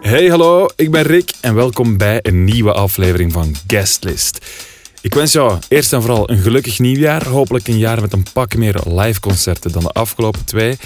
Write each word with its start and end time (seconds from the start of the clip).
Hey, 0.00 0.30
hallo, 0.30 0.66
ik 0.76 0.90
ben 0.90 1.02
Rick 1.02 1.32
en 1.40 1.54
welkom 1.54 1.96
bij 1.96 2.18
een 2.22 2.44
nieuwe 2.44 2.72
aflevering 2.72 3.32
van 3.32 3.54
Guestlist. 3.66 4.38
Ik 5.02 5.14
wens 5.14 5.32
jou 5.32 5.58
eerst 5.68 5.92
en 5.92 6.00
vooral 6.02 6.30
een 6.30 6.38
gelukkig 6.38 6.78
nieuwjaar. 6.78 7.26
Hopelijk 7.26 7.68
een 7.68 7.78
jaar 7.78 8.00
met 8.00 8.12
een 8.12 8.24
pak 8.32 8.56
meer 8.56 8.80
live 8.84 9.20
concerten 9.20 9.72
dan 9.72 9.82
de 9.82 9.88
afgelopen 9.88 10.44
twee. 10.44 10.76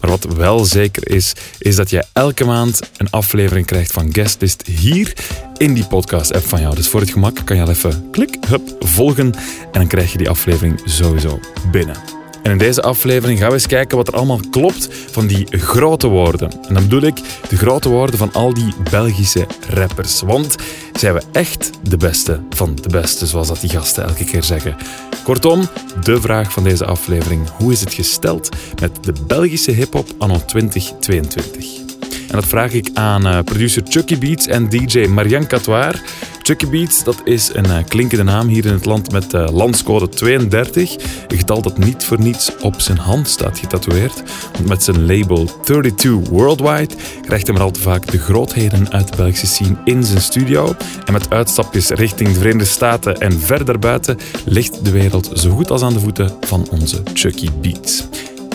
Maar 0.00 0.10
wat 0.10 0.24
wel 0.24 0.64
zeker 0.64 1.10
is, 1.10 1.32
is 1.58 1.76
dat 1.76 1.90
je 1.90 2.04
elke 2.12 2.44
maand 2.44 2.80
een 2.96 3.10
aflevering 3.10 3.66
krijgt 3.66 3.92
van 3.92 4.14
Guestlist 4.14 4.66
hier 4.66 5.12
in 5.56 5.74
die 5.74 5.86
podcast-app 5.86 6.44
van 6.44 6.60
jou. 6.60 6.74
Dus 6.74 6.88
voor 6.88 7.00
het 7.00 7.10
gemak 7.10 7.40
kan 7.44 7.56
je 7.56 7.62
al 7.62 7.70
even 7.70 8.10
klik, 8.10 8.36
hup, 8.46 8.76
volgen 8.78 9.34
en 9.34 9.72
dan 9.72 9.86
krijg 9.86 10.12
je 10.12 10.18
die 10.18 10.28
aflevering 10.28 10.80
sowieso 10.84 11.40
binnen. 11.70 12.21
En 12.42 12.50
in 12.50 12.58
deze 12.58 12.82
aflevering 12.82 13.38
gaan 13.38 13.48
we 13.48 13.54
eens 13.54 13.66
kijken 13.66 13.96
wat 13.96 14.08
er 14.08 14.14
allemaal 14.14 14.40
klopt 14.50 14.88
van 15.10 15.26
die 15.26 15.46
grote 15.50 16.06
woorden. 16.06 16.50
En 16.68 16.74
dan 16.74 16.82
bedoel 16.82 17.02
ik 17.02 17.16
de 17.48 17.56
grote 17.56 17.88
woorden 17.88 18.18
van 18.18 18.32
al 18.32 18.54
die 18.54 18.74
Belgische 18.90 19.46
rappers. 19.68 20.20
Want 20.20 20.56
zijn 20.92 21.14
we 21.14 21.22
echt 21.32 21.70
de 21.82 21.96
beste 21.96 22.40
van 22.50 22.74
de 22.82 22.88
beste, 22.88 23.26
zoals 23.26 23.48
dat 23.48 23.60
die 23.60 23.70
gasten 23.70 24.04
elke 24.04 24.24
keer 24.24 24.42
zeggen. 24.42 24.76
Kortom, 25.24 25.68
de 26.02 26.20
vraag 26.20 26.52
van 26.52 26.64
deze 26.64 26.84
aflevering. 26.84 27.48
Hoe 27.56 27.72
is 27.72 27.80
het 27.80 27.94
gesteld 27.94 28.48
met 28.80 29.04
de 29.04 29.12
Belgische 29.26 29.70
hip-hop 29.70 30.08
anno 30.18 30.44
2022? 30.46 31.91
En 32.32 32.38
dat 32.38 32.46
vraag 32.46 32.72
ik 32.72 32.90
aan 32.94 33.26
eh, 33.26 33.38
producer 33.44 33.82
Chucky 33.88 34.18
Beats 34.18 34.46
en 34.46 34.68
DJ 34.68 35.06
Marianne 35.06 35.46
Catoir. 35.46 36.02
Chucky 36.42 36.66
Beats, 36.66 37.04
dat 37.04 37.20
is 37.24 37.50
een 37.54 37.64
eh, 37.64 37.84
klinkende 37.88 38.24
naam 38.24 38.48
hier 38.48 38.66
in 38.66 38.72
het 38.72 38.84
land 38.84 39.12
met 39.12 39.34
uh, 39.34 39.48
landscode 39.50 40.08
32. 40.08 40.94
Een 41.28 41.38
getal 41.38 41.62
dat 41.62 41.78
niet 41.78 42.04
voor 42.04 42.20
niets 42.20 42.56
op 42.60 42.80
zijn 42.80 42.98
hand 42.98 43.28
staat 43.28 43.58
getatoeëerd. 43.58 44.22
Want 44.52 44.68
met 44.68 44.82
zijn 44.82 45.06
label 45.06 45.60
32 45.64 46.28
Worldwide 46.30 46.94
krijgt 47.22 47.46
hij 47.46 47.54
maar 47.54 47.64
al 47.64 47.70
te 47.70 47.80
vaak 47.80 48.10
de 48.10 48.18
grootheden 48.18 48.92
uit 48.92 49.08
de 49.10 49.16
Belgische 49.16 49.46
scene 49.46 49.76
in 49.84 50.04
zijn 50.04 50.20
studio. 50.20 50.74
En 51.04 51.12
met 51.12 51.30
uitstapjes 51.30 51.88
richting 51.88 52.28
de 52.28 52.38
Verenigde 52.38 52.64
Staten 52.64 53.20
en 53.20 53.40
verder 53.40 53.78
buiten 53.78 54.18
ligt 54.44 54.84
de 54.84 54.90
wereld 54.90 55.30
zo 55.34 55.50
goed 55.50 55.70
als 55.70 55.82
aan 55.82 55.92
de 55.92 56.00
voeten 56.00 56.30
van 56.40 56.68
onze 56.70 57.02
Chucky 57.14 57.48
Beats. 57.60 58.04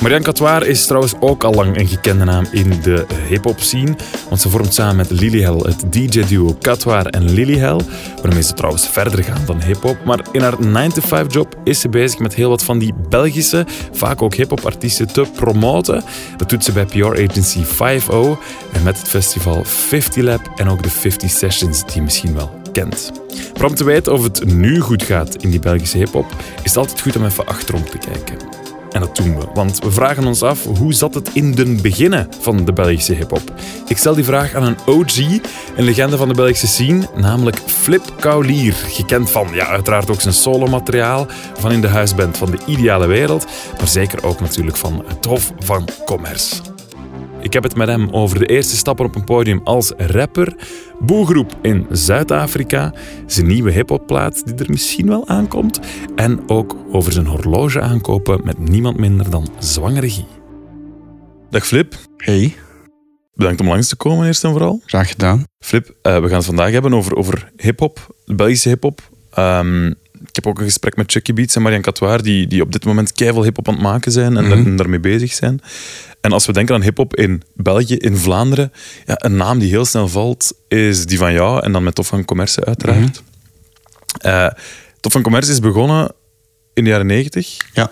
Marianne 0.02 0.26
Catoir 0.26 0.68
is 0.68 0.86
trouwens 0.86 1.14
ook 1.20 1.44
al 1.44 1.54
lang 1.54 1.78
een 1.78 1.88
gekende 1.88 2.24
naam 2.24 2.48
in 2.52 2.82
de 2.82 3.06
hip-hop 3.28 3.60
scene. 3.60 3.96
Want 4.30 4.42
ze 4.42 4.50
vormt 4.50 4.74
samen 4.74 4.96
met 4.96 5.10
Lilyhell 5.10 5.58
het 5.58 5.94
DJ-duo 5.94 6.58
Catoir 6.62 7.06
en 7.06 7.34
Lilyhell. 7.34 7.80
Waarmee 8.22 8.42
ze 8.42 8.54
trouwens 8.54 8.88
verder 8.88 9.24
gaan 9.24 9.46
dan 9.46 9.62
hip-hop. 9.62 9.98
Maar 10.06 10.20
in 10.32 10.42
haar 10.42 10.54
9-to-5-job 10.54 11.56
is 11.64 11.80
ze 11.80 11.90
bezig 11.90 12.20
met 12.20 12.36
heel 12.36 12.50
wat 12.50 12.64
van 12.64 12.80
die 12.80 12.94
Belgische, 13.10 13.66
vaak 13.92 14.22
ook 14.22 14.34
hip-hop 14.34 14.66
artiesten 14.66 15.08
te 15.08 15.26
promoten. 15.36 16.04
Dat 16.38 16.50
doet 16.50 16.64
ze 16.64 16.72
bij 16.72 16.86
PR 16.86 17.06
Agency 17.06 17.64
5 17.64 18.10
en 18.10 18.84
met 18.84 18.98
het 18.98 19.08
festival 19.08 19.64
50 19.64 20.24
Lab 20.24 20.52
en 20.56 20.70
ook 20.70 20.84
de 20.84 20.90
50 20.90 21.30
Sessions, 21.30 21.86
die 21.86 21.96
je 21.96 22.02
misschien 22.02 22.34
wel 22.34 22.52
kent. 22.72 23.12
Maar 23.58 23.66
om 23.66 23.76
te 23.76 23.84
weten 23.84 24.14
of 24.14 24.24
het 24.24 24.46
nu 24.46 24.80
goed 24.80 25.04
gaat 25.04 25.36
in 25.36 25.50
die 25.50 25.60
Belgische 25.60 25.98
hip-hop, 25.98 26.36
is 26.64 26.70
het 26.70 26.78
altijd 26.78 27.02
goed 27.02 27.16
om 27.16 27.26
even 27.26 27.46
achterom 27.46 27.84
te 27.86 27.98
kijken. 27.98 28.67
En 28.98 29.04
dat 29.04 29.16
doen 29.16 29.40
we, 29.40 29.46
want 29.54 29.80
we 29.80 29.92
vragen 29.92 30.26
ons 30.26 30.44
af 30.44 30.64
hoe 30.64 30.94
zat 30.94 31.14
het 31.14 31.30
in 31.34 31.52
de 31.52 31.66
beginnen 31.82 32.30
van 32.40 32.66
de 32.66 32.74
Belgische 32.74 33.14
hip-hop? 33.14 33.54
Ik 33.88 33.98
stel 33.98 34.16
die 34.16 34.24
vraag 34.24 34.54
aan 34.54 34.64
een 34.64 34.78
OG, 34.86 35.18
een 35.76 35.84
legende 35.84 36.18
van 36.18 36.28
de 36.28 36.34
Belgische 36.34 36.68
scene, 36.68 37.08
namelijk 37.16 37.58
Flip 37.58 38.14
Kaulier. 38.20 38.74
Gekend 38.74 39.32
van 39.32 39.48
ja, 39.54 39.68
uiteraard 39.68 40.10
ook 40.10 40.22
zijn 40.22 40.34
solomateriaal, 40.34 41.28
van 41.58 41.72
in 41.72 41.82
de 41.82 41.88
huisband 41.88 42.38
van 42.38 42.52
de 42.52 42.60
ideale 42.66 43.08
wereld, 43.08 43.46
maar 43.78 43.88
zeker 43.88 44.24
ook 44.24 44.40
natuurlijk 44.40 44.78
van 44.78 45.04
het 45.08 45.26
Hof 45.26 45.52
van 45.60 45.88
Commerce. 46.06 46.77
Ik 47.48 47.54
heb 47.54 47.64
het 47.64 47.76
met 47.76 47.88
hem 47.88 48.10
over 48.12 48.40
de 48.40 48.46
eerste 48.46 48.76
stappen 48.78 49.06
op 49.06 49.16
een 49.16 49.24
podium 49.24 49.62
als 49.64 49.92
rapper, 49.98 50.56
boegroep 51.00 51.58
in 51.62 51.86
Zuid-Afrika, 51.92 52.94
zijn 53.26 53.48
nieuwe 53.48 53.72
hiphopplaat 53.72 54.42
die 54.46 54.56
er 54.56 54.70
misschien 54.70 55.08
wel 55.08 55.28
aankomt 55.28 55.80
en 56.16 56.50
ook 56.50 56.76
over 56.92 57.12
zijn 57.12 57.26
horloge 57.26 57.82
aankopen 57.82 58.42
met 58.44 58.58
niemand 58.70 58.98
minder 58.98 59.30
dan 59.30 59.48
Zwangere 59.60 60.10
Guy. 60.10 60.26
Dag 61.50 61.68
Flip. 61.68 61.96
Hey, 62.18 62.56
Bedankt 63.36 63.62
om 63.62 63.68
langs 63.68 63.88
te 63.88 63.96
komen 63.96 64.26
eerst 64.28 64.44
en 64.44 64.52
vooral. 64.52 64.82
graag 64.86 65.10
gedaan. 65.10 65.44
Flip, 65.60 65.96
eh, 66.02 66.20
we 66.20 66.28
gaan 66.28 66.38
het 66.38 66.46
vandaag 66.46 66.72
hebben 66.72 66.94
over, 66.94 67.16
over 67.16 67.52
hip-hop, 67.58 68.16
de 68.26 68.36
Belgische 68.36 68.70
hip-hop. 68.70 69.10
Ehm, 69.32 69.88
ik 70.22 70.36
heb 70.36 70.48
ook 70.48 70.60
een 70.60 70.66
gesprek 70.66 70.96
met 70.96 71.12
Chucky 71.12 71.34
Beats 71.34 71.56
en 71.56 71.62
Marianne 71.62 71.86
Catoir, 71.86 72.24
die, 72.24 72.48
die 72.48 72.62
op 72.62 72.72
dit 72.72 72.86
moment 72.86 73.12
keiveel 73.14 73.44
hip-hop 73.44 73.68
aan 73.68 73.74
het 73.74 73.84
maken 73.84 74.12
zijn 74.12 74.38
en, 74.38 74.50
daar- 74.50 74.58
en 74.66 74.76
daarmee 74.76 75.00
bezig 75.00 75.34
zijn. 75.34 75.60
En 76.22 76.32
als 76.32 76.46
we 76.46 76.54
denken 76.54 76.76
aan 76.76 76.82
hip-hop 76.82 77.16
in 77.16 77.42
België, 77.54 77.96
in 77.96 78.18
Vlaanderen, 78.18 78.72
ja, 79.06 79.14
een 79.18 79.36
naam 79.36 79.60
die 79.60 79.70
heel 79.70 79.86
snel 79.86 80.08
valt, 80.08 80.54
is 80.68 81.06
die 81.06 81.18
van 81.18 81.34
jou 81.34 81.64
en 81.64 81.72
dan 81.72 81.84
met 81.84 81.96
Tof 81.96 82.08
van 82.08 82.26
Commerce, 82.26 82.66
uiteraard. 82.66 83.24
Tof 85.00 85.12
van 85.12 85.22
Commerce 85.22 85.52
is 85.52 85.60
begonnen 85.60 86.12
in 86.74 86.84
de 86.84 86.90
jaren 86.90 87.06
90. 87.06 87.58
Ja, 87.74 87.92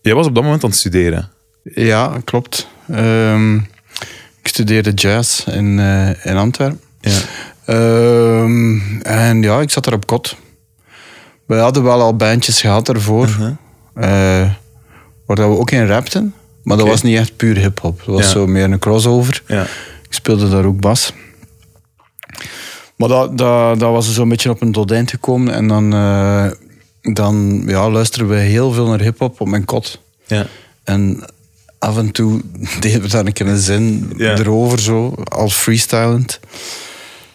Jij 0.00 0.14
was 0.14 0.26
op 0.26 0.34
dat 0.34 0.44
moment 0.44 0.64
aan 0.64 0.70
het 0.70 0.78
studeren. 0.78 1.30
ja 1.62 2.20
klopt. 2.24 2.68
Ehm, 2.90 3.56
ik 4.42 4.48
studeerde 4.48 4.92
jazz 4.92 5.46
in, 5.46 5.78
eh, 5.78 6.26
in 6.26 6.36
Antwerpen. 6.36 6.80
Ja. 7.00 7.18
Ehm, 7.64 9.00
en 9.02 9.42
ja, 9.42 9.60
ik 9.60 9.70
zat 9.70 9.86
er 9.86 9.92
op 9.92 10.06
kot. 10.06 10.36
We 11.46 11.54
hadden 11.54 11.82
wel 11.82 12.00
al 12.00 12.16
bandjes 12.16 12.60
gehad 12.60 12.88
ervoor. 12.88 13.26
eh, 13.94 14.50
waar 15.26 15.36
we 15.36 15.42
ook 15.58 15.70
in 15.70 15.86
rapten. 15.86 16.34
Maar 16.64 16.76
dat 16.76 16.86
was 16.86 17.02
niet 17.02 17.18
echt 17.18 17.36
puur 17.36 17.56
hip-hop. 17.56 17.98
Dat 18.06 18.14
was 18.14 18.24
Ja. 18.24 18.30
zo 18.30 18.46
meer 18.46 18.64
een 18.64 18.78
crossover. 18.78 19.42
Ja. 19.46 19.62
Ik 20.02 20.12
speelde 20.20 20.48
daar 20.48 20.64
ook 20.64 20.80
bas. 20.80 21.12
Maar 22.96 23.08
dat, 23.08 23.38
dat, 23.38 23.78
dat 23.78 23.90
was 23.90 24.12
zo'n 24.14 24.28
beetje 24.28 24.50
op 24.50 24.60
een 24.62 24.72
tot 24.72 24.90
eind 24.90 25.10
gekomen. 25.10 25.54
En 25.54 25.68
dan, 25.68 25.92
eh, 25.94 26.46
dan 27.14 27.62
ja, 27.66 27.90
luisterden 27.90 28.28
we 28.28 28.36
heel 28.36 28.72
veel 28.72 28.86
naar 28.86 29.00
hip-hop 29.00 29.40
op 29.40 29.48
mijn 29.48 29.64
kot. 29.64 30.00
Ja. 30.26 30.46
En 30.84 31.24
af 31.78 31.96
en 31.96 32.10
toe 32.12 32.40
deden 32.80 33.00
we 33.02 33.08
dan 33.08 33.26
een 33.26 33.32
keer 33.32 33.46
een 33.46 33.58
zin 33.58 34.12
Ja. 34.16 34.38
erover, 34.38 34.80
zo, 34.80 35.14
als 35.24 35.54
freestylend. 35.54 36.40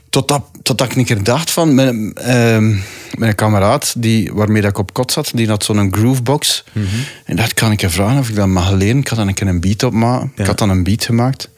Totdat, 0.09 0.43
totdat 0.61 0.91
ik 0.91 0.97
een 0.97 1.05
keer 1.05 1.23
dacht 1.23 1.51
van, 1.51 1.75
mijn, 1.75 2.13
ehm, 2.13 2.75
mijn 3.17 3.35
kameraad 3.35 3.93
die, 3.97 4.33
waarmee 4.33 4.61
dat 4.61 4.71
ik 4.71 4.77
op 4.77 4.93
kot 4.93 5.11
zat, 5.11 5.31
die 5.33 5.47
had 5.47 5.63
zo'n 5.63 5.93
groovebox. 5.93 6.63
Mhm. 6.71 6.85
En 7.25 7.35
dacht, 7.35 7.53
kan 7.53 7.71
ik 7.71 7.81
je 7.81 7.89
vragen 7.89 8.19
of 8.19 8.29
ik 8.29 8.35
dat 8.35 8.47
mag 8.47 8.71
leren? 8.71 8.97
Ik 8.97 9.07
had 9.07 9.17
dan 9.17 9.27
een 9.27 9.33
keer 9.33 9.47
een 9.47 9.59
beat 9.61 9.83
opmaken. 9.83 10.31
Ja. 10.35 10.41
Ik 10.41 10.47
had 10.47 10.57
dan 10.57 10.69
een 10.69 10.83
beat 10.83 11.05
gemaakt. 11.05 11.49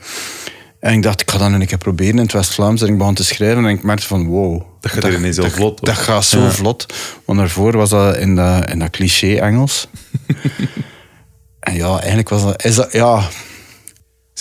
En 0.80 0.94
ik 0.94 1.04
dacht, 1.04 1.22
ik 1.22 1.32
ga 1.32 1.38
dat 1.38 1.52
een 1.52 1.66
keer 1.66 1.78
proberen 1.78 2.16
in 2.16 2.22
het 2.22 2.32
West-Vlaams. 2.32 2.82
En 2.82 2.88
ik 2.88 2.98
begon 2.98 3.14
te 3.14 3.24
schrijven 3.24 3.66
en 3.66 3.70
ik 3.70 3.84
merkte 3.84 4.08
van, 4.08 4.26
wow. 4.28 4.62
Dat 4.80 4.92
gaat 4.92 5.04
hier 5.04 5.14
ineens 5.18 5.36
dat, 5.36 5.52
vlot, 5.52 5.80
hoor. 5.80 5.90
Dat 5.90 5.98
gaat 5.98 6.26
zo 6.26 6.42
Ja. 6.42 6.52
vlot. 6.52 6.86
Want 7.26 7.40
daarvoor 7.40 7.78
was 7.78 7.90
dat 7.90 8.18
in 8.18 8.36
dat, 8.36 8.70
in 8.70 8.80
dat 8.80 8.90
cliché-Engels. 8.90 9.88
en 11.60 11.76
ja, 11.76 11.98
eigenlijk 11.98 12.30
was 12.30 12.44
dat... 12.44 12.64
Is 12.64 12.76
dat 12.76 12.92
ja, 12.92 13.28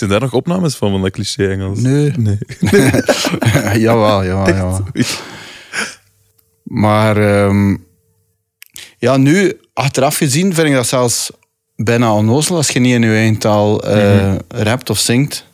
Zijn 0.01 0.13
daar 0.13 0.21
nog 0.21 0.33
opnames 0.33 0.75
van, 0.75 0.91
van 0.91 1.01
dat 1.01 1.11
cliché-Engels? 1.11 1.79
nee. 1.79 2.11
Nee. 2.17 2.37
jawel, 3.85 4.25
jawel, 4.25 4.47
jawel. 4.47 4.85
Maar 6.63 7.17
ehm, 7.17 7.75
ja, 8.97 9.17
nu, 9.17 9.59
achteraf 9.73 10.17
gezien, 10.17 10.53
vind 10.53 10.67
ik 10.67 10.73
dat 10.73 10.87
zelfs 10.87 11.31
bijna 11.75 12.13
onnozel 12.13 12.55
als 12.55 12.69
je 12.69 12.79
niet 12.79 12.93
in 12.93 13.01
je 13.01 13.15
eigen 13.15 13.37
taal 13.37 13.83
eh, 13.83 14.35
rapt 14.47 14.89
of 14.89 14.99
zingt. 14.99 15.45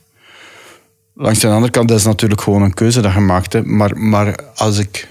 Langs 1.15 1.39
de 1.39 1.47
andere 1.47 1.71
kant, 1.71 1.87
dat 1.87 1.97
is 1.97 2.05
natuurlijk 2.05 2.41
gewoon 2.41 2.61
een 2.61 2.73
keuze 2.73 3.01
dat 3.01 3.13
je 3.13 3.19
maakt. 3.19 3.53
Hè. 3.53 3.63
Maar, 3.63 3.97
maar 3.97 4.35
als, 4.55 4.77
ik, 4.77 5.07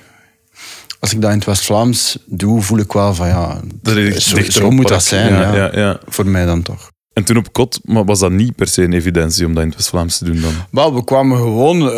als 1.01 1.13
ik 1.13 1.21
dat 1.21 1.31
in 1.31 1.37
het 1.37 1.47
West-Vlaams 1.47 2.19
doe, 2.27 2.63
voel 2.63 2.79
ik 2.79 2.93
wel 2.93 3.15
van 3.15 3.29
ja, 3.29 3.61
Dat 3.83 3.97
is 3.97 4.31
zo, 4.49 4.71
moet 4.71 4.89
dat 4.89 5.05
zijn. 5.05 5.33
Ja, 5.33 5.71
ja. 5.73 6.01
Voor 6.07 6.27
mij 6.27 6.45
dan 6.45 6.63
toch. 6.63 6.95
En 7.17 7.25
toen 7.25 7.37
op 7.37 7.53
kot, 7.53 7.81
maar 7.85 8.05
was 8.05 8.19
dat 8.19 8.31
niet 8.31 8.55
per 8.57 8.67
se 8.69 8.83
een 8.83 8.93
evidentie 8.93 9.47
om 9.47 9.55
dat 9.55 9.63
in 9.63 9.69
het 9.69 9.77
West-Vlaams 9.79 10.19
te 10.19 10.25
doen 10.25 10.41
dan? 10.41 10.53
Wel, 10.71 10.95
we 10.95 11.05
kwamen 11.05 11.37
gewoon, 11.37 11.81
eh, 11.81 11.93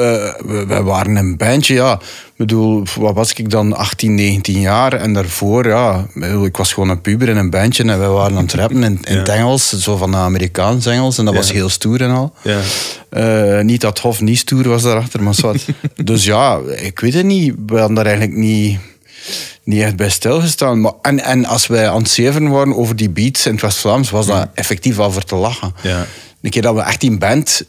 we, 0.47 0.65
wij 0.69 0.82
waren 0.82 1.17
een 1.17 1.37
bandje, 1.37 1.75
ja. 1.75 1.93
Ik 1.93 2.37
bedoel, 2.37 2.82
wat 2.97 3.15
was 3.15 3.32
ik 3.32 3.50
dan, 3.50 3.76
18, 3.76 4.15
19 4.15 4.61
jaar. 4.61 4.93
En 4.93 5.12
daarvoor, 5.12 5.67
ja, 5.69 6.06
ik 6.44 6.56
was 6.56 6.73
gewoon 6.73 6.88
een 6.88 7.00
puber 7.00 7.29
in 7.29 7.37
een 7.37 7.50
bandje 7.50 7.82
en 7.85 7.99
wij 7.99 8.09
waren 8.09 8.37
aan 8.37 8.43
het 8.43 8.53
rappen 8.53 8.82
in, 8.85 8.99
in 9.05 9.17
het 9.19 9.29
Engels, 9.29 9.69
zo 9.69 9.97
van 9.97 10.11
de 10.11 10.17
Amerikaans 10.17 10.87
Engels. 10.87 11.19
En 11.19 11.25
dat 11.25 11.35
Ja. 11.35 11.41
was 11.41 11.53
heel 11.53 11.69
stoer 11.69 12.00
en 12.03 12.11
al. 12.11 12.32
Ja. 12.43 12.61
Eh, 13.11 13.64
niet 13.64 13.81
dat 13.81 13.99
Hof 13.99 14.21
niet 14.21 14.38
stoer 14.38 14.69
was 14.69 14.82
daarachter, 14.82 15.23
maar 15.23 15.35
zwart. 15.35 15.67
dus 16.05 16.25
ja, 16.25 16.59
ik 16.76 17.00
weet 17.00 17.14
het 17.14 17.25
niet. 17.26 17.55
We 17.67 17.79
hadden 17.79 17.94
daar 17.97 18.06
eigenlijk 18.06 18.37
niet, 18.37 18.79
niet 19.64 19.82
echt 19.82 19.96
bij 19.96 20.08
stilgestaan. 20.10 20.80
Maar, 20.80 20.92
en, 21.02 21.20
en 21.25 21.44
als 21.44 21.66
wij 21.66 21.88
aan 21.88 21.98
het 22.02 22.10
zeven 22.10 22.48
waren 22.48 22.76
over 22.76 22.96
die 22.96 23.10
beats 23.10 23.46
in 23.46 23.52
het 23.52 23.60
West-Vlaams, 23.62 24.10
was 24.10 24.26
dat 24.26 24.48
effectief 24.54 24.96
wel 24.96 25.12
voor 25.12 25.25
te 25.25 25.34
lachen. 25.34 25.75
Ja. 25.82 26.06
Een 26.42 26.50
keer 26.50 26.62
dat 26.62 26.75
we 26.75 26.80
echt 26.80 27.02
in 27.02 27.19
band 27.19 27.62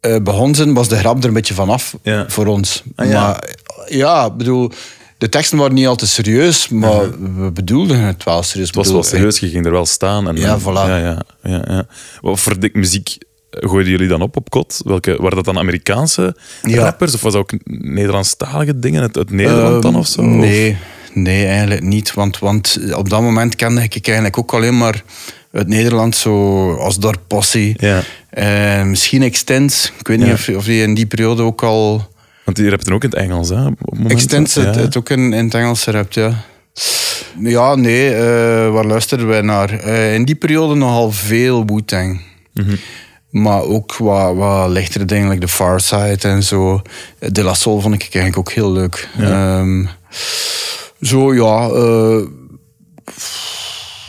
eh, 0.00 0.16
begonnen 0.22 0.54
zijn, 0.56 0.74
was 0.74 0.88
de 0.88 0.96
grap 0.98 1.18
er 1.22 1.24
een 1.28 1.32
beetje 1.34 1.54
vanaf 1.54 1.94
Ja. 2.02 2.24
voor 2.28 2.46
ons. 2.46 2.82
Ah, 2.96 3.08
ja. 3.08 3.22
Maar 3.22 3.44
ja, 3.88 4.24
ik 4.26 4.36
bedoel, 4.36 4.70
de 5.18 5.28
teksten 5.28 5.58
waren 5.58 5.74
niet 5.74 5.86
altijd 5.86 6.10
serieus, 6.10 6.68
maar 6.68 7.10
we 7.34 7.50
bedoelden 7.50 8.00
het 8.00 8.24
wel 8.24 8.42
serieus. 8.42 8.66
Het 8.66 8.76
was 8.76 8.86
bedoel, 8.86 9.00
wel 9.02 9.10
serieus, 9.10 9.38
je 9.38 9.48
ging 9.48 9.66
er 9.66 9.72
wel 9.72 9.86
staan. 9.86 10.28
En, 10.28 10.36
Ja, 10.36 10.52
en- 10.54 10.60
voilà. 10.60 10.64
Ja, 10.64 10.96
ja, 10.98 11.22
ja. 11.42 11.86
Wat 12.20 12.40
voor 12.40 12.58
dik 12.60 12.74
muziek 12.74 13.16
gooiden 13.50 13.90
jullie 13.90 14.08
dan 14.08 14.22
op 14.22 14.36
op 14.36 14.50
kot? 14.50 14.80
Welke, 14.84 15.16
waren 15.16 15.36
dat 15.36 15.44
dan 15.44 15.58
Amerikaanse 15.58 16.36
rappers? 16.62 17.14
Of 17.14 17.20
was 17.22 17.32
dat 17.32 17.42
ook 17.42 17.52
Nederlandstalige 17.64 18.78
dingen 18.78 19.02
uit, 19.02 19.16
uit 19.16 19.30
Nederland 19.30 19.82
dan 19.82 19.90
Ehm, 19.92 20.00
of 20.00 20.06
zo? 20.06 20.22
Nee, 20.22 20.76
nee, 21.14 21.46
eigenlijk 21.46 21.82
niet. 21.82 22.14
Want, 22.14 22.38
want 22.38 22.78
op 22.94 23.08
dat 23.08 23.20
moment 23.20 23.56
kende 23.56 23.82
ik 23.82 24.06
eigenlijk 24.06 24.38
ook 24.38 24.52
alleen 24.52 24.76
maar 24.78 25.02
uit 25.52 25.68
Nederland, 25.68 26.16
zo 26.16 26.74
als 26.74 26.98
Dorp 26.98 27.20
Possie. 27.26 27.74
Ja. 27.78 28.02
Eh, 28.30 28.82
misschien 28.82 29.22
Extens. 29.22 29.92
Ik 29.98 30.06
weet 30.06 30.18
niet 30.18 30.32
of, 30.32 30.48
of 30.48 30.64
die 30.64 30.82
in 30.82 30.94
die 30.94 31.06
periode 31.06 31.42
ook 31.42 31.62
al... 31.62 32.10
Want 32.44 32.56
die 32.56 32.70
rapten 32.70 32.92
ook 32.92 33.04
in 33.04 33.10
het 33.10 33.18
Engels, 33.18 33.48
hè? 33.48 33.66
Op. 33.66 33.98
Extens 34.08 34.54
het, 34.54 34.74
Ja. 34.74 34.80
het 34.80 34.96
ook 34.96 35.10
in, 35.10 35.32
in 35.32 35.44
het 35.44 35.54
Engels 35.54 35.84
rapt, 35.84 36.14
ja. 36.14 36.44
Ja, 37.38 37.74
nee, 37.74 38.14
eh, 38.14 38.72
waar 38.72 38.84
luisterden 38.84 39.26
wij 39.26 39.40
naar? 39.40 39.78
Eh, 39.78 40.14
in 40.14 40.24
die 40.24 40.34
periode 40.34 40.74
nogal 40.74 41.10
veel 41.12 41.64
Wu-Tang. 41.66 42.20
Mhm. 42.52 42.74
Maar 43.30 43.62
ook 43.62 43.96
wat, 43.96 44.34
wat 44.34 44.68
lichtere 44.70 45.04
dingen, 45.04 45.28
like 45.28 45.40
The 45.40 45.52
Far 45.52 45.80
Side 45.80 46.18
en 46.28 46.42
zo. 46.42 46.82
De 47.18 47.42
La 47.42 47.54
Soul 47.54 47.80
vond 47.80 47.94
ik 47.94 48.00
eigenlijk 48.02 48.38
ook 48.38 48.52
heel 48.52 48.72
leuk. 48.72 49.08
Ehm, 49.18 49.84
zo, 51.02 51.34
ja... 51.34 51.68
eh, 51.68 52.26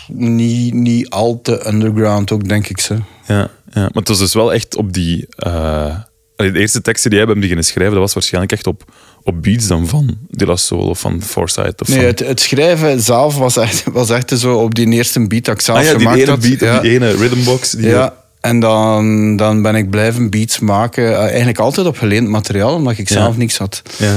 niet, 0.08 0.74
niet 0.74 1.10
al 1.10 1.42
te 1.42 1.68
underground 1.68 2.32
ook, 2.32 2.48
denk 2.48 2.68
ik. 2.68 2.80
Ze. 2.80 2.94
Ja, 3.28 3.50
ja, 3.74 3.82
maar 3.82 3.90
het 3.94 4.08
was 4.08 4.20
dus 4.20 4.34
wel 4.34 4.54
echt 4.54 4.76
op 4.76 4.94
die... 4.94 5.26
eh, 5.36 5.96
de 6.36 6.60
eerste 6.60 6.82
teksten 6.82 7.10
die 7.10 7.20
jij 7.20 7.28
bent 7.28 7.40
beginnen 7.40 7.66
schrijven, 7.66 7.94
dat 7.94 8.02
was 8.02 8.14
waarschijnlijk 8.14 8.54
echt 8.54 8.68
op, 8.68 8.84
op 9.24 9.42
beats 9.42 9.68
dan 9.68 9.88
van 9.88 10.18
De 10.30 10.46
La 10.46 10.56
Soul 10.56 10.88
of 10.88 11.00
van 11.00 11.22
Foresight. 11.22 11.82
Of 11.82 11.88
Nee, 11.88 11.98
van... 11.98 12.06
het, 12.06 12.20
het 12.20 12.40
schrijven 12.40 13.02
zelf 13.02 13.38
was 13.38 13.58
echt, 13.58 13.84
was 13.92 14.10
echt 14.10 14.40
zo 14.40 14.58
op 14.58 14.76
die 14.76 14.88
eerste 14.88 15.28
beat 15.28 15.46
dat 15.46 15.56
ik 15.56 15.62
zelf 15.62 15.78
ah 15.78 15.84
ja, 15.84 15.92
die 15.92 16.00
gemaakt 16.00 16.20
ene 16.20 16.30
had. 16.30 16.40
beat, 16.40 16.60
ja. 16.60 16.80
die 16.80 16.92
ene 16.92 17.12
rhythmbox. 17.12 17.72
Die 17.72 17.88
Ja, 17.88 18.23
en 18.44 18.60
dan, 18.60 19.36
dan 19.36 19.62
ben 19.62 19.76
ik 19.76 19.90
blijven 19.90 20.30
beats 20.30 20.60
maken. 20.60 21.08
Eh, 21.14 21.20
eigenlijk 21.28 21.60
altijd 21.60 21.88
op 21.88 21.98
geleend 21.98 22.28
materiaal, 22.28 22.76
omdat 22.76 22.98
ik 22.98 23.10
Ja. 23.10 23.16
zelf 23.16 23.38
niks 23.38 23.58
had. 23.58 23.82
Ja. 23.98 24.16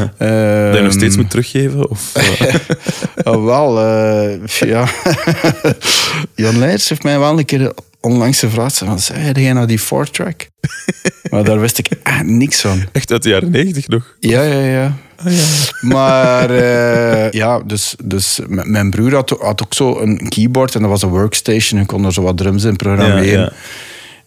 Dat 0.69 0.77
je 0.77 0.81
nog 0.83 0.93
steeds 0.93 1.17
moet 1.17 1.31
teruggeven? 1.31 1.91
Of, 1.91 2.13
eh, 2.15 2.55
oh, 3.33 3.45
wel, 3.45 3.81
eh, 3.81 4.47
ja. 4.47 4.89
Jan 6.45 6.59
Leijers 6.59 6.89
heeft 6.89 7.03
mij 7.03 7.19
wel 7.19 7.39
een 7.39 7.45
keer 7.45 7.73
onlangs 8.01 8.39
gevraagd. 8.39 8.79
Van, 8.79 8.99
zei 8.99 9.33
jij 9.43 9.53
nou 9.53 9.67
die 9.67 9.79
four 9.79 10.11
track? 10.11 10.47
maar 11.31 11.45
daar 11.45 11.61
wist 11.61 11.79
ik 11.79 11.89
echt 12.03 12.25
niks 12.25 12.61
van. 12.61 12.85
echt 12.93 13.13
uit 13.13 13.23
de 13.23 13.29
jaren 13.29 13.51
negentig 13.51 13.89
nog? 13.89 14.17
Ja, 14.21 14.43
ja, 14.43 14.61
ja. 14.61 14.97
Maar 15.81 16.51
eh, 16.51 17.31
ja, 17.31 17.61
dus, 17.61 17.95
dus 18.05 18.41
mijn 18.47 18.91
broer 18.91 19.15
had, 19.15 19.31
had 19.41 19.63
ook 19.65 19.75
zo 19.75 20.01
een 20.01 20.29
keyboard 20.29 20.75
en 20.75 20.81
dat 20.81 20.91
was 20.91 21.03
een 21.03 21.09
workstation. 21.09 21.81
Je 21.81 21.87
kon 21.87 22.05
er 22.05 22.13
zo 22.13 22.23
wat 22.23 22.37
drums 22.37 22.65
in 22.65 22.77
programmeren. 22.77 23.25
Ja, 23.27 23.41
ja. 23.41 23.53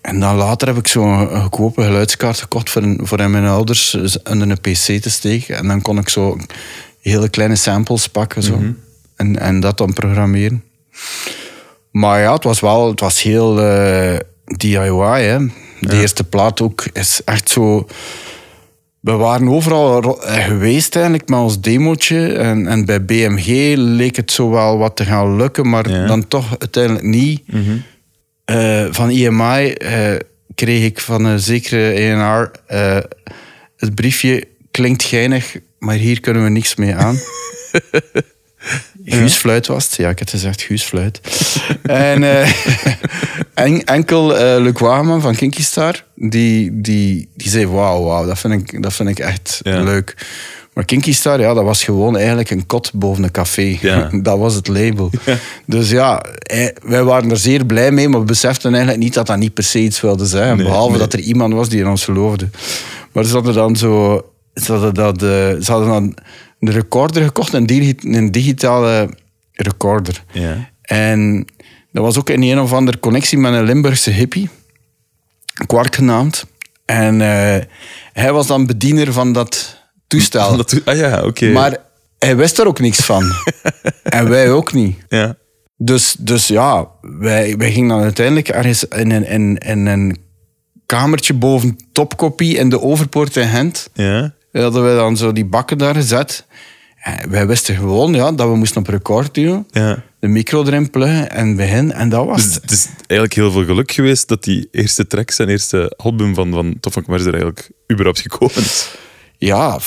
En 0.02 0.20
dan 0.20 0.36
later 0.36 0.68
heb 0.68 0.78
ik 0.78 0.88
zo'n 0.88 1.34
een 1.36 1.42
goedkope 1.42 1.84
geluidskaart 1.84 2.40
gekocht 2.40 2.70
voor, 2.70 2.96
voor 2.98 3.30
mijn 3.30 3.46
ouders 3.46 3.90
dus 3.92 4.22
onder 4.22 4.50
een 4.50 4.60
pc 4.62 5.02
te 5.02 5.10
steken. 5.10 5.58
En 5.58 5.68
dan 5.68 5.82
kon 5.82 5.98
ik 5.98 6.10
zo 6.10 6.38
hele 7.02 7.30
kleine 7.30 7.56
samples 7.56 8.08
pakken 8.08 8.44
zo. 8.44 8.56
Mhm. 8.58 8.72
en, 9.16 9.40
en 9.40 9.60
dat 9.60 9.78
dan 9.78 9.94
programmeren. 9.94 10.64
Maar 11.92 12.22
ja, 12.22 12.34
het 12.34 12.44
was 12.44 12.60
wel 12.60 12.88
het 12.88 13.00
was 13.00 13.22
heel 13.22 13.62
eh, 13.62 14.18
DIY. 14.46 15.22
Hè. 15.22 15.38
De 15.80 16.00
eerste 16.02 16.24
plaat 16.24 16.62
ook 16.62 16.86
is 16.94 17.22
echt 17.26 17.50
zo... 17.50 17.88
We 19.00 19.12
waren 19.12 19.50
overal 19.50 20.24
eh, 20.24 20.46
geweest 20.46 20.96
eigenlijk 20.96 21.30
met 21.30 21.40
ons 21.40 21.62
demootje. 21.62 22.34
En, 22.34 22.68
en 22.68 22.86
bij 22.86 23.06
BMG 23.06 23.74
leek 23.78 24.16
het 24.16 24.32
zo 24.32 24.50
wel 24.50 24.78
wat 24.78 24.96
te 24.96 25.06
gaan 25.06 25.36
lukken, 25.36 25.70
maar 25.70 25.90
Ja. 25.90 26.06
dan 26.08 26.28
toch 26.28 26.56
uiteindelijk 26.60 27.06
niet. 27.06 27.42
Eh, 28.50 28.86
van 28.90 29.10
EMI 29.10 29.72
eh, 29.72 30.16
kreeg 30.56 30.84
ik 30.84 31.00
van 31.00 31.26
een 31.26 31.40
zekere 31.40 31.92
ENR 31.92 32.52
eh, 32.66 32.98
het 33.78 33.96
briefje 33.96 34.48
klinkt 34.72 35.04
geinig, 35.04 35.56
maar 35.80 35.96
hier 35.96 36.20
kunnen 36.20 36.44
we 36.44 36.50
niks 36.50 36.76
mee 36.76 36.96
aan. 36.96 37.18
Guus 39.06 39.36
Fluit 39.36 39.68
was 39.68 39.86
het. 39.86 39.96
Ja, 39.96 40.10
ik 40.10 40.20
had 40.20 40.30
gezegd 40.30 40.62
Guus 40.62 40.84
Fluit. 40.84 41.22
en 41.84 42.24
en, 43.54 43.84
enkel 43.84 44.28
Luc 44.62 44.80
Wageman 44.80 45.22
van 45.22 45.36
Kinky 45.36 45.62
Star, 45.64 46.04
die, 46.16 46.82
die, 46.82 47.30
die 47.36 47.50
zei 47.50 47.68
wauw, 47.68 48.04
wauw, 48.04 48.26
dat, 48.26 48.40
vind 48.40 48.54
ik, 48.54 48.84
dat 48.84 48.94
vind 48.94 49.10
ik 49.10 49.20
echt 49.20 49.60
Ja. 49.64 49.84
leuk. 49.84 50.16
Maar 50.74 50.86
Kinky 50.86 51.14
Star, 51.14 51.40
ja, 51.40 51.54
dat 51.54 51.64
was 51.64 51.84
gewoon 51.84 52.18
eigenlijk 52.18 52.50
een 52.50 52.66
kot 52.66 52.92
boven 52.94 53.24
een 53.24 53.32
café. 53.32 53.78
Ja. 53.82 54.10
Dat 54.22 54.38
was 54.38 54.56
het 54.56 54.68
label. 54.68 55.10
Dus 55.66 55.90
ja, 55.90 56.22
eh, 56.22 56.68
wij 56.84 57.04
waren 57.04 57.30
er 57.30 57.38
zeer 57.38 57.66
blij 57.66 57.92
mee, 57.92 58.10
maar 58.10 58.20
we 58.20 58.26
beseften 58.26 58.72
eigenlijk 58.74 59.04
niet 59.04 59.14
dat 59.14 59.28
dat 59.28 59.38
niet 59.38 59.54
per 59.54 59.64
se 59.64 59.80
iets 59.80 60.02
wilde 60.02 60.26
zijn. 60.26 60.58
Nee, 60.58 60.66
behalve 60.66 60.90
nee. 60.90 61.00
dat 61.00 61.14
er 61.14 61.20
iemand 61.20 61.54
was 61.54 61.70
die 61.70 61.80
in 61.80 61.88
ons 61.88 62.04
geloofde. 62.04 62.50
Maar 63.12 63.24
ze 63.24 63.34
hadden 63.34 63.54
dan 63.54 63.76
zo... 63.76 64.24
Ze 64.54 64.72
hadden, 64.72 64.94
dat, 64.94 65.24
eh, 65.24 65.30
ze 65.62 65.72
hadden 65.72 65.90
dan 65.90 66.16
een 66.60 66.72
recorder 66.72 67.24
gekocht, 67.24 67.54
een, 67.54 67.66
digi- 67.66 68.16
een 68.16 68.32
digitale 68.32 69.10
recorder. 69.54 70.24
Ja. 70.32 70.70
En 70.82 71.48
dat 71.92 72.04
was 72.04 72.18
ook 72.18 72.30
in 72.30 72.42
een 72.42 72.60
of 72.60 72.74
andere 72.74 73.00
connectie 73.00 73.38
met 73.38 73.54
een 73.54 73.64
Limburgse 73.64 74.12
hippie, 74.12 74.50
Quark 75.66 75.96
genaamd. 75.96 76.46
En 76.86 77.22
eh, 77.22 77.64
hij 78.14 78.34
was 78.34 78.48
dan 78.48 78.66
bediener 78.66 79.14
van 79.14 79.34
dat 79.34 79.78
toestel. 80.10 80.58
Dat, 80.58 80.82
ah 80.86 80.98
ja, 80.98 81.24
oké. 81.24 81.52
Maar 81.52 81.78
hij 82.20 82.36
wist 82.36 82.60
er 82.60 82.68
ook 82.68 82.80
niks 82.80 83.00
van. 83.00 83.24
en 84.04 84.30
wij 84.30 84.52
ook 84.52 84.74
niet. 84.74 84.98
Ja. 85.08 85.36
Dus, 85.78 86.16
dus 86.20 86.48
ja, 86.48 86.88
wij, 87.02 87.58
wij 87.58 87.72
gingen 87.72 87.90
dan 87.90 88.02
uiteindelijk 88.02 88.50
ergens 88.50 88.84
in 88.84 89.12
een, 89.12 89.28
in, 89.28 89.58
in 89.58 89.86
een 89.86 90.18
kamertje 90.86 91.34
boven 91.34 91.78
topkopie 91.92 92.58
in 92.58 92.70
de 92.70 92.82
overpoort 92.82 93.36
in 93.36 93.48
Gent. 93.48 93.90
Ja. 93.94 94.34
Hadden 94.52 94.84
wij 94.84 94.96
dan 94.96 95.18
zo 95.18 95.32
die 95.32 95.46
bakken 95.46 95.78
daar 95.78 95.96
gezet. 95.96 96.46
En 97.00 97.30
wij 97.30 97.48
wisten 97.48 97.76
gewoon 97.76 98.14
ja, 98.14 98.32
dat 98.32 98.48
we 98.50 98.56
moesten 98.56 98.82
op 98.82 98.88
record 98.88 99.34
duwen. 99.34 99.68
Ja. 99.72 100.04
De 100.20 100.28
micro 100.28 100.66
erin 100.66 100.90
pluggen 100.90 101.32
en 101.32 101.56
beginnen. 101.56 101.96
En 101.96 102.10
dat 102.10 102.26
was 102.26 102.44
Dus 102.44 102.54
het. 102.54 102.62
het 102.62 102.72
is 102.72 102.88
eigenlijk 102.98 103.34
heel 103.34 103.52
veel 103.52 103.66
geluk 103.66 103.92
geweest 103.92 104.28
dat 104.28 104.44
die 104.44 104.68
eerste 104.72 105.08
track, 105.08 105.32
zijn 105.32 105.50
eerste 105.50 105.94
album 105.98 106.36
van, 106.36 106.52
van 106.52 106.76
Tof 106.80 106.94
van 106.94 107.04
Commerce 107.04 107.28
er 107.28 107.34
eigenlijk 107.34 107.72
überhaupt 107.92 108.20
gekomen 108.22 108.56
is. 108.56 108.90
Ja, 109.40 109.80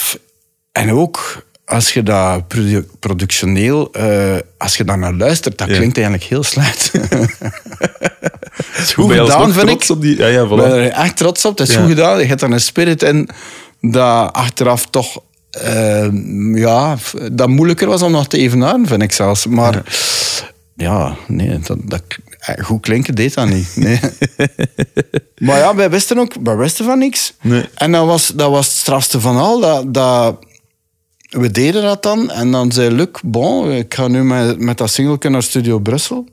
en 0.72 0.91
ook 0.93 1.44
als 1.65 1.93
je 1.93 2.03
dat 2.03 2.48
produ- 2.48 2.86
productioneel, 3.00 3.93
eh, 3.93 4.36
als 4.58 4.77
je 4.77 4.84
daar 4.84 4.98
naar 4.98 5.15
luistert, 5.15 5.58
dat 5.58 5.69
Ja. 5.69 5.74
klinkt 5.77 5.96
eigenlijk 5.96 6.27
heel 6.29 6.43
slecht. 6.43 6.91
Is 8.77 8.93
goed 8.94 9.08
Ben 9.08 9.19
gedaan, 9.19 9.53
vind 9.53 9.69
ik. 9.69 9.84
Op 9.91 10.00
die, 10.00 10.17
ja, 10.17 10.27
ja, 10.27 10.43
Ik 10.43 10.48
ben 10.48 10.58
voilà. 10.58 10.62
er 10.72 10.88
echt 10.91 11.17
trots 11.17 11.44
op. 11.44 11.58
Het 11.58 11.69
is 11.69 11.74
Ja. 11.74 11.81
goed 11.81 11.88
gedaan. 11.91 12.19
Je 12.19 12.24
hebt 12.27 12.41
daar 12.41 12.50
een 12.50 12.60
spirit 12.60 13.03
in 13.03 13.29
dat 13.81 14.32
achteraf 14.32 14.86
toch 14.86 15.22
eh, 15.50 16.06
ja, 16.55 16.96
dat 17.32 17.48
moeilijker 17.48 17.86
was 17.88 18.03
om 18.03 18.12
nog 18.12 18.27
te 18.27 18.38
evenaren, 18.38 18.86
vind 18.86 19.03
ik 19.03 19.12
zelfs. 19.12 19.46
Maar 19.46 19.82
ja, 20.77 21.17
nee, 21.27 21.58
dat, 21.58 21.79
dat, 21.82 22.03
goed 22.63 22.81
klinken 22.81 23.15
deed 23.15 23.34
dat 23.34 23.49
niet. 23.49 23.77
Nee. 23.77 24.01
maar 25.46 25.58
ja, 25.58 25.75
wij 25.75 25.91
wisten 25.91 26.19
ook 26.19 26.32
wij 26.43 26.56
wisten 26.56 26.84
van 26.84 26.99
niks. 26.99 27.34
Nee. 27.41 27.65
En 27.75 27.93
dat 27.93 28.06
was, 28.06 28.27
dat 28.29 28.51
was 28.51 28.67
het 28.67 28.77
strafste 28.77 29.20
van 29.20 29.37
al. 29.37 29.61
Dat, 29.61 29.94
dat, 29.94 30.39
we 31.29 31.51
deden 31.51 31.82
dat 31.82 32.03
dan. 32.03 32.31
En 32.31 32.51
dan 32.51 32.72
zei 32.72 32.91
Luc, 32.91 33.08
bon, 33.25 33.70
ik 33.72 33.94
ga 33.94 34.08
nu 34.08 34.22
met, 34.25 34.58
met 34.58 34.79
dat 34.79 34.91
singeltje 34.91 35.29
naar 35.29 35.43
Studio 35.43 35.79
Brussel. 35.79 36.29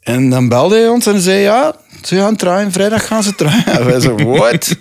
En 0.00 0.30
dan 0.30 0.48
belde 0.48 0.76
hij 0.76 0.88
ons 0.88 1.06
en 1.06 1.20
zei, 1.20 1.38
ja, 1.40 1.74
ze 2.02 2.16
gaan 2.16 2.36
draaien. 2.36 2.72
Vrijdag 2.72 3.06
gaan 3.06 3.22
ze 3.22 3.34
draaien. 3.34 3.66
En 3.78 3.84
wij 3.84 4.00
zo, 4.00 4.14
what? 4.16 4.76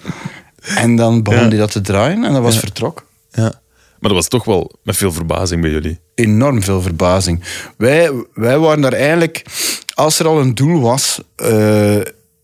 En 0.76 0.96
dan 0.96 1.24
begon 1.24 1.42
Ja. 1.42 1.48
hij 1.48 1.58
dat 1.58 1.72
te 1.72 1.82
draaien 1.82 2.24
en 2.24 2.34
dat 2.34 2.42
was 2.42 2.60
vertrok. 2.60 3.06
Ja. 3.32 3.62
Maar 4.00 4.12
dat 4.12 4.22
was 4.22 4.28
toch 4.28 4.46
wel 4.46 4.72
met 4.84 4.98
veel 4.98 5.12
verbazing 5.12 5.62
bij 5.62 5.72
jullie. 5.72 6.00
Enorm 6.16 6.64
veel 6.64 6.82
verbazing. 6.82 7.44
Wij, 7.78 8.12
wij 8.34 8.58
waren 8.58 8.82
daar 8.82 8.94
eigenlijk... 8.94 9.46
Als 9.94 10.20
er 10.20 10.28
al 10.28 10.40
een 10.42 10.56
doel 10.56 10.82
was, 10.82 11.22
eh, 11.36 11.98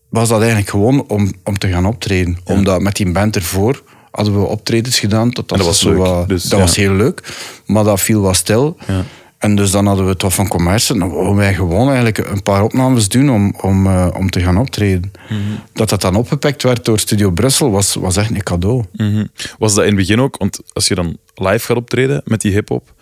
was 0.08 0.28
dat 0.28 0.38
eigenlijk 0.38 0.70
gewoon 0.70 1.04
om, 1.08 1.32
om 1.44 1.58
te 1.58 1.68
gaan 1.68 1.86
optreden. 1.86 2.38
Omdat 2.44 2.80
met 2.80 2.96
die 2.96 3.12
band 3.12 3.36
ervoor 3.36 3.82
hadden 4.10 4.40
we 4.40 4.46
optredens 4.46 4.98
gedaan. 4.98 5.30
Tot 5.30 5.50
En 5.52 5.56
dat 5.56 5.66
was 5.66 5.82
leuk, 5.82 5.96
wat- 5.96 6.28
dus, 6.28 6.42
dat 6.42 6.58
ja. 6.58 6.64
was 6.64 6.76
heel 6.76 6.92
leuk. 6.92 7.36
Maar 7.66 7.84
dat 7.84 8.00
viel 8.00 8.20
wat 8.20 8.36
stil. 8.36 8.76
Ja. 8.86 9.04
En 9.38 9.54
dus 9.56 9.70
dan 9.70 9.86
hadden 9.86 10.04
we 10.04 10.10
het 10.18 10.34
van 10.34 10.48
commerce. 10.48 10.98
Dan 10.98 11.10
wouden 11.10 11.34
wij 11.36 11.54
gewoon 11.54 11.86
eigenlijk 11.86 12.18
een 12.18 12.42
paar 12.42 12.62
opnames 12.62 13.08
doen 13.08 13.30
om, 13.30 13.54
om, 13.60 13.86
eh, 13.86 14.08
om 14.16 14.30
te 14.30 14.40
gaan 14.40 14.58
optreden. 14.58 15.12
Mhm. 15.28 15.38
Dat 15.72 15.88
dat 15.88 16.00
dan 16.00 16.14
opgepakt 16.16 16.62
werd 16.62 16.84
door 16.84 16.98
Studio 16.98 17.30
Brussel 17.30 17.70
was, 17.70 17.94
was 17.94 18.16
echt 18.16 18.30
een 18.30 18.42
cadeau. 18.42 18.84
Mhm. 18.92 19.24
Was 19.58 19.74
dat 19.74 19.82
in 19.84 19.88
het 19.90 19.98
begin 19.98 20.20
ook? 20.20 20.36
Want 20.38 20.58
als 20.72 20.88
je 20.88 20.94
dan 20.94 21.16
live 21.34 21.64
gaat 21.66 21.76
optreden 21.76 22.22
met 22.24 22.40
die 22.40 22.52
hip-hop, 22.52 22.92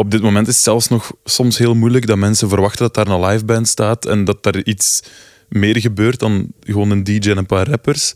op 0.00 0.10
dit 0.10 0.22
moment 0.22 0.48
is 0.48 0.54
het 0.54 0.62
zelfs 0.64 0.88
nog 0.88 1.12
soms 1.24 1.58
heel 1.58 1.74
moeilijk 1.74 2.06
dat 2.06 2.16
mensen 2.16 2.48
verwachten 2.48 2.90
dat 2.90 2.94
daar 2.94 3.14
een 3.14 3.24
live 3.26 3.44
band 3.44 3.68
staat 3.68 4.06
en 4.06 4.24
dat 4.24 4.42
daar 4.42 4.62
iets 4.62 5.02
meer 5.48 5.80
gebeurt 5.80 6.18
dan 6.18 6.46
gewoon 6.60 6.90
een 6.90 7.04
DJ 7.04 7.30
en 7.30 7.36
een 7.36 7.46
paar 7.46 7.68
rappers. 7.68 8.14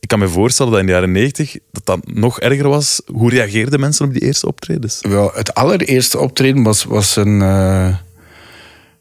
ik 0.00 0.08
kan 0.08 0.18
me 0.18 0.28
voorstellen 0.28 0.72
dat 0.72 0.80
in 0.80 0.86
de 0.86 0.92
jaren 0.92 1.12
90 1.12 1.56
dat 1.72 1.86
dat 1.86 2.12
nog 2.14 2.40
erger 2.40 2.68
was. 2.68 3.00
Hoe 3.06 3.30
reageerden 3.30 3.80
mensen 3.80 4.06
op 4.06 4.12
die 4.12 4.22
eerste 4.22 4.46
optredens? 4.46 4.98
Wel, 5.08 5.30
het 5.34 5.54
allereerste 5.54 6.18
optreden 6.18 6.62
was, 6.62 6.84
was, 6.84 7.16
een, 7.16 7.42
eh, 7.42 7.94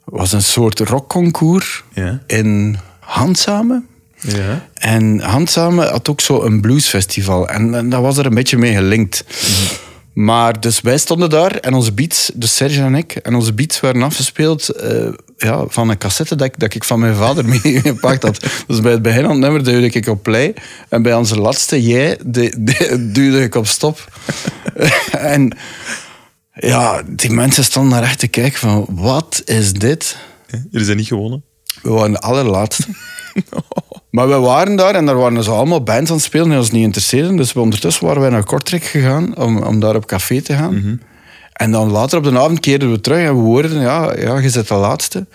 was 0.06 0.32
een 0.32 0.42
soort 0.44 0.80
rockconcours 0.80 1.84
Ja. 1.94 2.22
in 2.28 2.78
Handzame. 3.00 3.84
Ja. 4.20 4.68
En 4.74 5.20
Handzame 5.20 5.86
had 5.86 6.10
ook 6.10 6.22
zo 6.22 6.42
een 6.44 6.62
bluesfestival. 6.62 7.48
En, 7.50 7.76
en 7.76 7.90
dat 7.90 8.02
was 8.02 8.18
er 8.18 8.26
een 8.26 8.34
beetje 8.36 8.58
mee 8.58 8.74
gelinkt. 8.74 9.24
Maar 10.16 10.60
dus 10.60 10.82
wij 10.82 10.98
stonden 10.98 11.30
daar 11.30 11.56
en 11.56 11.74
onze 11.74 11.92
beats, 11.94 12.32
dus 12.34 12.56
Serge 12.56 12.82
en 12.82 12.96
ik, 12.96 13.16
en 13.16 13.36
onze 13.36 13.54
beats 13.54 13.80
werden 13.80 14.04
afgespeeld 14.04 14.70
eh, 14.70 15.08
ja, 15.38 15.64
van 15.68 15.90
een 15.90 15.98
cassette 15.98 16.36
dat 16.36 16.48
ik, 16.48 16.60
dat 16.60 16.74
ik 16.74 16.84
van 16.84 17.00
mijn 17.00 17.16
vader 17.16 17.46
meegepakt 17.64 18.24
had. 18.24 18.46
Dus 18.68 18.82
bij 18.82 18.92
het 18.92 19.02
begin 19.02 19.22
van 19.22 19.30
het 19.32 19.40
nummer 19.40 19.64
duwde 19.64 19.90
ik 19.90 20.08
op 20.08 20.24
play. 20.24 20.54
En 20.90 21.02
bij 21.02 21.14
onze 21.16 21.40
laatste 21.40 21.82
jij 21.84 22.18
de, 22.26 22.54
de- 22.60 23.10
duwde 23.12 23.44
ik 23.44 23.56
op 23.56 23.68
stop. 23.68 24.18
en 25.12 25.58
ja, 26.54 27.02
die 27.08 27.32
mensen 27.32 27.64
stonden 27.64 27.92
daar 27.92 28.10
echt 28.10 28.20
te 28.20 28.28
kijken 28.28 28.60
van, 28.60 28.86
wat 28.90 29.42
is 29.46 29.74
dit? 29.74 30.18
Jullie 30.70 30.86
zijn 30.86 30.98
niet 30.98 31.08
gewonnen. 31.08 31.44
We 31.82 31.90
waren 31.90 32.12
de 32.12 32.20
allerlaatste. 32.20 32.84
maar 34.12 34.28
we 34.28 34.36
waren 34.36 34.76
daar 34.76 34.96
en 34.96 35.06
daar 35.06 35.18
waren 35.18 35.36
dus 35.36 35.50
allemaal 35.50 35.84
bands 35.84 36.10
aan 36.10 36.16
het 36.16 36.26
spelen 36.26 36.50
die 36.50 36.58
ons 36.58 36.72
niet 36.72 36.84
interesseerden. 36.84 37.36
Dus 37.36 37.54
we, 37.54 37.60
ondertussen 37.60 38.06
waren 38.06 38.22
wij 38.22 38.30
naar 38.30 38.44
Kortrijk 38.44 38.84
gegaan 38.84 39.38
om, 39.38 39.58
om 39.58 39.80
daar 39.80 39.96
op 39.96 40.06
café 40.06 40.42
te 40.42 40.54
gaan. 40.54 41.02
En 41.54 41.72
dan 41.72 41.92
later 41.92 42.18
op 42.18 42.24
de 42.24 42.40
avond 42.40 42.60
keerden 42.60 42.92
we 42.92 43.02
terug 43.02 43.18
en 43.18 43.36
we 43.36 43.42
hoorden, 43.42 43.82
ja, 43.82 44.14
ja 44.18 44.38
je 44.38 44.50
zit 44.50 44.68
de 44.68 44.74
laatste. 44.74 45.26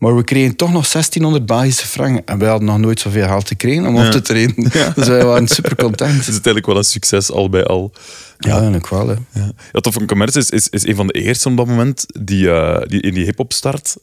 Maar 0.00 0.16
we 0.16 0.24
kregen 0.24 0.56
toch 0.56 0.72
nog 0.72 0.88
1600 0.88 1.46
Belgische 1.46 1.86
frank. 1.86 2.28
En 2.28 2.38
wij 2.38 2.48
hadden 2.48 2.68
nog 2.68 2.78
nooit 2.78 3.00
zoveel 3.00 3.26
geld 3.26 3.48
gekregen 3.48 3.86
om 3.86 3.96
op 3.96 4.10
te 4.10 4.20
treden. 4.20 4.54
Dus 4.94 5.08
wij 5.08 5.24
waren 5.24 5.48
super 5.48 5.76
content. 5.76 6.10
Het 6.10 6.20
is 6.20 6.26
uiteindelijk 6.26 6.66
wel 6.66 6.76
een 6.76 6.84
succes 6.84 7.30
al 7.30 7.48
bij 7.48 7.64
al. 7.64 7.92
Ja, 8.38 8.52
eigenlijk 8.52 8.88
wel. 8.88 9.08
Hè. 9.08 9.14
Ja, 9.32 9.52
ja 9.72 9.80
Tof 9.80 9.94
van 9.94 10.06
Commerce 10.06 10.38
is, 10.38 10.50
is, 10.50 10.68
is 10.68 10.86
een 10.86 10.96
van 10.96 11.06
de 11.06 11.12
eerste 11.12 11.48
op 11.48 11.56
dat 11.56 11.66
moment 11.66 12.06
die, 12.20 12.50
eh, 12.50 12.86
die 12.86 13.00
in 13.00 13.14
die 13.14 13.24
hip-hop 13.24 13.52
start. 13.52 13.96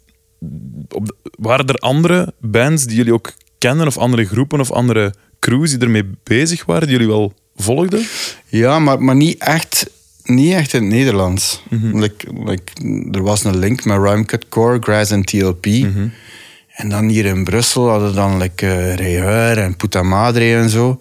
Op 0.89 1.05
de- 1.05 1.15
waren 1.37 1.67
er 1.67 1.75
andere 1.75 2.33
bands 2.39 2.85
die 2.85 2.95
jullie 2.95 3.13
ook 3.13 3.33
kennen, 3.57 3.87
of 3.87 3.97
andere 3.97 4.25
groepen 4.25 4.59
of 4.59 4.71
andere 4.71 5.13
crews 5.39 5.69
die 5.71 5.79
ermee 5.79 6.03
bezig 6.23 6.65
waren, 6.65 6.87
die 6.87 6.91
jullie 6.97 7.07
wel 7.13 7.33
volgden? 7.55 8.05
Ja, 8.45 8.79
maar, 8.79 9.01
maar 9.01 9.15
niet, 9.15 9.37
echt, 9.37 9.89
niet 10.23 10.53
echt 10.53 10.73
in 10.73 10.81
het 10.83 10.91
Nederlands. 10.91 11.63
like, 11.99 12.27
like, 12.45 12.71
er 13.11 13.21
was 13.23 13.43
een 13.43 13.57
link 13.57 13.85
met 13.85 13.97
Rhymecut 13.97 14.49
Core, 14.49 14.77
Grass 14.81 15.11
en 15.11 15.23
TLP. 15.23 15.65
En 16.67 16.89
dan 16.89 17.07
hier 17.07 17.25
in 17.25 17.43
Brussel 17.43 17.89
hadden 17.89 18.09
we 18.09 18.15
dan 18.15 18.37
like, 18.37 18.65
uh, 18.65 19.57
en 19.63 19.75
Puta 19.75 20.03
Madre 20.03 20.55
en 20.55 20.69
zo. 20.69 20.99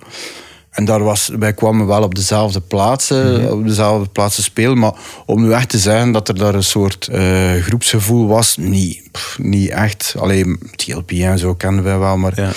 En 0.77 0.85
daar 0.85 1.03
was, 1.03 1.31
wij 1.39 1.53
kwamen 1.53 1.87
wel 1.87 2.03
op 2.03 2.15
dezelfde 2.15 2.61
plaatsen, 2.61 3.53
op 3.53 3.67
dezelfde 3.67 4.09
plaatsen 4.09 4.43
spelen. 4.43 4.79
Maar 4.79 4.93
om 5.27 5.43
nu 5.43 5.53
echt 5.53 5.69
te 5.69 5.79
zeggen 5.79 6.13
dat 6.13 6.29
er 6.29 6.39
daar 6.39 6.55
een 6.55 6.65
soort 6.65 7.09
eh, 7.09 7.53
groepsgevoel 7.53 8.27
was, 8.27 8.57
niet, 8.57 9.03
pff, 9.13 9.39
niet 9.39 9.71
echt. 9.71 10.15
Alleen 10.19 10.61
TLP 10.77 11.11
en 11.11 11.39
zo 11.39 11.55
kenden 11.55 11.85
wij 11.85 11.99
wel, 11.99 12.17
maar... 12.17 12.33
Ja. 12.41 12.51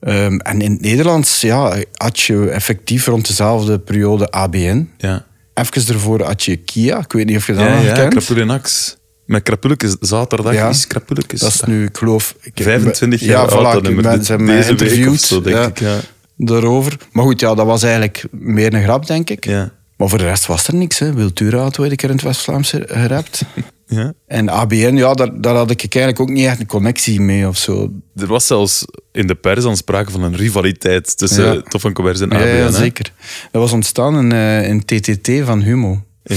Ehm, 0.00 0.36
en 0.36 0.60
in 0.60 0.70
het 0.72 0.80
Nederlands 0.80 1.40
ja, 1.40 1.76
had 1.92 2.20
je 2.20 2.48
effectief 2.48 3.06
rond 3.06 3.26
dezelfde 3.26 3.78
periode 3.78 4.30
ABN. 4.30 4.90
Ja, 4.98 5.24
Even 5.54 5.94
ervoor 5.94 6.22
had 6.22 6.42
je 6.42 6.56
Kia. 6.56 6.98
Ik 6.98 7.12
weet 7.12 7.26
niet 7.26 7.36
of 7.36 7.46
je 7.46 7.54
dat 7.54 7.64
ja, 7.64 7.74
nog 7.74 7.84
ja 7.84 7.92
kent. 7.92 8.96
Met 9.26 9.42
Krapulekes, 9.42 9.96
zaterdag 10.00 10.52
Ja. 10.52 10.68
is 10.68 10.86
Krapulekes. 10.86 11.40
Dat 11.40 11.54
is 11.54 11.60
nu, 11.60 11.84
ik 11.84 11.96
geloof... 11.96 12.34
ik- 12.40 12.62
25 12.62 13.20
ja, 13.20 13.26
jaar 13.26 13.50
voilà, 13.50 13.52
oud, 13.52 13.72
dat 13.72 13.82
nummer. 13.82 14.04
Hebben 14.04 14.44
mij 14.44 14.56
Deze 14.56 14.68
week 14.68 14.80
of 14.80 14.86
interviewd 14.86 15.20
zo, 15.20 15.40
denk 15.40 15.56
ja, 15.56 15.66
ik, 15.66 15.80
ja. 15.80 15.96
Daarover. 16.36 16.96
Maar 17.12 17.24
goed, 17.24 17.40
ja, 17.40 17.54
dat 17.54 17.66
was 17.66 17.82
eigenlijk 17.82 18.24
meer 18.30 18.74
een 18.74 18.82
grap, 18.82 19.06
denk 19.06 19.30
ik. 19.30 19.44
Ja. 19.44 19.70
Maar 19.96 20.08
voor 20.08 20.18
de 20.18 20.24
rest 20.24 20.46
was 20.46 20.66
er 20.66 20.74
niks. 20.74 20.98
Hè. 20.98 21.12
Wiltura 21.14 21.58
had 21.58 21.78
ooit 21.78 21.90
een 21.90 21.96
keer 21.96 22.08
in 22.08 22.14
het 22.14 22.24
West-Vlaamse 22.24 22.84
gerapt. 22.86 23.42
Ja. 23.86 24.12
en 24.26 24.48
ABN, 24.48 24.96
ja, 24.96 25.12
daar, 25.14 25.40
daar 25.40 25.54
had 25.54 25.70
ik 25.70 25.80
eigenlijk 25.80 26.20
ook 26.20 26.28
niet 26.28 26.46
echt 26.46 26.60
een 26.60 26.66
connectie 26.66 27.20
mee 27.20 27.48
of 27.48 27.56
zo. 27.58 27.90
Er 28.16 28.26
was 28.26 28.46
zelfs 28.46 28.84
in 29.12 29.26
de 29.26 29.34
pers 29.34 29.64
aan 29.64 29.76
sprake 29.76 30.10
van 30.10 30.22
een 30.22 30.36
rivaliteit 30.36 31.18
tussen 31.18 31.54
Ja. 31.54 31.60
Tof 31.62 31.80
van 31.80 31.92
Commerce 31.92 32.22
en 32.24 32.30
Ja, 32.30 32.36
ABN. 32.36 32.46
ja, 32.56 32.64
hè? 32.64 32.72
zeker. 32.72 33.12
Dat 33.50 33.62
was 33.62 33.72
ontstaan 33.72 34.18
in, 34.18 34.32
eh, 34.32 34.68
in 34.68 34.84
TTT 34.84 35.30
van 35.44 35.60
Humo. 35.62 36.04
Ja. 36.22 36.36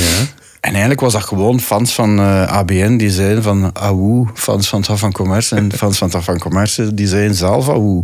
En 0.60 0.70
eigenlijk 0.72 1.00
was 1.02 1.14
dat 1.14 1.24
gewoon 1.24 1.60
fans 1.60 1.94
van 1.94 2.20
eh, 2.20 2.52
ABN 2.52 2.98
die 2.98 3.10
zeiden 3.12 3.44
van 3.44 3.70
Awoe, 3.74 4.28
fans 4.34 4.68
van 4.68 4.82
Taf 4.82 5.00
van 5.00 5.12
Commerce. 5.12 5.56
En 5.56 5.72
fans 5.78 5.98
van 5.98 6.10
Taf 6.10 6.24
van 6.26 6.40
Commerce 6.40 6.94
die 6.94 7.08
zeiden 7.08 7.36
zelf 7.36 7.70
Awoe. 7.70 8.04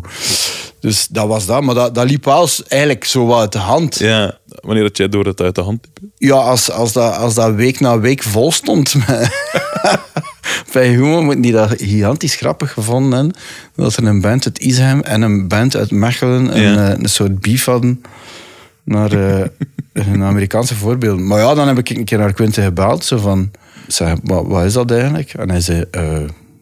Dus 0.79 1.07
dat 1.07 1.27
was 1.27 1.45
dat. 1.45 1.61
Maar 1.63 1.75
dat, 1.75 1.95
dat 1.95 2.09
liep 2.09 2.25
wel 2.25 2.47
eigenlijk 2.67 3.03
zo 3.03 3.25
wat 3.25 3.39
uit 3.39 3.51
de 3.51 3.57
hand. 3.57 3.99
Ja, 3.99 4.19
ja, 4.21 4.37
wanneer 4.61 4.83
dat 4.83 4.97
jij 4.97 5.09
door 5.09 5.25
het 5.25 5.41
uit 5.41 5.55
de 5.55 5.61
hand 5.61 5.87
liep. 6.17 6.31
als, 6.31 6.71
als, 6.71 6.91
dat, 6.93 7.15
als 7.17 7.33
dat 7.33 7.53
week 7.53 7.79
na 7.79 7.99
week 7.99 8.23
vol 8.23 8.51
stond. 8.51 8.93
Bij 10.73 10.87
Humo 10.87 11.21
moeten 11.21 11.41
die 11.41 11.51
dat 11.51 11.73
gigantisch 11.77 12.35
grappig 12.35 12.71
gevonden 12.73 13.11
hebben. 13.19 13.35
Dat 13.75 13.95
er 13.95 14.03
een 14.05 14.21
band 14.21 14.45
uit 14.45 14.59
Isheim 14.59 14.99
en 15.01 15.21
een 15.21 15.47
band 15.47 15.75
uit 15.75 15.91
Mechelen 15.91 16.55
een, 16.55 16.61
Ja. 16.61 16.89
eh, 16.91 16.97
een 16.99 17.09
soort 17.09 17.39
beef 17.39 17.65
hadden. 17.65 18.01
Naar 18.83 19.11
eh, 19.11 19.45
een 19.93 20.23
Amerikaanse 20.23 20.75
voorbeeld. 20.75 21.19
Maar 21.19 21.39
ja, 21.39 21.53
dan 21.53 21.67
heb 21.67 21.77
ik 21.77 21.89
een 21.89 22.05
keer 22.05 22.17
naar 22.17 22.33
Quinten 22.33 22.63
gebeld. 22.63 23.05
Zo 23.05 23.17
van, 23.17 23.51
zeg, 23.87 24.13
wat, 24.23 24.47
wat 24.47 24.63
is 24.65 24.73
dat 24.73 24.91
eigenlijk? 24.91 25.33
En 25.33 25.49
hij 25.49 25.61
zei, 25.61 25.85
eh, 25.91 26.17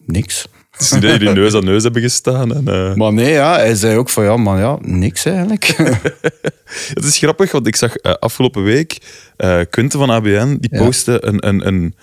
niks. 0.06 0.46
Jullie 1.00 1.30
neus 1.30 1.54
aan 1.54 1.64
neus 1.64 1.82
hebben 1.82 2.02
gestaan. 2.02 2.54
En, 2.54 2.68
eh, 2.68 2.94
Maar 2.94 3.12
nee, 3.12 3.32
ja, 3.32 3.54
hij 3.56 3.74
zei 3.74 3.96
ook 3.96 4.08
van, 4.08 4.24
ja, 4.24 4.36
man, 4.36 4.58
ja, 4.58 4.78
niks 4.80 5.24
eigenlijk. 5.24 5.64
Het 6.94 7.04
is 7.04 7.18
grappig, 7.18 7.52
want 7.52 7.66
ik 7.66 7.76
zag 7.76 7.96
eh, 7.96 8.12
afgelopen 8.12 8.62
week 8.62 8.98
Quinten 9.70 9.98
van 9.98 10.10
ABN, 10.10 10.56
die 10.60 10.70
Ja. 10.78 10.84
postte 10.84 11.24
een, 11.26 11.48
een, 11.48 11.66
een 11.66 11.94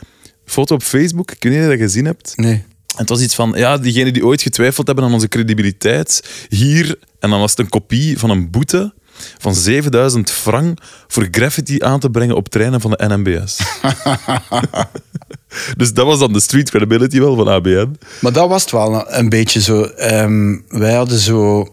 foto 0.45 0.75
op 0.75 0.83
Facebook. 0.83 1.31
Ik 1.31 1.43
weet 1.43 1.51
niet 1.53 1.61
of 1.61 1.67
je 1.71 1.77
dat 1.77 1.87
gezien 1.87 2.05
hebt. 2.05 2.33
nee. 2.35 2.63
En 2.89 3.05
het 3.05 3.09
was 3.09 3.21
iets 3.21 3.35
van, 3.35 3.53
ja, 3.55 3.77
diegenen 3.77 4.13
die 4.13 4.25
ooit 4.25 4.41
getwijfeld 4.41 4.87
hebben 4.87 5.05
aan 5.05 5.13
onze 5.13 5.27
credibiliteit, 5.27 6.23
hier, 6.49 6.99
en 7.19 7.29
dan 7.29 7.39
was 7.39 7.49
het 7.51 7.59
een 7.59 7.69
kopie 7.69 8.19
van 8.19 8.29
een 8.29 8.49
boete 8.49 8.93
van 9.37 9.55
7000 9.55 10.31
frank 10.31 10.79
voor 11.07 11.27
graffiti 11.31 11.83
aan 11.83 11.99
te 11.99 12.09
brengen 12.09 12.35
op 12.35 12.49
treinen 12.49 12.81
van 12.81 12.91
de 12.91 13.05
NMBS. 13.07 13.57
dus 15.77 15.93
dat 15.93 16.05
was 16.05 16.19
dan 16.19 16.33
de 16.33 16.39
street 16.39 16.69
credibility 16.69 17.19
wel 17.19 17.35
van 17.35 17.47
ABN. 17.47 17.95
Maar 18.21 18.31
dat 18.31 18.49
was 18.49 18.61
het 18.61 18.71
wel 18.71 19.11
een 19.13 19.29
beetje 19.29 19.61
zo. 19.61 19.83
Ehm, 19.83 20.57
wij 20.67 20.93
hadden 20.93 21.17
zo... 21.19 21.67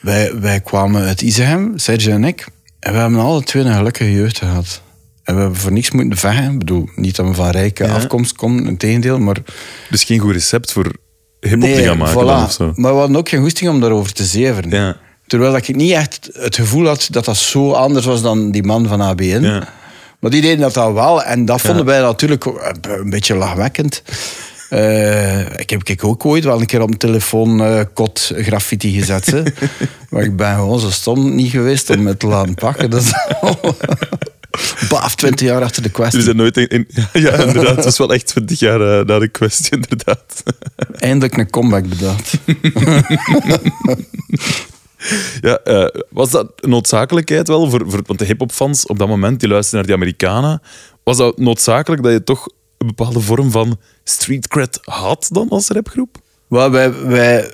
Wij, 0.00 0.40
wij 0.40 0.60
kwamen 0.60 1.02
uit 1.02 1.20
Izehem, 1.22 1.72
Serge 1.78 2.10
en 2.10 2.24
ik. 2.24 2.46
En 2.80 2.92
we 2.92 2.98
hebben 2.98 3.18
alle 3.20 3.42
twee 3.42 3.64
een 3.64 3.74
gelukkige 3.74 4.12
jeugd 4.12 4.38
gehad. 4.38 4.82
En 5.24 5.34
we 5.34 5.40
hebben 5.40 5.58
voor 5.58 5.72
niks 5.72 5.90
moeten 5.90 6.18
vechten. 6.18 6.52
Ik 6.52 6.58
bedoel, 6.58 6.88
niet 6.94 7.16
dat 7.16 7.26
we 7.26 7.34
van 7.34 7.50
rijke 7.50 7.84
Ja. 7.84 7.94
afkomst 7.94 8.32
komen, 8.36 8.66
in 8.66 8.76
tegendeel. 8.76 9.18
Maar 9.18 9.36
Dus 9.90 10.04
geen 10.04 10.18
goed 10.18 10.32
recept 10.32 10.72
voor 10.72 10.92
hip-hop 11.40 11.70
te 11.74 11.82
gaan 11.82 11.98
maken 11.98 12.14
voilà. 12.22 12.44
of 12.44 12.52
zo. 12.52 12.72
Maar 12.74 12.92
we 12.92 12.98
hadden 12.98 13.16
ook 13.16 13.28
geen 13.28 13.40
goesting 13.40 13.70
om 13.70 13.80
daarover 13.80 14.12
te 14.12 14.24
zeveren. 14.24 14.70
Ja. 14.70 14.96
Terwijl 15.28 15.52
dat 15.52 15.68
ik 15.68 15.76
niet 15.76 15.92
echt 15.92 16.28
het 16.32 16.54
gevoel 16.54 16.86
had 16.86 17.06
dat 17.10 17.24
dat 17.24 17.36
zo 17.36 17.72
anders 17.72 18.06
was 18.06 18.22
dan 18.22 18.50
die 18.50 18.62
man 18.62 18.86
van 18.86 19.00
ABN. 19.00 19.40
Ja. 19.42 19.68
Maar 20.18 20.30
die 20.30 20.40
deden 20.40 20.58
dat 20.58 20.74
dan 20.74 20.94
wel. 20.94 21.22
En 21.22 21.44
dat 21.44 21.60
vonden 21.60 21.84
wij 21.84 22.00
natuurlijk 22.00 22.46
ook 22.46 22.60
een 22.88 23.10
beetje 23.10 23.34
lachwekkend. 23.34 24.02
Eh, 24.68 25.58
ik 25.58 25.70
heb 25.70 25.82
ik 25.88 26.04
ook 26.04 26.24
ooit 26.24 26.44
wel 26.44 26.60
een 26.60 26.66
keer 26.66 26.80
op 26.80 26.86
mijn 26.86 26.98
telefoon 26.98 27.62
eh, 27.62 27.80
kot 27.94 28.32
graffiti 28.36 28.92
gezet. 28.92 29.26
hè. 29.26 29.42
maar 30.10 30.22
ik 30.22 30.36
ben 30.36 30.54
gewoon 30.54 30.80
zo 30.80 30.90
stom 30.90 31.34
niet 31.34 31.50
geweest 31.50 31.90
om 31.90 32.06
het 32.06 32.18
te 32.18 32.26
laten 32.26 32.54
pakken. 32.54 32.90
Dat 32.90 33.02
is 33.02 33.12
Baaf, 34.88 35.14
20 35.14 35.46
jaar 35.46 35.62
achter 35.62 35.82
de 35.82 35.88
kwestie. 35.90 36.22
zijn 36.22 36.36
nooit 36.36 36.56
in... 36.56 36.68
in- 36.68 36.88
ja, 37.22 37.32
inderdaad. 37.32 37.76
Het 37.76 37.84
was 37.84 37.98
wel 37.98 38.12
echt 38.12 38.26
20 38.26 38.58
jaar 38.58 38.80
eh, 38.98 39.06
na 39.06 39.18
de 39.18 39.28
kwestie, 39.28 39.70
inderdaad. 39.70 40.42
Eindelijk 40.98 41.36
een 41.36 41.50
comeback 41.50 41.86
bedacht. 41.88 42.34
Ja, 45.40 45.58
eh, 45.58 46.00
was 46.10 46.30
dat 46.30 46.52
noodzakelijkheid 46.66 47.48
wel? 47.48 47.70
Voor, 47.70 47.90
voor, 47.90 48.00
want 48.06 48.18
de 48.18 48.24
hip-hopfans 48.24 48.86
op 48.86 48.98
dat 48.98 49.08
moment, 49.08 49.40
die 49.40 49.48
luisterden 49.48 49.86
naar 49.88 49.96
die 49.98 50.04
Amerikanen. 50.06 50.62
Was 51.04 51.16
dat 51.16 51.38
noodzakelijk 51.38 52.02
dat 52.02 52.12
je 52.12 52.24
toch 52.24 52.48
een 52.78 52.86
bepaalde 52.86 53.20
vorm 53.20 53.50
van 53.50 53.78
street 54.04 54.48
cred 54.48 54.78
had 54.82 55.28
dan 55.32 55.48
als 55.48 55.68
rapgroep? 55.68 56.16
Wel, 56.48 56.70
wij, 56.70 56.92
wij, 56.94 57.52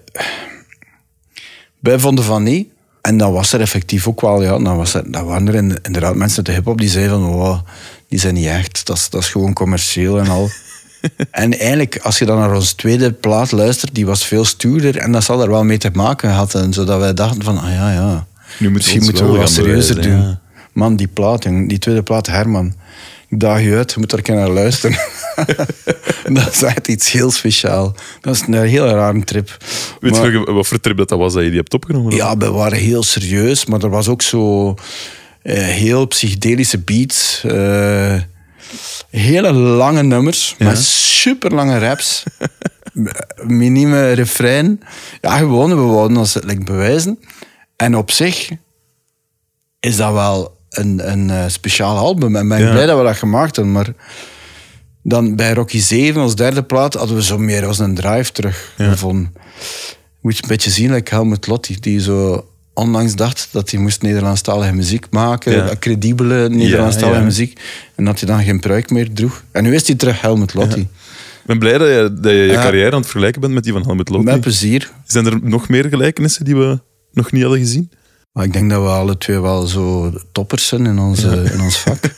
wij 1.81 1.99
vonden 1.99 2.25
van 2.25 2.43
niet. 2.43 2.69
En 3.01 3.17
dan 3.17 3.33
was 3.33 3.53
er 3.53 3.61
effectief 3.61 4.09
ook 4.09 4.21
wel, 4.21 4.43
ja, 4.43 4.59
dan, 4.59 4.77
was 4.77 4.95
er, 4.95 5.13
dan 5.13 5.25
waren 5.25 5.49
er 5.49 5.55
in- 5.55 5.79
inderdaad 5.83 6.15
mensen 6.15 6.37
uit 6.37 6.47
de 6.47 6.53
hip-hop 6.53 6.79
die 6.79 6.89
zeiden 6.89 7.21
van, 7.21 7.65
die 8.09 8.19
zijn 8.19 8.35
niet 8.35 8.47
echt, 8.47 8.87
dat 8.87 8.97
is, 8.97 9.11
dat 9.11 9.21
is 9.23 9.29
gewoon 9.29 9.53
commercieel 9.53 10.19
en 10.19 10.29
al. 10.29 10.49
En 11.31 11.59
eigenlijk, 11.59 11.99
als 12.03 12.19
je 12.19 12.25
dan 12.25 12.39
naar 12.39 12.55
onze 12.55 12.75
tweede 12.75 13.13
plaat 13.13 13.53
luistert, 13.53 13.95
die 13.95 14.07
was 14.07 14.25
veel 14.27 14.45
stoerder 14.45 14.97
en 14.97 15.13
dat 15.13 15.25
zal 15.25 15.43
er 15.43 15.51
wel 15.51 15.65
mee 15.65 15.79
te 15.79 15.91
maken 15.93 16.29
gehad 16.31 16.53
hebben, 16.53 16.73
zodat 16.73 16.99
wij 17.01 17.15
dachten 17.15 17.43
van, 17.43 17.59
ah 17.59 17.71
ja, 17.73 17.93
ja, 17.93 18.05
Nu 18.05 18.11
moeten 18.11 18.67
we 18.67 18.71
misschien 18.71 19.03
moeten 19.03 19.25
we 19.25 19.31
wel 19.31 19.41
wat 19.41 19.51
serieuzer 19.51 20.03
doen. 20.03 20.13
ja. 20.21 20.41
Man, 20.73 20.97
die 20.97 21.09
plaat, 21.09 21.43
die 21.43 21.79
tweede 21.79 22.03
plaat, 22.03 22.27
Herman, 22.27 22.75
ik 23.29 23.41
daag 23.41 23.63
je 23.63 23.77
uit, 23.77 23.93
je 23.93 24.01
moet 24.01 24.13
er 24.13 24.19
een 24.19 24.25
keer 24.25 24.35
naar 24.35 24.49
luisteren. 24.51 24.99
dat 26.39 26.53
is 26.53 26.63
echt 26.63 26.89
iets 26.89 27.13
heel 27.13 27.31
speciaal. 27.31 27.95
Dat 28.21 28.35
is 28.35 28.41
een 28.47 28.55
hele 28.55 28.93
rare 28.93 29.25
trip. 29.25 29.57
Weet 30.01 30.13
Maar- 30.13 30.31
je 30.33 30.53
wat 30.53 30.67
voor 30.67 30.81
trip 30.81 30.97
dat, 30.97 31.09
dat 31.09 31.19
was 31.19 31.33
dat 31.33 31.43
je 31.43 31.49
die 31.49 31.59
hebt 31.59 31.75
opgenomen? 31.75 32.15
Ja, 32.15 32.37
we 32.37 32.51
waren 32.51 32.79
heel 32.79 33.03
serieus, 33.03 33.65
maar 33.67 33.83
er 33.83 33.91
was 33.91 34.09
ook 34.09 34.23
zo 34.23 34.75
eh, 35.43 35.57
heel 35.63 36.07
psychedelische 36.07 36.79
beats. 36.79 37.43
eh, 37.45 38.15
hele 39.11 39.53
lange 39.53 40.03
nummers, 40.03 40.55
Ja. 40.59 40.65
met 40.67 40.79
super 40.83 41.55
lange 41.55 41.79
raps. 41.79 42.23
Minieme 43.47 44.13
refrein. 44.13 44.81
Ja, 45.21 45.37
gewoon, 45.37 45.69
we 45.69 45.75
wouden 45.83 46.17
ons 46.17 46.35
het 46.35 46.45
like, 46.45 46.65
bewijzen. 46.65 47.19
En 47.77 47.97
op 47.97 48.11
zich 48.11 48.51
is 49.81 49.97
dat 49.97 50.13
wel 50.13 50.57
een, 50.71 51.11
een 51.11 51.31
eh, 51.31 51.45
speciaal 51.47 51.97
album. 51.97 52.37
En 52.37 52.49
ben 52.49 52.59
ik 52.59 52.65
Ja. 52.65 52.71
blij 52.73 52.87
dat 52.87 52.99
we 52.99 53.05
dat 53.05 53.17
gemaakt 53.17 53.57
hebben. 53.57 53.75
Maar 53.75 53.93
dan 55.03 55.37
bij 55.37 55.53
Rocky 55.53 55.79
7, 55.79 56.23
als 56.23 56.35
derde 56.37 56.63
plaat, 56.63 56.95
hadden 56.95 57.17
we 57.17 57.23
zo 57.23 57.39
meer 57.39 57.67
als 57.67 57.79
een 57.79 57.95
drive 57.95 58.33
terug 58.33 58.73
Ja. 58.77 58.91
gevonden. 58.91 59.33
Moet 60.21 60.37
je 60.37 60.43
een 60.43 60.49
beetje 60.49 60.71
zien, 60.71 60.93
like 60.93 61.15
Helmut 61.15 61.47
Lotti, 61.47 61.77
die 61.81 62.01
zo 62.01 62.49
onlangs 62.75 63.15
dacht 63.15 63.49
dat 63.51 63.71
hij 63.71 63.81
moest 63.81 64.03
Nederlandstalige 64.03 64.73
muziek 64.73 65.07
maken, 65.11 65.53
Ja. 65.53 65.71
credibele 65.79 66.49
Nederlandstalige 66.49 67.19
ja. 67.19 67.25
muziek, 67.25 67.61
en 67.95 68.05
dat 68.05 68.21
hij 68.21 68.29
dan 68.29 68.45
geen 68.45 68.61
pruik 68.61 68.91
meer 68.91 69.13
droeg. 69.13 69.43
En 69.51 69.63
nu 69.63 69.75
is 69.75 69.87
hij 69.87 69.97
terug 69.97 70.21
Helmut 70.21 70.55
Lotti. 70.55 70.81
Ik 70.81 71.51
ben 71.51 71.59
blij 71.59 71.79
dat 71.79 71.89
je 71.89 72.15
dat 72.21 72.33
je, 72.33 72.39
je 72.39 72.53
carrière 72.53 72.91
aan 72.91 72.97
het 72.97 73.07
vergelijken 73.07 73.41
bent 73.41 73.53
met 73.53 73.65
die 73.65 73.73
van 73.73 73.83
Helmut 73.83 74.09
Lotti. 74.09 74.25
Met 74.31 74.41
plezier. 74.41 74.91
Zijn 75.07 75.27
er 75.27 75.39
nog 75.43 75.69
meer 75.69 75.85
gelijkenissen 75.89 76.45
die 76.45 76.57
we 76.57 76.81
nog 77.13 77.33
niet 77.33 77.43
hadden 77.43 77.61
gezien? 77.61 77.91
Maar 78.35 78.45
ik 78.45 78.53
denk 78.53 78.71
dat 78.71 78.83
we 78.83 78.89
alle 78.89 79.19
twee 79.19 79.41
wel 79.41 79.67
zo 79.67 80.13
toppers 80.33 80.67
zijn 80.67 80.87
in 80.87 80.99
ons, 80.99 81.25
eh, 81.25 81.53
in 81.53 81.61
ons 81.61 81.79
vak. 81.79 81.99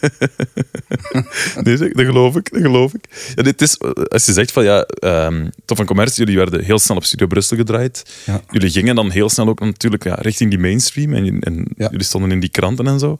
Nee, 1.62 1.76
zeg, 1.76 1.92
dat 1.92 2.04
geloof 2.04 2.36
ik. 2.36 2.52
Dat 2.52 2.62
geloof 2.62 2.94
ik. 2.94 3.32
Ja, 3.34 3.42
dit 3.42 3.62
is, 3.62 3.78
als 4.08 4.26
je 4.26 4.32
zegt 4.32 4.52
van 4.52 4.64
ja, 4.64 4.86
Top 5.64 5.76
van 5.76 5.86
Commercie, 5.86 6.24
jullie 6.24 6.36
werden 6.36 6.64
heel 6.64 6.78
snel 6.78 6.96
op 6.96 7.04
Studio 7.04 7.26
Brussel 7.26 7.56
gedraaid. 7.56 8.22
Ja. 8.24 8.40
Jullie 8.50 8.70
gingen 8.70 8.94
dan 8.94 9.10
heel 9.10 9.28
snel 9.28 9.48
ook 9.48 9.60
natuurlijk 9.60 10.04
ja, 10.04 10.14
richting 10.14 10.50
die 10.50 10.58
mainstream 10.58 11.14
en, 11.14 11.40
en 11.40 11.68
jullie 11.76 12.04
stonden 12.04 12.30
in 12.30 12.40
die 12.40 12.48
kranten 12.48 12.86
en 12.86 12.98
zo. 12.98 13.18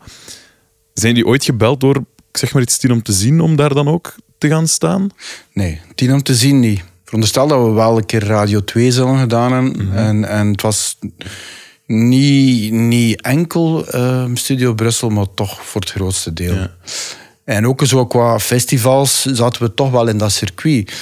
Zijn 0.95 1.15
jullie 1.15 1.29
ooit 1.29 1.45
gebeld 1.45 1.81
door, 1.81 1.97
ik 2.31 2.37
zeg 2.37 2.53
maar 2.53 2.63
iets 2.63 2.79
tien 2.79 2.93
om 2.93 3.03
te 3.03 3.13
zien, 3.13 3.41
om 3.41 3.57
daar 3.57 3.75
dan 3.75 3.89
ook 3.89 4.15
te 4.39 4.49
gaan 4.49 4.69
staan? 4.69 5.09
Nee, 5.53 5.81
tien 5.95 6.13
om 6.13 6.23
te 6.23 6.35
zien 6.35 6.61
niet. 6.61 6.85
Veronderstel 7.05 7.49
dat 7.49 7.65
we 7.65 7.71
wel 7.71 7.97
een 7.97 8.07
keer 8.07 8.25
Radio 8.25 8.65
2 8.65 8.93
zullen 8.93 9.19
gedaan 9.19 9.53
hebben. 9.53 9.87
Mhm. 9.87 9.97
en, 9.97 10.25
en 10.25 10.47
het 10.47 10.63
was 10.63 10.99
niet, 11.87 12.73
niet 12.73 13.21
enkel 13.21 13.87
eh, 13.87 14.25
Studio 14.35 14.75
Brussel, 14.75 15.09
maar 15.09 15.35
toch 15.35 15.67
voor 15.67 15.81
het 15.81 15.91
grootste 15.91 16.33
deel. 16.33 16.55
Ja. 16.55 16.71
En 17.45 17.67
ook 17.67 17.83
zo 17.85 18.07
qua 18.07 18.39
festivals 18.39 19.25
zaten 19.25 19.63
we 19.63 19.75
toch 19.75 19.91
wel 19.91 20.09
in 20.09 20.19
dat 20.19 20.33
circuit. 20.33 20.93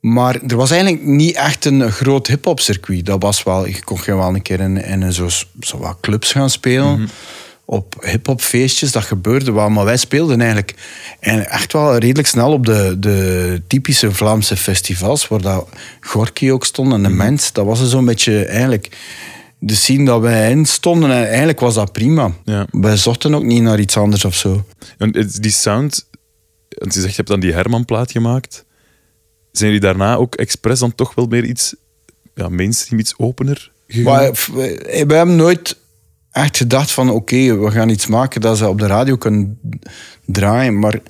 Maar 0.00 0.40
er 0.46 0.56
was 0.56 0.70
eigenlijk 0.70 1.02
niet 1.04 1.36
echt 1.36 1.64
een 1.64 1.92
groot 1.92 2.26
hip-hop 2.26 2.60
circuit. 2.60 3.06
Dat 3.06 3.22
was 3.22 3.42
wel, 3.42 3.66
je 3.66 3.84
kon 3.84 3.98
gewoon 3.98 4.20
wel 4.20 4.34
een 4.34 4.42
keer 4.42 4.60
in, 4.60 4.84
in 4.84 5.12
zo, 5.12 5.28
zo 5.60 5.78
wat 5.78 5.96
clubs 6.00 6.32
gaan 6.32 6.50
spelen. 6.50 7.08
Op 7.64 7.94
hip-hop 8.00 8.40
feestjes, 8.40 8.92
dat 8.92 9.04
gebeurde 9.04 9.52
wel. 9.52 9.68
Maar 9.68 9.84
wij 9.84 9.96
speelden 9.96 10.40
eigenlijk 10.40 10.74
en 11.20 11.50
echt 11.50 11.72
wel 11.72 11.96
redelijk 11.96 12.28
snel 12.28 12.52
op 12.52 12.66
de, 12.66 12.96
de 12.98 13.62
typische 13.66 14.12
Vlaamse 14.12 14.56
festivals. 14.56 15.28
Waar 15.28 15.40
dat 15.40 15.68
Gorky 16.00 16.50
ook 16.50 16.64
stond 16.64 16.92
en 16.92 17.02
de 17.02 17.08
Mens. 17.08 17.52
Dat 17.52 17.64
was 17.64 17.88
zo'n 17.88 18.04
beetje 18.04 18.44
eigenlijk 18.44 18.96
de 19.64 19.74
scene 19.74 20.04
dat 20.04 20.20
wij 20.20 20.50
in 20.50 20.66
stonden. 20.66 21.10
En 21.10 21.26
eigenlijk 21.26 21.60
was 21.60 21.74
dat 21.74 21.92
prima. 21.92 22.32
Ja. 22.44 22.66
Wij 22.70 22.96
zochten 22.96 23.34
ook 23.34 23.42
niet 23.44 23.62
naar 23.62 23.80
iets 23.80 23.96
anders 23.96 24.24
of 24.24 24.34
zo. 24.34 24.64
En 24.98 25.10
die 25.40 25.50
sound, 25.50 26.08
want 26.68 26.94
je 26.94 27.00
zegt 27.00 27.10
je 27.10 27.16
hebt 27.16 27.28
dan 27.28 27.40
die 27.40 27.52
Herman-plaat 27.52 28.10
gemaakt. 28.10 28.64
Zijn 29.52 29.72
jullie 29.72 29.86
daarna 29.86 30.14
ook 30.16 30.34
expres 30.34 30.78
dan 30.78 30.94
toch 30.94 31.14
wel 31.14 31.26
meer 31.26 31.44
iets 31.44 31.74
ja, 32.34 32.48
mainstream, 32.48 33.00
iets 33.00 33.14
opener 33.18 33.70
gegaan? 33.88 34.12
Maar 34.12 34.34
f- 34.34 34.50
we 34.54 35.04
we 35.06 35.14
hebben 35.14 35.36
nooit 35.36 35.76
echt 36.30 36.56
gedacht 36.56 36.90
van 36.90 37.10
oké, 37.10 37.58
we 37.58 37.70
gaan 37.70 37.88
iets 37.88 38.06
maken 38.06 38.40
dat 38.40 38.58
ze 38.58 38.68
op 38.68 38.78
de 38.78 38.86
radio 38.86 39.16
kunnen 39.16 39.58
draaien. 40.26 40.78
Maar, 40.78 41.00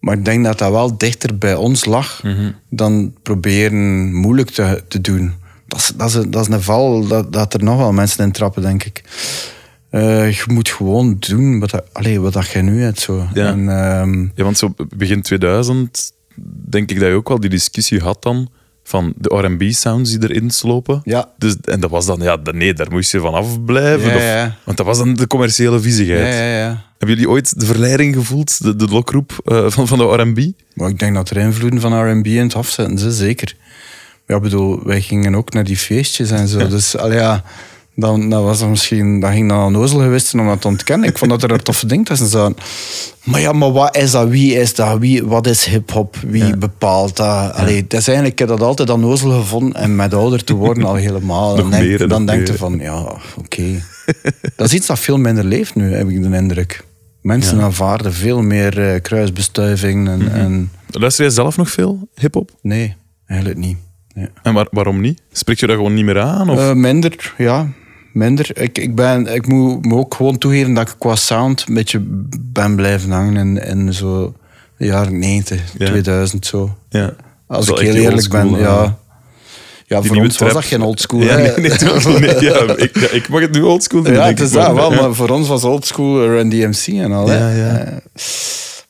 maar 0.00 0.16
ik 0.18 0.24
denk 0.24 0.44
dat 0.44 0.58
dat 0.58 0.70
wel 0.70 0.98
dichter 0.98 1.38
bij 1.38 1.54
ons 1.54 1.84
lag 1.84 2.22
dan 2.70 3.14
proberen 3.22 4.14
moeilijk 4.14 4.50
te, 4.50 4.84
te 4.88 5.00
doen. 5.00 5.34
Dat 5.66 5.78
is, 5.80 5.92
dat, 5.96 6.08
is 6.08 6.14
een, 6.14 6.30
dat 6.30 6.48
is 6.48 6.54
een 6.54 6.62
val 6.62 7.06
dat, 7.06 7.32
dat 7.32 7.54
er 7.54 7.62
nog 7.62 7.76
wel 7.76 7.92
mensen 7.92 8.24
in 8.24 8.32
trappen, 8.32 8.62
denk 8.62 8.84
ik. 8.84 9.02
Eh, 9.90 10.32
je 10.32 10.44
moet 10.46 10.68
gewoon 10.68 11.16
doen 11.18 11.60
wat, 11.60 11.70
dat, 11.70 11.84
allee, 11.92 12.20
wat 12.20 12.32
dat 12.32 12.50
je 12.50 12.62
nu 12.62 12.82
hebt. 12.82 13.00
Zo. 13.00 13.28
Ja. 13.34 13.46
En, 13.46 13.68
ehm, 13.68 14.20
Ja, 14.34 14.44
want 14.44 14.58
zo 14.58 14.74
begin 14.96 15.22
2000 15.22 16.12
denk 16.68 16.90
ik 16.90 17.00
dat 17.00 17.08
je 17.08 17.14
ook 17.14 17.28
wel 17.28 17.40
die 17.40 17.50
discussie 17.50 18.00
had 18.00 18.22
dan 18.22 18.48
van 18.84 19.12
de 19.16 19.36
R&B-sounds 19.36 20.10
die 20.10 20.30
erin 20.30 20.50
slopen. 20.50 21.00
Ja. 21.04 21.30
Dus, 21.38 21.56
en 21.64 21.80
dat 21.80 21.90
was 21.90 22.06
dan, 22.06 22.20
ja, 22.20 22.38
nee, 22.52 22.74
daar 22.74 22.90
moest 22.90 23.12
je 23.12 23.20
van 23.20 23.34
afblijven. 23.34 24.22
Ja, 24.22 24.46
of-. 24.46 24.52
Want 24.64 24.76
dat 24.76 24.86
was 24.86 24.98
dan 24.98 25.14
de 25.14 25.26
commerciële 25.26 25.80
viezigheid. 25.80 26.34
Hebben 26.98 27.16
jullie 27.16 27.28
ooit 27.28 27.60
de 27.60 27.66
verleiding 27.66 28.14
gevoeld, 28.14 28.62
de, 28.62 28.76
de 28.76 28.86
lokroep 28.86 29.40
eh, 29.44 29.70
van, 29.70 29.88
van 29.88 29.98
de 29.98 30.04
R&B? 30.04 30.52
Maar 30.74 30.88
ik 30.88 30.98
denk 30.98 31.14
dat 31.14 31.30
er 31.30 31.36
invloeden 31.36 31.80
van 31.80 32.10
R&B 32.10 32.26
in 32.26 32.42
het 32.42 32.54
afzetten 32.54 33.12
zeker. 33.12 33.56
Ja, 34.26 34.40
bedoel, 34.40 34.80
wij 34.84 35.00
gingen 35.00 35.34
ook 35.34 35.52
naar 35.52 35.64
die 35.64 35.76
feestjes 35.76 36.30
en 36.30 36.48
zo. 36.48 36.68
Dus 36.68 36.96
allee, 36.96 37.18
ja, 37.18 37.44
dan, 37.96 38.30
dan 38.30 38.44
was 38.44 38.58
dat 38.58 38.68
misschien, 38.68 39.20
dan 39.20 39.32
ging 39.32 39.48
dan 39.48 39.58
aan 39.58 39.72
nozel 39.72 39.98
geweest 39.98 40.26
zijn 40.26 40.42
om 40.42 40.48
dat 40.48 40.60
te 40.60 40.68
ontkennen. 40.68 41.08
Ik 41.08 41.18
vond 41.18 41.30
dat 41.30 41.42
er 41.42 41.50
een 41.50 41.62
toffe 41.62 41.86
ding 41.86 42.06
tussen 42.06 42.28
zaten. 42.28 42.56
Maar 43.24 43.40
ja, 43.40 43.52
maar 43.52 43.72
wat 43.72 43.96
is 43.96 44.10
dat? 44.10 44.28
Wie 44.28 44.54
is 44.54 44.74
dat? 44.74 44.98
Wie, 44.98 45.24
wat 45.24 45.46
is 45.46 45.64
hip-hop? 45.64 46.16
Wie 46.26 46.56
bepaalt 46.56 47.16
dat? 47.16 47.52
Allee, 47.52 47.86
dat 47.86 48.00
is 48.00 48.06
eigenlijk, 48.06 48.40
ik 48.40 48.48
heb 48.48 48.48
dat 48.58 48.66
altijd 48.66 48.90
aan 48.90 49.00
nozel 49.00 49.30
gevonden 49.30 49.74
en 49.74 49.96
met 49.96 50.14
ouder 50.14 50.44
te 50.44 50.54
worden 50.54 50.84
al 50.84 50.94
helemaal. 50.94 51.54
Dan 51.56 51.70
denk, 51.70 51.82
meer 51.82 52.08
dan 52.08 52.26
denk 52.26 52.46
je 52.46 52.54
van, 52.54 52.78
ja, 52.78 53.16
oké. 53.36 53.82
dat 54.56 54.66
is 54.66 54.72
iets 54.72 54.86
dat 54.86 54.98
veel 54.98 55.18
minder 55.18 55.44
leeft 55.44 55.74
nu, 55.74 55.94
heb 55.94 56.08
ik 56.08 56.22
de 56.22 56.36
indruk. 56.36 56.84
Mensen 57.20 57.60
aanvaarden 57.60 58.12
veel 58.12 58.42
meer 58.42 58.92
eh, 58.92 59.00
kruisbestuiving 59.00 60.08
en, 60.08 60.32
en 60.32 60.70
Luister 60.90 61.24
jij 61.24 61.34
zelf 61.34 61.56
nog 61.56 61.70
veel 61.70 62.08
hip-hop? 62.14 62.50
Nee, 62.62 62.94
eigenlijk 63.26 63.58
niet. 63.58 63.76
Nee. 64.14 64.28
En 64.42 64.54
waar- 64.54 64.66
waarom 64.70 65.00
niet? 65.00 65.22
Spreek 65.32 65.58
je 65.60 65.66
dat 65.66 65.76
gewoon 65.76 65.94
niet 65.94 66.04
meer 66.04 66.20
aan? 66.20 66.50
Of? 66.50 66.58
Eh, 66.58 66.72
minder, 66.72 67.34
ja. 67.38 67.68
Minder. 68.12 68.60
Ik, 68.60 68.78
ik, 68.78 68.94
ben, 68.94 69.34
ik 69.34 69.46
moet 69.46 69.84
me 69.84 69.94
ook 69.94 70.14
gewoon 70.14 70.38
toegeven 70.38 70.74
dat 70.74 70.88
ik 70.88 70.94
qua 70.98 71.14
sound 71.16 71.64
een 71.68 71.74
beetje 71.74 72.00
ben 72.40 72.76
blijven 72.76 73.10
hangen 73.10 73.36
in, 73.36 73.62
in 73.86 73.92
zo 73.94 74.34
de 74.78 74.84
jaren 74.86 75.18
90, 75.18 75.60
Ja. 75.78 75.86
2000 75.86 76.46
zo. 76.46 76.76
ja. 76.88 77.14
Als 77.46 77.68
ik 77.68 77.78
heel 77.78 77.94
eerlijk 77.94 78.28
ben, 78.28 78.50
ja. 78.50 78.82
eh, 78.82 78.90
Ja, 79.86 80.00
die 80.00 80.10
voor 80.12 80.22
ons 80.22 80.38
was 80.38 80.52
dat 80.52 80.64
geen 80.64 80.82
oldschool. 80.82 81.20
Ja, 81.20 81.36
nee, 81.36 81.50
nee, 81.56 81.70
niet. 81.70 82.40
ja, 82.40 82.76
ik, 82.76 82.98
ja, 82.98 83.08
ik 83.10 83.28
mag 83.28 83.40
het 83.40 83.52
nu 83.52 83.62
oldschool 83.62 84.02
doen. 84.02 84.12
Ja, 84.12 84.26
het 84.26 84.40
is 84.40 84.50
dat 84.50 84.74
wel, 84.74 84.92
ja. 84.92 85.00
maar 85.00 85.14
voor 85.14 85.28
ons 85.28 85.48
was 85.48 85.64
oldschool 85.64 86.26
Run 86.26 86.48
DMC 86.48 86.86
en 86.86 87.12
al. 87.12 87.30
Ja, 87.32 87.50
ja. 87.50 88.00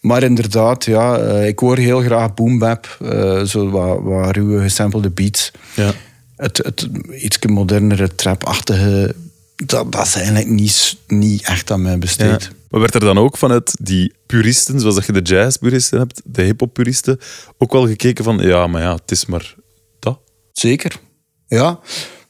Maar 0.04 0.22
inderdaad, 0.22 0.84
ja, 0.84 1.18
eh, 1.18 1.46
ik 1.46 1.58
hoor 1.58 1.76
heel 1.76 2.00
graag 2.00 2.34
boom 2.34 2.58
bap, 2.58 2.96
eh, 3.02 3.42
zo 3.42 3.70
wat, 3.70 4.02
wat 4.02 4.36
ruwe 4.36 4.60
gesampelde 4.62 5.10
beats. 5.10 5.50
Ja. 5.76 5.92
Het, 6.36 6.56
het 6.56 6.88
iets 7.20 7.38
modernere 7.46 8.14
trapachtige, 8.14 9.14
dat, 9.56 9.92
dat 9.92 10.06
is 10.06 10.14
eigenlijk 10.14 10.48
niet, 10.48 10.96
niet 11.06 11.42
echt 11.42 11.70
aan 11.70 11.82
mij 11.82 11.98
besteed. 11.98 12.42
Ja. 12.42 12.48
Maar 12.70 12.80
werd 12.80 12.94
er 12.94 13.00
dan 13.00 13.18
ook 13.18 13.36
vanuit 13.36 13.76
die 13.80 14.14
puristen, 14.26 14.80
zoals 14.80 14.94
dat 14.94 15.06
je 15.06 15.12
de 15.12 15.22
jazz-puristen 15.22 15.98
hebt, 15.98 16.20
de 16.24 16.42
hip-hop-puristen, 16.42 17.20
ook 17.58 17.72
wel 17.72 17.86
gekeken 17.86 18.24
van, 18.24 18.38
ja, 18.38 18.66
maar 18.66 18.82
ja, 18.82 18.94
het 18.94 19.10
is 19.10 19.26
maar 19.26 19.54
dat? 19.98 20.18
Zeker, 20.52 21.00
ja. 21.46 21.78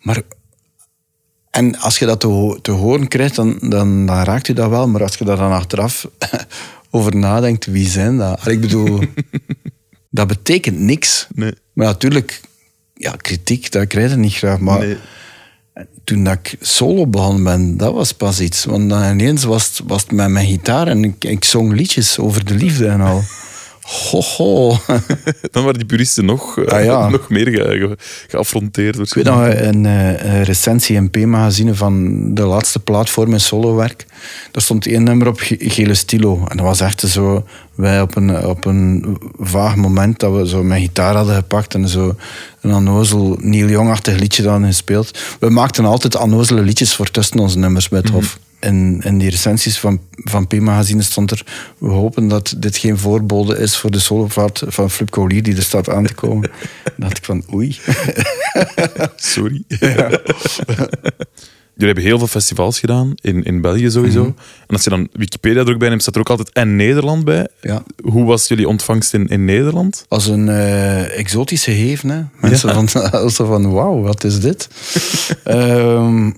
Maar, 0.00 0.22
en 1.50 1.78
als 1.78 1.98
je 1.98 2.06
dat 2.06 2.20
te, 2.20 2.26
ho- 2.26 2.60
te 2.60 2.70
horen 2.70 3.08
krijgt, 3.08 3.34
dan, 3.34 3.58
dan, 3.60 4.06
dan 4.06 4.22
raakt 4.22 4.48
u 4.48 4.52
dat 4.52 4.70
wel. 4.70 4.88
Maar 4.88 5.02
als 5.02 5.16
je 5.16 5.24
daar 5.24 5.36
dan 5.36 5.52
achteraf 5.52 6.08
over 6.94 7.16
nadenkt, 7.16 7.66
wie 7.66 7.88
zijn 7.88 8.16
dat? 8.18 8.40
Allee, 8.40 8.54
Ik 8.54 8.60
bedoel, 8.60 9.00
dat 10.10 10.26
betekent 10.26 10.78
niks. 10.78 11.26
Nee. 11.34 11.52
Maar 11.72 11.86
natuurlijk, 11.86 12.40
ja, 12.94 13.10
kritiek, 13.16 13.70
dat 13.70 13.86
krijg 13.86 14.10
je 14.10 14.16
niet 14.16 14.34
graag. 14.34 14.58
Maar 14.58 14.78
Nee. 14.78 14.96
toen 16.04 16.24
dat 16.24 16.38
ik 16.42 16.56
solo 16.60 17.06
begonnen 17.06 17.44
ben, 17.44 17.76
dat 17.76 17.92
was 17.94 18.12
pas 18.12 18.40
iets. 18.40 18.64
Want 18.64 18.88
dan 18.90 19.10
ineens 19.10 19.44
was 19.44 19.68
het, 19.68 19.80
was 19.86 20.02
het 20.02 20.12
met 20.12 20.28
mijn 20.28 20.46
gitaar 20.46 20.86
en 20.88 21.04
ik, 21.04 21.24
ik 21.24 21.44
zong 21.44 21.72
liedjes 21.72 22.18
over 22.18 22.44
de 22.44 22.54
liefde 22.54 22.86
en 22.86 23.00
al. 23.00 23.22
Ho, 23.84 24.20
ho. 24.36 24.76
Dan 25.50 25.62
waren 25.62 25.74
die 25.78 25.86
puristen 25.86 26.24
nog, 26.24 26.58
eh, 26.58 26.66
Ah, 26.78 26.84
ja. 26.84 27.08
nog 27.08 27.28
meer 27.28 27.46
ge- 27.48 27.78
ge- 27.78 27.96
geaffronteerd. 28.28 28.98
Ik 28.98 29.14
weet 29.14 29.24
nog 29.24 29.40
een, 29.46 29.86
eh, 29.86 30.24
een 30.34 30.42
recensie 30.42 30.96
in 30.96 31.10
P-magazine 31.10 31.74
van 31.74 32.20
de 32.34 32.42
laatste 32.42 32.78
plaat 32.78 33.10
voor 33.10 33.28
mijn 33.28 33.40
solowerk. 33.40 34.06
Daar 34.50 34.62
stond 34.62 34.86
één 34.86 35.02
nummer 35.02 35.26
op, 35.28 35.40
Ge- 35.40 35.56
Gele 35.58 35.94
Stilo. 35.94 36.44
En 36.48 36.56
dat 36.56 36.66
was 36.66 36.80
echt 36.80 37.00
zo... 37.00 37.44
Wij 37.74 38.00
op 38.00 38.16
een, 38.16 38.46
op 38.46 38.64
een 38.64 39.18
vaag 39.38 39.76
moment 39.76 40.20
dat 40.20 40.32
we 40.36 40.48
zo 40.48 40.62
mijn 40.62 40.80
gitaar 40.82 41.14
hadden 41.16 41.34
gepakt 41.34 41.74
en 41.74 41.88
zo 41.88 42.16
een 42.60 42.74
onnozel 42.74 43.36
Neil 43.40 43.68
Young-achtig 43.68 44.18
liedje 44.18 44.42
dan 44.42 44.64
gespeeld. 44.66 45.18
We 45.40 45.50
maakten 45.50 45.84
altijd 45.84 46.16
onnozele 46.16 46.60
liedjes 46.62 46.94
voor 46.94 47.10
tussen 47.10 47.38
onze 47.38 47.58
nummers 47.58 47.88
bij 47.88 47.98
het 47.98 48.08
Hof. 48.08 48.38
In, 48.64 49.00
in 49.04 49.18
die 49.18 49.30
recensies 49.30 49.78
van, 49.78 50.00
van 50.10 50.46
P-magazine 50.46 51.02
stond 51.02 51.30
er... 51.30 51.46
We 51.78 51.88
hopen 51.88 52.28
dat 52.28 52.54
dit 52.56 52.76
geen 52.76 52.98
voorbode 52.98 53.58
is 53.58 53.76
voor 53.76 53.90
de 53.90 53.98
solovaart 53.98 54.62
van 54.66 54.90
Flip 54.90 55.10
Collier 55.10 55.42
die 55.42 55.56
er 55.56 55.62
staat 55.62 55.90
aan 55.90 56.06
te 56.06 56.14
komen. 56.14 56.50
Dan 56.84 56.94
dacht 56.96 57.16
ik 57.16 57.24
van, 57.24 57.44
oei. 57.52 57.76
Sorry. 59.16 59.62
Jullie 61.76 61.94
hebben 61.94 62.04
heel 62.04 62.18
veel 62.18 62.40
festivals 62.40 62.80
gedaan, 62.80 63.12
in, 63.20 63.42
in 63.42 63.60
België 63.60 63.90
sowieso. 63.90 64.20
Mhm. 64.20 64.32
En 64.66 64.74
als 64.74 64.84
je 64.84 64.90
dan 64.90 65.08
Wikipedia 65.12 65.60
er 65.62 65.72
ook 65.72 65.78
bij 65.78 65.88
neemt, 65.88 66.02
staat 66.02 66.14
er 66.14 66.20
ook 66.20 66.30
altijd 66.30 66.52
en 66.52 66.76
Nederland 66.76 67.24
bij. 67.24 67.48
Ja. 67.60 67.82
Hoe 68.02 68.24
was 68.24 68.48
jullie 68.48 68.68
ontvangst 68.68 69.14
in, 69.14 69.28
in 69.28 69.44
Nederland? 69.44 70.04
Als 70.08 70.26
een 70.26 70.48
eh, 70.48 71.18
exotische 71.18 71.70
heven. 71.70 72.08
Hè. 72.08 72.22
Mensen 72.40 72.88
van, 72.88 73.10
also 73.10 73.44
van, 73.44 73.72
wauw, 73.72 74.00
wat 74.00 74.24
is 74.24 74.40
dit? 74.40 74.68
Ehm, 75.44 76.30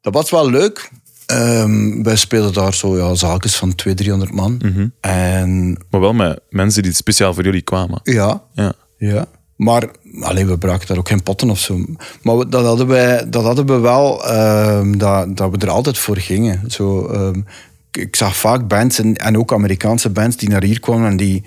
dat 0.00 0.14
was 0.14 0.30
wel 0.30 0.50
leuk. 0.50 0.90
Ehm, 1.30 2.02
wij 2.02 2.16
speelden 2.16 2.52
daar 2.52 2.74
zo 2.74 2.96
ja, 2.96 3.14
zaakjes 3.14 3.56
van 3.56 3.74
200, 3.74 3.96
300 3.96 4.32
man. 4.34 4.58
En 5.00 5.78
Maar 5.90 6.00
wel 6.00 6.12
met 6.12 6.40
mensen 6.50 6.82
die 6.82 6.92
speciaal 6.92 7.34
voor 7.34 7.44
jullie 7.44 7.62
kwamen. 7.62 8.00
ja, 8.02 8.42
Ja. 8.54 8.72
Ja. 8.98 9.26
Maar 9.56 9.88
alleen 10.20 10.46
we 10.46 10.58
braken 10.58 10.86
daar 10.88 10.98
ook 10.98 11.08
geen 11.08 11.22
potten 11.22 11.50
of 11.50 11.58
zo. 11.58 11.78
Maar 12.22 12.38
we- 12.38 12.48
dat 12.48 12.64
hadden, 12.64 12.86
wij, 12.86 13.28
dat 13.28 13.42
hadden 13.44 13.66
we 13.66 13.78
wel, 13.78 14.26
ehm, 14.28 14.96
dat, 14.98 15.36
dat 15.36 15.50
we 15.50 15.56
er 15.58 15.70
altijd 15.70 15.98
voor 15.98 16.16
gingen. 16.16 16.70
Zo, 16.70 17.06
ehm, 17.06 17.38
ik, 17.90 17.96
ik 18.02 18.16
zag 18.16 18.36
vaak 18.36 18.68
bands 18.68 18.98
en, 18.98 19.14
en 19.16 19.38
ook 19.38 19.52
Amerikaanse 19.52 20.10
bands 20.10 20.36
die 20.36 20.48
naar 20.48 20.62
hier 20.62 20.80
kwamen 20.80 21.10
en 21.10 21.16
die 21.16 21.44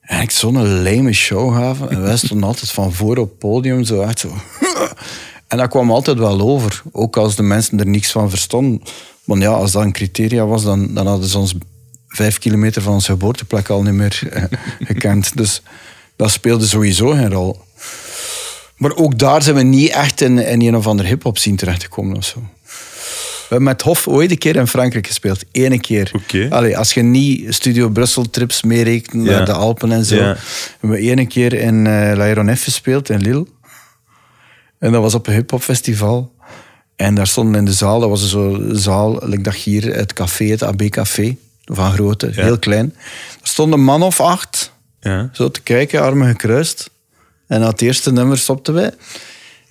eigenlijk 0.00 0.30
zo'n 0.38 0.82
lame 0.82 1.12
show 1.12 1.54
gaven. 1.56 1.90
En 1.90 2.02
wij 2.02 2.16
stonden 2.16 2.46
altijd 2.48 2.70
van 2.70 2.92
voor 2.92 3.16
op 3.16 3.28
het 3.28 3.38
podium, 3.38 3.84
zo 3.84 4.00
echt 4.00 4.18
zo. 4.18 4.28
En 5.50 5.56
dat 5.56 5.68
kwam 5.68 5.90
altijd 5.90 6.18
wel 6.18 6.40
over, 6.40 6.82
ook 6.92 7.16
als 7.16 7.36
de 7.36 7.42
mensen 7.42 7.78
er 7.80 7.86
niks 7.86 8.10
van 8.10 8.30
verstonden. 8.30 8.82
Want 9.24 9.42
ja, 9.42 9.50
als 9.50 9.72
dat 9.72 9.82
een 9.82 9.92
criteria 9.92 10.46
was, 10.46 10.62
dan, 10.64 10.94
dan 10.94 11.06
hadden 11.06 11.28
ze 11.28 11.38
ons 11.38 11.54
vijf 12.08 12.38
kilometer 12.38 12.82
van 12.82 12.92
onze 12.92 13.10
geboorteplek 13.10 13.68
al 13.68 13.82
niet 13.82 13.92
meer 13.92 14.20
eh, 14.30 14.42
gekend. 14.86 15.36
Dus 15.36 15.62
dat 16.16 16.30
speelde 16.30 16.66
sowieso 16.66 17.08
geen 17.10 17.30
rol. 17.32 17.60
Maar 18.76 18.96
ook 18.96 19.18
daar 19.18 19.42
zijn 19.42 19.56
we 19.56 19.62
niet 19.62 19.90
echt 19.90 20.20
in, 20.20 20.38
in 20.38 20.60
een 20.62 20.76
of 20.76 20.86
ander 20.86 21.06
hip-hop 21.06 21.38
scene 21.38 21.56
terechtgekomen 21.56 22.16
of 22.16 22.24
zo. 22.24 22.38
We 22.40 23.56
hebben 23.56 23.68
met 23.68 23.82
Hof 23.82 24.08
ooit 24.08 24.30
een 24.30 24.38
keer 24.38 24.56
in 24.56 24.66
Frankrijk 24.66 25.06
gespeeld. 25.06 25.44
Eén 25.52 25.80
keer. 25.80 26.10
Allee, 26.50 26.78
als 26.78 26.92
je 26.94 27.02
niet 27.02 27.54
Studio 27.54 27.88
Brussel 27.88 28.30
trips 28.30 28.62
meerekent 28.62 29.24
Ja. 29.26 29.30
naar 29.30 29.44
de 29.44 29.52
Alpen 29.52 29.92
en 29.92 30.04
zo. 30.04 30.14
Ja. 30.14 30.36
Hebben 30.80 31.00
we 31.00 31.06
één 31.06 31.26
keer 31.26 31.52
in 31.52 31.86
eh 31.86 32.16
L'Aéronef 32.16 32.64
gespeeld 32.64 33.10
in 33.10 33.20
Lille. 33.20 33.46
En 34.80 34.92
dat 34.92 35.02
was 35.02 35.14
op 35.14 35.26
een 35.26 35.32
hip-hop 35.34 35.62
festival. 35.62 36.32
En 36.96 37.14
daar 37.14 37.26
stonden 37.26 37.54
in 37.54 37.64
de 37.64 37.72
zaal, 37.72 38.00
dat 38.00 38.08
was 38.08 38.28
zo'n 38.28 38.68
zaal, 38.72 39.18
like 39.22 39.42
dat 39.42 39.54
hier, 39.54 39.94
het 39.94 40.12
café, 40.12 40.44
het 40.44 40.62
AB 40.62 40.82
Café, 40.88 41.36
van 41.64 41.92
grootte, 41.92 42.28
heel 42.32 42.58
klein. 42.58 42.94
Er 43.42 43.48
stond 43.48 43.72
een 43.72 43.84
man 43.84 44.02
of 44.02 44.20
acht, 44.20 44.72
Ja. 45.00 45.30
zo 45.32 45.50
te 45.50 45.60
kijken, 45.60 46.00
armen 46.02 46.28
gekruist. 46.28 46.90
En 47.46 47.60
na 47.60 47.66
het 47.68 47.82
eerste 47.82 48.12
nummer 48.12 48.38
stopten 48.38 48.74
wij. 48.74 48.90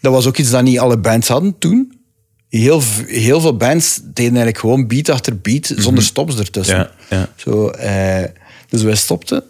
Dat 0.01 0.13
was 0.13 0.25
ook 0.27 0.37
iets 0.37 0.49
dat 0.49 0.63
niet 0.63 0.79
alle 0.79 0.97
bands 0.97 1.27
hadden 1.27 1.55
toen. 1.59 1.97
Heel, 2.49 2.81
heel 3.05 3.41
veel 3.41 3.57
bands 3.57 3.95
deden 4.03 4.23
eigenlijk 4.23 4.57
gewoon 4.57 4.87
beat 4.87 5.09
achter 5.09 5.37
beat, 5.39 5.73
zonder 5.77 6.03
stops 6.03 6.37
ertussen. 6.37 6.77
Ja, 6.77 6.91
ja. 7.09 7.29
Zo, 7.35 7.67
eh, 7.69 8.23
dus 8.69 8.81
wij 8.81 8.95
stopten 8.95 9.43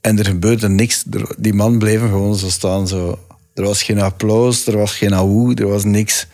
en 0.00 0.18
er 0.18 0.24
gebeurde 0.26 0.68
niks. 0.68 1.04
Die 1.38 1.54
man 1.54 1.78
bleef 1.78 2.00
gewoon 2.00 2.36
zo 2.36 2.48
staan. 2.48 2.88
Zo. 2.88 3.18
Er 3.58 3.64
was 3.64 3.82
geen 3.82 4.00
applaus, 4.00 4.66
er 4.66 4.76
was 4.76 4.96
geen 4.96 5.14
awoe, 5.14 5.54
er 5.54 5.68
was 5.68 5.84
niks. 5.84 6.26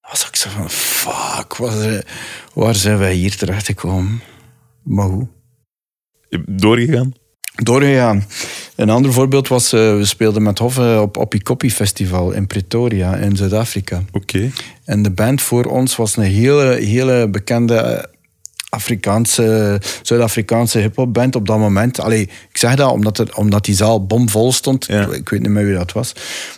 Dan 0.00 0.10
was 0.10 0.28
ik 0.28 0.36
zo 0.36 0.48
van, 0.48 0.70
fuck, 0.70 1.56
waar 1.56 1.72
zijn, 1.72 2.02
waar 2.54 2.74
zijn 2.74 2.98
wij 2.98 3.14
hier 3.14 3.36
terechtgekomen? 3.36 4.22
Maar 4.82 5.06
hoe? 5.06 5.28
Doorgegaan? 6.46 7.12
Doorgegaan. 7.54 8.26
Een 8.76 8.90
ander 8.90 9.12
voorbeeld 9.12 9.48
was, 9.48 9.72
eh, 9.72 9.96
we 9.96 10.04
speelden 10.04 10.42
met 10.42 10.58
Hoffe 10.58 10.98
op 11.02 11.16
Oppie 11.16 11.42
Koppie 11.42 11.70
Festival 11.70 12.32
in 12.32 12.46
Pretoria 12.46 13.16
in 13.16 13.36
Zuid-Afrika. 13.36 14.02
Oké. 14.12 14.50
En 14.84 15.02
de 15.02 15.10
band 15.10 15.42
voor 15.42 15.64
ons 15.64 15.96
was 15.96 16.16
een 16.16 16.22
hele, 16.22 16.74
hele 16.74 17.28
bekende 17.28 17.74
eh, 17.74 18.04
Afrikaanse, 18.70 19.80
Zuid-Afrikaanse 20.02 20.78
hip-hop 20.78 21.14
band 21.14 21.36
op 21.36 21.46
dat 21.46 21.58
moment. 21.58 22.00
Allee, 22.00 22.22
ik 22.22 22.58
zeg 22.58 22.74
dat 22.74 22.90
omdat, 22.90 23.18
er, 23.18 23.36
omdat 23.36 23.64
die 23.64 23.74
zaal 23.74 24.06
bomvol 24.06 24.52
stond. 24.52 24.86
Ja. 24.86 25.06
Ik 25.06 25.28
weet 25.28 25.40
niet 25.40 25.50
meer 25.50 25.64
wie 25.64 25.74
dat 25.74 25.92
was. 25.92 26.12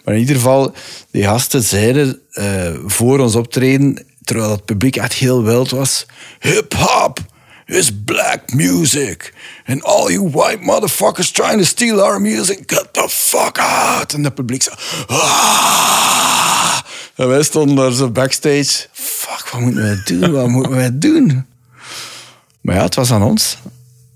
Maar 0.04 0.14
in 0.14 0.20
ieder 0.20 0.34
geval, 0.34 0.74
die 1.10 1.24
gasten 1.24 1.62
zeiden 1.62 2.20
eh, 2.32 2.74
voor 2.86 3.18
ons 3.18 3.34
optreden, 3.34 4.06
terwijl 4.24 4.50
het 4.50 4.64
publiek 4.64 4.96
echt 4.96 5.12
heel 5.12 5.42
wild 5.42 5.70
was: 5.70 6.06
hip-hop 6.40 7.18
is 7.66 7.90
black 8.04 8.52
music. 8.52 9.34
And 9.66 9.84
all 9.84 10.10
you 10.12 10.30
white 10.30 10.58
motherfuckers 10.60 11.30
trying 11.30 11.58
to 11.58 11.64
steal 11.64 12.00
our 12.00 12.20
music, 12.20 12.62
get 12.66 12.88
the 12.90 13.06
fuck 13.08 13.58
out. 13.58 14.12
En 14.12 14.24
het 14.24 14.34
publiek 14.34 14.62
zo. 14.62 14.70
"Ah." 15.06 16.78
En 17.14 17.28
wij 17.28 17.42
stonden 17.42 17.76
daar 17.76 17.92
zo 17.92 18.10
backstage. 18.10 18.86
Fuck, 18.92 19.48
wat 19.52 19.60
moeten 19.60 19.82
wij 19.82 20.02
doen? 20.04 20.32
Wat 20.32 20.48
moeten 20.48 20.72
wij 20.72 20.98
doen? 20.98 21.46
Maar 22.62 22.74
ja, 22.74 22.82
het 22.82 22.94
was 22.94 23.12
aan 23.12 23.22
ons. 23.22 23.58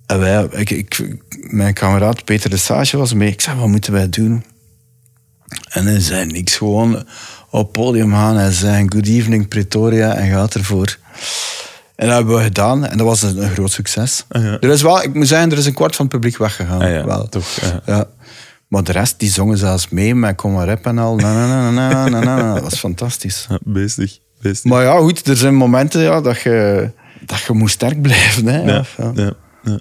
En 0.06 0.18
wij, 0.18 0.48
ik, 0.50 0.70
ik, 0.70 1.16
mijn 1.50 1.74
kameraad 1.74 2.24
Peter 2.24 2.50
de 2.50 2.56
Sage 2.56 2.96
was 2.96 3.12
mee. 3.12 3.30
Ik 3.30 3.40
zei, 3.40 3.58
wat 3.58 3.68
moeten 3.68 3.92
wij 3.92 4.08
doen? 4.08 4.44
En 5.68 5.86
hij 5.86 6.00
zei 6.00 6.26
niks. 6.26 6.56
Gewoon 6.56 7.04
op 7.50 7.62
het 7.62 7.72
podium 7.72 8.12
gaan 8.12 8.38
en 8.38 8.52
zei 8.52 8.86
good 8.88 9.06
evening 9.06 9.48
Pretoria 9.48 10.14
en 10.14 10.30
gaat 10.30 10.54
ervoor. 10.54 10.98
En 11.96 12.06
dat 12.06 12.16
hebben 12.16 12.36
we 12.36 12.42
gedaan 12.42 12.86
en 12.86 12.96
dat 12.96 13.06
was 13.06 13.22
een, 13.22 13.42
een 13.42 13.50
groot 13.50 13.70
succes. 13.70 14.24
Er 14.28 14.64
is 14.64 14.82
wel, 14.82 15.02
ik 15.02 15.14
moet 15.14 15.28
zeggen, 15.28 15.50
er 15.50 15.58
is 15.58 15.66
een 15.66 15.74
kwart 15.74 15.96
van 15.96 16.04
het 16.04 16.14
publiek 16.14 16.36
weggegaan. 16.36 16.80
Ah 16.80 16.90
ja, 16.90 17.04
wel. 17.04 17.28
toch, 17.28 17.48
ja. 17.60 17.80
Ja. 17.86 18.08
Maar 18.68 18.84
de 18.84 18.92
rest, 18.92 19.18
die 19.18 19.30
zongen 19.30 19.58
zelfs 19.58 19.88
mee 19.88 20.14
met 20.14 20.36
Kom 20.36 20.52
maar 20.52 20.66
rap 20.66 20.86
en 20.86 20.98
al. 20.98 21.16
Na, 21.16 21.34
na, 21.34 21.46
na, 21.46 21.70
na, 21.70 21.88
na, 21.88 22.08
na, 22.08 22.24
na. 22.24 22.54
Dat 22.54 22.62
was 22.62 22.78
fantastisch. 22.78 23.46
Ja, 23.48 23.58
beestig. 23.62 24.18
beestig. 24.40 24.70
Maar 24.70 24.82
ja, 24.82 24.98
goed, 24.98 25.26
er 25.26 25.36
zijn 25.36 25.54
momenten 25.54 26.00
ja, 26.00 26.20
dat, 26.20 26.40
je, 26.40 26.90
dat 27.26 27.40
je 27.40 27.52
moet 27.52 27.70
sterk 27.70 28.02
blijven. 28.02 28.46
Hè. 28.46 28.62
Ja, 28.62 28.78
Of, 28.78 28.96
ja. 28.96 29.32
ja, 29.64 29.78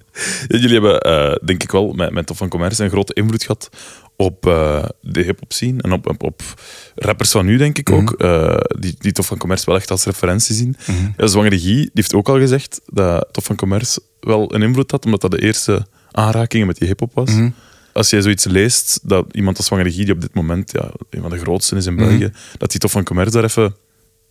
jullie 0.48 0.72
hebben, 0.72 1.00
eh, 1.00 1.36
denk 1.46 1.64
ik 1.64 1.72
wel, 1.72 1.94
met, 1.94 2.12
met 2.12 2.26
Tof 2.26 2.38
van 2.38 2.50
Commerce 2.50 2.84
een 2.84 2.90
grote 2.90 3.14
invloed 3.14 3.42
gehad 3.44 3.70
op 4.18 4.48
eh, 4.48 4.86
de 5.02 5.22
hip-hop 5.22 5.54
scene 5.54 5.82
en 5.82 5.92
op, 5.92 6.08
op, 6.08 6.24
op 6.24 6.42
rappers 6.96 7.32
van 7.32 7.46
nu, 7.46 7.58
denk 7.58 7.78
ik 7.78 7.92
ook. 7.92 8.12
eh, 8.12 8.58
die, 8.80 8.96
die 9.00 9.12
Tof 9.12 9.26
van 9.26 9.38
Commerce 9.38 9.66
wel 9.66 9.76
echt 9.76 9.92
als 9.92 10.04
referentie 10.06 10.56
zien. 10.56 10.76
ja, 11.18 11.28
Zwangere 11.28 11.60
Guy 11.60 11.76
die 11.76 11.90
heeft 11.94 12.14
ook 12.14 12.30
al 12.30 12.38
gezegd 12.40 12.82
dat 12.86 13.28
Tof 13.32 13.44
van 13.44 13.56
Commerce 13.56 14.00
wel 14.20 14.54
een 14.56 14.62
invloed 14.62 14.92
had, 14.92 15.06
omdat 15.06 15.22
dat 15.22 15.32
de 15.32 15.42
eerste 15.42 15.86
aanrakingen 16.12 16.68
met 16.68 16.78
die 16.78 16.88
hip-hop 16.88 17.12
was. 17.14 17.32
Als 17.94 18.10
jij 18.10 18.22
zoiets 18.22 18.46
leest, 18.46 19.00
dat 19.04 19.26
iemand 19.32 19.58
als 19.58 19.66
Zwangere 19.66 19.92
Guy, 19.92 20.04
die 20.06 20.14
op 20.14 20.22
dit 20.22 20.34
moment 20.34 20.72
ja, 20.72 20.90
een 21.10 21.22
van 21.22 21.30
de 21.30 21.38
grootste 21.38 21.76
is 21.76 21.86
in 21.86 21.96
België, 21.96 22.32
dat 22.58 22.72
die 22.72 22.80
Tof 22.80 22.92
van 22.92 23.04
Commerce 23.04 23.32
daar 23.32 23.44
even 23.44 23.76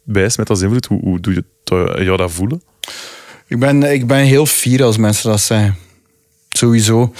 bij 0.04 0.24
is 0.24 0.36
met 0.36 0.50
als 0.50 0.60
invloed, 0.62 0.86
hoe, 0.86 1.00
hoe 1.00 1.20
doe 1.20 1.34
je 1.34 1.44
jou 2.04 2.16
dat 2.16 2.32
voelen? 2.32 2.62
Ik, 3.54 3.60
ben, 3.60 3.82
ik 3.92 4.06
ben 4.06 4.18
heel 4.24 4.46
fier 4.46 4.82
als 4.82 4.96
mensen 4.96 5.30
dat 5.30 5.40
zeggen. 5.40 5.76
Sowieso. 6.48 7.12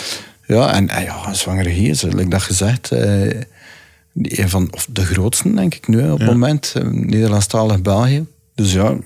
Ja, 0.46 0.72
en, 0.72 0.88
en 0.88 1.02
ja, 1.02 1.34
zwangere 1.34 1.68
hier 1.68 2.00
like 2.02 2.28
dat 2.28 2.42
gezegd, 2.42 2.90
eh, 2.92 3.40
een 4.14 4.48
van 4.48 4.68
of 4.70 4.86
de 4.90 5.04
grootste, 5.04 5.54
denk 5.54 5.74
ik, 5.74 5.88
nu 5.88 6.10
op 6.10 6.18
het 6.18 6.28
moment. 6.28 6.72
eh, 6.76 6.82
Nederlandstalig 6.84 7.82
België. 7.82 8.26
Dus 8.54 8.72
ja, 8.72 8.96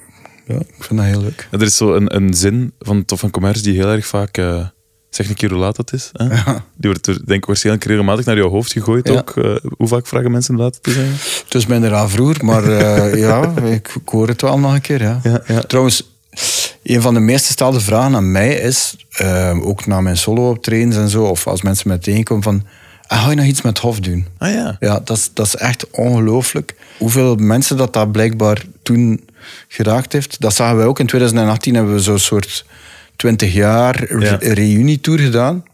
ja, 0.47 0.55
ik 0.55 0.85
vind 0.85 0.99
dat 1.01 1.09
heel 1.09 1.21
leuk. 1.21 1.49
Ja, 1.51 1.59
er 1.59 1.65
is 1.67 1.77
zo 1.77 1.95
een, 1.95 2.17
een 2.17 2.35
zin 2.35 2.73
van 2.79 3.05
Tof 3.05 3.21
van 3.21 3.31
Commerce 3.31 3.63
die 3.63 3.75
heel 3.75 3.89
erg 3.89 4.07
vaak... 4.07 4.37
eh 4.39 4.67
zeg 5.11 5.29
een 5.29 5.35
keer 5.35 5.51
hoe 5.51 5.59
laat 5.59 5.77
het 5.77 5.93
is. 5.93 6.11
Hè? 6.13 6.27
Die 6.53 6.91
wordt 6.91 7.07
er, 7.07 7.15
denk 7.15 7.39
ik 7.41 7.45
waarschijnlijk 7.45 7.85
regelmatig 7.87 8.25
naar 8.25 8.37
jouw 8.37 8.49
hoofd 8.49 8.73
gegooid 8.73 9.11
ook. 9.11 9.37
Eh, 9.37 9.57
hoe 9.77 9.89
vaak 9.89 10.07
vragen 10.07 10.31
mensen 10.31 10.57
laat 10.57 10.75
het 10.77 10.87
is? 10.87 10.97
eigenlijk? 10.97 11.43
Het 11.45 11.55
is 11.55 11.67
minder 11.67 11.95
aan 11.95 12.11
vroeger, 12.11 12.45
maar 12.45 12.71
ja, 13.27 13.57
ik, 13.57 13.89
ik 14.03 14.09
hoor 14.09 14.29
het 14.29 14.41
wel 14.43 14.59
nog 14.59 14.75
een 14.75 14.81
keer. 14.81 15.03
Ja. 15.03 15.21
Trouwens, 15.67 16.03
een 16.95 17.03
van 17.03 17.15
de 17.15 17.21
meest 17.21 17.47
gestelde 17.47 17.81
vragen 17.81 18.15
aan 18.15 18.31
mij 18.33 18.55
is, 18.55 18.97
eh, 19.11 19.67
ook 19.67 19.87
na 19.87 20.01
mijn 20.01 20.17
solo-optredens 20.17 20.97
en 20.97 21.09
zo, 21.09 21.25
of 21.25 21.47
als 21.47 21.63
mensen 21.63 21.89
met 21.89 22.03
tegenkomen 22.03 22.43
van, 22.43 22.63
ah, 23.07 23.23
ga 23.25 23.31
je 23.31 23.37
nog 23.37 23.45
iets 23.47 23.63
met 23.63 23.79
Hof 23.79 24.01
doen? 24.01 24.27
Ah 24.39 24.53
ja. 24.53 24.77
Ja, 24.81 25.01
dat 25.05 25.17
is, 25.17 25.31
dat 25.35 25.47
is 25.47 25.57
echt 25.57 25.91
ongelooflijk. 25.91 26.75
Hoeveel 26.99 27.35
mensen 27.37 27.77
dat 27.77 27.93
dat 27.93 28.13
blijkbaar 28.13 28.63
toen 28.83 29.29
geraakt 29.69 30.13
heeft. 30.13 30.41
Dat 30.41 30.55
zagen 30.55 30.77
wij 30.77 30.87
ook 30.87 30.99
in 30.99 31.07
2018, 31.07 31.75
hebben 31.75 31.95
we 31.95 32.01
zo'n 32.01 32.19
soort 32.19 32.65
20 33.17 33.53
jaar 33.53 34.21
Ja. 34.21 34.37
reunietour 34.41 35.19
gedaan. 35.19 35.65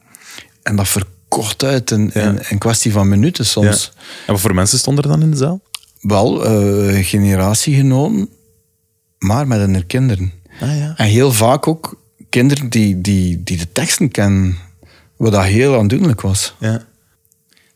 En 0.63 0.77
dat 0.77 0.89
verkocht 0.89 1.65
uit 1.65 1.91
in, 1.91 2.11
Ja. 2.15 2.21
in, 2.23 2.39
in 2.49 2.59
kwestie 2.59 2.93
van 2.93 3.09
minuten 3.09 3.45
ja. 3.45 3.51
soms. 3.51 3.93
En 4.27 4.33
wat 4.33 4.41
voor 4.43 4.55
mensen 4.55 4.79
stonden 4.79 5.05
er 5.05 5.11
dan 5.11 5.23
in 5.23 5.31
de 5.31 5.37
zaal? 5.37 5.61
Wel, 6.01 6.45
eh, 6.45 7.05
generatiegenoten, 7.07 8.29
maar 9.19 9.47
met 9.47 9.59
hun 9.59 9.87
kinderen. 9.87 10.33
Ah 10.61 10.77
ja. 10.79 10.93
En 10.97 11.07
heel 11.07 11.33
vaak 11.33 11.67
ook 11.69 12.01
kinderen 12.29 12.69
die, 12.69 13.01
die, 13.01 13.43
die 13.43 13.57
de 13.57 13.73
teksten 13.73 14.11
kennen. 14.11 14.57
Wat 15.17 15.33
dat 15.33 15.45
heel 15.45 15.79
aandoenlijk 15.79 16.21
was. 16.21 16.55
ja. 16.61 16.85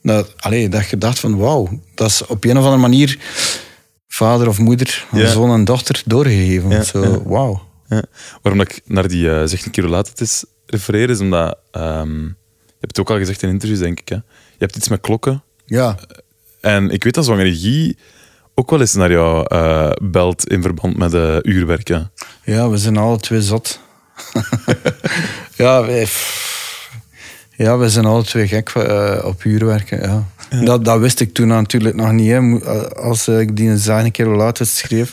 Dat, 0.03 0.35
allee, 0.37 0.69
dat 0.69 0.89
je 0.89 0.99
dacht 0.99 1.19
van 1.19 1.37
wauw, 1.37 1.81
dat 1.95 2.09
is 2.11 2.27
op 2.27 2.45
een 2.45 2.51
of 2.59 2.65
andere 2.65 2.77
manier 2.77 3.19
vader 4.09 4.49
of 4.49 4.59
moeder, 4.59 5.07
Ja. 5.13 5.27
zoon 5.31 5.51
en 5.51 5.65
dochter 5.65 6.03
doorgegeven. 6.07 6.71
Ja, 6.71 6.83
Zo, 6.83 7.23
wauw. 7.27 7.67
Ja. 7.89 8.03
Waarom 8.43 8.61
dat 8.65 8.71
ik 8.73 8.81
naar 8.85 9.09
die 9.09 9.31
eh, 9.31 9.43
zeg 9.47 9.65
een 9.65 9.71
keer 9.71 9.85
laat 9.85 10.09
het 10.09 10.21
is 10.21 10.45
refereer, 10.67 11.11
is 11.11 11.21
omdat... 11.21 11.59
ehm, 11.71 12.23
je 12.23 12.85
hebt 12.87 12.97
het 12.97 12.99
ook 13.01 13.11
al 13.11 13.17
gezegd 13.19 13.43
in 13.43 13.49
interviews, 13.49 13.81
denk 13.81 14.01
ik. 14.01 14.09
Hè? 14.09 14.15
Je 14.15 14.23
hebt 14.59 14.77
iets 14.77 14.89
met 14.89 15.01
klokken. 15.01 15.43
Ja, 15.67 15.99
En 16.61 16.91
ik 16.91 17.05
weet 17.05 17.15
dat 17.15 17.25
Zwangere 17.25 17.57
Guy 17.57 17.97
ook 18.59 18.71
wel 18.71 18.81
eens 18.81 18.95
naar 18.95 19.11
jou 19.11 19.45
eh, 19.49 19.91
belt 20.03 20.49
in 20.49 20.63
verband 20.63 20.97
met 20.97 21.15
eh 21.15 21.37
uurwerk. 21.43 21.89
hè. 21.89 22.01
ja 22.45 22.69
we 22.69 22.77
zijn 22.79 22.97
alle 22.97 23.19
twee 23.19 23.43
zot. 23.43 23.81
ja, 25.57 25.85
wij, 25.87 26.07
ja, 27.57 27.79
we 27.79 27.89
zijn 27.91 28.05
alle 28.05 28.25
twee 28.25 28.49
gek 28.49 28.69
eh, 28.69 29.25
op 29.25 29.45
uurwerken. 29.45 30.01
Ja. 30.01 30.25
Dat, 30.65 30.85
dat 30.85 31.01
wist 31.01 31.21
ik 31.21 31.35
toen 31.35 31.47
natuurlijk 31.49 31.97
nog 31.97 32.13
niet, 32.13 32.31
hè, 32.31 32.41
als 32.95 33.29
ik 33.29 33.57
die 33.57 33.77
zaak 33.77 34.05
een 34.05 34.11
keer 34.11 34.41
het 34.41 34.69
schreef. 34.69 35.13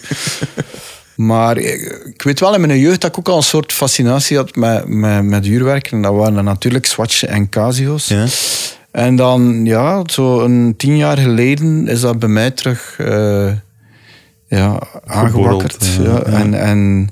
maar 1.15 1.57
ik, 1.57 2.01
ik 2.13 2.21
weet 2.21 2.39
wel 2.39 2.53
in 2.53 2.61
mijn 2.61 2.79
jeugd 2.79 3.01
dat 3.01 3.09
ik 3.09 3.17
ook 3.17 3.29
al 3.29 3.37
een 3.37 3.43
soort 3.43 3.73
fascinatie 3.73 4.37
had 4.37 4.55
met, 4.55 4.87
met, 4.87 5.23
met 5.23 5.45
uurwerken. 5.45 5.91
En 5.91 6.01
dat 6.01 6.13
waren 6.13 6.43
natuurlijk 6.43 6.85
Swatch 6.85 7.23
en 7.23 7.49
Casios. 7.49 8.07
Ja. 8.07 8.25
En 8.95 9.15
dan, 9.15 9.65
ja, 9.65 10.01
zo 10.05 10.39
een 10.43 10.73
tien 10.77 10.97
jaar 10.97 11.17
geleden 11.17 11.87
is 11.87 11.99
dat 12.01 12.19
bij 12.19 12.29
mij 12.29 12.51
terug 12.51 12.95
eh, 12.99 13.51
ja, 14.47 14.79
aangewakkerd. 15.05 15.85
ja, 15.97 16.03
Ja, 16.03 16.11
ja. 16.11 16.23
En, 16.25 16.53
en 16.53 17.09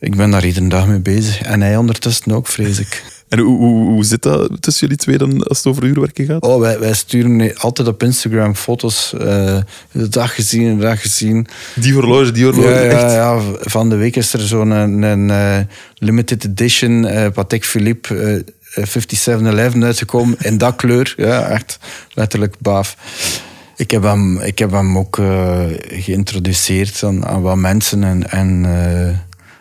ik 0.00 0.16
ben 0.16 0.30
daar 0.30 0.44
iedere 0.44 0.68
dag 0.68 0.86
mee 0.86 0.98
bezig. 1.00 1.42
En 1.42 1.60
hij 1.60 1.76
ondertussen 1.76 2.32
ook, 2.32 2.46
vrees 2.46 2.78
ik. 2.78 3.02
En 3.28 3.38
hoe, 3.40 3.56
hoe, 3.58 3.88
hoe 3.90 4.04
zit 4.04 4.22
dat 4.22 4.50
tussen 4.62 4.86
jullie 4.86 5.02
twee 5.02 5.18
dan 5.18 5.42
als 5.42 5.58
het 5.58 5.66
over 5.66 5.84
uurwerken 5.84 6.26
gaat? 6.26 6.42
Oh, 6.42 6.60
wij, 6.60 6.78
wij 6.78 6.94
sturen 6.94 7.56
altijd 7.56 7.88
op 7.88 8.02
Instagram 8.02 8.54
foto's. 8.54 9.12
eh, 9.12 9.56
de 9.92 10.08
dag 10.08 10.34
gezien, 10.34 10.76
de 10.76 10.82
dag 10.82 11.00
gezien. 11.00 11.46
Die 11.74 11.92
horloge, 11.92 12.30
die 12.32 12.44
horloge, 12.44 12.68
Ja, 12.68 12.80
ja, 12.80 12.90
echt. 12.90 13.12
ja, 13.12 13.40
van 13.60 13.88
de 13.88 13.96
week 13.96 14.16
is 14.16 14.32
er 14.32 14.40
zo'n 14.40 14.70
een, 14.70 15.02
een, 15.02 15.30
eh, 15.30 15.58
limited 15.94 16.44
edition 16.44 17.06
eh 17.06 17.30
Patek 17.32 17.64
Philippe 17.64 18.44
5711 18.82 19.82
uitgekomen 19.82 20.36
in 20.38 20.58
dat 20.58 20.76
kleur. 20.76 21.14
Ja, 21.16 21.46
echt 21.48 21.78
letterlijk 22.12 22.54
baaf. 22.58 22.96
Ik 23.76 23.90
heb 23.90 24.02
hem, 24.02 24.40
ik 24.40 24.58
heb 24.58 24.70
hem 24.70 24.98
ook 24.98 25.18
eh, 25.18 25.62
geïntroduceerd 25.88 27.02
aan, 27.02 27.26
aan 27.26 27.42
wat 27.42 27.56
mensen 27.56 28.04
en, 28.04 28.30
en 28.30 28.64
eh, 28.64 29.08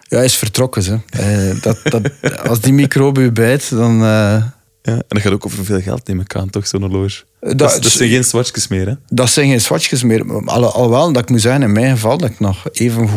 ja, 0.01 0.15
hij 0.17 0.25
is 0.25 0.35
vertrokken. 0.35 0.83
Ze. 0.83 0.97
Eh, 1.09 1.61
dat, 1.61 1.77
dat, 1.83 2.09
als 2.47 2.59
die 2.61 2.73
microbe 2.73 3.21
u 3.21 3.31
bijt, 3.31 3.69
dan... 3.69 3.93
eh, 4.03 4.43
Ja, 4.85 4.91
en 4.93 5.03
dat 5.07 5.21
gaat 5.21 5.31
ook 5.33 5.45
over 5.45 5.65
veel 5.65 5.81
geld, 5.81 6.07
neem 6.07 6.19
ik 6.19 6.35
aan, 6.35 6.49
toch, 6.49 6.67
zo'n 6.67 6.81
horloge? 6.81 7.23
Dat- 7.39 7.57
Dat, 7.57 7.83
dat 7.83 7.91
zijn 7.91 8.09
geen 8.09 8.23
swatchjes 8.23 8.67
meer, 8.67 8.87
hè? 8.87 8.93
Dat 9.09 9.29
zijn 9.29 9.49
geen 9.49 9.61
swatchjes 9.61 10.03
meer. 10.03 10.43
Al, 10.45 10.73
alhoewel, 10.73 11.11
dat 11.13 11.21
ik 11.21 11.29
moet 11.29 11.41
zeggen, 11.41 11.61
in 11.61 11.71
mijn 11.71 11.91
geval, 11.91 12.17
dat 12.17 12.29
ik 12.29 12.39
nog 12.39 12.69
even 12.71 13.07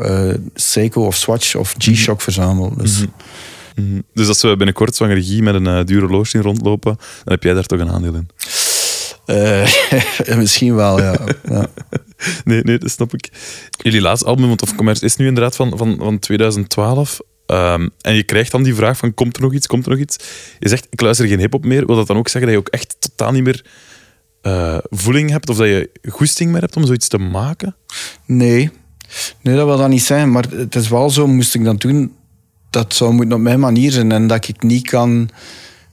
eh, 0.00 0.34
Seiko 0.54 1.06
of 1.06 1.16
Swatch 1.16 1.54
of 1.54 1.74
G-Shock 1.78 2.20
verzamel. 2.22 2.74
Dus 2.76 3.04
Mhm. 3.74 4.00
Dus 4.14 4.28
als 4.28 4.42
we 4.42 4.56
binnenkort 4.56 4.96
Zwangere 4.96 5.22
Guy 5.22 5.40
met 5.40 5.54
een 5.54 5.66
eh 5.66 5.98
horloge 5.98 6.28
zien 6.28 6.42
rondlopen, 6.42 6.96
dan 6.96 7.32
heb 7.34 7.42
jij 7.42 7.54
daar 7.54 7.66
toch 7.66 7.80
een 7.80 7.90
aandeel 7.90 8.14
in? 8.14 8.28
eh, 9.26 10.36
misschien 10.42 10.74
wel, 10.74 11.00
ja. 11.00 11.18
ja. 11.48 11.66
Nee, 12.44 12.62
nee, 12.62 12.78
dat 12.78 12.90
snap 12.90 13.14
ik. 13.14 13.30
Jullie 13.82 14.00
laatste 14.00 14.26
album, 14.26 14.46
want 14.46 14.62
Of 14.62 14.74
Commerce, 14.74 15.04
is 15.04 15.16
nu 15.16 15.26
inderdaad 15.26 15.56
van, 15.56 15.78
van, 15.78 15.96
van 15.98 16.18
2012. 16.18 17.20
Ehm, 17.46 17.88
en 18.00 18.14
je 18.14 18.22
krijgt 18.22 18.50
dan 18.50 18.62
die 18.62 18.74
vraag 18.74 18.96
van, 18.96 19.14
komt 19.14 19.36
er 19.36 19.42
nog 19.42 19.52
iets, 19.52 19.66
komt 19.66 19.84
er 19.84 19.90
nog 19.90 20.00
iets? 20.00 20.16
Je 20.58 20.68
zegt, 20.68 20.86
ik 20.90 21.00
luister 21.00 21.26
geen 21.26 21.38
hip-hop 21.38 21.64
meer. 21.64 21.86
Wil 21.86 21.96
dat 21.96 22.06
dan 22.06 22.16
ook 22.16 22.28
zeggen 22.28 22.52
dat 22.52 22.60
je 22.60 22.66
ook 22.66 22.74
echt 22.74 22.96
totaal 22.98 23.32
niet 23.32 23.42
meer 23.42 23.64
eh, 24.42 24.78
voeling 24.82 25.30
hebt? 25.30 25.48
Of 25.48 25.56
dat 25.56 25.66
je 25.66 25.90
goesting 26.08 26.50
meer 26.50 26.60
hebt 26.60 26.76
om 26.76 26.86
zoiets 26.86 27.08
te 27.08 27.18
maken? 27.18 27.76
Nee. 28.26 28.70
nee, 29.42 29.56
dat 29.56 29.66
wil 29.66 29.76
dat 29.76 29.88
niet 29.88 30.02
zijn. 30.02 30.30
Maar 30.30 30.44
het 30.50 30.74
is 30.74 30.88
wel 30.88 31.10
zo, 31.10 31.26
moest 31.26 31.54
ik 31.54 31.64
dat 31.64 31.80
doen, 31.80 32.12
dat 32.72 32.94
zou 32.94 33.12
moeten 33.12 33.36
op 33.36 33.40
mijn 33.40 33.60
manier 33.60 33.90
zijn. 33.90 34.12
En 34.12 34.26
dat 34.26 34.48
ik 34.48 34.62
niet 34.62 34.88
kan... 34.88 35.30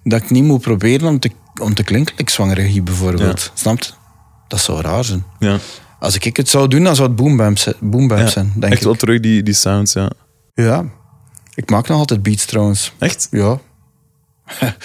Dat 0.03 0.21
ik 0.21 0.29
niet 0.29 0.43
moet 0.43 0.61
proberen 0.61 1.07
om 1.07 1.19
te, 1.19 1.31
om 1.61 1.73
te 1.73 1.83
klinken 1.83 2.13
like 2.17 2.31
zwangere 2.31 2.71
Guy 2.71 2.83
bijvoorbeeld. 2.83 3.41
Ja. 3.41 3.51
Snap 3.53 3.79
je? 3.79 3.91
Dat 4.47 4.59
zou 4.59 4.81
raar 4.81 5.03
zijn. 5.03 5.23
Ja, 5.39 5.57
Als 5.99 6.15
ik 6.15 6.37
het 6.37 6.49
zou 6.49 6.67
doen, 6.67 6.83
dan 6.83 6.95
zou 6.95 7.07
het 7.07 7.17
boombap 7.79 8.27
zijn, 8.27 8.51
denk 8.55 8.71
echt 8.71 8.81
ik. 8.81 8.87
wel 8.87 8.95
terug 8.95 9.19
die, 9.19 9.43
die 9.43 9.53
sounds, 9.53 9.93
ja. 9.93 10.09
Ja. 10.53 10.85
Ik 11.53 11.69
maak 11.69 11.87
nog 11.87 11.97
altijd 11.97 12.23
beats 12.23 12.45
trouwens. 12.45 12.93
Echt? 12.99 13.27
Ja. 13.31 13.59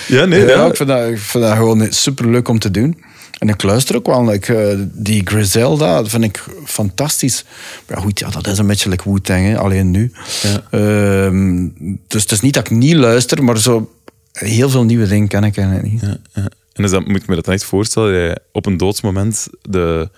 Ja, 0.06 0.24
nee, 0.24 0.40
ja, 0.40 0.48
ja. 0.48 0.66
Ik, 0.66 0.76
vind 0.76 0.88
dat, 0.88 1.08
ik 1.08 1.18
vind 1.18 1.44
dat 1.44 1.56
gewoon 1.56 1.86
super 1.92 2.30
leuk 2.30 2.48
om 2.48 2.58
te 2.58 2.70
doen. 2.70 3.04
En 3.38 3.48
ik 3.48 3.62
luister 3.62 3.96
ook 3.96 4.06
wel. 4.06 4.32
Ik, 4.32 4.48
eh, 4.48 4.78
die 4.92 5.22
Griselda 5.24 5.96
dat 5.96 6.10
vind 6.10 6.24
ik 6.24 6.44
fantastisch. 6.64 7.44
Maar 7.86 7.96
ja, 7.96 8.02
goed, 8.02 8.18
ja, 8.18 8.30
dat 8.30 8.46
is 8.46 8.58
een 8.58 8.66
beetje 8.66 8.88
like 8.88 9.10
Wu-Tang, 9.10 9.58
alleen 9.58 9.90
nu. 9.90 10.12
Ja. 10.42 10.62
Ehm, 10.70 11.68
dus 12.08 12.22
het 12.22 12.32
is 12.32 12.40
niet 12.40 12.54
dat 12.54 12.70
ik 12.70 12.76
niet 12.76 12.94
luister, 12.94 13.44
maar 13.44 13.58
zo 13.58 13.90
heel 14.32 14.70
veel 14.70 14.84
nieuwe 14.84 15.06
dingen 15.06 15.28
ken 15.28 15.44
ik 15.44 15.56
eigenlijk 15.56 15.92
niet. 15.92 16.00
Ja, 16.00 16.16
ja. 16.34 16.48
En 16.72 16.86
dat, 16.90 17.06
moet 17.06 17.22
ik 17.22 17.26
me 17.26 17.34
dat 17.34 17.44
dan 17.44 17.54
echt 17.54 17.64
voorstellen, 17.64 18.12
dat 18.12 18.20
je 18.20 18.40
op 18.52 18.66
een 18.66 18.76
doodsmoment 18.76 19.46
de 19.62 20.08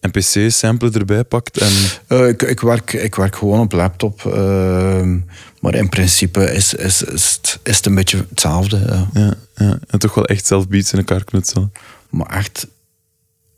NPC-sampler 0.00 0.96
erbij 0.96 1.24
pakt 1.24 1.58
en... 1.58 1.72
Eh, 2.06 2.28
ik, 2.28 2.42
ik, 2.42 2.60
werk, 2.60 2.92
ik 2.92 3.14
werk 3.14 3.36
gewoon 3.36 3.60
op 3.60 3.72
laptop. 3.72 4.24
ehm, 4.24 5.18
maar 5.60 5.74
in 5.74 5.88
principe 5.88 6.52
is, 6.52 6.74
is, 6.74 7.02
is, 7.02 7.38
het, 7.40 7.58
is 7.62 7.76
het 7.76 7.86
een 7.86 7.94
beetje 7.94 8.26
hetzelfde. 8.28 8.78
ja. 8.86 9.08
Ja, 9.12 9.34
ja. 9.54 9.78
En 9.86 9.98
toch 9.98 10.14
wel 10.14 10.24
echt 10.24 10.46
zelf 10.46 10.68
beats 10.68 10.92
in 10.92 10.98
elkaar 10.98 11.24
knutselen. 11.24 11.72
Maar 12.10 12.26
echt, 12.26 12.66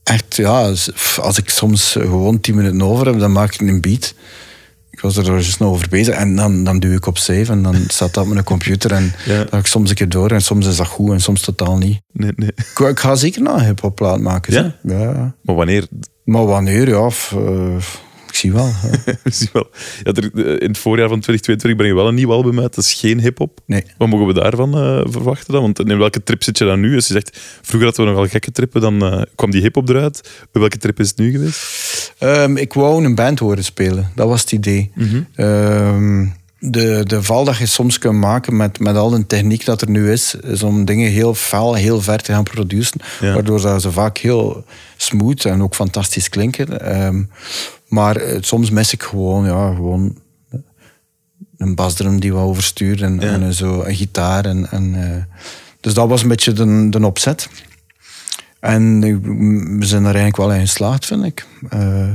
echt 0.02 0.36
ja, 0.36 0.60
als, 1.20 1.38
ik 1.38 1.48
soms 1.50 1.92
gewoon 1.92 2.40
tien 2.40 2.54
minuten 2.54 2.82
over 2.82 3.06
heb, 3.06 3.18
dan 3.18 3.32
maak 3.32 3.54
ik 3.54 3.60
een 3.60 3.80
beat. 3.80 4.14
Ik 4.90 5.00
was 5.00 5.16
er 5.16 5.24
dus 5.24 5.58
nog 5.58 5.70
over 5.70 5.88
bezig 5.88 6.14
en 6.14 6.36
dan, 6.36 6.64
dan 6.64 6.78
duw 6.78 6.92
ik 6.92 7.06
op 7.06 7.18
save 7.18 7.52
en 7.52 7.62
dan 7.62 7.76
staat 7.88 8.14
dat 8.14 8.24
op 8.26 8.32
mijn 8.32 8.44
computer 8.44 8.92
en 8.92 9.12
Ja. 9.26 9.36
dan 9.36 9.48
ga 9.48 9.58
ik 9.58 9.66
soms 9.66 9.88
een 9.90 9.94
keer 9.96 10.08
door 10.08 10.30
en 10.30 10.42
soms 10.42 10.66
is 10.66 10.76
dat 10.76 10.86
goed 10.86 11.10
en 11.10 11.20
soms 11.20 11.40
totaal 11.40 11.76
niet. 11.78 12.00
Nee, 12.12 12.32
nee. 12.36 12.48
Ik, 12.56 12.78
ik 12.78 13.00
ga 13.00 13.14
zeker 13.14 13.42
nog 13.42 13.56
een 13.56 13.64
hip-hop 13.64 13.96
plaat 13.96 14.20
maken. 14.20 14.52
Ja? 14.52 14.76
ja? 14.82 15.34
Maar 15.42 15.54
wanneer? 15.54 15.86
Maar 16.24 16.46
wanneer, 16.46 16.88
ja, 16.88 17.10
f- 17.10 17.32
eh, 17.36 17.76
ik 18.32 18.38
zie 18.38 18.52
wel. 18.52 18.72
Zie 19.24 19.48
wel. 19.52 19.70
Ja, 20.02 20.12
er, 20.12 20.30
eh, 20.34 20.60
in 20.60 20.68
het 20.68 20.78
voorjaar 20.78 21.08
van 21.08 21.20
2022 21.20 21.76
breng 21.76 21.90
je 21.90 21.96
wel 21.96 22.08
een 22.08 22.14
nieuw 22.14 22.32
album 22.32 22.60
uit. 22.60 22.74
Dat 22.74 22.84
is 22.84 22.92
geen 22.92 23.20
hip-hop. 23.20 23.60
Nee. 23.66 23.84
Wat 23.98 24.08
mogen 24.08 24.26
we 24.26 24.32
daarvan 24.32 24.74
eh, 24.74 25.00
verwachten 25.04 25.52
dan? 25.52 25.62
Want 25.62 25.78
in 25.78 25.98
welke 25.98 26.22
trip 26.22 26.42
zit 26.42 26.58
je 26.58 26.64
dan 26.64 26.80
nu? 26.80 26.94
Als 26.94 27.06
je 27.06 27.12
zegt, 27.12 27.40
vroeger 27.62 27.88
hadden 27.88 28.04
we 28.04 28.10
nogal 28.10 28.28
gekke 28.28 28.52
trippen, 28.52 28.80
dan 28.80 29.02
eh, 29.04 29.22
kwam 29.34 29.50
die 29.50 29.60
hip-hop 29.60 29.88
eruit. 29.88 30.30
Bij 30.52 30.60
welke 30.60 30.78
trip 30.78 31.00
is 31.00 31.08
het 31.08 31.18
nu 31.18 31.30
geweest? 31.30 32.14
Ehm, 32.18 32.56
ik 32.56 32.72
wou 32.72 33.04
een 33.04 33.14
band 33.14 33.38
horen 33.38 33.64
spelen. 33.64 34.10
Dat 34.14 34.28
was 34.28 34.40
het 34.40 34.52
idee. 34.52 34.90
Mhm. 34.94 35.22
Ehm, 35.34 36.26
de, 36.58 37.02
de 37.06 37.22
val 37.22 37.44
dat 37.44 37.56
je 37.56 37.66
soms 37.66 37.98
kunt 37.98 38.18
maken 38.18 38.56
met, 38.56 38.78
met 38.78 38.96
al 38.96 39.10
de 39.10 39.26
techniek 39.26 39.64
dat 39.64 39.80
er 39.80 39.90
nu 39.90 40.12
is, 40.12 40.34
is 40.34 40.62
om 40.62 40.84
dingen 40.84 41.10
heel 41.10 41.34
fel, 41.34 41.74
heel 41.74 42.00
ver 42.00 42.22
te 42.22 42.32
gaan 42.32 42.42
produceren. 42.42 43.00
Ja. 43.20 43.32
Waardoor 43.34 43.60
dat 43.60 43.82
ze 43.82 43.92
vaak 43.92 44.18
heel 44.18 44.64
smooth 44.96 45.44
en 45.44 45.62
ook 45.62 45.74
fantastisch 45.74 46.28
klinken. 46.28 46.80
Ehm, 46.80 47.22
maar 47.92 48.16
eh, 48.16 48.36
soms 48.40 48.70
mis 48.70 48.92
ik 48.92 49.02
gewoon, 49.02 49.44
ja, 49.44 49.74
gewoon 49.74 50.16
een 51.56 51.74
basdrum 51.74 52.20
die 52.20 52.32
wat 52.32 52.42
overstuurt 52.42 53.00
en, 53.00 53.20
Ja. 53.20 53.32
en 53.32 53.54
zo 53.54 53.82
een 53.82 53.94
gitaar. 53.94 54.44
En, 54.44 54.70
en, 54.70 54.94
eh, 54.94 55.22
dus 55.80 55.94
dat 55.94 56.08
was 56.08 56.22
een 56.22 56.28
beetje 56.28 56.52
de, 56.52 56.86
de 56.90 57.06
opzet. 57.06 57.48
En 58.60 59.00
we 59.78 59.86
zijn 59.86 60.00
er 60.04 60.14
eigenlijk 60.14 60.36
wel 60.36 60.52
in 60.52 60.60
geslaagd, 60.60 61.06
vind 61.06 61.24
ik. 61.24 61.46
Eh, 61.70 62.08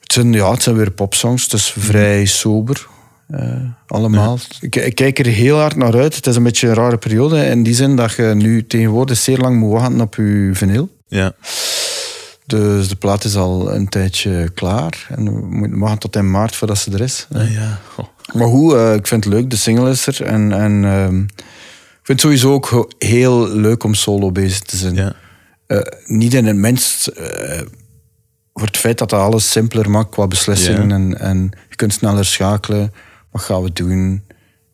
het, 0.00 0.12
zijn, 0.12 0.32
ja, 0.32 0.50
het 0.50 0.62
zijn 0.62 0.76
weer 0.76 0.90
popsongs, 0.90 1.48
is 1.48 1.74
vrij 1.78 2.24
sober. 2.24 2.86
eh, 3.28 3.48
allemaal. 3.86 4.38
Ik, 4.60 4.76
ik 4.76 4.94
kijk 4.94 5.18
er 5.18 5.26
heel 5.26 5.58
hard 5.58 5.76
naar 5.76 5.94
uit. 5.96 6.16
Het 6.16 6.26
is 6.26 6.36
een 6.36 6.42
beetje 6.42 6.68
een 6.68 6.74
rare 6.74 6.96
periode. 6.98 7.44
In 7.46 7.62
die 7.62 7.74
zin 7.74 7.96
dat 7.96 8.12
je 8.12 8.22
nu 8.34 8.66
tegenwoordig 8.66 9.16
zeer 9.18 9.38
lang 9.38 9.58
moet 9.58 9.72
wachten 9.72 10.00
op 10.00 10.14
je 10.14 10.50
vinyl. 10.52 10.88
Ja. 11.06 11.32
Dus 12.46 12.88
de 12.88 12.96
plaat 12.96 13.24
is 13.24 13.36
al 13.36 13.74
een 13.74 13.88
tijdje 13.88 14.50
klaar. 14.54 15.06
En 15.08 15.24
we 15.24 15.46
moeten 15.46 15.78
wachten 15.78 15.98
tot 15.98 16.16
in 16.16 16.30
maart 16.30 16.56
voordat 16.56 16.78
ze 16.78 16.90
er 16.90 17.00
is. 17.00 17.26
Ah, 17.32 17.52
ja. 17.52 17.80
Goh. 17.94 18.06
Maar 18.32 18.48
goed, 18.48 18.72
eh, 18.72 18.94
ik 18.94 19.06
vind 19.06 19.24
het 19.24 19.32
leuk. 19.32 19.50
De 19.50 19.56
single 19.56 19.90
is 19.90 20.06
er. 20.06 20.22
En, 20.22 20.52
en 20.52 20.84
ehm, 20.84 21.20
ik 21.20 22.02
vind 22.02 22.06
het 22.06 22.20
sowieso 22.20 22.52
ook 22.52 22.94
heel 22.98 23.48
leuk 23.48 23.84
om 23.84 23.94
solo 23.94 24.32
bezig 24.32 24.60
te 24.60 24.76
zijn. 24.76 24.94
Ja. 24.94 25.14
Eh, 25.66 25.80
niet 26.04 26.34
in 26.34 26.46
het 26.46 26.56
minst 26.56 27.06
eh, 27.06 27.60
voor 28.52 28.66
het 28.66 28.76
feit 28.76 28.98
dat 28.98 29.10
dat 29.10 29.20
alles 29.20 29.50
simpeler 29.50 29.90
maakt 29.90 30.10
qua 30.10 30.26
beslissingen. 30.26 30.88
Ja. 30.88 30.94
En, 30.94 31.20
en 31.20 31.50
je 31.68 31.76
kunt 31.76 31.92
sneller 31.92 32.24
schakelen. 32.24 32.92
Wat 33.30 33.42
gaan 33.42 33.62
we 33.62 33.72
doen? 33.72 34.22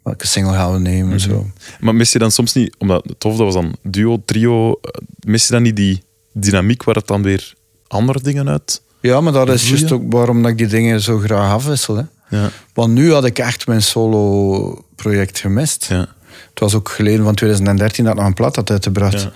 Welke 0.03 0.27
single 0.27 0.53
gaan 0.53 0.73
we 0.73 0.79
nemen? 0.79 1.09
Mhm. 1.09 1.19
Zo. 1.19 1.47
Maar 1.81 1.95
mis 1.95 2.13
je 2.13 2.19
dan 2.19 2.31
soms 2.31 2.53
niet, 2.53 2.77
omdat 2.79 3.15
tof, 3.19 3.37
dat 3.37 3.45
was 3.45 3.55
dan 3.55 3.77
duo, 3.83 4.23
trio, 4.25 4.81
mis 5.21 5.47
je 5.47 5.53
dan 5.53 5.63
niet 5.63 5.77
die 5.77 6.03
dynamiek 6.33 6.83
waar 6.83 6.95
het 6.95 7.07
dan 7.07 7.23
weer 7.23 7.55
andere 7.91 8.21
dingen 8.21 8.49
uit? 8.49 8.83
Ja, 9.01 9.21
maar 9.21 9.33
dat 9.33 9.49
is 9.49 9.69
juist 9.69 9.93
ook 9.93 10.13
waarom 10.13 10.43
dat 10.43 10.51
ik 10.51 10.59
die 10.59 10.67
dingen 10.67 11.01
zo 11.01 11.19
graag 11.19 11.53
afwissel. 11.53 11.97
Hè. 11.97 12.03
Ja. 12.29 12.51
Want 12.75 12.93
nu 12.93 13.13
had 13.13 13.25
ik 13.25 13.39
echt 13.39 13.67
mijn 13.67 13.83
solo-project 13.83 15.39
gemist. 15.39 15.87
Ja. 15.89 16.09
Het 16.51 16.61
was 16.61 16.75
ook 16.75 16.89
geleden 16.89 17.25
van 17.25 17.35
2013 17.35 18.05
dat 18.05 18.13
ik 18.13 18.19
nog 18.19 18.29
een 18.29 18.35
plaat 18.35 18.57
had 18.57 18.71
uitgebracht. 18.71 19.23
Ja. 19.23 19.31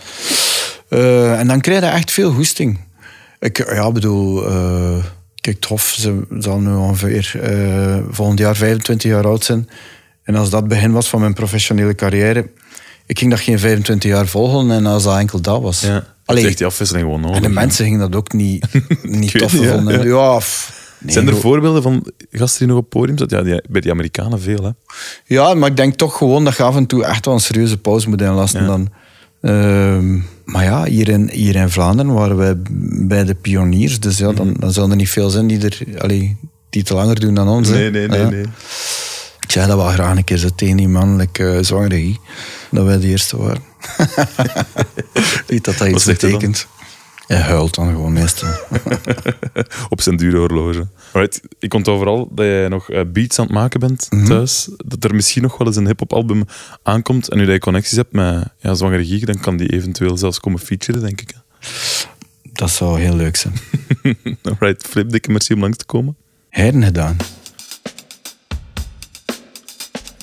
Eh, 0.89 1.39
en 1.39 1.47
dan 1.47 1.61
krijg 1.61 1.81
je 1.81 1.87
echt 1.87 2.11
veel 2.11 2.33
goesting. 2.33 2.81
Ik 3.39 3.73
ja, 3.75 3.93
bedoel, 3.93 4.47
eh, 4.47 5.05
Kijk, 5.45 5.61
Tof 5.61 5.95
ze 5.99 6.23
zal 6.39 6.59
nu 6.59 6.75
ongeveer 6.75 7.41
eh, 7.41 7.99
volgend 8.11 8.39
jaar 8.39 8.57
25 8.57 9.11
jaar 9.11 9.27
oud 9.27 9.45
zijn. 9.45 9.69
En 10.23 10.35
als 10.35 10.51
dat 10.51 10.61
het 10.61 10.69
begin 10.69 10.93
was 10.93 11.09
van 11.09 11.21
mijn 11.21 11.35
professionele 11.35 11.95
carrière, 11.95 12.51
ik 13.07 13.19
ging 13.19 13.31
dat 13.31 13.41
geen 13.41 13.59
25 13.59 14.11
jaar 14.11 14.27
volgen 14.27 14.71
en 14.71 14.87
als 14.87 15.03
dat 15.03 15.19
enkel 15.19 15.41
dat 15.41 15.63
was. 15.63 15.81
Ja. 15.81 16.14
Allee, 16.25 16.47
echt 16.47 16.59
die 16.59 16.67
afwisseling 16.67 17.05
gewoon 17.05 17.21
nodig. 17.21 17.37
en 17.37 17.43
de 17.43 17.49
mensen 17.49 17.85
gingen 17.85 18.01
dat 18.01 18.15
ook 18.17 18.33
niet, 18.33 18.67
niet 19.03 19.39
tof 19.39 19.53
niet, 19.53 19.63
ja, 19.63 19.73
vonden. 19.75 19.99
ja. 20.09 20.33
Ja, 20.33 20.41
f- 20.41 20.97
nee, 20.99 21.13
Zijn 21.13 21.29
er 21.29 21.37
voorbeelden 21.37 21.83
van 21.83 22.07
gasten 22.31 22.59
die 22.59 22.69
nog 22.75 22.85
op 22.85 22.91
podium 22.91 23.19
zaten? 23.19 23.39
Ja, 23.39 23.45
die, 23.45 23.63
bij 23.69 23.81
die 23.81 23.91
Amerikanen 23.91 24.41
veel, 24.41 24.63
hè? 24.65 24.71
Ja, 25.25 25.55
maar 25.55 25.71
ik 25.71 25.77
denk 25.77 25.95
toch 25.95 26.17
gewoon 26.17 26.45
dat 26.45 26.57
je 26.57 26.63
af 26.63 26.77
en 26.77 26.87
toe 26.87 27.05
echt 27.05 27.25
wel 27.25 27.35
een 27.35 27.41
serieuze 27.41 27.79
pauze 27.79 28.09
moet 28.09 28.21
inlassen 28.21 28.61
Ja. 28.61 28.67
dan. 28.67 28.89
Ehm, 29.43 30.15
maar 30.45 30.65
ja, 30.65 30.85
hier 30.85 31.09
in, 31.09 31.29
hier 31.33 31.57
in 31.57 31.71
Vlaanderen 31.71 32.13
waren 32.13 32.37
wij 32.37 32.55
bij 33.07 33.25
de 33.25 33.35
pioniers. 33.35 34.01
Dus 34.01 34.19
ja, 34.19 34.27
Mhm. 34.27 34.37
dan, 34.37 34.55
dan 34.59 34.73
zal 34.73 34.91
er 34.91 34.97
niet 34.97 35.11
veel 35.11 35.31
zijn 35.31 35.47
die, 35.47 35.61
er, 35.65 35.79
allee, 35.99 36.37
die 36.71 36.81
het 36.81 36.91
langer 36.91 37.21
doen 37.21 37.35
dan 37.35 37.49
ons. 37.49 37.69
Nee, 37.69 37.91
nee, 37.91 38.09
nee, 38.09 38.25
nee. 38.27 38.45
Ik 39.41 39.51
zei 39.53 39.67
dat 39.67 39.77
wel 39.77 39.87
graag 39.87 40.17
een 40.17 40.25
keer 40.25 40.37
zo 40.37 40.49
tegen 40.57 40.77
die 40.77 40.89
mannelijke 40.89 41.43
uh, 41.43 41.59
zwangerie. 41.63 42.21
Dat 42.71 42.85
wij 42.87 42.99
de 42.99 43.07
eerste 43.07 43.37
waren. 43.37 43.63
Niet 45.49 45.65
dat 45.65 45.79
dat 45.79 45.89
iets 45.89 46.05
betekent. 46.05 46.67
Hij 47.27 47.41
huilt 47.41 47.75
dan 47.75 47.89
gewoon 47.89 48.13
meestal. 48.13 48.49
Op 49.89 50.01
zijn 50.01 50.17
dure 50.17 50.39
horloge. 50.39 50.87
Alright, 51.13 51.41
ik 51.59 51.75
onthoud 51.75 51.97
vooral 51.97 52.29
dat 52.35 52.45
jij 52.45 52.69
nog 52.69 52.91
eh, 52.91 53.01
beats 53.13 53.39
aan 53.39 53.45
het 53.45 53.55
maken 53.55 53.81
bent 53.81 54.07
Mhm. 54.11 54.27
thuis. 54.27 54.69
Dat 54.85 55.05
er 55.05 55.15
misschien 55.15 55.43
nog 55.43 55.57
wel 55.59 55.67
eens 55.67 55.77
een 55.77 55.87
hip-hop 55.87 56.13
album 56.13 56.45
aankomt. 56.83 57.29
En 57.29 57.39
nu 57.39 57.45
dat 57.45 57.55
je 57.55 57.61
connecties 57.61 57.97
hebt 57.97 58.13
met 58.13 58.45
ja, 58.59 58.75
Zwangere 58.75 59.07
Giek, 59.07 59.27
dan 59.27 59.41
kan 59.41 59.57
die 59.57 59.73
eventueel 59.73 60.17
zelfs 60.17 60.41
komen 60.41 60.61
featuren, 60.61 61.01
denk 61.03 61.21
ik. 61.21 61.33
Dat 62.53 62.71
zou 62.71 63.01
heel 63.01 63.15
leuk 63.17 63.37
zijn. 63.37 63.55
Alright, 64.61 64.87
Flip, 64.87 65.11
dikke 65.11 65.31
merci 65.31 65.55
om 65.55 65.61
langs 65.61 65.77
te 65.77 65.85
komen. 65.85 66.17
Heiden 66.49 66.83
gedaan. 66.85 67.17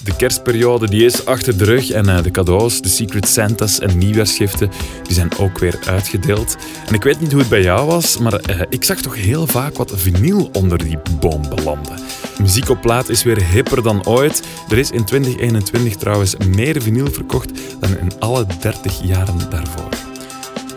De 0.03 0.15
kerstperiode 0.15 0.89
die 0.89 1.05
is 1.05 1.25
achter 1.25 1.57
de 1.57 1.63
rug 1.63 1.89
en 1.89 2.09
eh, 2.09 2.23
de 2.23 2.31
cadeaus, 2.31 2.81
de 2.81 2.89
Secret 2.89 3.27
Santas 3.27 3.79
en 3.79 3.97
nieuwjaarsgiften, 3.97 4.71
die 5.03 5.13
zijn 5.13 5.37
ook 5.37 5.59
weer 5.59 5.79
uitgedeeld. 5.85 6.55
En 6.87 6.93
ik 6.93 7.03
weet 7.03 7.19
niet 7.19 7.31
hoe 7.31 7.39
het 7.39 7.49
bij 7.49 7.61
jou 7.61 7.87
was, 7.87 8.17
maar 8.17 8.33
eh, 8.33 8.61
ik 8.69 8.83
zag 8.83 9.01
toch 9.01 9.15
heel 9.15 9.47
vaak 9.47 9.77
wat 9.77 9.91
vinyl 9.95 10.49
onder 10.53 10.77
die 10.77 10.97
boom 11.19 11.41
belanden. 11.55 11.99
Muziek 12.39 12.69
op 12.69 12.81
plaat 12.81 13.09
is 13.09 13.23
weer 13.23 13.43
hipper 13.43 13.83
dan 13.83 14.05
ooit. 14.05 14.43
Er 14.69 14.77
is 14.77 14.91
in 14.91 15.05
2021 15.05 15.95
trouwens 15.95 16.35
meer 16.37 16.81
vinyl 16.81 17.11
verkocht 17.11 17.51
dan 17.79 17.97
in 17.97 18.11
alle 18.19 18.45
30 18.59 19.01
jaren 19.03 19.49
daarvoor. 19.49 19.89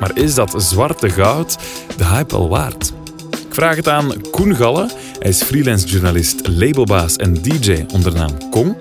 Maar 0.00 0.10
is 0.14 0.34
dat 0.34 0.54
zwarte 0.56 1.10
goud 1.10 1.58
de 1.96 2.04
hype 2.04 2.36
wel 2.36 2.48
waard? 2.48 2.92
Ik 3.30 3.54
vraag 3.54 3.76
het 3.76 3.88
aan 3.88 4.12
Koen 4.30 4.56
Galle. 4.56 4.90
Hij 5.18 5.30
is 5.30 5.42
freelance 5.42 5.86
journalist, 5.86 6.48
labelbaas 6.48 7.16
en 7.16 7.34
DJ 7.34 7.84
onder 7.92 8.12
de 8.12 8.18
naam 8.18 8.50
Kong. 8.50 8.76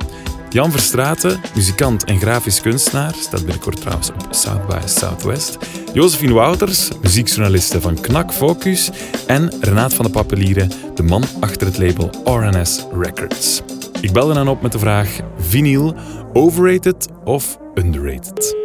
Jan 0.53 0.71
Verstraeten, 0.71 1.41
muzikant 1.55 2.05
en 2.05 2.17
grafisch 2.17 2.61
kunstenaar, 2.61 3.13
staat 3.13 3.45
binnenkort 3.45 3.81
trouwens 3.81 4.11
op 4.11 4.33
South 4.33 4.67
by 4.67 4.87
Southwest. 4.99 5.51
Josephine 5.93 6.33
Wouters, 6.33 7.01
muziekjournaliste 7.01 7.81
van 7.81 7.95
Knak 8.01 8.31
Focus. 8.31 8.81
En 9.27 9.43
Renaat 9.61 9.93
van 9.93 10.05
de 10.05 10.11
Papelieren, 10.11 10.69
de 10.95 11.03
man 11.03 11.23
achter 11.41 11.67
het 11.67 11.77
label 11.83 12.07
RNS 12.37 12.87
Records. 13.03 13.63
Ik 14.01 14.13
belde 14.13 14.33
hen 14.33 14.47
op 14.47 14.61
met 14.61 14.71
de 14.71 14.79
vraag: 14.79 15.09
vinyl, 15.37 15.93
overrated 16.33 16.99
of 17.23 17.43
underrated? 17.75 18.61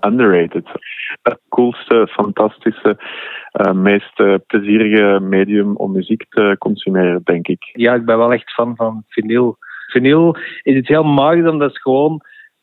underrated. 0.00 0.68
Het 1.22 1.40
coolste, 1.48 2.08
fantastische, 2.10 2.98
eh, 3.52 3.72
meest 3.72 4.20
eh, 4.20 4.34
plezierige 4.46 5.20
medium 5.20 5.76
om 5.76 5.92
muziek 5.92 6.26
te 6.28 6.56
consumeren, 6.58 7.20
denk 7.24 7.48
ik. 7.48 7.70
Ja, 7.72 7.94
ik 7.94 8.04
ben 8.04 8.18
wel 8.18 8.32
echt 8.32 8.52
fan 8.52 8.76
van 8.76 9.04
vinyl. 9.08 9.58
Vinyl 9.90 10.36
is 10.62 10.74
iets 10.74 10.88
heel 10.88 11.04
magisch, 11.04 11.48
omdat 11.48 11.68
het 11.68 11.76
is 11.76 11.82
gewoon 11.82 12.20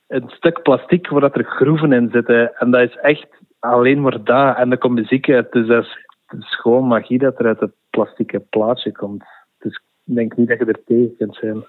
een 0.08 0.30
stuk 0.30 0.62
plastic 0.62 1.08
waar 1.08 1.22
dat 1.22 1.36
er 1.36 1.44
groeven 1.44 1.92
in 1.92 2.10
zitten. 2.12 2.56
En 2.56 2.72
dat 2.72 2.82
is 2.82 2.96
echt 2.96 3.28
alleen 3.60 4.02
maar 4.02 4.24
dat. 4.24 4.58
En 4.58 4.70
dan 4.70 4.78
komt 4.78 5.00
muziek 5.00 5.30
uit. 5.30 5.52
Dus 5.52 5.68
dat 5.68 5.84
is, 5.84 6.06
het 6.26 6.40
is 6.40 6.60
gewoon 6.60 6.88
magie 6.88 7.18
dat 7.18 7.40
er 7.40 7.46
uit 7.46 7.60
het 7.60 7.74
plastieke 7.90 8.40
plaatje 8.40 8.92
komt. 8.92 9.24
Dus 9.60 9.82
ik 10.06 10.16
denk 10.16 10.36
niet 10.36 10.48
dat 10.48 10.60
je 10.60 10.66
er 10.66 10.84
tegen 10.86 11.16
kunt 11.18 11.36
zijn. 11.36 11.66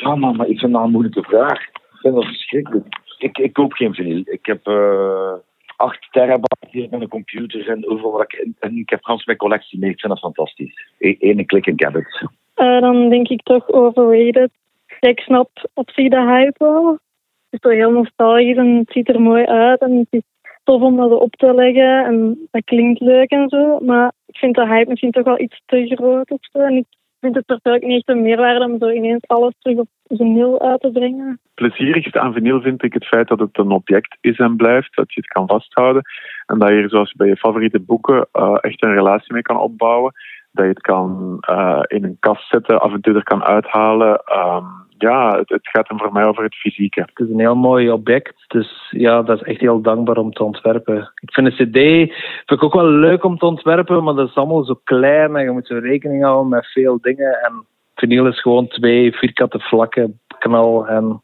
Ja, 0.00 0.14
man, 0.14 0.36
maar 0.36 0.48
ik 0.48 0.58
vind 0.58 0.72
dat 0.72 0.82
een 0.84 0.90
moeilijke 0.90 1.22
vraag. 1.22 1.60
Ik 1.62 1.98
vind 2.00 2.14
dat 2.14 2.24
verschrikkelijk. 2.24 2.86
Ik, 3.18 3.38
ik 3.38 3.52
koop 3.52 3.72
geen 3.72 3.94
vinyl. 3.94 4.22
Ik 4.24 4.46
heb 4.46 4.66
eh 4.66 5.32
8 5.76 6.08
terabyte 6.10 6.68
hier 6.70 6.88
met 6.90 7.00
een 7.00 7.08
computer 7.08 7.68
en 7.68 7.88
overal 7.88 8.12
wat 8.12 8.22
ik... 8.22 8.48
En 8.58 8.76
ik 8.76 8.90
heb 8.90 9.04
gans 9.04 9.24
mijn 9.24 9.38
collectie 9.38 9.78
mee. 9.78 9.90
Ik 9.90 10.00
vind 10.00 10.12
dat 10.12 10.22
fantastisch. 10.22 10.86
E- 10.98 11.16
Ene 11.18 11.44
klik 11.44 11.66
en 11.66 11.72
ik 11.72 11.80
heb 11.80 11.94
het. 11.94 12.26
Eh, 12.54 12.80
dan 12.80 13.08
denk 13.08 13.28
ik 13.28 13.42
toch 13.42 13.68
overrated. 13.68 14.50
Ik 15.08 15.20
snap 15.20 15.50
op 15.74 15.90
zich 15.90 16.08
de 16.08 16.20
hype 16.20 16.64
wel. 16.64 16.90
Het 16.90 17.00
is 17.50 17.60
toch 17.60 17.72
heel 17.72 17.90
nostalgisch 17.90 18.56
en 18.56 18.76
het 18.76 18.92
ziet 18.92 19.08
er 19.08 19.20
mooi 19.20 19.44
uit. 19.44 19.80
En 19.80 19.96
het 19.96 20.06
is 20.10 20.22
tof 20.64 20.82
om 20.82 20.96
dat 20.96 21.20
op 21.20 21.34
te 21.34 21.54
leggen 21.54 22.04
en 22.04 22.48
dat 22.50 22.64
klinkt 22.64 23.00
leuk 23.00 23.30
en 23.30 23.48
zo. 23.48 23.78
Maar 23.80 24.12
ik 24.26 24.36
vind 24.36 24.54
de 24.54 24.66
hype 24.66 24.88
misschien 24.88 25.10
toch 25.10 25.24
wel 25.24 25.40
iets 25.40 25.62
te 25.66 25.86
groot 25.86 26.30
of 26.30 26.38
zo. 26.40 26.58
En 26.58 26.76
ik 26.76 26.86
vind 27.20 27.34
het 27.34 27.46
persoonlijk 27.46 27.84
niet 27.84 27.96
echt 27.96 28.08
een 28.08 28.22
meerwaarde 28.22 28.64
om 28.64 28.78
zo 28.78 28.90
ineens 28.90 29.26
alles 29.26 29.54
terug 29.58 29.78
op 29.78 29.88
nul 30.08 30.60
uit 30.60 30.80
te 30.80 30.90
brengen. 30.90 31.40
plezierigste 31.54 32.20
aan 32.20 32.32
vinyl 32.32 32.60
vind 32.60 32.82
ik 32.82 32.92
het 32.92 33.06
feit 33.06 33.28
dat 33.28 33.38
het 33.38 33.58
een 33.58 33.70
object 33.70 34.16
is 34.20 34.38
en 34.38 34.56
blijft, 34.56 34.96
dat 34.96 35.12
je 35.12 35.20
het 35.20 35.30
kan 35.30 35.46
vasthouden 35.46 36.02
en 36.46 36.58
dat 36.58 36.68
je 36.68 36.74
er 36.74 36.88
zoals 36.88 37.12
bij 37.12 37.28
je 37.28 37.36
favoriete 37.36 37.80
boeken 37.80 38.28
eh, 38.32 38.58
echt 38.60 38.82
een 38.82 38.94
relatie 38.94 39.32
mee 39.32 39.42
kan 39.42 39.58
opbouwen. 39.58 40.12
Dat 40.52 40.64
je 40.64 40.70
het 40.70 40.80
kan 40.80 41.36
eh, 41.40 41.80
in 41.86 42.04
een 42.04 42.16
kast 42.20 42.48
zetten, 42.48 42.80
af 42.80 42.92
en 42.92 43.00
toe 43.00 43.14
er 43.14 43.22
kan 43.22 43.44
uithalen. 43.44 44.22
Ehm, 44.24 44.64
ja, 44.98 45.42
het, 45.46 45.68
gaat 45.68 45.88
hem 45.88 45.98
voor 45.98 46.12
mij 46.12 46.24
over 46.24 46.42
het 46.42 46.54
fysieke. 46.54 47.00
Het 47.00 47.26
is 47.26 47.32
een 47.32 47.40
heel 47.40 47.56
mooi 47.56 47.90
object. 47.90 48.44
Dus 48.48 48.88
ja, 48.90 49.22
dat 49.22 49.40
is 49.40 49.46
echt 49.46 49.60
heel 49.60 49.80
dankbaar 49.80 50.16
om 50.16 50.32
te 50.32 50.44
ontwerpen. 50.44 51.12
Ik 51.20 51.32
vind 51.32 51.46
een 51.46 51.52
CD 51.52 51.78
vind 52.46 52.60
ik 52.60 52.64
ook 52.64 52.74
wel 52.74 52.88
leuk 52.88 53.24
om 53.24 53.38
te 53.38 53.46
ontwerpen, 53.46 54.04
maar 54.04 54.14
dat 54.14 54.28
is 54.28 54.34
allemaal 54.34 54.64
zo 54.64 54.80
klein 54.84 55.36
en 55.36 55.44
je 55.44 55.50
moet 55.50 55.66
zo 55.66 55.78
rekening 55.78 56.22
houden 56.22 56.48
met 56.48 56.66
veel 56.66 56.98
dingen. 57.00 57.42
En 57.42 57.66
vinyl 57.94 58.26
is 58.26 58.40
gewoon 58.40 58.68
twee 58.68 59.12
vierkante 59.12 59.58
vlakken, 59.58 60.20
knal 60.38 60.86
en 60.86 61.20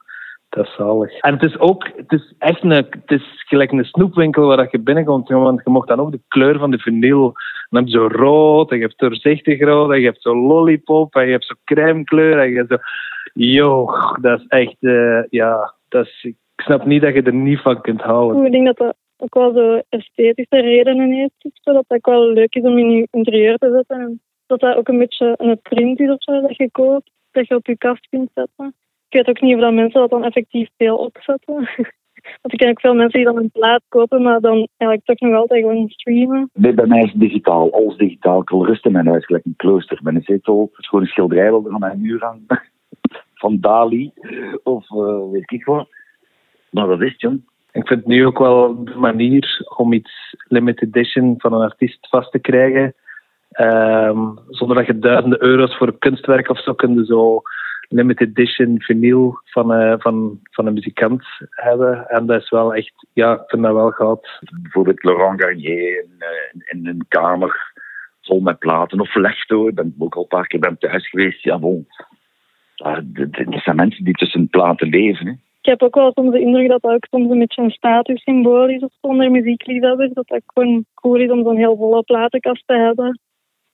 dat 0.48 0.66
is 0.66 0.74
zalig. 0.74 1.18
En 1.18 1.32
het 1.32 1.42
is 1.42 1.58
ook, 1.58 1.90
het 1.96 2.12
is 2.12 2.34
echt 2.38 2.62
een, 2.62 2.70
het 2.70 2.88
is 3.06 3.44
gelijk 3.46 3.72
een 3.72 3.84
snoepwinkel 3.84 4.46
waar 4.46 4.56
dat 4.56 4.70
je 4.70 4.78
binnenkomt, 4.78 5.28
want 5.28 5.61
je 5.64 5.70
mocht 5.70 5.88
dan 5.88 6.00
ook 6.00 6.12
de 6.12 6.20
kleur 6.28 6.58
van 6.58 6.70
de 6.70 6.78
vinyl. 6.78 7.32
Dan 7.70 7.80
heb 7.80 7.88
je 7.88 7.98
zo 7.98 8.06
rood, 8.06 8.70
en 8.70 8.76
je 8.76 8.82
hebt 8.82 8.98
doorzichtig 8.98 9.61
rood, 9.61 9.90
en 9.90 10.00
je 10.00 10.06
hebt 10.06 10.22
zo 10.22 10.37
lollipop, 10.37 11.14
en 11.14 11.24
je 11.24 11.30
hebt 11.30 11.44
zo 11.44 11.54
crème 11.64 12.04
kleur, 12.04 12.38
en 12.38 12.50
je 12.50 12.56
hebt 12.56 12.70
zo... 12.70 12.78
Yo, 13.32 13.90
dat 14.20 14.40
is 14.40 14.46
echt, 14.46 14.76
eh, 14.80 15.22
ja, 15.30 15.74
dat 15.88 16.06
is, 16.06 16.24
ik 16.24 16.37
snap 16.56 16.87
niet 16.87 17.02
dat 17.02 17.14
je 17.14 17.22
er 17.22 17.34
niet 17.34 17.61
van 17.61 17.80
kunt 17.80 18.00
houden. 18.00 18.44
Ik 18.44 18.52
denk 18.52 18.66
dat 18.66 18.76
dat 18.76 18.96
ook 19.16 19.34
wel 19.34 19.52
zo 19.52 19.82
esthetische 19.88 20.61
redenen 20.61 21.11
heeft. 21.11 21.44
of 21.44 21.50
zo, 21.54 21.72
Dat 21.72 21.84
dat 21.88 21.98
ook 21.98 22.06
wel 22.06 22.32
leuk 22.32 22.54
is 22.54 22.62
om 22.62 22.78
in 22.78 22.90
je 22.90 23.08
interieur 23.11 23.58
te 23.58 23.70
zetten. 23.72 24.00
En 24.00 24.20
dat 24.46 24.61
dat 24.61 24.76
ook 24.76 24.88
een 24.88 24.98
beetje 24.98 25.34
een 25.37 25.61
print 25.62 26.00
is 26.00 26.11
of 26.11 26.22
zo 26.22 26.40
dat 26.40 26.56
je 26.56 26.70
koopt. 26.70 27.11
Dat 27.30 27.48
je 27.48 27.54
op 27.54 27.66
je 27.66 27.76
kast 27.76 28.08
kunt 28.08 28.30
zetten. 28.34 28.74
Ik 29.09 29.16
weet 29.16 29.29
ook 29.29 29.40
niet 29.40 29.55
of 29.55 29.61
dat 29.61 29.73
mensen 29.73 30.01
dat 30.01 30.11
dan 30.11 30.25
effectief 30.25 30.68
veel 30.77 30.97
opzetten. 30.97 31.55
Want 32.42 32.53
ik 32.53 32.59
ken 32.59 32.68
ook 32.68 32.81
veel 32.81 32.94
mensen 32.94 33.18
die 33.18 33.29
dan 33.29 33.37
een 33.37 33.51
plaat 33.51 33.83
kopen, 33.88 34.23
maar 34.23 34.40
dan 34.40 34.68
eigenlijk 34.77 35.05
toch 35.05 35.29
nog 35.29 35.40
altijd 35.40 35.61
gewoon 35.61 35.88
streamen. 35.88 36.51
Nee, 36.53 36.75
bij 36.75 36.87
mij 36.87 37.03
is 37.03 37.11
het 37.11 37.21
digitaal. 37.21 37.73
Alles 37.73 37.97
digitaal. 37.97 38.40
Ik 38.40 38.49
wil 38.49 38.66
rust 38.66 38.85
in 38.85 38.92
mijn 38.92 39.07
huis, 39.07 39.25
gelijk 39.25 39.44
een 39.44 39.57
klooster. 39.57 39.99
Met 40.03 40.14
een 40.14 40.23
zetel, 40.23 40.68
het 40.71 40.79
is 40.79 40.88
gewoon 40.88 41.05
een 41.05 41.11
schilderij 41.11 41.51
wil 41.51 41.66
er 41.66 41.73
aan 41.73 41.81
mijn 41.81 42.01
muur 42.01 42.21
hangen. 42.21 42.47
Van 43.35 43.61
Dali. 43.61 44.12
Of 44.62 44.90
eh, 44.90 45.31
weet 45.31 45.53
ik 45.53 45.64
wat. 45.64 45.88
Maar 46.71 46.87
dat 46.87 47.03
is 47.03 47.12
het, 47.12 47.21
jong. 47.21 47.42
Ik 47.73 47.87
vind 47.87 48.01
het 48.01 48.09
nu 48.09 48.27
ook 48.27 48.38
wel 48.38 48.85
de 48.85 48.97
manier 48.97 49.66
om 49.77 49.92
iets 49.92 50.37
limited 50.49 50.88
edition 50.88 51.35
van 51.38 51.53
een 51.53 51.61
artiest 51.61 52.09
vast 52.09 52.33
te 52.33 52.38
krijgen. 52.38 52.94
Ehm, 53.51 54.18
zonder 54.49 54.77
dat 54.77 54.87
je 54.87 54.99
duizenden 54.99 55.42
euro's 55.42 55.77
voor 55.77 55.87
een 55.87 55.99
kunstwerk 55.99 56.49
of 56.49 56.62
zo 56.62 56.75
kunt 56.75 57.07
zo 57.07 57.42
limited 57.88 58.29
edition 58.29 58.81
vinyl 58.81 59.40
van, 59.44 59.72
eh, 59.72 59.94
van, 59.98 60.40
van 60.42 60.66
een 60.66 60.72
muzikant 60.72 61.24
hebben. 61.51 62.09
En 62.09 62.27
dat 62.27 62.42
is 62.42 62.51
wel 62.51 62.74
echt, 62.74 63.07
ja, 63.12 63.33
ik 63.33 63.42
vind 63.46 63.62
dat 63.62 63.74
wel 63.74 63.90
goud. 63.90 64.40
Bijvoorbeeld 64.62 65.03
Laurent 65.03 65.42
Garnier 65.42 66.03
in, 66.03 66.14
eh, 66.18 66.61
in 66.72 66.87
een 66.87 67.05
kamer 67.09 67.72
vol 68.22 68.40
met 68.40 68.59
platen. 68.59 69.01
Of 69.01 69.14
Lechto, 69.14 69.68
ik 69.68 69.74
ben 69.74 69.95
ook 69.99 70.14
al 70.14 70.22
een 70.22 70.28
paar 70.28 70.47
keer 70.47 70.61
bij 70.61 70.68
hem 70.68 70.78
thuis 70.78 71.09
geweest. 71.09 71.43
Ja, 71.43 71.59
bon. 71.59 71.86
Dit 73.05 73.62
zijn 73.62 73.76
mensen 73.76 74.05
die 74.05 74.14
tussen 74.14 74.49
platen 74.49 74.89
leven. 74.89 75.26
Hè. 75.26 75.32
Ik 75.61 75.68
heb 75.74 75.82
ook 75.82 75.95
wel 75.95 76.12
soms 76.14 76.32
de 76.32 76.41
indruk 76.41 76.68
dat 76.68 76.82
dat 76.82 76.93
ook 76.93 77.07
soms 77.11 77.30
een 77.30 77.39
beetje 77.39 77.62
een 77.62 77.70
statussymbool 77.70 78.68
is 78.68 78.82
of 78.82 78.93
zo 79.01 79.07
onder 79.07 79.30
muziekliefhebbers. 79.30 80.12
Dat 80.12 80.28
dat 80.28 80.43
gewoon 80.47 80.84
cool 80.95 81.16
is 81.16 81.30
om 81.30 81.43
zo'n 81.43 81.57
heel 81.57 81.76
volle 81.76 82.03
platenkast 82.03 82.66
te 82.66 82.74
hebben. 82.74 83.20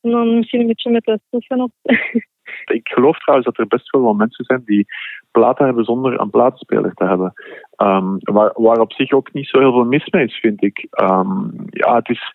En 0.01 0.11
dan 0.11 0.37
misschien 0.37 0.61
een 0.61 0.67
beetje 0.67 0.91
met 0.91 1.05
de 1.05 1.21
stoffen 1.27 1.61
op. 1.61 1.71
Ik 2.65 2.89
geloof 2.89 3.19
trouwens 3.19 3.49
dat 3.49 3.59
er 3.59 3.67
best 3.67 3.91
wel 3.91 4.03
wat 4.03 4.17
mensen 4.17 4.45
zijn 4.45 4.63
die 4.65 4.87
platen 5.31 5.65
hebben 5.65 5.85
zonder 5.85 6.21
een 6.21 6.31
platenspeler 6.31 6.95
te 6.95 7.05
hebben. 7.05 7.33
Ehm, 7.77 8.17
waar, 8.55 8.81
op 8.81 8.93
zich 8.93 9.13
ook 9.13 9.33
niet 9.33 9.49
zo 9.49 9.59
heel 9.59 9.73
veel 9.73 9.85
mis 9.85 10.09
mee 10.11 10.25
is, 10.25 10.39
vind 10.39 10.63
ik. 10.63 10.87
Ehm, 10.91 11.49
ja, 11.71 11.95
het 11.95 12.09
is, 12.09 12.33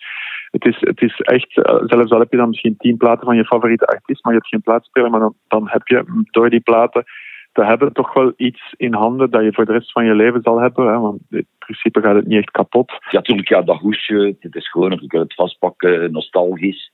Het 0.50 0.66
is, 0.66 0.78
het 0.80 1.02
is 1.02 1.20
echt, 1.20 1.58
eh, 1.58 1.82
zelfs 1.86 2.12
al 2.12 2.20
heb 2.20 2.32
je 2.32 2.38
dan 2.38 2.50
misschien 2.50 2.78
tien 2.78 2.98
platen 2.98 3.26
van 3.26 3.36
je 3.36 3.46
favoriete 3.46 3.88
artiest, 3.88 4.24
maar 4.24 4.34
je 4.34 4.40
hebt 4.40 4.52
geen 4.52 4.62
plaatspeler, 4.62 5.10
maar 5.10 5.20
dan, 5.20 5.34
dan 5.48 5.68
heb 5.70 5.88
je 5.88 6.24
door 6.32 6.50
die 6.50 6.60
platen 6.60 7.04
te 7.52 7.66
hebben 7.66 7.94
toch 7.94 8.14
wel 8.14 8.34
iets 8.36 8.74
in 8.78 8.94
handen 8.94 9.30
dat 9.30 9.44
je 9.44 9.54
voor 9.54 9.66
de 9.66 9.72
rest 9.72 9.92
van 9.92 10.06
je 10.06 10.16
leven 10.16 10.42
zal 10.42 10.60
hebben. 10.60 10.88
Hè, 10.88 11.00
want 11.00 11.22
in 11.30 11.48
principe 11.60 12.02
gaat 12.02 12.16
het 12.16 12.28
niet 12.28 12.38
echt 12.38 12.52
kapot. 12.52 12.92
Ja, 12.92 13.00
natuurlijk, 13.12 13.50
ja, 13.50 13.62
dat 13.62 13.78
hoesje, 13.78 14.36
het 14.40 14.56
is 14.56 14.70
gewoon, 14.70 14.98
kunt 14.98 15.12
het 15.12 15.34
vastpakken, 15.34 16.12
nostalgisch. 16.12 16.92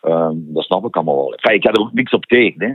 Ehm, 0.00 0.34
dat 0.36 0.64
snap 0.64 0.84
ik 0.84 0.96
allemaal 0.96 1.16
wel. 1.16 1.32
Enfin, 1.32 1.54
ik 1.54 1.62
heb 1.62 1.76
er 1.76 1.80
ook 1.80 1.92
niks 1.92 2.12
op 2.12 2.24
tegen, 2.24 2.62
hè. 2.62 2.72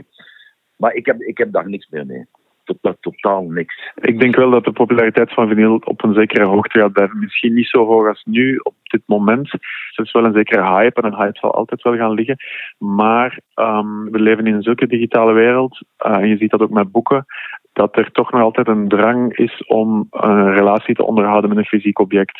Maar 0.76 0.94
ik 0.94 1.06
heb, 1.06 1.20
ik 1.20 1.38
heb 1.38 1.52
daar 1.52 1.68
niks 1.68 1.88
meer 1.88 2.06
mee. 2.06 2.26
Totaal, 2.64 2.96
totaal 3.00 3.42
niks. 3.42 3.92
Ik 3.94 4.20
denk 4.20 4.36
wel 4.36 4.50
dat 4.50 4.64
de 4.64 4.72
populariteit 4.72 5.32
van 5.32 5.48
vinyl 5.48 5.80
op 5.84 6.04
een 6.04 6.14
zekere 6.14 6.44
hoogte 6.44 6.78
gaat 6.78 6.92
blijven. 6.92 7.18
Misschien 7.18 7.54
niet 7.54 7.68
zo 7.68 7.86
hoog 7.86 8.08
als 8.08 8.22
nu 8.24 8.56
op 8.56 8.74
dit 8.82 9.02
moment. 9.06 9.52
Er 9.52 10.04
is 10.04 10.12
wel 10.12 10.24
een 10.24 10.32
zekere 10.32 10.62
hype 10.62 11.00
en 11.00 11.06
een 11.06 11.18
hype 11.18 11.38
zal 11.38 11.54
altijd 11.54 11.82
wel 11.82 11.96
gaan 11.96 12.12
liggen. 12.12 12.36
Maar 12.78 13.40
ehm, 13.54 14.04
we 14.04 14.20
leven 14.20 14.46
in 14.46 14.62
zulke 14.62 14.86
digitale 14.86 15.32
wereld, 15.32 15.80
eh, 15.96 16.16
en 16.16 16.28
je 16.28 16.36
ziet 16.36 16.50
dat 16.50 16.60
ook 16.60 16.70
met 16.70 16.92
boeken, 16.92 17.26
dat 17.72 17.96
er 17.96 18.12
toch 18.12 18.32
nog 18.32 18.42
altijd 18.42 18.68
een 18.68 18.88
drang 18.88 19.36
is 19.36 19.66
om 19.66 20.06
een 20.10 20.54
relatie 20.54 20.94
te 20.94 21.06
onderhouden 21.06 21.48
met 21.48 21.58
een 21.58 21.64
fysiek 21.64 21.98
object. 21.98 22.38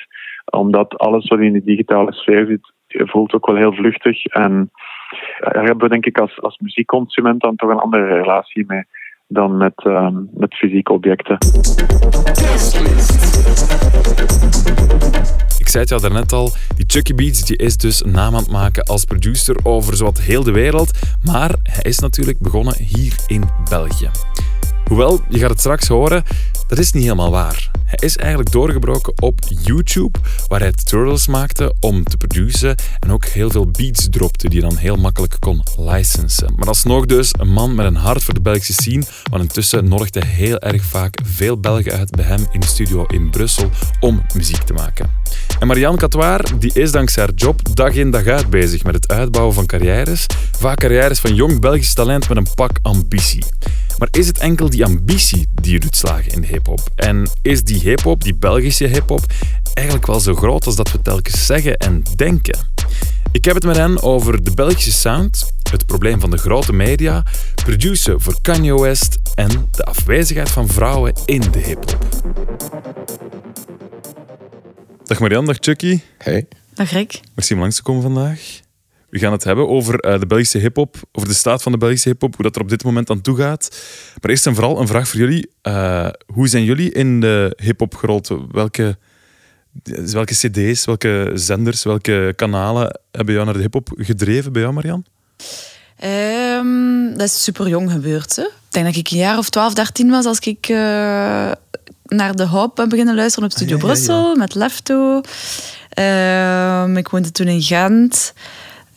Omdat 0.51 0.99
alles 0.99 1.29
wat 1.29 1.41
in 1.41 1.53
de 1.53 1.65
digitale 1.65 2.13
sfeer 2.13 2.47
zit, 2.47 2.73
voelt 3.05 3.33
ook 3.33 3.47
wel 3.47 3.57
heel 3.57 3.73
vluchtig. 3.73 4.25
En 4.25 4.71
daar 5.39 5.65
hebben 5.65 5.85
we 5.85 5.89
denk 5.89 6.07
ik 6.07 6.19
als, 6.19 6.41
als 6.41 6.59
muziekconsument 6.59 7.41
dan 7.41 7.57
toch 7.57 7.71
een 7.71 7.79
andere 7.79 8.07
relatie 8.07 8.65
mee 8.67 8.85
dan 9.29 9.57
met, 9.57 9.85
ehm, 9.85 10.15
met 10.35 10.55
fysieke 10.55 10.93
objecten. 10.93 11.39
Ik 15.59 15.73
zei 15.73 15.83
het 15.83 15.89
jou 15.89 16.01
daarnet 16.01 16.33
al, 16.33 16.51
die 16.77 16.85
Chucky 16.87 17.15
Beats 17.15 17.47
die 17.47 17.57
is 17.57 17.77
dus 17.77 18.03
naam 18.03 18.35
aan 18.35 18.41
het 18.41 18.51
maken 18.51 18.85
als 18.85 19.05
producer 19.05 19.57
over 19.63 19.97
zowat 19.97 20.21
heel 20.21 20.45
de 20.45 20.53
wereld. 20.53 21.17
Maar 21.25 21.51
hij 21.63 21.83
is 21.83 21.99
natuurlijk 21.99 22.39
begonnen 22.39 22.75
hier 22.77 23.15
in 23.27 23.43
België. 23.71 24.11
Hoewel, 24.89 25.21
je 25.29 25.39
gaat 25.39 25.51
het 25.51 25.59
straks 25.59 25.89
horen, 25.89 26.23
dat 26.67 26.79
is 26.79 26.93
niet 26.93 27.03
helemaal 27.03 27.31
waar. 27.31 27.71
Hij 27.85 28.09
is 28.09 28.17
eigenlijk 28.17 28.53
doorgebroken 28.53 29.23
op 29.23 29.41
YouTube, 29.63 30.19
waar 30.49 30.61
hij 30.61 30.73
tutorials 30.73 31.27
maakte 31.27 31.75
om 31.81 32.05
te 32.05 32.17
produceren 32.17 32.77
en 33.01 33.13
ook 33.13 33.25
heel 33.25 33.51
veel 33.51 33.71
beats 33.71 34.07
dropte 34.11 34.49
die 34.49 34.61
je 34.61 34.69
dan 34.69 34.77
heel 34.77 34.97
makkelijk 34.97 35.37
kon 35.39 35.63
licensen. 35.79 36.53
Maar 36.57 36.69
alsnog 36.69 37.07
dus 37.07 37.31
een 37.39 37.53
man 37.53 37.75
met 37.75 37.87
een 37.87 37.97
hart 37.97 38.25
voor 38.25 38.35
de 38.35 38.41
Belgische 38.41 38.73
scene, 38.73 39.05
want 39.31 39.43
intussen 39.43 39.89
nodigde 39.89 40.25
heel 40.25 40.59
erg 40.59 40.85
vaak 40.85 41.19
veel 41.25 41.61
Belgen 41.61 41.93
uit 41.93 42.11
bij 42.11 42.25
hem 42.25 42.47
in 42.51 42.61
de 42.61 42.67
studio 42.67 43.05
in 43.07 43.31
Brussel 43.31 43.71
om 44.01 44.23
muziek 44.35 44.63
te 44.63 44.73
maken. 44.73 45.11
En 45.59 45.67
Marianne 45.67 45.99
Catoir 45.99 46.45
die 46.59 46.73
is 46.75 46.93
dankzij 46.93 47.23
haar 47.23 47.35
job 47.35 47.77
dag 47.77 47.95
in 47.95 48.11
dag 48.11 48.27
uit 48.27 48.51
bezig 48.51 48.85
met 48.85 48.95
het 48.95 49.09
uitbouwen 49.09 49.55
van 49.55 49.67
carrières, 49.67 50.27
vaak 50.59 50.79
carrières 50.79 51.21
van 51.21 51.35
jong 51.35 51.61
Belgisch 51.61 51.95
talent 51.95 52.29
met 52.29 52.37
een 52.37 52.49
pak 52.55 52.79
ambitie. 52.83 53.45
Maar 53.99 54.09
is 54.11 54.27
het 54.27 54.39
enkel 54.39 54.71
die 54.71 54.76
ambitie 54.85 55.49
die 55.55 55.73
je 55.73 55.81
doet 55.81 55.97
slagen 55.97 56.33
in 56.33 56.41
de 56.41 56.47
hip-hop? 56.47 56.81
En 56.95 57.29
is 57.43 57.65
die 57.65 57.81
hip-hop, 57.81 58.23
die 58.23 58.35
Belgische 58.35 58.87
hip-hop, 58.87 59.25
eigenlijk 59.75 60.07
wel 60.07 60.21
zo 60.21 60.35
groot 60.35 60.67
als 60.67 60.77
dat 60.77 60.93
we 60.93 61.03
telkens 61.03 61.47
zeggen 61.47 61.77
en 61.77 62.03
denken? 62.17 62.59
Ik 63.33 63.45
heb 63.45 63.55
het 63.55 63.65
met 63.65 63.77
hen 63.77 64.03
over 64.03 64.45
de 64.45 64.55
Belgische 64.55 64.93
sound, 64.93 65.53
het 65.71 65.87
probleem 65.87 66.21
van 66.21 66.31
de 66.31 66.39
grote 66.39 66.73
media, 66.73 67.25
produceren 67.55 68.21
voor 68.21 68.41
Kanye 68.43 68.81
West 68.81 69.19
en 69.35 69.69
de 69.71 69.85
afwezigheid 69.85 70.51
van 70.51 70.69
vrouwen 70.69 71.13
in 71.25 71.41
de 71.51 71.59
hip-hop. 71.59 71.99
Dag 75.05 75.19
Marianne, 75.19 75.47
dag 75.47 75.57
Chucky. 75.61 76.01
Hey. 76.19 76.47
Dag 76.75 76.91
Rick. 76.91 77.21
Merci 77.35 77.55
om 77.55 77.61
langs 77.61 77.77
te 77.77 77.83
komen 77.83 78.03
vandaag. 78.03 78.66
We 79.17 79.23
gaan 79.23 79.33
het 79.33 79.45
hebben 79.45 79.69
over 79.69 80.05
uh, 80.05 80.21
de 80.21 80.27
Belgische 80.27 80.59
hip-hop, 80.59 80.97
over 81.13 81.29
de 81.29 81.35
staat 81.35 81.63
van 81.63 81.73
de 81.73 81.79
Belgische 81.79 82.09
hip-hop, 82.09 82.35
hoe 82.35 82.45
dat 82.45 82.57
er 82.57 82.63
op 82.63 82.69
dit 82.69 82.85
moment 82.85 83.11
aan 83.11 83.21
toe 83.21 83.37
gaat. 83.37 83.69
Maar 84.21 84.31
eerst 84.31 84.47
en 84.47 84.55
vooral 84.55 84.81
een 84.81 84.87
vraag 84.87 85.09
voor 85.09 85.21
jullie. 85.21 85.51
Uh, 85.63 86.09
hoe 86.27 86.49
zijn 86.49 86.65
jullie 86.65 86.93
in 86.93 87.21
de 87.21 87.57
hip-hop 87.63 87.95
gerold? 87.95 88.31
Welke, 88.51 88.97
welke 90.13 90.35
CD's, 90.35 90.85
welke 90.85 91.31
zenders, 91.35 91.83
welke 91.83 92.33
kanalen 92.37 93.01
hebben 93.11 93.35
jou 93.35 93.47
naar 93.47 93.55
de 93.55 93.61
hip-hop 93.61 93.89
gedreven 93.97 94.53
bij 94.53 94.63
jou, 94.63 94.75
Marian? 94.75 95.05
Um, 96.05 97.11
dat 97.17 97.27
is 97.27 97.43
super 97.43 97.69
jong 97.69 97.91
gebeurd. 97.91 98.37
Hè? 98.37 98.43
Ik 98.43 98.51
denk 98.71 98.87
dat 98.87 98.97
ik 98.97 99.11
een 99.11 99.19
jaar 99.19 99.39
of 99.39 99.51
12, 99.51 99.75
13 99.75 100.11
was 100.11 100.25
als 100.25 100.39
ik 100.39 100.69
uh, 100.69 100.77
naar 102.05 102.35
de 102.35 102.47
Hop 102.47 102.77
ben 102.77 102.89
beginnen 102.89 103.15
luisteren 103.15 103.49
op 103.49 103.55
Studio 103.55 103.77
ah, 103.77 103.83
ja, 103.83 103.87
Brussel 103.87 104.29
ja, 104.29 104.37
met 104.37 104.55
Lefto. 104.55 105.21
Um, 105.99 106.97
ik 106.97 107.09
woonde 107.09 107.33
toen 107.33 107.49
in 107.49 107.63
Gent. 107.63 108.33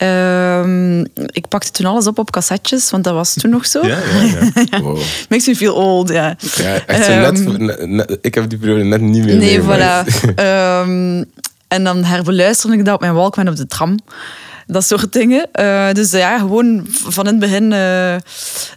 Um, 0.01 1.05
ik 1.15 1.47
pakte 1.47 1.71
toen 1.71 1.85
alles 1.85 2.07
op 2.07 2.17
op 2.17 2.31
cassettes, 2.31 2.91
want 2.91 3.03
dat 3.03 3.13
was 3.13 3.33
toen 3.33 3.51
nog 3.51 3.65
zo. 3.65 3.87
Ja, 3.87 3.97
ja, 3.97 4.51
ja. 4.69 4.81
Wow. 4.81 4.99
Makes 5.29 5.47
me 5.47 5.55
feel 5.55 5.73
old, 5.73 6.09
ja. 6.09 6.35
ja 6.55 6.85
echt 6.85 7.05
zo 7.05 7.11
um, 7.11 7.65
net, 7.65 7.87
net, 7.87 8.17
ik 8.21 8.35
heb 8.35 8.49
die 8.49 8.57
periode 8.57 8.83
net 8.83 9.01
niet 9.01 9.25
meer 9.25 9.35
Nee, 9.35 9.61
voilà. 9.61 10.05
um, 10.85 11.25
en 11.75 11.83
dan 11.83 12.03
herbeluisterde 12.03 12.77
ik 12.77 12.85
dat 12.85 12.93
op 12.93 13.01
mijn 13.01 13.13
Walkman 13.13 13.47
op 13.47 13.55
de 13.55 13.67
tram. 13.67 13.99
Dat 14.67 14.85
soort 14.85 15.13
dingen. 15.13 15.47
Uh, 15.59 15.91
dus 15.91 16.11
ja, 16.11 16.37
gewoon 16.37 16.85
van 16.87 17.27
in 17.27 17.31
het 17.31 17.39
begin 17.39 17.63
uh, 17.63 18.15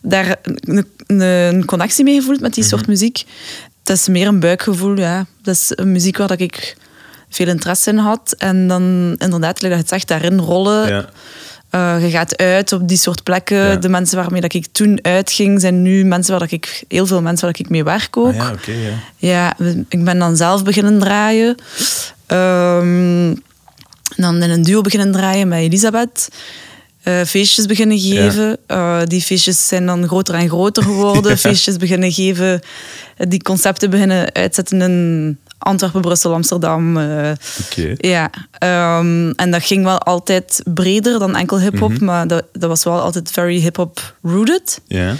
daar 0.02 0.36
een, 0.42 0.86
een, 1.06 1.64
connectie 1.64 2.04
mee 2.04 2.14
gevoeld 2.14 2.40
met 2.40 2.54
die 2.54 2.64
soort 2.64 2.80
mm 2.80 2.86
-hmm. 2.86 2.92
muziek. 2.92 3.24
Dat 3.82 3.96
is 3.96 4.08
meer 4.08 4.26
een 4.26 4.40
buikgevoel, 4.40 4.96
ja. 4.96 5.26
Dat 5.42 5.54
is 5.54 5.72
een 5.74 5.92
muziek 5.92 6.16
waar 6.16 6.40
ik 6.40 6.76
veel 7.34 7.48
interesse 7.48 7.90
in 7.90 7.98
had. 7.98 8.34
En 8.38 8.68
dan 8.68 9.14
inderdaad, 9.18 9.60
dat 9.60 9.70
je 9.70 9.76
het 9.76 9.88
zegt, 9.88 10.08
daarin 10.08 10.38
rollen. 10.38 10.88
Ja. 10.88 11.08
Uh, 11.74 12.04
je 12.04 12.10
gaat 12.10 12.36
uit 12.36 12.72
op 12.72 12.88
die 12.88 12.98
soort 12.98 13.22
plekken. 13.22 13.56
Ja. 13.56 13.76
De 13.76 13.88
mensen 13.88 14.16
waarmee 14.16 14.40
dat 14.40 14.54
ik 14.54 14.66
toen 14.72 14.98
uitging, 15.02 15.60
zijn 15.60 15.82
nu 15.82 16.04
mensen 16.04 16.38
waar 16.38 16.52
ik, 16.52 16.84
heel 16.88 17.06
veel 17.06 17.22
mensen 17.22 17.46
waar 17.46 17.58
ik 17.58 17.68
mee 17.68 17.84
werk 17.84 18.16
ook. 18.16 18.28
Ah, 18.28 18.36
ja, 18.36 18.52
okay, 18.52 18.76
ja. 18.76 18.92
ja, 19.16 19.56
ik 19.88 20.04
ben 20.04 20.18
dan 20.18 20.36
zelf 20.36 20.64
beginnen 20.64 20.98
draaien. 20.98 21.56
Um, 22.26 23.42
dan 24.16 24.42
in 24.42 24.50
een 24.50 24.62
duo 24.62 24.80
beginnen 24.80 25.12
draaien 25.12 25.48
met 25.48 25.58
Elisabeth. 25.58 26.28
Uh, 27.04 27.22
feestjes 27.22 27.66
beginnen 27.66 27.98
geven. 27.98 28.56
Ja. 28.66 29.00
Uh, 29.00 29.06
die 29.06 29.22
feestjes 29.22 29.68
zijn 29.68 29.86
dan 29.86 30.06
groter 30.06 30.34
en 30.34 30.48
groter 30.48 30.82
geworden. 30.82 31.30
ja. 31.30 31.36
Feestjes 31.36 31.76
beginnen 31.76 32.12
geven. 32.12 32.60
Die 33.16 33.42
concepten 33.42 33.90
beginnen 33.90 34.32
uitzetten 34.32 34.82
in 34.82 35.38
Antwerpen, 35.62 36.00
Brussel, 36.00 36.32
Amsterdam. 36.32 36.96
Uh, 36.96 37.30
okay. 37.64 37.94
Ja. 37.96 38.30
Um, 38.98 39.30
en 39.30 39.50
dat 39.50 39.62
ging 39.62 39.84
wel 39.84 39.98
altijd 39.98 40.62
breder 40.74 41.18
dan 41.18 41.36
enkel 41.36 41.60
hip-hop, 41.60 41.90
mm 41.90 41.96
-hmm. 41.96 42.06
maar 42.06 42.26
dat, 42.26 42.44
dat 42.52 42.68
was 42.68 42.84
wel 42.84 43.00
altijd 43.00 43.30
very 43.30 43.60
hip-hop 43.60 44.14
rooted. 44.22 44.80
Ja. 44.86 45.14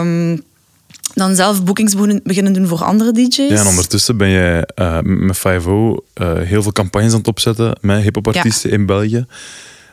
Um, 0.00 0.46
dan 1.14 1.34
zelf 1.34 1.64
boekings 1.64 1.94
beginnen 2.22 2.52
doen 2.52 2.66
voor 2.66 2.84
andere 2.84 3.12
DJ's. 3.12 3.36
Ja, 3.36 3.60
en 3.60 3.66
ondertussen 3.66 4.16
ben 4.16 4.28
je 4.28 4.68
uh, 4.80 4.98
met 5.02 5.38
5 5.38 5.66
uh, 5.66 5.92
heel 6.34 6.62
veel 6.62 6.72
campagnes 6.72 7.12
aan 7.12 7.18
het 7.18 7.28
opzetten 7.28 7.78
met 7.80 8.02
hip-hop-artiesten 8.02 8.70
ja. 8.70 8.76
in 8.76 8.86
België. 8.86 9.26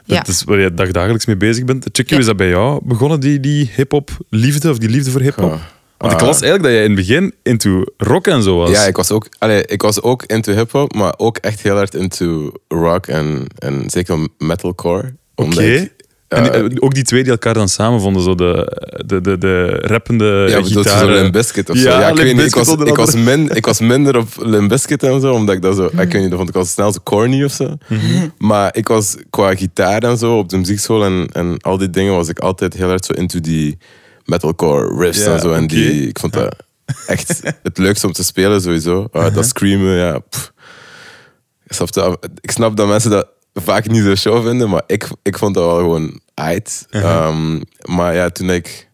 Dat 0.05 0.27
ja. 0.27 0.33
is 0.33 0.43
waar 0.43 0.59
je 0.59 0.73
dagdagelijks 0.73 1.25
mee 1.25 1.37
bezig 1.37 1.65
bent. 1.65 1.87
Chucky, 1.91 2.13
ja. 2.13 2.19
is 2.19 2.25
dat 2.25 2.37
bij 2.37 2.49
jou 2.49 2.81
begonnen, 2.83 3.19
die, 3.19 3.39
die 3.39 3.71
hip-hop 3.75 4.09
liefde 4.29 4.69
of 4.69 4.77
die 4.77 4.89
liefde 4.89 5.11
voor 5.11 5.21
hip-hop? 5.21 5.59
Ja. 6.05 6.11
Want 6.11 6.21
ik 6.21 6.27
las 6.27 6.41
eigenlijk 6.41 6.63
dat 6.63 6.71
jij 6.71 6.83
in 6.83 6.95
het 6.95 7.07
begin 7.07 7.33
into 7.43 7.83
rock 7.97 8.27
en 8.27 8.43
zo 8.43 8.57
was. 8.57 8.69
Ja, 8.69 8.83
ik 8.85 8.95
was 8.95 9.11
ook, 9.11 9.27
allee, 9.37 9.65
ik 9.65 9.81
was 9.81 10.01
ook 10.01 10.23
into 10.25 10.53
hip-hop, 10.53 10.93
maar 10.93 11.13
ook 11.17 11.37
echt 11.37 11.61
heel 11.61 11.75
hard 11.75 11.93
into 11.93 12.51
rock 12.67 13.07
en, 13.07 13.47
en 13.55 13.83
zeker 13.89 14.27
metalcore. 14.37 15.13
Oké. 15.35 15.51
Okay. 15.51 15.91
Uh, 16.29 16.55
en 16.55 16.81
ook 16.81 16.93
die 16.93 17.03
twee 17.03 17.23
die 17.23 17.31
elkaar 17.31 17.53
dan 17.53 17.69
samen 17.69 18.01
vonden, 18.01 18.21
zo 18.21 18.35
de, 18.35 18.77
de, 19.05 19.21
de, 19.21 19.37
de 19.37 19.65
rappende 19.81 20.45
ja, 20.49 20.63
gitaar. 20.63 20.99
zo 20.99 21.09
Limp 21.11 21.31
Bizkit 21.31 21.69
of 21.69 21.75
ja, 21.75 21.81
zo. 21.81 21.89
Ja, 21.89 22.07
ik, 22.09 22.15
weet 22.15 22.35
niet, 22.35 22.45
ik, 22.45 22.55
was, 22.55 22.69
ik, 22.69 22.95
was 22.95 23.15
min, 23.15 23.49
ik 23.55 23.65
was 23.65 23.79
minder 23.79 24.17
op 24.17 24.27
Limp 24.37 24.69
Bizkit 24.69 25.03
en 25.03 25.21
zo, 25.21 25.33
omdat 25.33 25.55
ik 25.55 25.61
dat 25.61 25.75
zo... 25.75 25.89
Mm. 25.93 25.99
Ik 25.99 26.11
weet 26.11 26.21
niet, 26.21 26.29
dat 26.29 26.37
vond 26.37 26.49
ik 26.49 26.55
al 26.55 26.65
snel 26.65 26.91
zo 26.91 26.99
corny 27.03 27.43
of 27.43 27.51
zo. 27.51 27.65
Mm 27.87 27.97
-hmm. 27.97 28.33
Maar 28.37 28.75
ik 28.75 28.87
was 28.87 29.15
qua 29.29 29.55
gitaar 29.55 30.03
en 30.03 30.17
zo, 30.17 30.37
op 30.37 30.49
de 30.49 30.57
muziekschool 30.57 31.03
en, 31.03 31.27
en 31.31 31.57
al 31.61 31.77
die 31.77 31.89
dingen, 31.89 32.15
was 32.15 32.29
ik 32.29 32.39
altijd 32.39 32.73
heel 32.73 32.87
hard 32.87 33.05
zo 33.05 33.13
into 33.13 33.39
die 33.39 33.77
metalcore 34.25 34.97
riffs 34.97 35.23
ja, 35.23 35.33
en 35.33 35.39
zo. 35.39 35.47
En 35.47 35.63
okay. 35.63 35.67
die, 35.67 36.07
ik 36.07 36.19
vond 36.19 36.33
dat 36.33 36.55
echt 37.07 37.41
het 37.63 37.77
leukste 37.77 38.07
om 38.07 38.13
te 38.13 38.23
spelen 38.23 38.61
sowieso. 38.61 38.99
Uh, 38.99 39.07
Uh-huh. 39.13 39.33
Dat 39.33 39.45
screamen, 39.45 39.95
ja. 39.95 40.15
Ik 41.67 41.73
snap, 41.73 41.91
dat, 41.91 42.29
ik 42.41 42.51
snap 42.51 42.77
dat 42.77 42.87
mensen 42.87 43.11
dat 43.11 43.27
vaak 43.53 43.87
niet 43.87 44.03
zo 44.03 44.15
show 44.15 44.45
vinden, 44.45 44.69
maar 44.69 44.83
ik, 44.87 45.09
ik 45.23 45.37
vond 45.37 45.53
dat 45.55 45.65
wel 45.65 45.77
gewoon 45.77 46.19
uit. 46.33 46.85
Uh-huh. 46.91 47.27
Um, 47.27 47.61
maar 47.81 48.15
ja, 48.15 48.29
toen 48.29 48.49
ik 48.49 48.89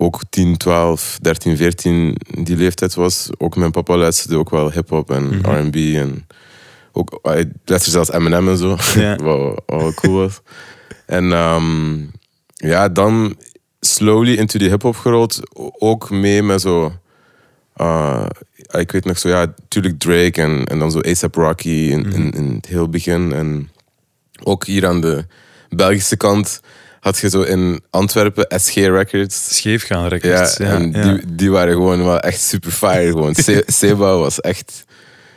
ook 0.00 0.20
10, 0.30 0.56
12, 0.56 1.18
13, 1.20 1.56
14 1.56 2.16
die 2.44 2.56
leeftijd 2.56 2.94
was, 2.94 3.28
ook 3.38 3.56
mijn 3.56 3.70
papa 3.70 3.96
luisterde 3.96 4.38
ook 4.38 4.50
wel 4.50 4.70
hip-hop 4.72 5.10
en 5.10 5.24
Mhm. 5.24 5.50
R&B 5.50 5.76
en 5.76 6.26
ook, 6.92 7.18
hij 7.22 7.52
luisterde 7.64 8.04
zelfs 8.04 8.10
Eminem 8.10 8.48
en 8.48 8.56
zo, 8.58 8.68
wat, 9.24 9.62
wat 9.66 9.94
cool 9.94 10.14
was. 10.14 10.40
En 11.06 11.32
ehm, 11.32 11.96
ja, 12.54 12.88
dan 12.88 13.36
slowly 13.94 14.34
into 14.34 14.58
die 14.58 14.68
hip-hop 14.68 14.96
gerold, 14.96 15.40
ook 15.78 16.10
mee 16.10 16.42
met 16.42 16.60
zo. 16.60 16.92
uh, 17.76 18.26
ik 18.70 18.92
weet 18.92 19.04
nog 19.04 19.18
zo, 19.18 19.28
ja, 19.28 19.54
natuurlijk 19.60 19.98
Drake 19.98 20.42
en, 20.42 20.64
en 20.64 20.78
dan 20.78 20.90
zo 20.90 21.00
ASAP 21.00 21.34
Rocky 21.34 21.68
in, 21.68 22.12
in, 22.12 22.30
in 22.30 22.54
het 22.54 22.66
heel 22.66 22.88
begin. 22.88 23.32
En 23.32 23.70
Ook 24.42 24.64
hier 24.66 24.86
aan 24.86 25.00
de 25.00 25.24
Belgische 25.68 26.16
kant 26.16 26.60
had 27.00 27.18
je 27.18 27.28
zo 27.28 27.42
in 27.42 27.80
Antwerpen 27.90 28.60
SG 28.60 28.74
Records. 28.74 29.56
Scheef 29.56 29.86
gaan 29.86 30.02
Ja, 30.02 30.08
records. 30.08 30.56
Ja, 30.56 30.64
en 30.66 30.92
ja. 30.92 31.02
Die, 31.02 31.34
die 31.34 31.50
waren 31.50 31.72
gewoon 31.74 32.04
wel 32.04 32.20
echt 32.20 32.40
super 32.40 32.70
fire. 32.70 33.10
Gewoon. 33.10 33.34
Se- 33.44 33.64
Seba 33.66 34.16
was 34.16 34.40
echt... 34.40 34.84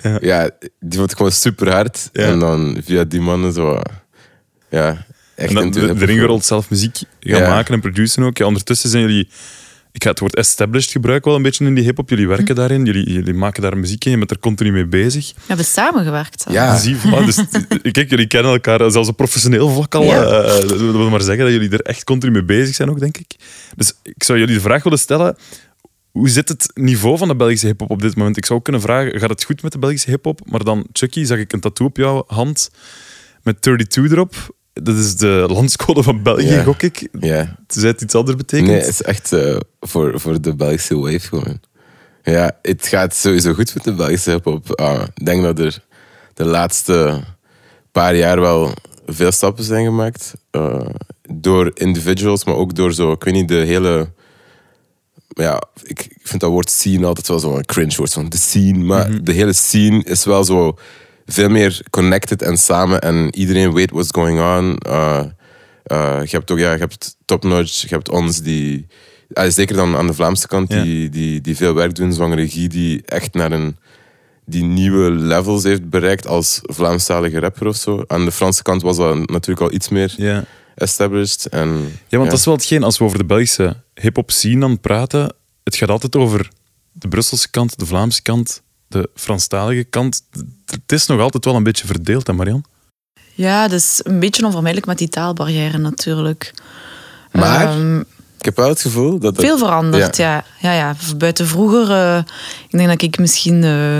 Ja. 0.02 0.18
Ja. 0.22 0.50
die 0.80 1.00
vond 1.00 1.12
ik 1.12 1.18
gewoon 1.18 1.32
super 1.32 1.72
hard. 1.72 2.10
En 2.14 2.40
dan 2.40 2.78
via 2.86 3.04
die 3.04 3.22
mannen 3.22 3.54
zo... 3.54 3.82
Ja, 4.70 5.06
echt 5.40 5.50
En 5.50 5.56
dan 5.56 5.72
de, 5.72 5.94
de 5.94 6.06
Ringerold 6.06 6.46
zelf 6.46 6.70
muziek 6.70 6.96
gaan 7.20 7.42
Ja. 7.42 7.48
maken 7.50 7.74
en 7.74 7.80
produceren 7.82 8.26
ook. 8.26 8.38
Ja, 8.38 8.46
ondertussen 8.46 8.90
zijn 8.90 9.04
jullie... 9.04 9.28
Ik 9.92 10.04
ga 10.04 10.10
het 10.10 10.20
woord 10.20 10.36
established 10.36 10.92
gebruiken 10.92 11.28
wel 11.28 11.38
een 11.38 11.44
beetje 11.44 11.66
in 11.66 11.76
die 11.76 11.84
hip-hop. 11.84 12.10
Jullie 12.10 12.26
Hm. 12.26 12.32
werken 12.32 12.56
daarin, 12.56 12.86
jullie, 12.86 13.12
jullie 13.12 13.34
maken 13.34 13.62
daar 13.62 13.78
muziek 13.78 14.06
in, 14.06 14.12
je 14.12 14.18
bent 14.18 14.32
er 14.32 14.40
continu 14.40 14.72
mee 14.72 14.86
bezig. 14.86 15.32
We 15.36 15.42
hebben 15.48 15.66
samengewerkt. 15.66 16.46
Ja. 16.50 16.78
Zie, 16.78 16.96
voilà, 16.96 17.26
dus, 17.26 17.36
kijk, 17.92 18.10
jullie 18.10 18.28
kennen 18.28 18.52
elkaar 18.52 18.92
zelfs 18.92 19.10
op 19.10 19.18
professioneel 19.18 19.70
vlak 19.70 19.96
al. 19.96 20.04
Ja. 20.04 20.24
eh, 20.24 20.68
dat 20.68 20.78
wil 20.80 21.10
maar 21.10 21.22
zeggen 21.22 21.44
dat 21.44 21.54
jullie 21.54 21.70
er 21.70 21.82
echt 21.82 22.04
continu 22.04 22.32
mee 22.32 22.44
bezig 22.44 22.76
zijn 22.76 22.90
ook, 22.90 23.00
denk 23.00 23.18
ik. 23.18 23.36
Dus 23.76 23.94
ik 24.04 24.24
zou 24.24 24.40
jullie 24.40 24.54
de 24.56 24.62
vraag 24.62 24.84
willen 24.84 25.00
stellen... 25.00 25.38
Hoe 26.12 26.30
zit 26.30 26.50
het 26.50 26.72
niveau 26.74 27.18
van 27.18 27.28
de 27.28 27.36
Belgische 27.36 27.68
hip-hop 27.68 27.90
op 27.90 28.02
dit 28.02 28.16
moment? 28.16 28.38
Ik 28.38 28.46
zou 28.46 28.62
kunnen 28.62 28.82
vragen: 28.82 29.20
gaat 29.20 29.30
het 29.30 29.44
goed 29.44 29.62
met 29.62 29.72
de 29.72 29.80
Belgische 29.80 30.10
hip-hop? 30.10 30.42
Maar 30.46 30.64
dan, 30.64 30.88
Chucky, 30.94 31.24
zag 31.24 31.38
ik 31.38 31.54
een 31.54 31.60
tattoo 31.60 31.88
op 31.88 31.98
jouw 31.98 32.24
hand 32.28 32.70
met 33.44 33.62
32 33.62 34.12
erop. 34.12 34.56
Dat 34.74 34.96
is 34.96 35.16
de 35.16 35.46
landscode 35.50 36.04
van 36.04 36.24
België, 36.24 36.46
Ja. 36.46 36.64
gok 36.64 36.82
ik. 36.82 37.08
Ja. 37.20 37.56
Tenzij 37.68 37.90
het 37.90 38.02
iets 38.02 38.16
anders 38.16 38.38
betekent. 38.38 38.68
Nee, 38.70 38.78
het 38.80 38.88
is 38.88 39.02
echt 39.02 39.34
eh, 39.34 39.58
voor, 39.80 40.20
voor 40.20 40.42
de 40.42 40.56
Belgische 40.56 40.98
wave 41.00 41.20
gewoon. 41.20 41.60
Ja, 42.24 42.52
het 42.62 42.88
gaat 42.88 43.16
sowieso 43.16 43.54
goed 43.54 43.74
met 43.74 43.84
de 43.84 43.94
Belgische 43.94 44.32
hip-hop. 44.32 44.80
Ah, 44.80 45.02
ik 45.16 45.26
denk 45.26 45.44
dat 45.44 45.60
er 45.60 45.84
de 46.34 46.46
laatste 46.46 47.24
paar 47.92 48.16
jaar 48.16 48.40
wel 48.42 48.74
veel 49.06 49.32
stappen 49.32 49.64
zijn 49.64 49.86
gemaakt. 49.86 50.34
eh, 50.52 50.86
door 51.32 51.72
individuals, 51.74 52.46
maar 52.46 52.56
ook 52.56 52.76
door 52.76 52.94
zo, 52.94 53.12
ik 53.12 53.24
weet 53.24 53.34
niet, 53.34 53.48
de 53.48 53.54
hele. 53.56 54.12
Ja, 55.28 55.64
ik, 55.84 56.06
ik 56.06 56.20
vind 56.24 56.42
dat 56.42 56.50
woord 56.52 56.70
scene 56.70 57.06
altijd 57.06 57.28
wel 57.28 57.40
zo'n 57.40 57.66
cringe 57.66 57.96
woord, 57.96 58.14
van 58.14 58.30
de 58.30 58.38
scene. 58.38 58.78
Maar 58.84 59.24
de 59.24 59.32
hele 59.32 59.54
scene 59.54 60.04
is 60.04 60.26
wel 60.26 60.44
zo 60.44 60.78
veel 61.32 61.50
meer 61.50 61.82
connected 61.90 62.42
en 62.42 62.58
samen 62.58 63.02
en 63.02 63.36
iedereen 63.36 63.74
weet 63.74 63.92
what's 63.92 64.12
going 64.12 64.40
on. 64.40 64.78
Eh, 64.78 65.20
eh, 65.84 66.20
je 66.24 66.36
hebt 66.36 66.52
ook, 66.52 66.58
ja, 66.60 66.72
je 66.74 66.80
hebt 66.80 67.16
Top 67.26 67.44
Notch, 67.44 67.82
je 67.82 67.88
hebt 67.88 68.10
ons 68.10 68.42
die, 68.42 68.88
ah, 69.34 69.52
zeker 69.52 69.76
dan 69.76 69.96
aan 69.96 70.08
de 70.08 70.14
Vlaamse 70.14 70.48
kant, 70.48 70.72
Ja. 70.74 70.82
die, 70.84 71.10
die, 71.10 71.42
die 71.42 71.56
veel 71.56 71.74
werk 71.74 71.96
doen, 71.96 72.14
zwangere 72.14 72.42
regie, 72.42 72.70
die 72.70 73.02
echt 73.06 73.34
naar 73.34 73.52
een, 73.52 73.78
die 74.46 74.64
nieuwe 74.64 75.12
levels 75.12 75.64
heeft 75.64 75.90
bereikt 75.90 76.28
als 76.28 76.60
Vlaamstalige 76.64 77.40
rapper 77.40 77.68
of 77.68 77.76
zo. 77.76 78.04
Aan 78.08 78.26
de 78.26 78.32
Franse 78.32 78.64
kant 78.64 78.82
was 78.82 78.98
dat 78.98 79.16
natuurlijk 79.30 79.62
al 79.62 79.74
iets 79.74 79.90
meer 79.90 80.14
Ja. 80.18 80.44
established. 80.76 81.46
En, 81.46 81.68
Ja, 82.08 82.18
want 82.18 82.30
dat 82.30 82.40
is 82.40 82.46
wel 82.46 82.54
hetgeen, 82.56 82.84
als 82.84 82.98
we 82.98 83.04
over 83.04 83.18
de 83.18 83.26
Belgische 83.26 83.76
hip-hop 83.94 84.32
scene 84.32 84.60
dan 84.60 84.80
praten, 84.80 85.34
het 85.64 85.76
gaat 85.76 85.90
altijd 85.90 86.16
over 86.16 86.50
de 86.92 87.08
Brusselse 87.08 87.50
kant, 87.50 87.80
de 87.80 87.86
Vlaamse 87.86 88.22
kant, 88.22 88.62
de 88.90 89.10
Franstalige 89.16 89.84
kant. 89.84 90.22
Het 90.66 90.92
is 90.92 91.06
nog 91.06 91.20
altijd 91.22 91.46
wel 91.46 91.56
een 91.56 91.64
beetje 91.64 91.88
verdeeld, 91.88 92.28
hè, 92.28 92.34
Marian? 92.34 92.64
Ja, 93.34 93.68
dus 93.68 94.00
een 94.04 94.20
beetje 94.20 94.46
onvermijdelijk 94.46 94.88
met 94.88 94.98
die 94.98 95.10
taalbarrière 95.10 95.78
natuurlijk. 95.78 96.54
Maar 97.32 97.68
Ehm, 97.70 98.00
ik 98.38 98.46
heb 98.46 98.56
wel 98.56 98.70
het 98.70 98.82
gevoel 98.82 99.20
dat... 99.20 99.36
het- 99.36 99.46
veel 99.46 99.58
veranderd, 99.58 100.18
ja. 100.18 100.44
Ja, 100.60 100.74
ja. 100.74 100.96
Buiten 101.18 101.48
vroeger, 101.48 101.92
eh, 101.92 102.18
ik 102.70 102.78
denk 102.78 102.88
dat 102.90 103.02
ik 103.02 103.18
misschien 103.18 103.64
eh, 103.64 104.00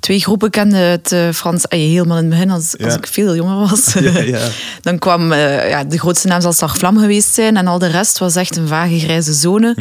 twee 0.00 0.20
groepen 0.20 0.50
kende 0.50 0.76
uit 0.76 1.12
eh, 1.12 1.28
Frans. 1.32 1.64
helemaal 1.68 2.16
in 2.16 2.22
het 2.24 2.32
begin, 2.32 2.50
als, 2.50 2.78
als 2.78 2.94
ik 2.94 3.06
veel 3.06 3.34
jonger 3.34 3.68
was. 3.68 3.92
ja. 4.34 4.48
Dan 4.82 4.98
kwam 4.98 5.32
eh, 5.32 5.68
ja, 5.70 5.84
de 5.84 5.98
grootste 5.98 6.26
naam 6.28 6.40
zal 6.40 6.52
Sarflam 6.52 6.98
geweest 6.98 7.34
zijn 7.34 7.56
en 7.56 7.66
al 7.66 7.78
de 7.78 7.86
rest 7.86 8.18
was 8.18 8.36
echt 8.36 8.56
een 8.56 8.68
vage 8.68 8.98
grijze 8.98 9.32
zone. 9.32 9.76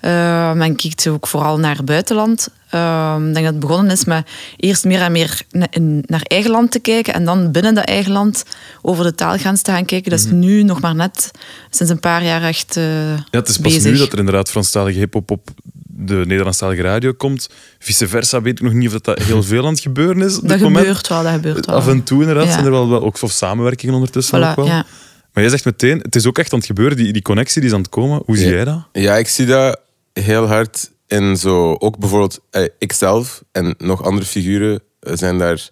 Eh, 0.00 0.52
men 0.52 0.76
kijkt 0.76 1.08
ook 1.08 1.26
vooral 1.26 1.58
naar 1.58 1.76
het 1.76 1.84
buitenland. 1.84 2.48
Eh, 2.74 3.14
ik 3.18 3.22
denk 3.34 3.44
dat 3.44 3.54
het 3.54 3.58
begonnen 3.58 3.90
is 3.92 4.04
met 4.04 4.26
eerst 4.56 4.84
meer 4.84 5.00
en 5.00 5.12
meer 5.12 5.40
na- 5.50 5.66
in- 5.70 6.04
naar 6.06 6.22
eigen 6.22 6.50
land 6.50 6.70
te 6.70 6.78
kijken 6.78 7.14
en 7.14 7.24
dan 7.24 7.50
binnen 7.52 7.74
dat 7.74 7.84
eigen 7.84 8.12
land 8.12 8.44
over 8.82 9.04
de 9.04 9.14
taalgrens 9.14 9.62
te 9.62 9.70
gaan 9.70 9.84
kijken. 9.84 10.10
Dat 10.10 10.18
is 10.20 10.26
nu 10.30 10.62
nog 10.62 10.80
maar 10.80 10.94
net 10.94 11.30
sinds 11.70 11.92
een 11.92 12.00
paar 12.00 12.24
jaar 12.24 12.42
echt 12.42 12.76
eh, 12.76 13.08
Ja, 13.16 13.24
het 13.30 13.48
is 13.48 13.58
pas 13.58 13.72
bezig. 13.72 13.92
nu 13.92 13.98
dat 13.98 14.12
er 14.12 14.18
inderdaad 14.18 14.50
Franstalige 14.50 14.98
hip-hop 14.98 15.30
op 15.30 15.48
de 15.96 16.14
Nederlandstalige 16.26 16.82
radio 16.82 17.12
komt. 17.12 17.48
Vice 17.78 18.08
versa 18.08 18.42
weet 18.42 18.58
ik 18.58 18.64
nog 18.64 18.72
niet 18.72 18.86
of 18.86 18.92
dat, 18.92 19.04
dat 19.04 19.18
heel 19.26 19.42
veel 19.52 19.64
aan 19.66 19.72
het 19.72 19.80
gebeuren 19.80 20.22
is. 20.22 20.34
op 20.36 20.40
Dat 20.40 20.50
dit 20.50 20.60
moment. 20.60 20.86
gebeurt 20.86 21.08
wel, 21.08 21.22
dat 21.22 21.32
gebeurt 21.32 21.66
wel. 21.66 21.74
Af 21.76 21.88
en 21.88 22.02
toe 22.02 22.20
inderdaad 22.20 22.44
Ja. 22.46 22.52
zijn 22.52 22.64
er 22.64 22.70
wel, 22.70 22.88
wel 22.88 23.02
ook 23.02 23.18
voor 23.18 23.30
samenwerkingen 23.30 23.94
ondertussen 23.94 24.38
Voilà, 24.40 24.48
ook 24.48 24.56
wel. 24.56 24.66
ja. 24.66 24.84
Maar 25.32 25.42
jij 25.42 25.48
zegt 25.52 25.64
meteen, 25.64 25.98
het 25.98 26.16
is 26.16 26.26
ook 26.26 26.38
echt 26.38 26.52
aan 26.52 26.58
het 26.58 26.66
gebeuren, 26.66 26.96
die, 26.96 27.12
die 27.12 27.22
connectie 27.22 27.60
die 27.60 27.70
is 27.70 27.76
aan 27.76 27.82
het 27.82 27.90
komen. 27.90 28.22
Hoe 28.26 28.36
zie 28.36 28.46
Ja. 28.48 28.52
jij 28.54 28.64
dat? 28.64 28.82
Ja, 28.92 29.16
ik 29.16 29.28
zie 29.28 29.46
dat 29.46 29.80
heel 30.12 30.46
hard 30.46 30.90
in 31.14 31.36
zo... 31.36 31.76
Ook 31.78 31.98
bijvoorbeeld 31.98 32.40
eh, 32.50 32.64
ikzelf 32.78 33.44
en 33.52 33.74
nog 33.78 34.02
andere 34.02 34.26
figuren 34.26 34.82
eh, 35.00 35.12
zijn 35.16 35.38
daar 35.38 35.70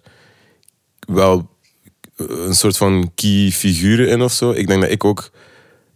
wel 0.99 1.49
eh, 2.15 2.25
een 2.27 2.55
soort 2.55 2.77
van 2.77 3.11
key 3.15 3.51
figuren 3.51 4.07
in 4.07 4.21
of 4.21 4.31
zo. 4.31 4.51
Ik 4.51 4.67
denk 4.67 4.81
dat 4.81 4.91
ik 4.91 5.03
ook... 5.03 5.31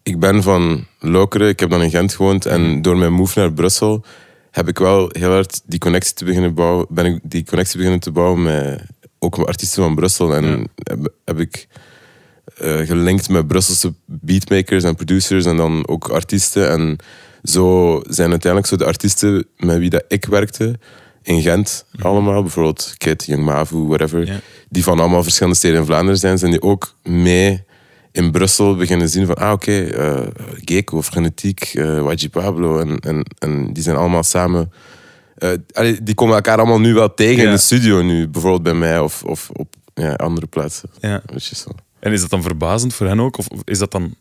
Ik 0.04 0.20
ben 0.20 0.44
van 0.44 0.86
Lokeren, 1.00 1.48
ik 1.48 1.60
heb 1.60 1.70
dan 1.70 1.84
in 1.84 1.90
Gent 1.90 2.14
gewoond. 2.14 2.46
En 2.46 2.82
door 2.82 2.98
mijn 2.98 3.14
move 3.14 3.40
naar 3.40 3.54
Brussel 3.54 4.06
heb 4.52 4.68
ik 4.68 4.78
wel 4.78 5.10
heel 5.12 5.32
hard 5.32 5.62
die 5.66 5.80
connectie 5.80 6.14
te 6.14 6.26
beginnen 6.26 6.54
bouwen. 6.54 6.86
Ben 6.90 7.06
ik 7.06 7.20
die 7.24 7.46
connectie 7.46 7.78
beginnen 7.78 8.00
te 8.00 8.12
bouwen 8.12 8.44
met 8.44 8.82
ook 9.20 9.38
met 9.38 9.48
artiesten 9.48 9.84
van 9.84 9.96
Brussel. 9.96 10.36
En 10.36 10.70
heb, 10.84 11.14
heb 11.26 11.40
ik 11.40 11.68
gelinkt 12.86 13.30
met 13.30 13.48
Brusselse 13.48 13.94
beatmakers 14.06 14.84
en 14.84 14.96
producers 14.96 15.46
en 15.46 15.58
dan 15.58 15.88
ook 15.88 16.10
artiesten. 16.10 16.70
En 16.70 16.98
zo 17.50 18.02
zijn 18.08 18.30
uiteindelijk 18.30 18.72
zo 18.72 18.78
de 18.78 18.86
artiesten 18.86 19.48
met 19.58 19.78
wie 19.78 19.90
dat 19.90 20.04
ik 20.08 20.26
werkte 20.26 20.80
in 21.22 21.42
Gent 21.42 21.86
allemaal, 22.02 22.42
bijvoorbeeld 22.42 22.94
Kid, 22.98 23.26
Young 23.26 23.44
Mavu, 23.46 23.78
whatever, 23.78 24.42
die 24.70 24.84
van 24.84 25.00
allemaal 25.00 25.24
verschillende 25.24 25.58
steden 25.58 25.80
in 25.80 25.86
Vlaanderen 25.86 26.20
zijn, 26.20 26.38
zijn 26.38 26.52
die 26.52 26.62
ook 26.62 26.96
mee 27.04 27.66
in 28.12 28.32
Brussel 28.32 28.76
beginnen 28.76 29.10
zien 29.10 29.26
van, 29.26 29.36
ah 29.36 29.52
oké, 29.52 29.82
eh, 29.82 30.28
Gecko, 30.66 31.02
Frenetiek, 31.02 31.62
eh 31.62 32.12
YG 32.12 32.30
Pablo 32.30 32.80
en, 32.80 33.00
en, 33.00 33.26
en 33.40 33.74
die 33.74 33.84
zijn 33.84 33.96
allemaal 33.96 34.24
samen... 34.24 34.72
eh, 35.36 35.50
allee, 35.72 36.04
die 36.04 36.16
komen 36.16 36.36
elkaar 36.36 36.58
allemaal 36.58 36.80
nu 36.80 36.94
wel 36.94 37.14
tegen 37.14 37.44
in 37.44 37.52
de 37.52 37.58
studio 37.58 38.02
nu, 38.02 38.28
bijvoorbeeld 38.28 38.64
bij 38.64 38.74
mij 38.74 39.00
of, 39.00 39.24
of 39.24 39.50
op 39.54 39.76
ja, 39.94 40.14
andere 40.14 40.48
plaatsen. 40.48 40.90
Ja. 41.00 41.22
Zo. 41.38 41.70
En 42.00 42.12
is 42.12 42.22
dat 42.22 42.30
dan 42.30 42.42
verbazend 42.42 42.94
voor 42.94 43.08
hen 43.08 43.20
ook? 43.20 43.38
Of 43.38 43.48
is 43.64 43.80
dat 43.80 43.92
dan 43.92 44.16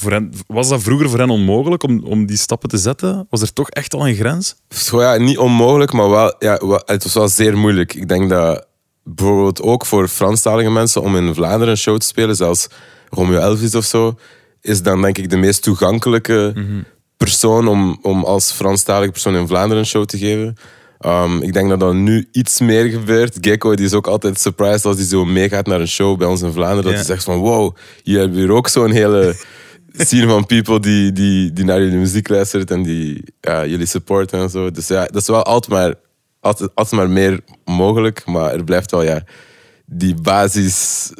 voor 0.00 0.12
hen, 0.12 0.32
was 0.46 0.68
dat 0.68 0.82
vroeger 0.82 1.08
voor 1.10 1.18
hen 1.18 1.30
onmogelijk 1.30 1.82
om, 1.82 2.04
om 2.04 2.26
die 2.26 2.36
stappen 2.36 2.68
te 2.68 2.78
zetten? 2.78 3.26
Was 3.30 3.40
er 3.42 3.52
toch 3.52 3.70
echt 3.70 3.94
al 3.94 4.08
een 4.08 4.14
grens? 4.14 4.54
Zo 4.68 5.02
ja, 5.02 5.16
niet 5.16 5.38
onmogelijk, 5.38 5.92
maar 5.92 6.10
wel, 6.10 6.34
ja, 6.38 6.58
wel- 6.66 6.82
het 6.84 7.02
was 7.02 7.14
wel 7.14 7.28
zeer 7.28 7.56
moeilijk. 7.56 7.94
Ik 7.94 8.08
denk 8.08 8.30
dat 8.30 8.66
bijvoorbeeld 9.04 9.62
ook 9.62 9.86
voor 9.86 10.08
Franstalige 10.08 10.70
mensen 10.70 11.02
om 11.02 11.16
in 11.16 11.34
Vlaanderen 11.34 11.68
een 11.68 11.76
show 11.76 11.98
te 11.98 12.06
spelen, 12.06 12.36
zelfs 12.36 12.66
Romeo 13.08 13.38
Elvis 13.38 13.74
of 13.74 13.84
zo, 13.84 14.18
is 14.60 14.82
dan 14.82 15.02
denk 15.02 15.18
ik 15.18 15.30
de 15.30 15.36
meest 15.36 15.62
toegankelijke 15.62 16.52
persoon 17.16 17.68
om, 17.68 17.98
om 18.02 18.24
als 18.24 18.52
Franstalige 18.52 19.10
persoon 19.10 19.36
in 19.36 19.46
Vlaanderen 19.46 19.78
een 19.78 19.86
show 19.86 20.04
te 20.04 20.18
geven. 20.18 20.56
Um, 21.06 21.42
ik 21.42 21.52
denk 21.52 21.68
dat 21.68 21.80
dat 21.80 21.94
nu 21.94 22.28
iets 22.32 22.60
meer 22.60 22.84
gebeurt. 22.90 23.38
Gecko 23.40 23.74
die 23.74 23.86
is 23.86 23.92
ook 23.94 24.06
altijd 24.06 24.40
surprised 24.40 24.84
als 24.84 24.96
hij 24.96 25.06
zo 25.06 25.24
meegaat 25.24 25.66
naar 25.66 25.80
een 25.80 25.88
show 25.88 26.18
bij 26.18 26.26
ons 26.26 26.42
in 26.42 26.52
Vlaanderen. 26.52 26.84
Dat 26.84 26.94
hij 26.94 27.04
zegt 27.04 27.24
van 27.24 27.38
wow, 27.38 27.76
hier 28.02 28.18
hebben 28.18 28.36
we 28.36 28.42
hier 28.42 28.52
ook 28.52 28.68
zo'n 28.68 28.90
hele 28.90 29.36
scene 29.92 30.26
van 30.26 30.46
people 30.46 30.80
die, 30.80 31.12
die, 31.12 31.52
die 31.52 31.64
naar 31.64 31.80
jullie 31.80 31.98
muziek 31.98 32.28
luistert 32.28 32.70
en 32.70 32.82
die 32.82 33.24
ja, 33.40 33.66
jullie 33.66 33.86
supporten 33.86 34.40
en 34.40 34.50
zo. 34.50 34.70
Dus 34.70 34.86
ja, 34.86 35.06
dat 35.06 35.22
is 35.22 35.28
wel 35.28 35.42
altijd 35.42 35.72
maar, 35.72 35.94
altijd, 36.40 36.70
altijd 36.74 37.00
maar 37.00 37.10
meer 37.10 37.40
mogelijk, 37.64 38.26
maar 38.26 38.52
er 38.52 38.64
blijft 38.64 38.90
wel 38.90 39.02
ja, 39.02 39.22
die 39.84 40.14
basis 40.14 41.10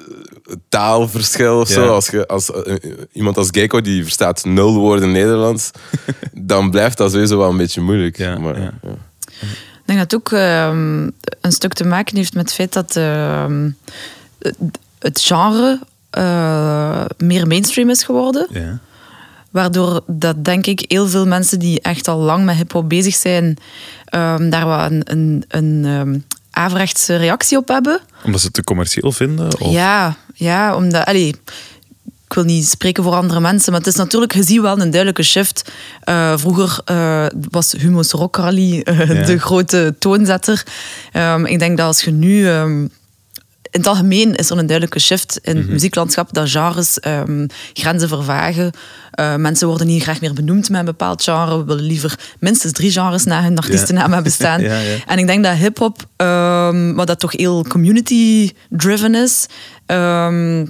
taalverschil 0.68 1.61
of 1.61 1.68
zo. 1.68 1.83
Ja. 1.83 1.89
Als, 1.89 2.09
je, 2.09 2.27
als 2.27 2.53
eh, 2.53 2.75
iemand 3.12 3.37
als 3.37 3.49
Gecko 3.51 3.81
die 3.81 4.03
verstaat 4.03 4.45
nul 4.45 4.75
woorden 4.75 5.12
Nederlands, 5.12 5.71
dan 6.33 6.71
blijft 6.71 6.97
dat 6.97 7.12
sowieso 7.12 7.39
wel 7.39 7.51
een 7.51 7.57
beetje 7.57 7.81
moeilijk. 7.81 8.16
Ja, 8.16 8.39
maar, 8.39 8.61
ja. 8.61 8.73
ja. 8.83 8.91
Ik 9.31 9.97
denk 9.97 9.99
dat 9.99 10.11
het 10.11 10.14
ook 10.14 10.33
ehm, 10.33 11.09
een 11.41 11.53
stuk 11.53 11.73
te 11.73 11.85
maken 11.85 12.16
heeft 12.16 12.35
met 12.35 12.43
het 12.43 12.53
feit 12.53 12.73
dat 12.73 12.97
ehm, 12.97 13.71
het 14.99 15.21
genre 15.21 15.81
eh, 16.11 17.04
meer 17.18 17.46
mainstream 17.46 17.90
is 17.90 18.02
geworden. 18.02 18.46
Ja. 18.50 18.78
Waardoor 19.50 20.00
dat 20.06 20.44
denk 20.44 20.66
ik 20.66 20.84
heel 20.88 21.08
veel 21.08 21.26
mensen 21.26 21.58
die 21.58 21.80
echt 21.80 22.08
al 22.08 22.18
lang 22.18 22.44
met 22.44 22.56
hip-hop 22.56 22.88
bezig 22.88 23.14
zijn, 23.14 23.56
ehm, 24.04 24.50
daar 24.50 24.66
wel 24.66 24.78
een, 24.80 25.02
een, 25.04 25.44
een 25.48 25.82
ehm, 25.84 26.18
averechtse 26.50 27.16
reactie 27.16 27.58
op 27.58 27.68
hebben. 27.68 28.00
Omdat 28.24 28.40
ze 28.40 28.46
het 28.46 28.54
te 28.54 28.64
commercieel 28.64 29.12
vinden? 29.12 29.61
Of? 29.61 29.72
Ja, 29.72 30.16
ja, 30.34 30.76
omdat. 30.76 31.04
Allee, 31.04 31.28
ik 32.26 32.34
wil 32.36 32.44
niet 32.44 32.66
spreken 32.68 33.02
voor 33.02 33.12
andere 33.14 33.40
mensen, 33.40 33.72
maar 33.72 33.80
het 33.80 33.88
is 33.88 33.96
natuurlijk, 33.96 34.34
je 34.34 34.42
ziet 34.42 34.61
wel 34.61 34.72
een 34.80 34.90
duidelijke 34.90 35.22
shift. 35.22 35.70
Eh, 36.00 36.32
vroeger 36.36 36.80
eh, 36.84 37.26
was 37.50 37.72
Humo's 37.72 38.11
Rock 38.11 38.36
Rally 38.36 38.82
Ja. 38.84 39.04
de 39.24 39.38
grote 39.38 39.94
toonzetter. 39.98 40.66
Ehm, 41.12 41.44
ik 41.44 41.58
denk 41.58 41.76
dat 41.76 41.86
als 41.86 42.00
je 42.02 42.11
nu 42.11 42.48
in 43.71 43.81
het 43.81 43.87
algemeen 43.87 44.35
is 44.35 44.51
er 44.51 44.59
een 44.59 44.66
duidelijke 44.66 44.99
shift 45.01 45.39
in 45.43 45.53
Mhm. 45.53 45.62
het 45.62 45.71
muzieklandschap 45.73 46.33
dat 46.33 46.51
genres 46.51 46.99
ehm, 47.01 47.47
grenzen 47.73 48.09
vervagen. 48.09 48.71
Eh, 49.11 49.35
mensen 49.37 49.68
worden 49.68 49.87
niet 49.87 50.03
graag 50.03 50.21
meer 50.21 50.33
benoemd 50.35 50.68
met 50.71 50.79
een 50.79 50.85
bepaald 50.85 51.23
genre. 51.23 51.59
We 51.59 51.64
willen 51.64 51.85
liever 51.85 52.18
minstens 52.41 52.73
drie 52.73 52.91
genres 52.91 53.25
na 53.25 53.43
hun 53.43 53.59
artiestennaam 53.59 54.12
hebben 54.12 54.33
staan. 54.33 54.61
Ja, 54.71 54.79
ja. 54.79 54.97
En 55.07 55.18
ik 55.18 55.27
denk 55.27 55.45
dat 55.45 55.57
hip-hop, 55.57 56.07
ehm, 56.16 56.93
wat 56.95 57.07
dat 57.07 57.21
toch 57.21 57.33
heel 57.33 57.64
community-driven 57.68 59.14
is, 59.14 59.47
ehm, 59.87 60.66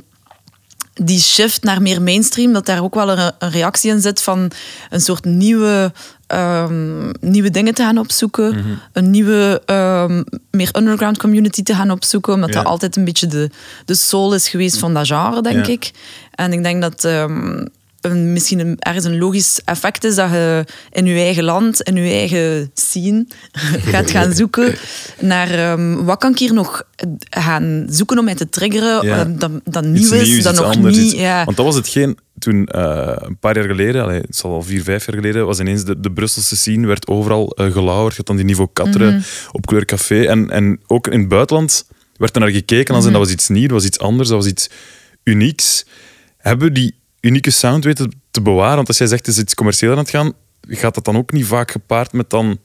die 1.03 1.21
shift 1.21 1.63
naar 1.63 1.83
meer 1.83 2.03
mainstream, 2.03 2.53
dat 2.53 2.67
daar 2.67 2.83
ook 2.83 2.95
wel 2.95 3.11
een, 3.11 3.33
een 3.39 3.51
reactie 3.51 3.91
in 3.91 4.01
zit 4.01 4.23
van 4.23 4.51
een 4.91 5.01
soort 5.01 5.25
nieuwe, 5.25 5.93
ehm, 6.27 7.11
nieuwe 7.21 7.51
dingen 7.51 7.75
te 7.75 7.83
gaan 7.83 7.99
opzoeken. 7.99 8.51
Mhm. 8.57 8.69
Een 8.93 9.11
nieuwe, 9.11 9.63
ehm, 9.67 10.23
meer 10.51 10.71
underground 10.77 11.19
community 11.19 11.63
te 11.63 11.75
gaan 11.75 11.91
opzoeken. 11.91 12.33
Omdat 12.35 12.49
Ja. 12.49 12.55
dat 12.57 12.65
altijd 12.67 12.97
een 12.97 13.05
beetje 13.05 13.27
de, 13.27 13.51
de 13.85 13.95
soul 13.95 14.35
is 14.35 14.49
geweest 14.49 14.79
van 14.79 14.95
dat 14.95 15.07
genre, 15.07 15.43
denk 15.43 15.67
Ja. 15.67 15.73
ik. 15.73 15.91
En 16.35 16.53
ik 16.53 16.63
denk 16.63 16.83
dat 16.83 17.05
ehm, 17.05 17.67
een, 18.01 18.33
misschien 18.33 18.59
een, 18.59 18.77
ergens 18.79 19.05
een 19.05 19.19
logisch 19.19 19.61
effect 19.65 20.05
is 20.05 20.15
dat 20.15 20.31
je 20.31 20.65
in 20.91 21.07
je 21.07 21.15
eigen 21.21 21.45
land, 21.45 21.81
in 21.83 21.97
je 21.97 22.13
eigen 22.13 22.71
scene, 22.75 23.27
gaat 23.93 24.11
gaan 24.11 24.33
zoeken 24.33 24.75
naar 25.21 25.51
ehm, 25.51 26.05
wat 26.05 26.19
kan 26.19 26.31
ik 26.33 26.39
hier 26.39 26.53
nog 26.55 26.83
gaan 27.31 27.87
zoeken 27.91 28.19
om 28.19 28.25
mij 28.25 28.35
te 28.35 28.49
triggeren, 28.49 29.07
Ja. 29.07 29.27
eh, 29.27 29.51
dat, 29.65 29.85
nieuw 29.85 30.13
is, 30.13 30.29
nieuws, 30.29 30.43
dat 30.43 30.55
nog 30.55 30.65
anders, 30.75 30.97
niet... 30.97 31.05
iets- 31.13 31.21
ja. 31.21 31.45
Want 31.45 31.57
dat 31.57 31.67
was 31.67 31.75
hetgeen 31.75 32.19
toen 32.39 32.67
eh, 32.67 33.13
een 33.17 33.39
paar 33.39 33.57
jaar 33.57 33.67
geleden, 33.69 34.03
allee, 34.03 34.21
het 34.21 34.37
zal 34.37 34.53
al 34.53 34.63
vier, 34.63 34.83
vijf 34.83 35.07
jaar 35.07 35.17
geleden, 35.17 35.47
was 35.47 35.61
ineens 35.61 35.85
de, 35.85 36.01
de 36.01 36.13
Brusselse 36.13 36.57
scene, 36.57 36.87
werd 36.87 37.07
overal 37.07 37.51
eh 37.51 37.73
gelauwerd. 37.73 38.11
Je 38.11 38.17
had 38.17 38.27
dan 38.27 38.37
die 38.37 38.45
niveau 38.45 38.69
Katre 38.73 39.11
Mhm. 39.11 39.21
op 39.53 39.67
Kleur 39.67 39.85
Café. 39.85 40.23
En, 40.25 40.51
en 40.51 40.81
ook 40.87 41.09
in 41.09 41.19
het 41.21 41.29
buitenland 41.29 41.85
werd 42.17 42.35
er 42.35 42.41
naar 42.41 42.51
gekeken 42.51 42.95
als 42.95 43.05
in 43.05 43.11
Mhm. 43.11 43.19
dat 43.19 43.27
was 43.29 43.37
iets 43.37 43.49
nieuws, 43.49 43.63
dat 43.69 43.77
was 43.77 43.85
iets 43.87 43.99
anders, 43.99 44.29
dat 44.29 44.37
was 44.39 44.47
iets 44.47 44.69
unieks. 45.25 45.85
Hebben 46.37 46.73
die 46.75 46.95
unieke 47.21 47.51
sound 47.51 47.85
weten 47.85 48.13
te 48.31 48.43
bewaren? 48.43 48.77
Want 48.77 48.89
als 48.89 48.99
jij 48.99 49.07
zegt, 49.07 49.27
het 49.27 49.35
is 49.35 49.43
iets 49.43 49.55
commercieel 49.55 49.93
aan 49.93 49.99
het 49.99 50.11
gaan, 50.11 50.33
gaat 50.69 50.95
dat 50.95 51.05
dan 51.05 51.17
ook 51.17 51.33
niet 51.33 51.47
vaak 51.47 51.71
gepaard 51.71 52.13
met 52.13 52.31
dan 52.31 52.59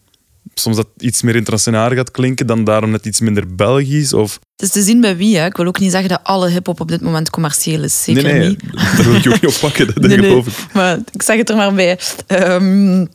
soms 0.54 0.76
dat 0.76 0.88
iets 0.98 1.22
meer 1.22 1.36
internationaal 1.36 1.90
gaat 1.90 2.12
klinken, 2.12 2.48
dan 2.48 2.64
daarom 2.64 2.92
net 2.92 3.06
iets 3.06 3.20
minder 3.20 3.56
Belgisch? 3.56 4.14
Of... 4.14 4.40
Het 4.56 4.66
is 4.66 4.72
te 4.72 4.82
zien 4.82 5.02
bij 5.02 5.18
wie. 5.18 5.38
Hè. 5.38 5.46
Ik 5.46 5.58
wil 5.58 5.66
ook 5.66 5.80
niet 5.80 5.92
zeggen 5.92 6.10
dat 6.10 6.20
alle 6.24 6.50
hip-hop 6.50 6.80
op 6.80 6.88
dit 6.88 7.02
moment 7.02 7.30
commercieel 7.30 7.84
is. 7.84 8.04
Zeker 8.04 8.24
nee, 8.24 8.34
nee, 8.34 8.48
niet. 8.48 8.62
daar 8.74 9.04
wil 9.04 9.16
ik 9.16 9.24
je 9.24 9.34
ook 9.34 9.42
niet 9.42 9.54
op 9.54 9.60
pakken, 9.60 9.86
dat 9.86 9.98
Nee, 10.04 10.18
geloof 10.18 10.48
ik. 10.48 10.74
Maar 10.74 11.00
ik 11.12 11.22
zeg 11.22 11.38
het 11.38 11.50
er 11.50 11.56
maar 11.56 11.74
bij. 11.74 12.00
Ehm, 12.28 13.06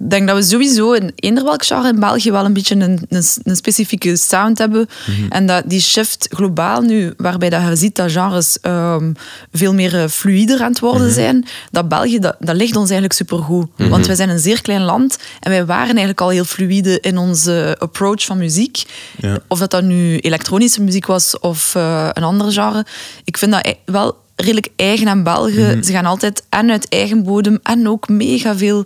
denk 0.00 0.26
dat 0.26 0.36
we 0.36 0.42
sowieso 0.42 0.92
in 0.92 1.12
eender 1.14 1.44
welk 1.44 1.64
genre 1.64 1.88
in 1.88 2.00
België 2.00 2.30
wel 2.30 2.44
een 2.44 2.52
beetje 2.52 2.74
een, 2.74 3.00
een, 3.08 3.24
een 3.42 3.56
specifieke 3.56 4.16
sound 4.16 4.58
hebben. 4.58 4.88
Mhm. 5.06 5.32
En 5.32 5.46
dat 5.46 5.62
die 5.66 5.80
shift 5.80 6.26
globaal 6.30 6.80
nu, 6.80 7.12
waarbij 7.16 7.50
dat 7.50 7.62
je 7.68 7.76
ziet 7.76 7.96
dat 7.96 8.12
genres 8.12 8.60
ehm, 8.60 9.12
veel 9.52 9.74
meer 9.74 10.02
eh, 10.02 10.08
fluider 10.08 10.62
aan 10.62 10.70
het 10.70 10.80
worden 10.80 11.06
Mhm. 11.06 11.14
zijn, 11.14 11.46
dat 11.70 11.88
België, 11.88 12.18
dat, 12.18 12.36
dat 12.38 12.56
ligt 12.56 12.76
ons 12.76 12.90
eigenlijk 12.90 13.12
supergoed. 13.12 13.68
Mhm. 13.76 13.88
Want 13.88 14.06
wij 14.06 14.16
zijn 14.16 14.28
een 14.28 14.38
zeer 14.38 14.62
klein 14.62 14.82
land 14.82 15.18
en 15.40 15.50
wij 15.50 15.64
waren 15.66 15.86
eigenlijk 15.86 16.20
al 16.20 16.28
heel 16.28 16.44
fluide 16.44 17.00
in 17.00 17.18
onze 17.18 17.76
approach 17.78 18.24
van 18.24 18.38
muziek. 18.38 18.82
Ja. 19.20 19.38
Of 19.48 19.58
dat 19.58 19.70
dat 19.70 19.82
nu 19.82 20.18
elektronische 20.18 20.82
muziek 20.82 21.06
was 21.06 21.38
of 21.38 21.74
eh, 21.74 22.08
een 22.12 22.22
ander 22.22 22.52
genre. 22.52 22.86
Ik 23.24 23.36
vind 23.38 23.52
dat 23.52 23.66
e- 23.66 23.74
wel 23.84 24.16
redelijk 24.40 24.68
eigen 24.76 25.08
aan 25.08 25.22
België. 25.22 25.60
Mhm. 25.60 25.82
Ze 25.82 25.92
gaan 25.92 26.04
altijd 26.06 26.42
en 26.48 26.70
uit 26.70 26.88
eigen 26.88 27.22
bodem 27.22 27.58
en 27.62 27.88
ook 27.88 28.08
mega 28.08 28.56
veel 28.56 28.84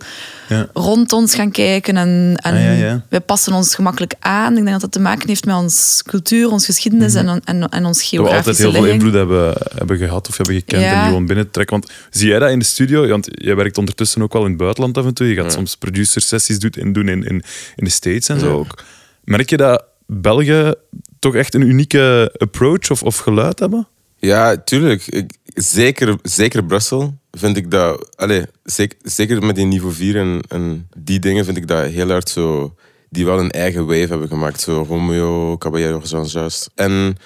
Ja. 0.49 0.67
rond 0.73 1.11
ons 1.13 1.35
gaan 1.35 1.51
kijken. 1.51 1.97
En, 1.97 2.33
en 2.41 2.53
Ah, 2.53 2.63
ja, 2.63 2.71
ja. 2.71 3.05
wij 3.09 3.21
passen 3.21 3.53
ons 3.53 3.75
gemakkelijk 3.75 4.13
aan. 4.19 4.49
Ik 4.49 4.55
denk 4.55 4.69
dat 4.69 4.81
dat 4.81 4.91
te 4.91 4.99
maken 4.99 5.27
heeft 5.27 5.45
met 5.45 5.55
ons 5.55 6.01
cultuur, 6.05 6.49
ons 6.49 6.65
geschiedenis 6.65 7.13
en, 7.13 7.41
en, 7.43 7.69
en 7.69 7.85
ons 7.85 8.09
Dat 8.09 8.09
we 8.09 8.17
altijd 8.17 8.33
geografische 8.35 8.61
heel 8.61 8.71
veel 8.71 8.85
invloed 8.85 9.13
hebben, 9.13 9.53
hebben 9.75 9.97
gehad 9.97 10.27
of 10.27 10.37
hebben 10.37 10.55
gekend 10.55 10.81
Ja. 10.81 10.89
en 10.91 10.97
die 10.97 11.05
gewoon 11.07 11.25
binnen 11.25 11.45
te 11.45 11.51
trekken. 11.51 11.79
Want 11.79 11.91
zie 12.09 12.27
jij 12.29 12.39
dat 12.39 12.49
in 12.49 12.59
de 12.59 12.65
studio? 12.65 13.07
Want 13.07 13.27
jij 13.31 13.55
werkt 13.55 13.77
ondertussen 13.77 14.21
ook 14.21 14.33
wel 14.33 14.41
in 14.43 14.49
het 14.49 14.57
buitenland 14.57 14.97
af 14.97 15.05
en 15.05 15.13
toe. 15.13 15.27
Je 15.27 15.35
gaat 15.35 15.51
soms 15.51 15.75
producer-sessies 15.77 16.59
doen, 16.59 16.71
in, 16.71 16.93
doen 16.93 17.07
in, 17.07 17.23
in, 17.23 17.43
in 17.75 17.83
de 17.83 17.89
States 17.89 18.29
en 18.29 18.39
zo 18.39 18.45
Ja. 18.47 18.51
ook. 18.53 18.83
Merk 19.23 19.49
je 19.49 19.57
dat 19.57 19.83
België 20.07 20.73
toch 21.19 21.35
echt 21.35 21.53
een 21.53 21.61
unieke 21.67 22.33
approach 22.37 22.89
of, 22.91 23.03
of 23.03 23.17
geluid 23.17 23.59
hebben? 23.59 23.87
Ja, 24.25 24.57
tuurlijk. 24.57 25.07
Ik, 25.07 25.31
zeker, 25.53 26.17
zeker 26.21 26.65
Brussel 26.65 27.17
vind 27.31 27.57
ik 27.57 27.71
dat... 27.71 28.15
Allez, 28.15 28.45
zeker, 28.63 28.97
zeker 29.01 29.45
met 29.45 29.55
die 29.55 29.65
niveau 29.65 29.93
4 29.93 30.15
en, 30.17 30.41
en 30.47 30.89
die 30.97 31.19
dingen 31.19 31.45
vind 31.45 31.57
ik 31.57 31.67
dat 31.67 31.85
heel 31.85 32.09
hard 32.09 32.29
zo... 32.29 32.75
Die 33.09 33.25
wel 33.25 33.39
een 33.39 33.51
eigen 33.51 33.85
wave 33.85 34.07
hebben 34.07 34.27
gemaakt. 34.27 34.61
Zo 34.61 34.85
Romeo, 34.87 35.57
Caballero, 35.57 35.99
zoals 36.03 36.31
juist. 36.31 36.69
En 36.75 37.17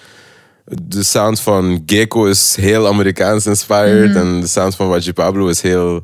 de 0.65 1.03
sound 1.03 1.39
van 1.39 1.83
Gecko 1.85 2.25
is 2.25 2.55
heel 2.55 2.87
Amerikaans 2.87 3.45
inspired. 3.45 4.15
En 4.15 4.39
de 4.39 4.47
sound 4.47 4.75
van 4.75 4.87
Waji 4.87 5.13
Pablo 5.13 5.47
is 5.47 5.61
heel... 5.61 5.95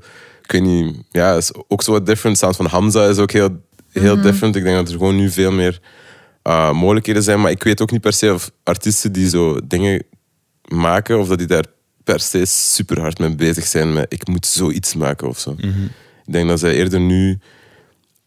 Ik 0.44 0.52
weet 0.52 0.62
niet... 0.62 0.96
Ja, 1.12 1.36
is 1.36 1.52
ook 1.68 1.82
zo 1.82 1.91
wat 1.91 2.06
different. 2.06 2.39
De 2.39 2.41
sound 2.41 2.56
van 2.56 2.66
Hamza 2.66 3.06
is 3.06 3.18
ook 3.18 3.32
heel, 3.32 3.50
heel 3.91 4.22
different. 4.22 4.56
Ik 4.56 4.64
denk 4.64 4.76
dat 4.76 4.88
er 4.88 4.98
gewoon 4.98 5.16
nu 5.16 5.30
veel 5.30 5.52
meer 5.52 5.80
uh, 6.44 6.72
mogelijkheden 6.72 7.24
zijn. 7.24 7.41
Maar 7.41 7.52
ik 7.52 7.64
weet 7.64 7.82
ook 7.82 7.91
niet 7.91 8.02
per 8.02 8.14
se 8.14 8.34
of 8.34 8.52
artiesten 8.64 9.12
die 9.12 9.30
zo 9.30 9.60
dingen 9.68 10.04
maken, 10.74 11.19
of 11.19 11.28
dat 11.28 11.38
die 11.38 11.47
daar 11.47 11.65
per 12.03 12.19
se 12.19 12.45
super 12.45 12.99
hard 12.99 13.19
mee 13.19 13.36
bezig 13.36 13.65
zijn 13.65 13.93
met 13.93 14.05
ik 14.13 14.28
moet 14.28 14.45
zoiets 14.45 14.95
maken 14.95 15.28
of 15.28 15.39
zo. 15.39 15.55
Ik 16.26 16.34
denk 16.34 16.47
dat 16.49 16.59
zij 16.59 16.74
eerder 16.76 16.99
nu 16.99 17.39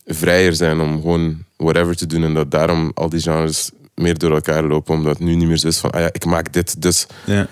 vrijer 0.04 0.54
zijn 0.54 0.80
om 0.80 0.94
gewoon 1.00 1.44
whatever 1.56 1.96
te 1.96 2.06
doen 2.06 2.24
en 2.24 2.34
dat 2.34 2.50
daarom 2.50 2.90
al 2.94 3.08
die 3.08 3.20
genres 3.20 3.70
meer 3.94 4.18
door 4.18 4.30
elkaar 4.34 4.64
lopen, 4.64 4.94
omdat 4.94 5.18
het 5.18 5.26
nu 5.28 5.34
niet 5.34 5.48
meer 5.48 5.56
zo 5.56 5.66
is 5.68 5.78
van 5.78 5.90
ah 5.90 6.00
ja, 6.00 6.08
ik 6.12 6.24
maak 6.24 6.52
dit, 6.52 6.82
dus 6.82 7.06
Ja. 7.24 7.48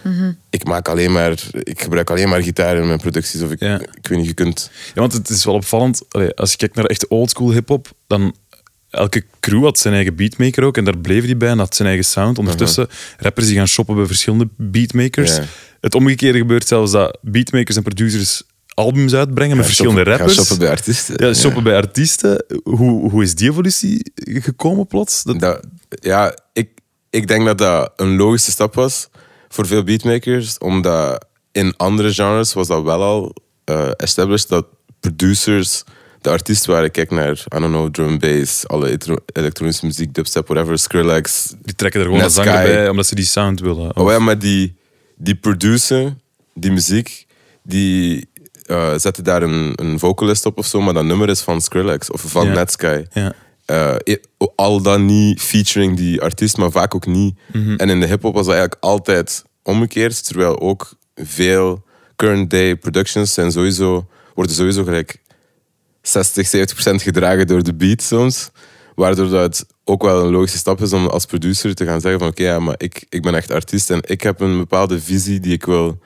ik 0.51 0.65
maak 0.65 0.89
alleen 0.89 1.13
maar, 1.13 1.43
ik 1.53 1.83
gebruik 1.83 2.11
alleen 2.11 2.29
maar 2.29 2.43
gitaar 2.43 2.77
in 2.77 2.87
mijn 2.87 2.99
producties 2.99 3.43
of 3.43 3.51
ik, 3.51 3.61
Ja. 3.61 3.81
ik 3.81 4.07
weet 4.09 4.19
niet, 4.19 4.27
je 4.27 4.35
kunt 4.35 4.71
Ja, 4.95 5.01
want 5.01 5.13
het 5.13 5.29
is 5.29 5.45
wel 5.45 5.55
opvallend. 5.55 6.03
Allee, 6.09 6.35
als 6.35 6.51
je 6.51 6.57
kijkt 6.57 6.75
naar 6.75 6.85
echt 6.85 7.09
oldschool 7.09 7.53
hip-hop, 7.53 7.93
dan 8.07 8.35
elke 8.95 9.25
crew 9.41 9.63
had 9.65 9.79
zijn 9.79 9.95
eigen 9.95 10.15
beatmaker 10.15 10.65
ook 10.65 10.77
en 10.77 10.85
daar 10.85 10.99
bleef 10.99 11.25
hij 11.25 11.37
bij 11.37 11.49
en 11.49 11.59
had 11.59 11.75
zijn 11.77 11.89
eigen 11.89 12.07
sound. 12.07 12.39
Ondertussen, 12.39 12.89
rappers 13.19 13.47
die 13.47 13.57
gaan 13.57 13.69
shoppen 13.69 13.95
bij 13.97 14.07
verschillende 14.07 14.49
beatmakers. 14.57 15.39
Het 15.81 15.95
omgekeerde 15.95 16.39
gebeurt 16.39 16.69
zelfs 16.69 16.93
dat 16.93 17.19
beatmakers 17.23 17.77
en 17.77 17.83
producers 17.83 18.43
albums 18.75 19.15
uitbrengen 19.15 19.57
met 19.57 19.67
verschillende 19.67 20.01
shoppen- 20.01 20.19
rappers. 20.19 20.39
shoppen 20.39 20.59
bij 20.59 20.71
artiesten. 20.71 21.27
Ja, 21.27 21.35
shoppen 21.35 21.63
bij 21.63 21.77
artiesten. 21.77 22.45
Hoe, 22.63 23.11
hoe 23.11 23.23
is 23.23 23.35
die 23.35 23.51
evolutie 23.51 24.13
gekomen 24.15 24.87
plots? 24.87 25.23
Dat, 25.23 25.41
Dat, 25.41 25.67
ja, 25.89 26.37
ik, 26.53 26.69
ik 27.11 27.29
denk 27.29 27.45
dat 27.47 27.59
dat 27.59 27.93
een 27.97 28.17
logische 28.17 28.51
stap 28.51 28.75
was 28.75 29.09
voor 29.49 29.67
veel 29.67 29.83
beatmakers, 29.85 30.59
omdat 30.59 31.27
in 31.53 31.77
andere 31.77 32.13
genres 32.13 32.53
was 32.53 32.67
dat 32.67 32.83
wel 32.83 33.03
al 33.03 33.35
eh, 33.65 33.91
established 33.97 34.49
dat 34.49 34.67
producers 35.01 35.85
de 36.25 36.31
artiest 36.31 36.65
waren. 36.67 36.91
Kijk 36.91 37.11
naar, 37.11 37.33
I 37.33 37.59
don't 37.59 37.67
know, 37.73 37.91
drum 37.91 38.19
bass, 38.19 38.69
alle 38.69 38.87
elektro- 38.87 39.25
elektronische 39.33 39.87
muziek, 39.87 40.15
dubstep, 40.15 40.47
whatever, 40.49 40.79
Skrillex. 40.79 41.55
die 41.63 41.75
trekken 41.75 42.01
er 42.01 42.07
gewoon 42.07 42.23
een 42.23 42.31
zanger 42.31 42.63
bij 42.63 42.89
omdat 42.89 43.07
ze 43.07 43.15
die 43.15 43.25
sound 43.25 43.61
willen. 43.61 43.97
Oh 43.97 44.11
ja, 44.11 44.19
maar 44.19 44.39
die, 44.39 44.77
die 45.17 45.35
produceren 45.35 46.21
die 46.55 46.73
muziek, 46.73 47.27
die 47.63 48.29
eh, 48.67 48.95
zetten 48.97 49.25
daar 49.25 49.43
een, 49.43 49.73
een 49.75 49.99
vocalist 49.99 50.47
op 50.47 50.59
of 50.59 50.67
zo, 50.67 50.81
maar 50.81 50.95
dat 50.95 51.05
nummer 51.05 51.29
is 51.29 51.41
van 51.41 51.61
Skrillex 51.61 52.11
of 52.11 52.21
van. 52.27 52.53
Netsky. 52.53 53.03
Ja. 53.13 53.35
I- 54.09 54.19
al 54.55 54.83
dan 54.83 55.07
niet 55.07 55.41
featuring 55.41 55.97
die 55.97 56.21
artiest, 56.21 56.57
maar 56.57 56.71
vaak 56.71 56.95
ook 56.95 57.07
niet. 57.07 57.39
Mhm. 57.53 57.75
En 57.77 57.91
in 57.91 58.01
de 58.01 58.07
hip-hop 58.07 58.35
was 58.35 58.47
dat 58.47 58.55
eigenlijk 58.55 58.85
altijd 58.85 59.45
omgekeerd, 59.63 60.25
terwijl 60.25 60.61
ook 60.61 60.93
veel 61.15 61.85
current 62.17 62.51
day 62.51 62.77
productions 62.77 63.35
zijn 63.35 63.53
sowieso, 63.53 64.07
worden 64.35 64.55
sowieso 64.55 64.85
gelijk 64.85 65.23
60, 66.09 66.47
70 66.47 66.75
procent 66.77 67.03
gedragen 67.03 67.47
door 67.47 67.63
de 67.63 67.75
beat 67.75 68.03
soms. 68.03 68.51
Waardoor 68.95 69.29
dat 69.29 69.43
het 69.43 69.67
ook 69.85 70.03
wel 70.03 70.25
een 70.25 70.33
logische 70.33 70.59
stap 70.59 70.81
is 70.81 70.93
om 70.93 71.07
als 71.07 71.25
producer 71.27 71.75
te 71.75 71.85
gaan 71.85 72.01
zeggen 72.01 72.21
van 72.21 72.29
oké, 72.29 72.43
ja, 72.43 72.59
maar 72.59 72.75
ik, 72.79 73.07
ik 73.09 73.23
ben 73.23 73.35
echt 73.35 73.51
artiest 73.51 73.91
en 73.91 74.01
ik 74.07 74.21
heb 74.23 74.41
een 74.41 74.59
bepaalde 74.59 75.01
visie 75.01 75.41
die 75.41 75.53
ik 75.53 75.65
wil, 75.65 75.99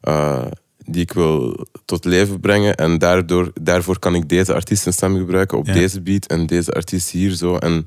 eh, 0.00 0.46
die 0.78 1.02
ik 1.02 1.12
wil 1.12 1.66
tot 1.84 2.04
leven 2.04 2.40
brengen. 2.40 2.74
En 2.74 2.98
daardoor, 2.98 3.50
daarvoor 3.60 3.98
kan 3.98 4.14
ik 4.14 4.28
deze 4.28 4.54
artiestenstem 4.54 5.16
gebruiken 5.16 5.58
op 5.58 5.66
Ja. 5.66 5.72
deze 5.72 6.00
beat 6.00 6.26
en 6.26 6.46
deze 6.46 6.72
artiest 6.72 7.10
hier 7.10 7.30
zo. 7.32 7.56
En 7.56 7.86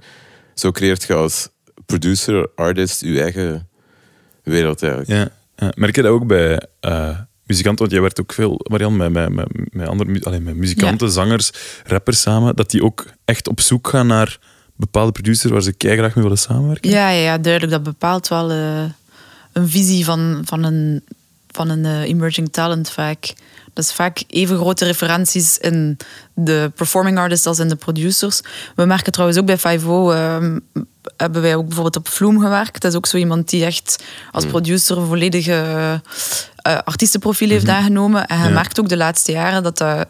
zo 0.53 0.71
creëert 0.71 1.03
je 1.03 1.13
als 1.13 1.49
producer, 1.85 2.49
artist, 2.55 3.01
je 3.01 3.21
eigen 3.21 3.69
wereld 4.43 4.83
eigenlijk. 4.83 5.11
Ja, 5.11 5.29
ja. 5.55 5.71
Merk 5.75 5.95
je 5.95 6.01
dat 6.01 6.11
ook 6.11 6.27
bij 6.27 6.67
eh, 6.79 7.17
muzikanten? 7.47 7.79
Want 7.79 7.91
jij 7.91 8.01
werkt 8.01 8.21
ook 8.21 8.33
veel, 8.33 8.59
Marian, 8.69 8.95
met, 8.95 9.11
met, 9.11 9.33
met, 9.33 9.47
met 9.73 9.87
andere 9.87 10.39
met 10.39 10.55
muzikanten, 10.55 11.11
zangers, 11.11 11.51
rappers 11.85 12.21
samen, 12.21 12.55
dat 12.55 12.71
die 12.71 12.83
ook 12.83 13.05
echt 13.25 13.47
op 13.47 13.61
zoek 13.61 13.87
gaan 13.87 14.07
naar 14.07 14.39
bepaalde 14.75 15.11
producers 15.11 15.51
waar 15.51 15.61
ze 15.61 15.73
graag 15.77 16.15
mee 16.15 16.23
willen 16.23 16.37
samenwerken? 16.37 16.89
Ja, 16.89 17.09
ja, 17.09 17.21
ja, 17.21 17.37
duidelijk. 17.37 17.73
Dat 17.73 17.83
bepaalt 17.83 18.27
wel 18.27 18.51
eh, 18.51 18.83
een 19.53 19.69
visie 19.69 20.05
van, 20.05 20.41
van 20.45 20.63
een, 20.63 21.03
van 21.51 21.69
een 21.69 21.85
eh, 21.85 22.01
emerging 22.01 22.51
talent 22.51 22.89
vaak. 22.89 23.33
Dat 23.73 23.85
is 23.85 23.93
vaak 23.93 24.23
even 24.27 24.57
grote 24.57 24.85
referenties 24.85 25.57
in 25.57 25.97
de 26.33 26.71
performing 26.75 27.17
artists 27.17 27.45
als 27.45 27.59
in 27.59 27.67
de 27.67 27.75
producers. 27.75 28.41
We 28.75 28.85
merken 28.85 29.11
trouwens 29.11 29.39
ook 29.39 29.45
bij 29.45 29.57
5 29.57 29.83
ehm 29.83 30.59
hebben 31.17 31.41
wij 31.41 31.55
ook 31.55 31.65
bijvoorbeeld 31.65 31.95
op 31.95 32.07
Vloem 32.07 32.39
gewerkt. 32.39 32.81
Dat 32.81 32.91
is 32.91 32.97
ook 32.97 33.05
zo 33.05 33.17
iemand 33.17 33.49
die 33.49 33.65
echt 33.65 34.03
als 34.31 34.45
producer 34.45 34.97
een 34.97 35.07
volledige 35.07 36.01
eh, 36.67 36.77
artiestenprofiel 36.83 37.49
heeft 37.49 37.67
aangenomen. 37.67 38.25
En 38.27 38.37
hij 38.37 38.47
Ja. 38.47 38.53
merkt 38.53 38.79
ook 38.79 38.89
de 38.89 38.97
laatste 38.97 39.31
jaren 39.31 39.63
dat 39.63 39.77
dat, 39.77 40.07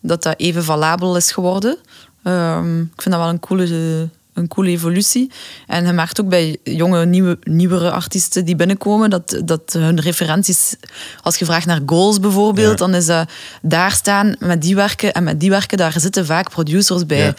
dat, 0.00 0.22
dat 0.22 0.34
even 0.38 0.64
valabel 0.64 1.16
is 1.16 1.32
geworden. 1.32 1.76
Ehm, 2.22 2.80
ik 2.80 3.02
vind 3.02 3.14
dat 3.14 3.22
wel 3.24 3.28
een 3.28 3.40
coole, 3.40 4.08
een 4.34 4.48
coole 4.48 4.70
evolutie. 4.70 5.30
En 5.66 5.84
hij 5.84 5.92
merkt 5.94 6.20
ook 6.20 6.28
bij 6.28 6.56
jonge, 6.64 7.06
nieuwe, 7.06 7.38
nieuwere 7.42 7.90
artiesten 7.90 8.44
die 8.44 8.56
binnenkomen 8.56 9.10
dat, 9.10 9.40
dat 9.44 9.72
hun 9.78 10.00
referenties, 10.00 10.76
als 11.22 11.36
je 11.36 11.44
vraagt 11.44 11.66
naar 11.66 11.80
goals 11.86 12.20
bijvoorbeeld, 12.20 12.70
Ja. 12.78 12.86
dan 12.86 12.94
is 12.94 13.06
dat 13.06 13.30
daar 13.62 13.90
staan 13.92 14.36
met 14.38 14.62
die 14.62 14.74
werken 14.74 15.12
en 15.12 15.24
met 15.24 15.40
die 15.40 15.50
werken, 15.50 15.78
daar 15.78 16.00
zitten 16.00 16.26
vaak 16.26 16.50
producers 16.50 17.06
bij. 17.06 17.18
Ja. 17.18 17.34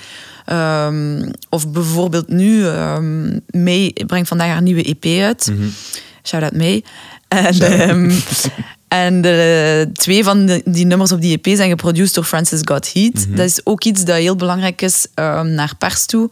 Ehm, 0.45 1.31
of 1.49 1.67
bijvoorbeeld 1.71 2.27
nu, 2.27 2.65
ehm 2.67 3.39
May 3.51 3.95
brengt 4.07 4.27
vandaag 4.27 4.47
haar 4.47 4.61
nieuwe 4.61 4.83
EP 4.89 5.05
uit. 5.05 5.47
Mhm. 5.51 5.67
Shout 6.23 6.43
out 6.43 6.55
May. 6.55 6.83
En, 7.29 7.59
ehm, 7.61 8.11
en 8.87 9.21
de, 9.21 9.89
twee 9.93 10.23
van 10.23 10.45
de- 10.45 10.61
die 10.65 10.85
nummers 10.85 11.11
op 11.11 11.21
die 11.21 11.39
EP 11.41 11.55
zijn 11.55 11.69
geproduceerd 11.69 12.13
door 12.13 12.23
Francis 12.23 12.61
God 12.63 12.93
Heat. 12.93 13.13
Mhm. 13.27 13.35
Dat 13.35 13.45
is 13.45 13.61
ook 13.63 13.83
iets 13.83 14.03
dat 14.03 14.17
heel 14.17 14.35
belangrijk 14.35 14.81
is 14.81 15.07
ehm, 15.13 15.53
naar 15.53 15.73
pers 15.77 16.05
toe. 16.05 16.29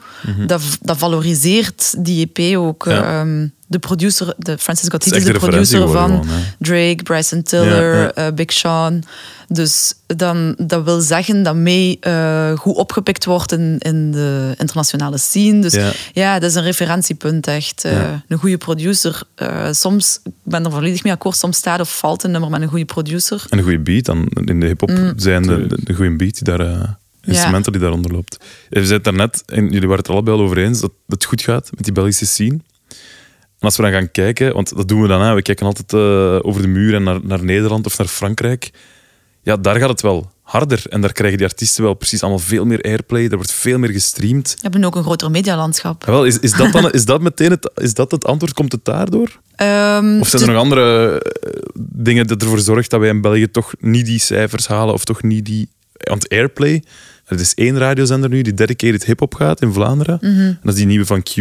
dat, 0.47 0.61
dat 0.81 0.97
valoriseert 0.97 1.95
die 2.05 2.29
EP 2.33 2.57
ook. 2.57 2.85
Mhm. 2.85 2.95
Ja. 2.95 3.19
ehm, 3.21 3.47
de 3.69 3.79
producer, 3.79 4.33
de 4.37 4.57
Francis 4.57 4.87
Heat 4.89 5.05
is 5.05 5.23
de 5.25 5.31
producer 5.33 5.79
van 5.89 6.09
gewoon, 6.09 6.27
Drake, 6.59 6.99
Bryson 7.03 7.43
Tiller, 7.43 7.93
Ja, 7.95 8.01
ja. 8.01 8.11
eh, 8.13 8.33
Big 8.33 8.53
Sean. 8.53 9.03
Dus 9.47 9.93
dan, 10.05 10.55
dat 10.57 10.83
wil 10.83 10.99
zeggen 11.01 11.43
dat 11.43 11.55
May 11.55 11.97
eh, 11.99 12.51
goed 12.57 12.75
opgepikt 12.75 13.25
wordt 13.25 13.51
in, 13.51 13.75
in 13.79 14.11
de 14.11 14.53
internationale 14.57 15.17
scene. 15.17 15.61
Dus 15.61 15.73
Ja. 15.73 15.91
ja, 16.13 16.39
dat 16.39 16.49
is 16.49 16.55
een 16.55 16.63
referentiepunt 16.63 17.47
echt. 17.47 17.83
Eh. 17.85 18.13
Een 18.27 18.37
goede 18.37 18.57
producer. 18.57 19.21
eh, 19.35 19.67
soms, 19.71 20.19
ik 20.23 20.31
ben 20.43 20.65
er 20.65 20.71
volledig 20.71 21.03
mee 21.03 21.13
akkoord, 21.13 21.35
soms 21.37 21.57
staat 21.57 21.79
of 21.79 21.97
valt 21.97 22.23
een 22.23 22.31
nummer 22.31 22.49
met 22.49 22.61
een 22.61 22.67
goede 22.67 22.85
producer. 22.85 23.45
En 23.49 23.57
een 23.57 23.63
goede 23.63 23.79
beat 23.79 24.05
dan. 24.05 24.27
In 24.45 24.59
de 24.59 24.65
hip-hop 24.65 25.13
zijn 25.15 25.43
de, 25.43 25.67
de, 25.67 25.77
de 25.83 25.93
goede 25.93 26.15
beat 26.15 26.33
die 26.33 26.43
daar. 26.43 26.97
instrumenten 27.23 27.71
die 27.71 27.81
daaronder 27.81 28.11
loopt. 28.11 28.37
Je 28.69 28.81
zei 28.81 28.93
het 28.93 29.03
daarnet, 29.03 29.43
en 29.45 29.63
jullie 29.65 29.79
waren 29.81 29.97
het 29.97 30.07
er 30.07 30.13
allebei 30.13 30.37
al 30.37 30.43
over 30.43 30.57
eens, 30.57 30.79
dat 30.79 30.91
het 31.07 31.25
goed 31.25 31.41
gaat 31.41 31.69
met 31.75 31.83
die 31.83 31.93
Belgische 31.93 32.25
scene. 32.25 32.59
En 33.59 33.65
als 33.65 33.75
we 33.77 33.83
dan 33.83 33.91
gaan 33.91 34.11
kijken, 34.11 34.53
want 34.53 34.75
dat 34.75 34.87
doen 34.87 35.01
we 35.01 35.07
dan, 35.07 35.21
hè, 35.21 35.33
we 35.33 35.41
kijken 35.41 35.65
altijd 35.65 35.93
eh, 35.93 36.47
over 36.47 36.61
de 36.61 36.67
muur 36.67 36.93
en 36.93 37.03
naar, 37.03 37.19
naar 37.23 37.43
Nederland 37.43 37.85
of 37.85 37.97
naar 37.97 38.07
Frankrijk. 38.07 38.71
Ja, 39.41 39.57
daar 39.57 39.75
gaat 39.75 39.89
het 39.89 40.01
wel 40.01 40.31
harder. 40.41 40.83
En 40.89 41.01
daar 41.01 41.11
krijgen 41.11 41.37
die 41.37 41.47
artiesten 41.47 41.83
wel 41.83 41.93
precies 41.93 42.21
allemaal 42.21 42.39
veel 42.39 42.65
meer 42.65 42.81
airplay. 42.81 43.23
Er 43.23 43.35
wordt 43.35 43.51
veel 43.51 43.77
meer 43.77 43.89
gestreamd. 43.89 44.51
We 44.53 44.59
hebben 44.61 44.83
ook 44.83 44.95
een 44.95 45.03
groter 45.03 45.31
medialandschap. 45.31 46.03
Ja, 46.05 46.11
wel, 46.11 46.25
is, 46.25 46.39
is 46.39 46.51
dat 46.51 46.71
dan 46.71 46.91
is 46.91 47.05
dat 47.05 47.21
meteen 47.21 47.49
het, 47.51 47.71
is 47.75 47.93
dat 47.93 48.11
het 48.11 48.25
antwoord? 48.25 48.53
Komt 48.53 48.71
het 48.71 48.85
daardoor? 48.85 49.39
Ehm, 49.55 50.19
Of 50.19 50.27
zijn 50.27 50.41
er 50.41 50.47
nog 50.47 50.57
andere 50.57 51.19
eh, 51.19 51.61
dingen 51.79 52.27
dat 52.27 52.41
ervoor 52.41 52.59
zorgt 52.59 52.89
dat 52.89 52.99
wij 52.99 53.09
in 53.09 53.21
België 53.21 53.51
toch 53.51 53.73
niet 53.79 54.05
die 54.05 54.19
cijfers 54.19 54.67
halen 54.67 54.93
of 54.93 55.05
toch 55.05 55.23
niet 55.23 55.45
die... 55.45 55.69
Want 55.93 56.29
Airplay, 56.29 56.83
er 57.25 57.39
is 57.39 57.53
één 57.53 57.77
radiozender 57.77 58.29
nu 58.29 58.41
die 58.41 58.53
dedicated 58.53 59.05
hip-hop 59.05 59.35
gaat 59.35 59.61
in 59.61 59.73
Vlaanderen. 59.73 60.17
Mhm. 60.21 60.39
En 60.39 60.59
dat 60.61 60.71
is 60.73 60.77
die 60.79 60.87
nieuwe 60.87 61.05
van 61.05 61.23
Q. 61.23 61.35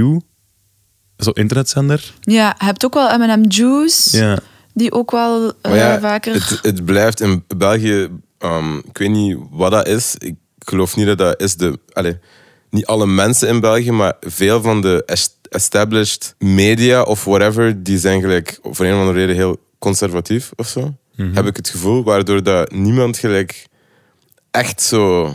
Zo'n 1.16 1.32
internetzender. 1.34 2.12
Ja, 2.20 2.54
je 2.58 2.64
hebt 2.64 2.84
ook 2.84 2.94
wel 2.94 3.18
M&M 3.18 3.44
Juice, 3.48 4.16
Ja. 4.18 4.38
die 4.74 4.92
ook 4.92 5.10
wel 5.10 5.52
eh, 5.62 5.76
ja, 5.76 6.00
vaker... 6.00 6.32
het, 6.34 6.58
het 6.62 6.84
blijft 6.84 7.20
in 7.20 7.44
België, 7.56 8.08
ehm, 8.38 8.76
ik 8.78 8.98
weet 8.98 9.10
niet 9.10 9.38
wat 9.50 9.70
dat 9.70 9.86
is. 9.88 10.14
Ik 10.18 10.34
geloof 10.58 10.96
niet 10.96 11.06
dat 11.06 11.18
dat 11.18 11.40
is 11.40 11.56
de. 11.56 11.78
Allez, 11.92 12.14
niet 12.70 12.86
alle 12.86 13.06
mensen 13.06 13.48
in 13.48 13.60
België, 13.60 13.90
maar 13.90 14.14
veel 14.20 14.62
van 14.62 14.80
de 14.80 15.02
est- 15.06 15.34
established 15.50 16.34
media 16.38 17.02
of 17.02 17.24
whatever, 17.24 17.82
die 17.82 17.98
zijn 17.98 18.20
gelijk 18.20 18.58
voor 18.62 18.86
een 18.86 18.92
of 18.94 18.98
andere 19.00 19.18
reden 19.18 19.36
heel 19.36 19.56
conservatief 19.78 20.50
of 20.56 20.68
zo. 20.68 20.94
Heb 21.16 21.46
ik 21.46 21.56
het 21.56 21.68
gevoel, 21.68 22.04
waardoor 22.04 22.42
dat 22.42 22.72
niemand 22.72 23.18
gelijk 23.18 23.66
echt 24.50 24.82
zo 24.82 25.32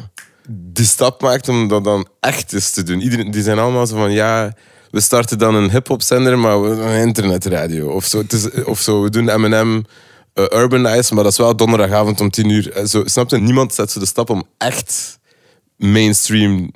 die 0.49 0.85
stap 0.85 1.21
maakt 1.21 1.49
om 1.49 1.67
dat 1.67 1.83
dan 1.83 2.07
echt 2.19 2.53
eens 2.53 2.71
te 2.71 2.83
doen. 2.83 3.01
Iedereen, 3.01 3.31
die 3.31 3.41
zijn 3.43 3.59
allemaal 3.59 3.87
zo 3.87 3.95
van 3.95 4.11
ja, 4.11 4.53
we 4.91 4.99
starten 5.01 5.37
dan 5.37 5.55
een 5.55 5.71
hip-hop 5.71 6.01
zender, 6.01 6.39
maar 6.39 6.61
we 6.61 6.69
een 6.69 7.07
internetradio. 7.07 7.89
Of 7.89 8.05
zo, 8.05 8.17
het 8.17 8.33
is, 8.33 8.63
of 8.63 8.79
zo 8.79 9.01
we 9.01 9.09
doen 9.09 9.41
MM 9.41 9.83
uh, 10.35 10.45
Urbanize, 10.61 11.13
maar 11.13 11.23
dat 11.23 11.31
is 11.31 11.37
wel 11.37 11.55
donderdagavond 11.55 12.21
om 12.21 12.29
tien 12.29 12.49
uur. 12.49 12.71
Eh, 12.71 12.85
Zo, 12.85 13.01
snap 13.05 13.29
je? 13.29 13.37
Niemand 13.37 13.73
zet 13.73 13.91
zo 13.91 13.99
de 13.99 14.05
stap 14.05 14.29
om 14.29 14.43
echt 14.57 15.19
mainstream 15.77 16.71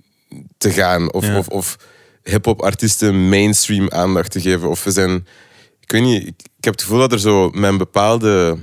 te 0.57 0.72
gaan. 0.72 1.13
Of, 1.13 1.26
Ja. 1.26 1.38
of, 1.38 1.47
of 1.47 1.78
hip-hop 2.24 2.61
artiesten 2.61 3.30
mainstream 3.30 3.91
aandacht 3.91 4.32
te 4.32 4.41
geven. 4.41 4.70
Of 4.70 4.84
we 4.84 4.91
zijn. 4.91 5.28
Ik 5.80 5.91
weet 5.91 6.01
niet, 6.01 6.22
ik, 6.22 6.34
ik 6.57 6.63
heb 6.63 6.74
het 6.74 6.82
gevoel 6.82 6.99
dat 6.99 7.11
er 7.11 7.20
zo 7.20 7.49
met 7.49 7.70
een 7.72 7.78
bepaalde 7.78 8.57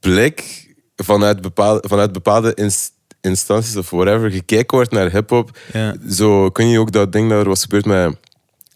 blik 0.00 0.68
vanuit 0.96 1.40
bepaalde, 1.40 1.88
vanuit 1.88 2.12
bepaalde 2.12 2.54
ins- 2.54 2.90
instanties 3.20 3.76
of 3.76 3.90
whatever 3.90 4.30
gekeken 4.30 4.76
wordt 4.76 4.90
naar 4.92 5.10
hip-hop. 5.10 5.58
Ja. 5.72 5.94
Zo 6.10 6.50
kun 6.50 6.68
je 6.68 6.78
ook 6.78 6.92
dat 6.92 7.12
ding 7.12 7.30
dat 7.30 7.40
er 7.40 7.48
was 7.48 7.62
gebeurd 7.62 7.84
met 7.84 8.16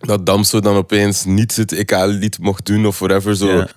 dat 0.06 0.26
Damso 0.26 0.60
dan 0.60 0.76
opeens 0.76 1.24
niet 1.24 1.56
het 1.56 1.72
EK-lied 1.72 2.38
mocht 2.38 2.66
doen 2.66 2.86
of 2.86 2.98
whatever. 2.98 3.36
Zo. 3.36 3.56
Ja. 3.56 3.68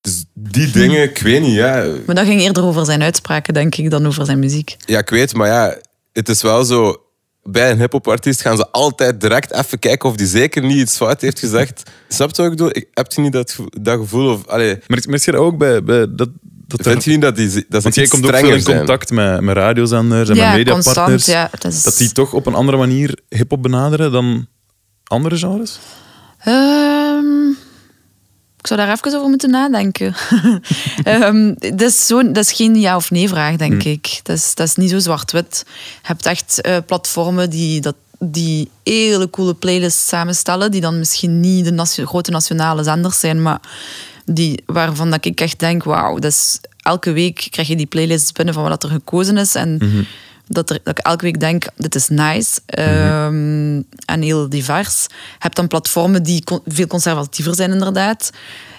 Dus 0.00 0.24
die 0.34 0.70
dingen, 0.70 1.02
ik 1.02 1.18
weet 1.18 1.42
niet, 1.42 1.54
ja. 1.54 1.86
Maar 2.06 2.14
dat 2.14 2.26
ging 2.26 2.40
eerder 2.40 2.64
over 2.64 2.84
zijn 2.84 3.02
uitspraken, 3.02 3.54
denk 3.54 3.74
ik, 3.74 3.90
dan 3.90 4.06
over 4.06 4.24
zijn 4.24 4.38
muziek. 4.38 4.76
Ja, 4.78 4.98
ik 4.98 5.10
weet, 5.10 5.34
maar 5.34 5.48
ja, 5.48 5.76
het 6.12 6.28
is 6.28 6.42
wel 6.42 6.64
zo. 6.64 6.96
Bij 7.42 7.70
een 7.70 7.78
hip-hop 7.78 8.08
artiest 8.08 8.40
gaan 8.40 8.56
ze 8.56 8.68
altijd 8.70 9.20
direct 9.20 9.52
even 9.52 9.78
kijken 9.78 10.08
of 10.08 10.16
die 10.16 10.26
zeker 10.26 10.62
niet 10.62 10.76
iets 10.78 10.96
fout 10.96 11.20
heeft 11.20 11.38
gezegd. 11.38 11.82
Snap 12.08 12.30
je 12.30 12.36
wat 12.36 12.44
ik 12.44 12.50
bedoel? 12.56 12.76
Ik- 12.76 12.88
Heb 12.94 13.12
je 13.12 13.20
niet 13.20 13.32
dat, 13.32 13.56
dat 13.80 13.98
gevoel? 13.98 14.32
Of, 14.32 14.46
allee, 14.46 14.78
Maar 14.86 15.00
dat 15.00 15.34
ook 15.34 15.58
bij... 15.58 15.82
bij 15.82 16.06
dat, 16.14 16.28
dat 16.66 16.82
vind 16.82 17.04
je 17.04 17.10
niet 17.10 17.20
dat 17.22 17.36
die 17.36 17.46
dat 17.46 17.54
ze 17.68 17.80
Want 17.80 17.94
jij 17.94 18.06
komt 18.06 18.24
ook 18.24 18.28
veel 18.30 18.38
strenger 18.38 18.56
in 18.58 18.62
zijn? 18.64 18.76
contact 18.76 19.10
met, 19.10 19.40
met 19.40 19.56
radiozenders 19.56 20.28
en 20.28 20.34
ja, 20.36 20.48
met 20.48 20.56
mediapartners. 20.56 20.94
constant. 21.24 21.24
Ja, 21.26 21.68
is... 21.70 21.82
Dat 21.82 21.96
die 21.96 22.12
toch 22.12 22.32
op 22.32 22.46
een 22.46 22.54
andere 22.54 22.76
manier 22.78 23.18
hip-hop 23.28 23.62
benaderen 23.62 24.12
dan 24.12 24.46
andere 25.10 25.36
genres? 25.36 25.78
Ehm, 26.38 27.48
ik 28.58 28.66
zou 28.66 28.80
daar 28.80 28.92
even 28.92 29.14
over 29.14 29.28
moeten 29.28 29.50
nadenken. 29.50 30.14
Ehm, 31.04 31.54
dat, 31.58 31.80
is 31.80 32.06
zo, 32.06 32.32
dat 32.32 32.44
is 32.44 32.52
geen 32.52 32.80
ja 32.80 32.96
of 32.96 33.10
nee 33.10 33.28
vraag, 33.28 33.56
denk 33.56 33.82
ik. 33.82 34.20
Dat 34.22 34.36
is, 34.36 34.54
dat 34.54 34.66
is 34.66 34.74
niet 34.74 34.90
zo 34.90 34.98
zwart-wit. 34.98 35.64
Je 35.66 35.72
hebt 36.02 36.26
echt 36.26 36.60
eh, 36.60 36.76
platformen 36.86 37.50
die, 37.50 37.80
dat, 37.80 37.94
die 38.18 38.70
hele 38.84 39.30
coole 39.30 39.54
playlists 39.54 40.08
samenstellen, 40.08 40.70
die 40.70 40.80
dan 40.80 40.98
misschien 40.98 41.40
niet 41.40 41.64
de 41.64 41.72
nation- 41.72 42.06
grote 42.06 42.30
nationale 42.30 42.82
zenders 42.82 43.20
zijn, 43.20 43.42
maar 43.42 43.60
die, 44.24 44.62
waarvan 44.66 45.10
dat 45.10 45.24
ik 45.24 45.40
echt 45.40 45.58
denk, 45.58 45.84
wauw, 45.84 46.18
elke 46.76 47.12
week 47.12 47.46
krijg 47.50 47.68
je 47.68 47.76
die 47.76 47.86
playlists 47.86 48.32
binnen 48.32 48.54
van 48.54 48.68
wat 48.68 48.82
er 48.82 48.90
gekozen 48.90 49.36
is. 49.36 49.54
En 49.54 49.78
dat, 50.52 50.70
er, 50.70 50.78
dat 50.84 50.98
ik 50.98 51.04
elke 51.04 51.24
week 51.24 51.40
denk, 51.40 51.66
dit 51.76 51.94
is 51.94 52.08
nice 52.08 52.60
ehm, 52.66 53.82
en 54.04 54.22
heel 54.22 54.48
divers. 54.48 55.06
Je 55.08 55.14
hebt 55.38 55.56
dan 55.56 55.66
platformen 55.66 56.22
die 56.22 56.44
con- 56.44 56.62
veel 56.66 56.86
conservatiever 56.86 57.54
zijn, 57.54 57.70
inderdaad. 57.70 58.30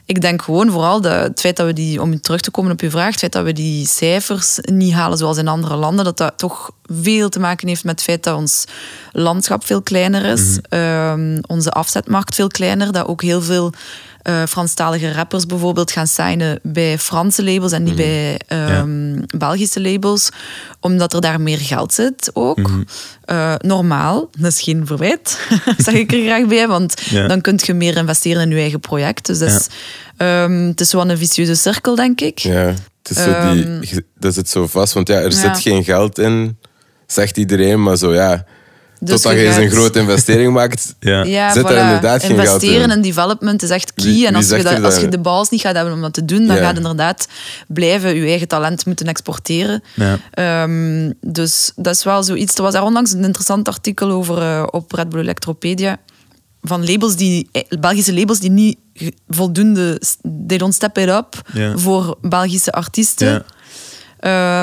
Ik 0.06 0.22
denk 0.22 0.42
gewoon 0.42 0.72
vooral 0.72 1.02
dat 1.02 1.24
het 1.24 1.40
feit 1.40 1.56
dat 1.56 1.66
we 1.66 1.74
die, 1.74 2.02
om 2.02 2.22
terug 2.22 2.42
te 2.42 2.52
komen 2.52 2.72
op 2.72 2.82
uw 2.82 2.90
vraag, 2.90 3.08
het 3.12 3.20
feit 3.20 3.32
dat 3.32 3.44
we 3.44 3.54
die 3.54 3.88
cijfers 3.88 4.60
niet 4.62 4.94
halen 4.94 5.18
zoals 5.18 5.38
in 5.38 5.48
andere 5.48 5.76
landen, 5.76 6.06
dat 6.06 6.18
dat 6.18 6.38
toch 6.38 6.72
veel 6.86 7.30
te 7.30 7.40
maken 7.40 7.68
heeft 7.68 7.84
met 7.84 7.96
het 7.96 8.04
feit 8.04 8.24
dat 8.24 8.36
ons 8.36 8.66
landschap 9.12 9.66
veel 9.66 9.82
kleiner 9.82 10.26
is, 10.26 10.60
ehm, 10.70 11.40
onze 11.48 11.72
afzetmarkt 11.72 12.36
veel 12.36 12.48
kleiner, 12.48 12.92
dat 12.92 13.08
ook 13.08 13.22
heel 13.22 13.42
veel 13.42 13.74
eh 14.22 14.44
Franstalige 14.50 15.12
rappers 15.12 15.46
bijvoorbeeld 15.46 15.92
gaan 15.92 16.08
signen 16.08 16.60
bij 16.64 16.98
Franse 17.00 17.44
labels 17.44 17.72
en 17.72 17.84
niet 17.84 17.96
bij 17.96 18.40
ehm, 18.48 19.20
Belgische 19.38 19.82
labels, 19.82 20.30
omdat 20.80 21.14
er 21.14 21.22
daar 21.22 21.42
meer 21.42 21.58
geld 21.58 21.94
zit 21.94 22.30
ook. 22.34 22.70
Eh, 23.26 23.54
normaal, 23.58 24.30
dat 24.40 24.52
is 24.52 24.62
geen 24.62 24.86
verwijt, 24.86 25.40
zeg 25.78 25.94
ik 25.94 26.12
er 26.12 26.24
graag 26.24 26.46
bij, 26.48 26.68
want 26.68 27.02
Ja. 27.10 27.28
dan 27.28 27.42
kun 27.42 27.60
je 27.64 27.74
meer 27.74 27.98
investeren 27.98 28.42
in 28.42 28.50
je 28.50 28.62
eigen 28.62 28.80
project. 28.80 29.26
Dus 29.26 29.40
dat 29.40 29.50
is, 29.50 29.68
ehm, 30.18 30.52
het 30.68 30.82
is 30.82 30.94
wel 30.94 31.10
een 31.10 31.18
vicieuze 31.18 31.56
cirkel, 31.56 31.96
denk 31.96 32.22
ik. 32.22 32.40
Ja, 32.40 32.74
het 33.04 33.18
is 33.18 33.24
zo 33.24 33.54
die, 33.54 34.06
dat 34.20 34.34
zit 34.34 34.50
zo 34.50 34.68
vast, 34.68 34.94
want 34.94 35.08
ja, 35.08 35.16
er 35.16 35.22
Ehm, 35.24 35.32
zit 35.32 35.60
geen 35.60 35.84
geld 35.84 36.20
in, 36.20 36.58
zegt 37.08 37.38
iedereen, 37.38 37.84
maar 37.84 37.98
zo 37.98 38.14
ja. 38.14 38.46
Dus 39.04 39.22
totdat 39.22 39.42
je 39.42 39.48
eens 39.48 39.56
een 39.56 39.70
grote 39.70 40.00
investering 40.00 40.54
maakt, 40.54 40.96
Ja. 41.00 41.24
Ja, 41.24 41.54
zit 41.54 41.64
voilà. 41.64 41.68
er 41.70 41.78
inderdaad 41.78 42.24
geen 42.24 42.36
geld 42.40 42.48
Investeren 42.48 42.90
in. 42.90 42.96
in 42.96 43.02
development 43.02 43.64
is 43.64 43.70
echt 43.70 43.94
key. 43.94 44.06
Wie- 44.06 44.28
en 44.28 44.36
als 44.36 44.50
je, 44.50 44.64
dat, 44.64 44.84
als 44.84 45.00
je 45.00 45.08
de 45.08 45.20
balls 45.20 45.50
niet 45.50 45.62
gaat 45.62 45.76
hebben 45.76 45.94
om 45.94 46.02
dat 46.02 46.14
te 46.14 46.26
doen, 46.26 46.46
dan 46.48 46.56
Ja. 46.56 46.62
gaat 46.62 46.76
inderdaad 46.78 47.28
blijven 47.68 48.16
je 48.16 48.26
eigen 48.28 48.48
talent 48.48 48.86
moeten 48.86 49.08
exporteren. 49.08 49.84
Ja. 49.96 50.20
Ehm, 50.32 51.12
dus 51.22 51.72
dat 51.76 51.96
is 51.96 52.04
wel 52.04 52.24
zoiets. 52.24 52.56
Er 52.56 52.62
was 52.64 52.74
daar 52.74 52.84
onlangs 52.84 53.12
een 53.14 53.24
interessant 53.24 53.68
artikel 53.68 54.12
over 54.12 54.38
eh, 54.42 54.64
op 54.72 54.92
Red 54.92 55.10
Bull 55.10 55.20
Electropedia. 55.22 55.98
Van 56.62 56.86
labels 56.92 57.16
die, 57.16 57.50
eh, 57.52 57.62
Belgische 57.80 58.14
labels 58.14 58.40
die 58.40 58.52
niet 58.52 58.78
voldoende, 59.30 60.02
they 60.48 60.58
don't 60.58 60.74
step 60.74 60.98
it 60.98 61.10
up 61.10 61.42
Ja. 61.54 61.78
voor 61.78 62.18
Belgische 62.22 62.72
artiesten. 62.72 63.28
Ja. 63.28 63.44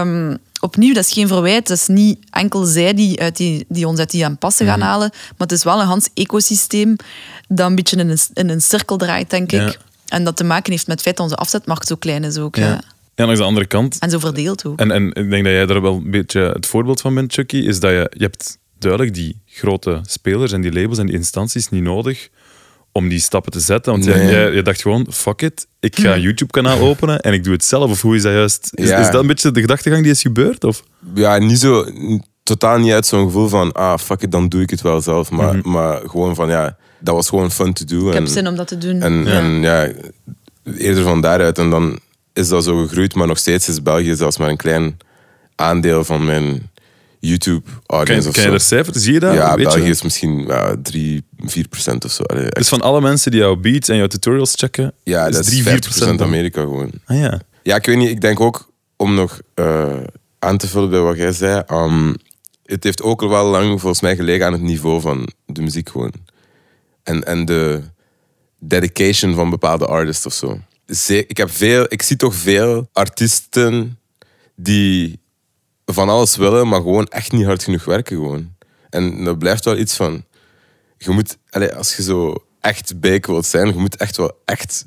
Ehm, 0.00 0.36
opnieuw, 0.60 0.94
dat 0.94 1.04
is 1.04 1.12
geen 1.12 1.28
verwijt. 1.28 1.66
Dat 1.68 1.76
is 1.76 1.86
niet 1.86 2.18
enkel 2.30 2.64
zij 2.64 2.94
die, 2.94 3.20
uit 3.20 3.36
die, 3.36 3.64
die 3.68 3.86
ons 3.86 3.98
uit 3.98 4.10
die 4.10 4.24
aan 4.24 4.38
passen 4.38 4.66
gaan 4.66 4.80
halen. 4.80 5.10
Maar 5.10 5.46
het 5.48 5.52
is 5.52 5.64
wel 5.64 5.80
een 5.80 5.86
Hans 5.86 6.08
ecosysteem 6.14 6.96
dat 7.48 7.68
een 7.68 7.74
beetje 7.74 7.96
in 7.96 8.08
een, 8.08 8.18
in 8.34 8.48
een 8.48 8.60
cirkel 8.60 8.96
draait, 8.96 9.30
denk 9.30 9.50
Ja. 9.50 9.66
ik. 9.68 9.78
En 10.08 10.24
dat 10.24 10.36
te 10.36 10.44
maken 10.44 10.72
heeft 10.72 10.86
met 10.86 10.94
het 10.96 11.04
feit 11.04 11.16
dat 11.16 11.24
onze 11.26 11.36
afzetmarkt 11.40 11.86
zo 11.86 11.96
klein 11.96 12.24
is 12.24 12.38
ook. 12.38 12.56
ja. 12.56 12.80
Ja, 13.14 13.24
langs 13.24 13.40
de 13.40 13.46
andere 13.46 13.66
kant. 13.66 13.96
En 13.98 14.10
zo 14.10 14.18
verdeeld 14.18 14.64
ook. 14.64 14.78
En, 14.78 14.90
en 14.90 15.06
ik 15.08 15.30
denk 15.30 15.44
dat 15.44 15.52
jij 15.52 15.66
daar 15.66 15.82
wel 15.82 15.94
een 15.94 16.10
beetje 16.10 16.40
het 16.40 16.66
voorbeeld 16.66 17.00
van 17.00 17.14
bent, 17.14 17.32
Chucky, 17.32 17.56
is 17.56 17.80
dat 17.80 17.90
je, 17.90 18.10
je 18.16 18.22
hebt 18.22 18.58
duidelijk 18.78 19.14
die 19.14 19.40
grote 19.46 20.00
spelers 20.06 20.52
en 20.52 20.60
die 20.60 20.72
labels 20.72 20.98
en 20.98 21.06
die 21.06 21.14
instanties 21.14 21.68
niet 21.68 21.82
nodig 21.82 22.28
om 22.98 23.08
die 23.08 23.18
stappen 23.20 23.52
te 23.52 23.60
zetten. 23.60 23.92
Want 23.92 24.04
jij, 24.04 24.16
Nee. 24.18 24.30
jij, 24.30 24.52
jij 24.52 24.62
dacht 24.62 24.82
gewoon, 24.82 25.06
fuck 25.10 25.42
it, 25.42 25.66
ik 25.80 25.98
ga 25.98 26.14
een 26.14 26.20
YouTube-kanaal 26.20 26.78
openen 26.88 27.20
en 27.20 27.32
ik 27.32 27.44
doe 27.44 27.52
het 27.52 27.64
zelf. 27.64 27.90
Of 27.90 28.02
hoe 28.02 28.16
is 28.16 28.22
dat 28.22 28.32
juist? 28.32 28.70
Is, 28.74 28.88
Ja. 28.88 28.98
is 28.98 29.10
dat 29.10 29.20
een 29.20 29.26
beetje 29.26 29.50
de 29.50 29.60
gedachtegang 29.60 30.02
die 30.02 30.12
is 30.12 30.22
gebeurd? 30.22 30.64
Of? 30.64 30.82
ja, 31.14 31.38
niet 31.38 31.58
zo, 31.58 31.86
totaal 32.42 32.78
niet 32.78 32.92
uit 32.92 33.06
zo'n 33.06 33.24
gevoel 33.24 33.48
van, 33.48 33.72
ah, 33.72 33.98
fuck 33.98 34.22
it, 34.22 34.32
dan 34.32 34.48
doe 34.48 34.62
ik 34.62 34.70
het 34.70 34.80
wel 34.80 35.00
zelf. 35.00 35.30
Maar, 35.30 35.58
maar 35.62 36.00
gewoon 36.06 36.34
van, 36.34 36.48
ja, 36.48 36.76
dat 37.00 37.14
was 37.14 37.28
gewoon 37.28 37.50
fun 37.50 37.72
to 37.72 37.84
do. 37.84 38.08
Ik 38.08 38.14
heb 38.14 38.26
zin 38.26 38.46
om 38.48 38.56
dat 38.56 38.68
te 38.68 38.78
doen. 38.78 39.00
En 39.02 39.24
Ja. 39.24 39.30
ja. 39.32 39.38
en 39.38 39.60
ja, 39.60 39.88
eerder 40.78 41.02
van 41.02 41.20
daaruit. 41.20 41.58
En 41.58 41.70
dan 41.70 41.98
is 42.32 42.48
dat 42.48 42.64
zo 42.64 42.76
gegroeid, 42.86 43.14
maar 43.14 43.26
nog 43.26 43.38
steeds 43.38 43.68
is 43.68 43.82
België 43.82 44.14
zelfs 44.14 44.36
maar 44.38 44.48
een 44.48 44.56
klein 44.56 44.96
aandeel 45.54 46.04
van 46.04 46.24
mijn 46.24 46.70
Kan, 47.20 47.28
YouTube-audience. 47.30 48.22
je- 48.22 48.28
of 48.28 48.34
kan 48.34 48.42
je 48.42 48.48
zo. 48.48 48.54
er 48.54 48.60
cijfers, 48.60 48.96
zie 49.04 49.12
je 49.12 49.20
dat? 49.20 49.34
Ja, 49.34 49.48
Weet 49.48 49.56
je 49.58 49.62
België 49.64 49.78
dat? 49.80 49.88
is 49.88 50.02
misschien 50.02 50.46
ja, 50.46 50.76
3, 50.82 51.24
4 51.38 51.68
procent 51.68 52.04
of 52.04 52.10
zo. 52.12 52.22
Allee, 52.22 52.42
echt. 52.42 52.54
Dus 52.54 52.68
van 52.68 52.80
alle 52.80 53.00
mensen 53.00 53.30
die 53.30 53.40
jouw 53.40 53.56
beats 53.56 53.88
en 53.88 53.96
jouw 53.96 54.06
tutorials 54.06 54.54
checken, 54.56 54.94
ja, 55.02 55.26
is 55.26 55.34
dat 55.34 55.42
is 55.44 55.48
3, 55.50 55.62
4 55.62 55.70
4 55.72 55.80
procent. 55.80 56.20
Amerika 56.20 56.60
gewoon. 56.60 56.90
Ah 57.06 57.18
ja. 57.18 57.40
Ja, 57.62 57.76
ik 57.76 57.86
weet 57.86 57.96
niet. 57.96 58.08
Ik 58.08 58.20
denk 58.20 58.40
ook, 58.40 58.70
om 58.96 59.14
nog 59.14 59.40
eh, 59.54 59.96
aan 60.38 60.58
te 60.58 60.68
vullen 60.68 60.90
bij 60.90 61.00
wat 61.00 61.16
jij 61.16 61.32
zei, 61.32 61.62
ehm, 61.66 62.14
het 62.64 62.84
heeft 62.84 63.02
ook 63.02 63.22
al 63.22 63.28
wel 63.28 63.46
lang 63.46 63.80
volgens 63.80 64.00
mij 64.00 64.16
gelegen 64.16 64.46
aan 64.46 64.52
het 64.52 64.62
niveau 64.62 65.00
van 65.00 65.28
de 65.46 65.60
muziek 65.62 65.88
gewoon. 65.88 66.12
En, 67.02 67.24
en 67.24 67.44
de 67.44 67.82
dedication 68.60 69.34
van 69.34 69.50
bepaalde 69.50 69.86
artists 69.86 70.26
of 70.26 70.32
zo. 70.32 70.60
Ik, 71.06 71.36
heb 71.36 71.50
veel, 71.50 71.86
ik 71.88 72.02
zie 72.02 72.16
toch 72.16 72.34
veel 72.34 72.88
artiesten 72.92 73.98
die 74.56 75.20
van 75.92 76.08
alles 76.08 76.36
willen, 76.36 76.68
maar 76.68 76.80
gewoon 76.80 77.06
echt 77.06 77.32
niet 77.32 77.44
hard 77.44 77.62
genoeg 77.62 77.84
werken 77.84 78.16
gewoon. 78.16 78.52
En 78.90 79.24
dat 79.24 79.38
blijft 79.38 79.64
wel 79.64 79.76
iets 79.76 79.96
van... 79.96 80.24
Je 80.98 81.10
moet, 81.10 81.36
als 81.76 81.96
je 81.96 82.02
zo 82.02 82.44
echt 82.60 83.00
big 83.00 83.26
wilt 83.26 83.46
zijn, 83.46 83.66
je 83.66 83.74
moet 83.74 83.96
echt 83.96 84.16
wel 84.16 84.32
echt, 84.44 84.86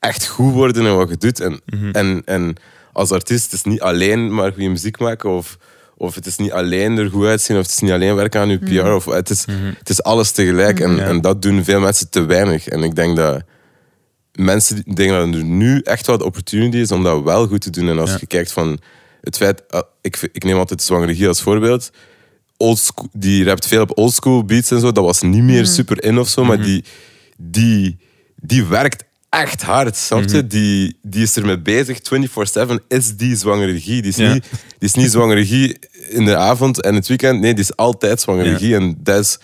echt 0.00 0.26
goed 0.26 0.52
worden 0.52 0.86
in 0.86 0.94
wat 0.96 1.08
je 1.08 1.16
doet. 1.16 1.40
En, 1.40 1.60
en, 1.92 2.22
en 2.24 2.54
als 2.92 3.10
artiest 3.10 3.52
is 3.52 3.58
het 3.58 3.66
niet 3.66 3.80
alleen 3.80 4.34
maar 4.34 4.52
goede 4.52 4.68
muziek 4.68 4.98
maken 4.98 5.30
of, 5.30 5.58
of 5.96 6.14
het 6.14 6.26
is 6.26 6.36
niet 6.36 6.52
alleen 6.52 6.98
er 6.98 7.10
goed 7.10 7.26
uitzien 7.26 7.56
of 7.56 7.62
het 7.62 7.70
is 7.72 7.78
niet 7.80 7.90
alleen 7.90 8.14
werken 8.14 8.40
aan 8.40 8.48
je 8.48 8.58
PR. 8.58 8.86
Of, 8.88 9.04
het, 9.04 9.30
is, 9.30 9.44
het 9.78 9.88
is 9.88 10.02
alles 10.02 10.30
tegelijk 10.30 10.80
en, 10.80 11.04
en 11.04 11.20
dat 11.20 11.42
doen 11.42 11.64
veel 11.64 11.80
mensen 11.80 12.10
te 12.10 12.24
weinig. 12.24 12.68
En 12.68 12.82
ik 12.82 12.94
denk 12.94 13.16
dat 13.16 13.42
mensen 14.32 14.74
die- 14.84 14.94
denken 14.94 15.30
dat 15.32 15.40
er 15.40 15.44
nu 15.46 15.80
echt 15.80 16.06
wel 16.06 16.18
de 16.18 16.24
opportunity 16.24 16.76
is 16.76 16.92
om 16.92 17.02
dat 17.02 17.22
wel 17.22 17.46
goed 17.46 17.60
te 17.60 17.70
doen. 17.70 17.88
En 17.88 17.98
als 17.98 18.10
Ja. 18.10 18.16
je 18.20 18.26
kijkt 18.26 18.52
van 18.52 18.78
het 19.20 19.36
feit, 19.36 19.62
ah, 19.70 19.82
ik, 20.00 20.28
ik 20.32 20.44
neem 20.44 20.56
altijd 20.56 20.82
Zwangere 20.82 21.14
Guy 21.14 21.26
als 21.26 21.42
voorbeeld. 21.42 21.90
Oldschool, 22.56 23.08
die 23.12 23.44
rapt 23.44 23.66
veel 23.66 23.82
op 23.82 23.98
oldschool 23.98 24.44
beats 24.44 24.70
en 24.70 24.80
zo. 24.80 24.92
Dat 24.92 25.04
was 25.04 25.20
niet 25.22 25.42
meer 25.42 25.66
super 25.66 26.04
in 26.04 26.18
of 26.18 26.28
zo, 26.28 26.44
maar 26.44 26.62
die, 26.62 26.84
die, 27.36 27.98
die 28.36 28.64
werkt 28.64 29.04
echt 29.28 29.62
hard. 29.62 29.96
Snap 29.96 30.24
je? 30.28 30.46
Die, 30.46 30.98
die 31.02 31.22
is 31.22 31.36
ermee 31.36 31.58
bezig. 31.58 31.98
24-7 32.68 32.72
is 32.88 33.16
die 33.16 33.36
Zwangere 33.36 33.80
Guy. 33.80 34.00
Die 34.00 34.10
is, 34.10 34.16
Ja. 34.16 34.32
niet, 34.32 34.42
die 34.50 34.88
is 34.88 34.94
niet 34.94 35.10
Zwangere 35.16 35.46
Guy 35.46 35.76
in 36.08 36.24
de 36.24 36.36
avond 36.36 36.82
en 36.82 36.94
het 36.94 37.08
weekend. 37.08 37.40
Nee, 37.40 37.54
die 37.54 37.64
is 37.64 37.76
altijd 37.76 38.20
Zwangere 38.20 38.50
Ja. 38.50 38.56
Guy. 38.58 38.74
En 38.74 38.96
dat 38.98 39.18
is 39.20 39.38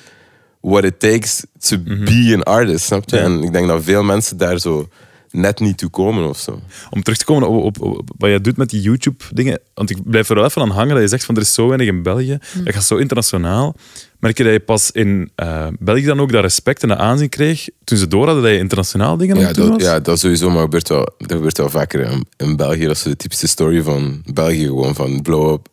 what 0.60 0.84
it 0.84 1.00
takes 1.00 1.42
to 1.58 1.76
be 1.78 2.30
an 2.34 2.42
artist. 2.42 2.84
Snap 2.84 3.10
je? 3.10 3.16
Ja. 3.16 3.22
En 3.22 3.42
ik 3.42 3.52
denk 3.52 3.66
dat 3.68 3.82
veel 3.84 4.02
mensen 4.02 4.36
daar 4.36 4.58
zo 4.58 4.88
net 5.36 5.60
niet 5.60 5.78
toe 5.78 5.90
komen 5.90 6.28
of 6.28 6.38
zo. 6.38 6.60
Om 6.90 7.02
terug 7.02 7.18
te 7.18 7.24
komen 7.24 7.48
op, 7.48 7.64
op, 7.64 7.80
op 7.80 8.10
wat 8.18 8.28
jij 8.28 8.40
doet 8.40 8.56
met 8.56 8.70
die 8.70 8.80
YouTube-dingen. 8.80 9.60
Want 9.74 9.90
ik 9.90 9.98
blijf 10.04 10.28
er 10.28 10.34
wel 10.34 10.44
even 10.44 10.62
aan 10.62 10.70
hangen 10.70 10.92
dat 10.94 11.02
je 11.02 11.08
zegt 11.08 11.24
van 11.24 11.34
er 11.34 11.42
is 11.42 11.54
zo 11.54 11.66
weinig 11.66 11.88
in 11.88 12.02
België. 12.02 12.38
Dat 12.64 12.74
gaat 12.74 12.84
zo 12.84 12.96
internationaal. 12.96 13.74
Merk 14.18 14.38
je 14.38 14.44
dat 14.44 14.52
je 14.52 14.60
pas 14.60 14.90
in 14.90 15.30
eh, 15.34 15.66
België 15.78 16.04
dan 16.04 16.20
ook 16.20 16.32
dat 16.32 16.42
respect 16.42 16.82
en 16.82 16.88
dat 16.88 16.98
aanzien 16.98 17.28
kreeg 17.28 17.68
toen 17.84 17.98
ze 17.98 18.08
door 18.08 18.24
hadden 18.24 18.42
dat 18.42 18.52
je 18.52 18.58
internationaal 18.58 19.16
dingen 19.16 19.34
aan 19.36 19.40
Ja 19.40 19.46
het 19.46 19.56
doen 19.56 19.68
dat, 19.68 19.80
was? 19.80 19.90
ja, 19.90 20.00
dat 20.00 20.18
sowieso, 20.18 20.50
maar 20.50 20.62
gebeurt 20.62 20.88
wel, 20.88 21.08
dat 21.18 21.32
gebeurt 21.32 21.58
wel 21.58 21.70
vaker 21.70 22.00
in, 22.00 22.26
in 22.36 22.56
België. 22.56 22.86
Dat 22.86 22.96
is 22.96 23.02
zo 23.02 23.08
de 23.08 23.16
typische 23.16 23.48
story 23.48 23.82
van 23.82 24.22
België, 24.32 24.64
gewoon 24.64 24.94
van 24.94 25.22
blow 25.22 25.52
up 25.52 25.68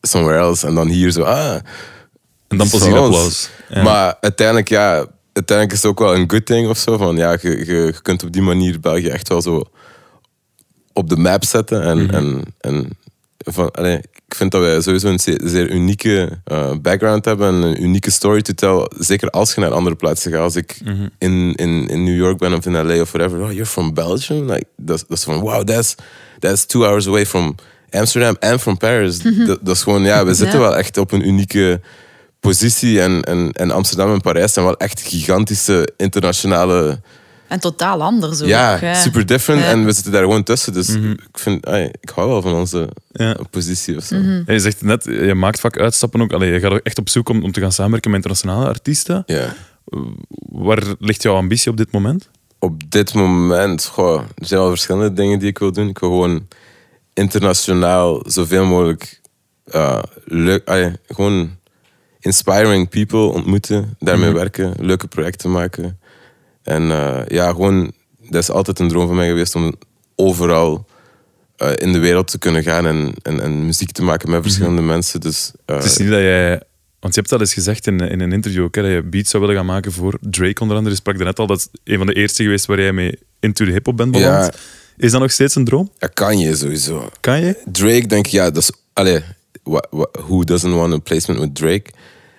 somewhere 0.00 0.38
else. 0.38 0.66
En 0.66 0.74
dan 0.74 0.88
hier 0.88 1.10
zo, 1.10 1.22
ah. 1.22 1.54
En 2.48 2.56
dan 2.56 2.68
pas 2.68 2.84
hier 2.84 2.98
applaus. 2.98 3.48
Ja. 3.68 3.82
Maar 3.82 4.16
uiteindelijk, 4.20 4.68
ja, 4.68 5.06
uiteindelijk 5.32 5.76
is 5.76 5.82
het 5.82 5.90
ook 5.90 5.98
wel 5.98 6.14
een 6.14 6.30
good 6.30 6.46
thing 6.46 6.68
of 6.68 6.78
zo. 6.78 6.96
Van, 6.96 7.16
ja, 7.16 7.36
je, 7.40 7.48
je, 7.58 7.64
je 7.74 7.94
kunt 8.02 8.22
op 8.24 8.32
die 8.32 8.42
manier 8.42 8.80
België 8.80 9.08
echt 9.08 9.28
wel 9.28 9.42
zo 9.42 9.62
op 10.92 11.08
de 11.08 11.16
map 11.16 11.44
zetten. 11.44 11.82
En, 11.82 12.02
Mhm. 12.04 12.14
en, 12.14 12.42
en 12.60 12.98
van, 13.38 13.70
allee, 13.70 13.96
ik 13.96 14.34
vind 14.36 14.50
dat 14.50 14.60
wij 14.60 14.80
sowieso 14.80 15.08
een 15.08 15.18
zeer, 15.18 15.40
zeer 15.44 15.70
unieke 15.70 16.40
eh, 16.44 16.72
background 16.82 17.24
hebben 17.24 17.48
en 17.48 17.62
een 17.62 17.82
unieke 17.82 18.10
story 18.10 18.42
to 18.42 18.52
tell. 18.52 18.98
Zeker 19.04 19.30
als 19.30 19.54
je 19.54 19.60
naar 19.60 19.70
andere 19.72 19.96
plaatsen 19.96 20.32
gaat. 20.32 20.40
Als 20.40 20.56
ik 20.56 20.80
Mhm. 20.84 21.06
in, 21.18 21.54
in, 21.54 21.88
in 21.88 22.04
New 22.04 22.16
York 22.16 22.38
ben 22.38 22.54
of 22.54 22.66
in 22.66 22.72
LA 22.86 23.00
of 23.00 23.12
whatever. 23.12 23.40
Oh, 23.42 23.50
you're 23.50 23.66
from 23.66 23.94
Belgium? 23.94 24.50
Like, 24.50 24.64
dat, 24.76 25.04
is- 25.08 25.22
van, 25.24 25.40
wow, 25.40 25.62
that's, 25.64 25.94
that's 26.38 26.66
two 26.66 26.84
hours 26.84 27.06
away 27.06 27.26
from 27.26 27.54
Amsterdam 27.90 28.36
and 28.40 28.60
from 28.60 28.76
Paris. 28.78 29.18
dat, 29.18 29.58
dat 29.62 29.76
is 29.76 29.82
gewoon, 29.82 30.02
ja, 30.02 30.24
we 30.24 30.34
zitten 30.34 30.58
Ja. 30.60 30.64
wel 30.64 30.76
echt 30.76 30.96
op 30.98 31.12
een 31.12 31.26
unieke 31.28 31.80
positie. 32.40 33.00
En, 33.00 33.22
en, 33.22 33.52
en 33.52 33.70
Amsterdam 33.70 34.12
en 34.12 34.20
Parijs 34.20 34.52
zijn 34.52 34.64
wel 34.64 34.76
echt 34.76 35.00
gigantische 35.00 35.92
internationale... 35.96 37.00
En 37.48 37.60
totaal 37.60 38.02
anders 38.02 38.42
ook. 38.42 38.48
ja, 38.48 38.94
super 38.94 39.26
different. 39.26 39.60
Ja. 39.62 39.68
En 39.68 39.84
we 39.84 39.92
zitten 39.92 40.12
daar 40.12 40.22
gewoon 40.22 40.42
tussen. 40.42 40.72
Dus 40.72 40.88
ik, 40.88 41.20
vind, 41.32 41.68
ik 42.00 42.10
hou 42.14 42.28
wel 42.28 42.42
van 42.42 42.52
onze 42.54 42.88
Ja. 43.12 43.36
positie 43.50 43.96
of 43.96 44.04
zo. 44.04 44.16
Mhm. 44.16 44.42
Ja, 44.46 44.52
je 44.52 44.58
zegt 44.58 44.82
net, 44.82 45.04
je 45.04 45.34
maakt 45.34 45.60
vaak 45.60 45.78
uitstappen 45.78 46.20
ook. 46.20 46.32
Allee, 46.32 46.52
je 46.52 46.60
gaat 46.60 46.72
ook 46.72 46.80
echt 46.82 46.98
op 46.98 47.08
zoek 47.08 47.28
om, 47.28 47.42
om 47.44 47.52
te 47.52 47.60
gaan 47.60 47.72
samenwerken 47.72 48.10
met 48.10 48.20
internationale 48.24 48.68
artiesten. 48.68 49.22
Ja. 49.26 49.54
Waar 50.50 50.82
ligt 50.98 51.22
jouw 51.22 51.34
ambitie 51.34 51.70
op 51.70 51.76
dit 51.76 51.92
moment? 51.92 52.28
Op 52.58 52.90
dit 52.90 53.14
moment, 53.14 53.84
goh, 53.84 54.20
er 54.20 54.46
zijn 54.46 54.60
al 54.60 54.68
verschillende 54.68 55.12
dingen 55.12 55.38
die 55.38 55.48
ik 55.48 55.58
wil 55.58 55.72
doen. 55.72 55.88
Ik 55.88 55.98
wil 55.98 56.08
gewoon 56.10 56.46
internationaal 57.14 58.22
zoveel 58.26 58.64
mogelijk 58.64 59.20
eh, 59.64 60.02
leuk, 60.24 60.94
gewoon 61.08 61.58
inspiring 62.20 62.88
people 62.88 63.18
ontmoeten, 63.20 63.96
daarmee 63.98 64.32
werken, 64.32 64.74
leuke 64.78 65.06
projecten 65.06 65.50
maken. 65.50 65.98
En 66.62 66.90
eh, 66.90 67.20
ja, 67.26 67.50
gewoon, 67.50 67.92
dat 68.28 68.42
is 68.42 68.50
altijd 68.50 68.78
een 68.78 68.88
droom 68.88 69.06
van 69.06 69.16
mij 69.16 69.28
geweest 69.28 69.54
om 69.54 69.74
overal 70.16 70.86
eh, 71.56 71.72
in 71.76 71.92
de 71.92 71.98
wereld 71.98 72.30
te 72.30 72.38
kunnen 72.38 72.62
gaan 72.62 72.86
en, 72.86 73.14
en, 73.22 73.40
en 73.40 73.64
muziek 73.66 73.92
te 73.92 74.02
maken 74.02 74.30
met 74.30 74.42
verschillende 74.42 74.82
mensen. 74.82 75.20
Dus 75.20 75.52
eh, 75.64 75.76
Het 75.76 75.84
is 75.84 75.96
niet 75.96 76.08
dat 76.08 76.18
jij... 76.18 76.62
Want 77.00 77.14
je 77.14 77.20
hebt 77.20 77.32
dat 77.32 77.40
eens 77.40 77.54
gezegd 77.54 77.86
in, 77.86 78.00
in 78.00 78.20
een 78.20 78.32
interview 78.32 78.62
ook, 78.62 78.74
hè, 78.74 78.82
dat 78.82 78.90
je 78.90 79.02
beats 79.02 79.30
zou 79.30 79.42
willen 79.42 79.58
gaan 79.58 79.66
maken 79.66 79.92
voor 79.92 80.18
Drake 80.20 80.60
onder 80.60 80.76
andere. 80.76 80.94
Je 80.94 81.00
sprak 81.00 81.16
net 81.16 81.38
al, 81.38 81.46
dat 81.46 81.58
is 81.58 81.68
een 81.84 81.98
van 81.98 82.06
de 82.06 82.14
eerste 82.14 82.42
geweest 82.42 82.66
waar 82.66 82.80
jij 82.80 82.92
mee 82.92 83.18
into 83.40 83.64
de 83.64 83.70
hip-hop 83.70 83.96
bent 83.96 84.10
beland. 84.10 84.44
Ja. 84.44 84.60
Is 84.96 85.10
dat 85.10 85.20
nog 85.20 85.30
steeds 85.30 85.54
een 85.54 85.64
droom? 85.64 85.90
ja, 85.98 86.06
kan 86.06 86.38
je 86.38 86.56
sowieso. 86.56 87.10
Kan 87.20 87.40
je? 87.40 87.62
Drake, 87.72 88.06
denk 88.06 88.26
ik, 88.26 88.32
ja, 88.32 88.50
dat 88.50 88.62
is. 88.62 88.72
Allee, 88.92 89.22
who 90.26 90.44
doesn't 90.44 90.74
want 90.74 90.92
a 90.92 90.98
placement 90.98 91.40
with 91.40 91.54
Drake? 91.54 91.90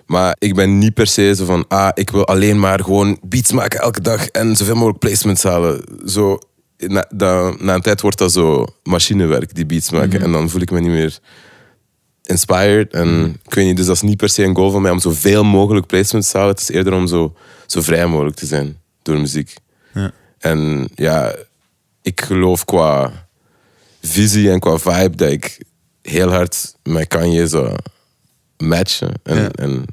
Maar 0.06 0.36
ik 0.40 0.56
ben 0.56 0.78
niet 0.78 0.94
per 0.94 1.08
se 1.08 1.34
zo 1.36 1.46
van, 1.46 1.66
ah, 1.68 1.90
ik 1.94 2.10
wil 2.10 2.28
alleen 2.28 2.60
maar 2.60 2.80
gewoon 2.84 3.18
beats 3.24 3.52
maken 3.52 3.80
elke 3.80 4.02
dag 4.02 4.28
en 4.28 4.56
zoveel 4.56 4.76
mogelijk 4.76 5.00
placements 5.00 5.44
halen. 5.44 5.84
Zo, 6.06 6.40
na, 6.78 7.06
da- 7.10 7.54
na 7.60 7.74
een 7.76 7.82
tijd 7.82 8.02
wordt 8.02 8.18
dat 8.18 8.32
zo 8.32 8.66
machinewerk, 8.84 9.56
die 9.56 9.66
beats 9.66 9.90
maken. 9.92 10.22
En 10.22 10.32
dan 10.32 10.50
voel 10.50 10.62
ik 10.62 10.72
me 10.72 10.80
niet 10.80 10.90
meer 10.92 11.20
inspired. 12.24 12.94
En 12.94 13.38
ik 13.46 13.54
weet 13.54 13.66
niet, 13.66 13.78
dus 13.78 13.86
dat 13.86 13.96
is 13.96 14.02
niet 14.02 14.18
per 14.18 14.30
se 14.30 14.44
een 14.44 14.56
goal 14.56 14.72
van 14.72 14.82
mij 14.82 14.92
om 14.92 15.00
zoveel 15.00 15.44
mogelijk 15.44 15.88
placements 15.88 16.32
te 16.32 16.38
halen. 16.38 16.54
Het 16.54 16.62
is 16.62 16.70
eerder 16.70 16.94
om 16.94 17.08
zo, 17.08 17.34
zo 17.66 17.82
vrij 17.82 18.06
mogelijk 18.08 18.36
te 18.36 18.46
zijn 18.46 18.78
door 19.02 19.18
muziek. 19.20 19.54
Ja. 19.94 20.12
En 20.40 20.90
ja, 20.96 21.36
ik 22.02 22.22
geloof 22.22 22.66
qua 22.66 23.12
visie 24.02 24.52
en 24.52 24.60
qua 24.60 24.78
vibe 24.78 25.16
dat 25.16 25.32
ik 25.32 25.64
heel 26.02 26.30
hard 26.32 26.76
met 26.84 27.08
Kanye 27.08 27.48
zou 27.48 27.76
matchen. 28.58 29.12
En, 29.24 29.36
Ja. 29.38 29.50
en 29.52 29.86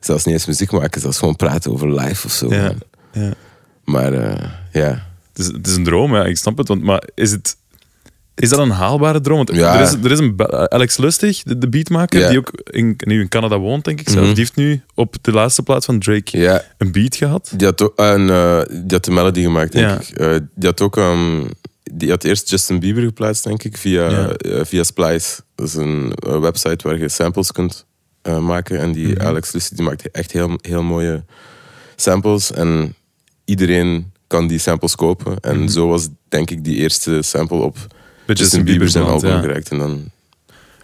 zelfs 0.00 0.24
niet 0.24 0.34
eens 0.34 0.46
muziek 0.46 0.70
maken, 0.72 1.00
zelfs 1.00 1.18
gewoon 1.18 1.36
praten 1.36 1.72
over 1.72 1.94
life 1.94 2.26
of 2.26 2.32
zo. 2.32 2.54
Ja. 2.54 2.72
ja. 3.12 3.32
Maar 3.84 4.12
eh, 4.12 4.48
ja. 4.72 5.06
Het, 5.32 5.38
is, 5.38 5.46
het 5.46 5.66
is 5.66 5.76
een 5.76 5.84
droom, 5.84 6.14
ja, 6.14 6.24
ik 6.24 6.36
snap 6.36 6.58
het. 6.58 6.68
Want, 6.68 6.82
maar 6.82 7.02
is, 7.14 7.30
het, 7.30 7.56
is 8.34 8.48
dat 8.48 8.58
een 8.58 8.70
haalbare 8.70 9.20
droom? 9.20 9.36
Want 9.36 9.52
Ja. 9.54 9.74
er, 9.74 9.80
is, 9.82 9.92
er 9.92 10.10
is 10.10 10.18
een 10.18 10.36
Be- 10.36 10.70
Alex 10.70 10.96
Lustig, 10.96 11.42
de, 11.42 11.58
de 11.58 11.68
beatmaker, 11.68 12.20
Ja. 12.20 12.28
die 12.28 12.38
ook 12.38 12.50
in, 12.70 12.94
nu 12.98 13.20
in 13.20 13.28
Canada 13.28 13.58
woont, 13.58 13.84
denk 13.84 14.00
ik 14.00 14.08
zelf. 14.08 14.24
Mhm. 14.24 14.34
Die 14.34 14.38
heeft 14.44 14.56
nu 14.56 14.82
op 14.94 15.16
de 15.20 15.32
laatste 15.32 15.62
plaats 15.62 15.86
van 15.86 15.98
Drake 15.98 16.38
ja. 16.38 16.62
een 16.78 16.92
beat 16.92 17.16
gehad. 17.16 17.52
Die 17.56 17.66
had, 17.66 17.82
ook, 17.82 17.92
een, 17.98 18.30
eh, 18.30 18.60
die 18.68 18.84
had 18.88 19.04
de 19.04 19.10
melody 19.10 19.42
gemaakt, 19.42 19.72
denk 19.72 19.86
Ja. 19.88 19.98
ik. 20.00 20.08
Eh, 20.18 20.46
die 20.54 20.68
had 20.68 20.80
ook... 20.80 20.96
ehm, 20.96 21.44
die 21.92 22.10
had 22.10 22.24
eerst 22.24 22.50
Justin 22.50 22.78
Bieber 22.80 23.02
geplaatst, 23.02 23.44
denk 23.44 23.62
ik, 23.62 23.76
via, 23.76 24.10
Ja. 24.10 24.28
eh, 24.28 24.60
via 24.64 24.82
Splice. 24.82 25.40
Dat 25.54 25.66
is 25.66 25.74
een 25.74 26.12
eh, 26.14 26.40
website 26.40 26.88
waar 26.88 26.98
je 26.98 27.08
samples 27.08 27.52
kunt 27.52 27.86
eh, 28.22 28.38
maken. 28.38 28.78
En 28.78 28.92
die 28.92 29.06
Mhm. 29.14 29.20
Alex 29.26 29.52
Lucy 29.52 29.74
die 29.74 29.84
maakt 29.84 30.10
echt 30.10 30.32
heel, 30.32 30.58
heel 30.60 30.82
mooie 30.82 31.24
samples. 31.96 32.52
En 32.52 32.94
iedereen 33.44 34.12
kan 34.26 34.46
die 34.46 34.58
samples 34.58 34.94
kopen. 34.94 35.36
En 35.40 35.58
Mhm. 35.58 35.68
zo 35.68 35.88
was, 35.88 36.08
denk 36.28 36.50
ik, 36.50 36.64
die 36.64 36.76
eerste 36.76 37.22
sample 37.22 37.56
op 37.58 37.76
Bij 38.26 38.34
Justin 38.36 38.64
Bieber 38.64 38.88
zijn 38.88 39.04
album 39.04 39.30
ja. 39.30 39.40
geraakt. 39.40 39.68
En 39.68 39.78
dan... 39.78 40.10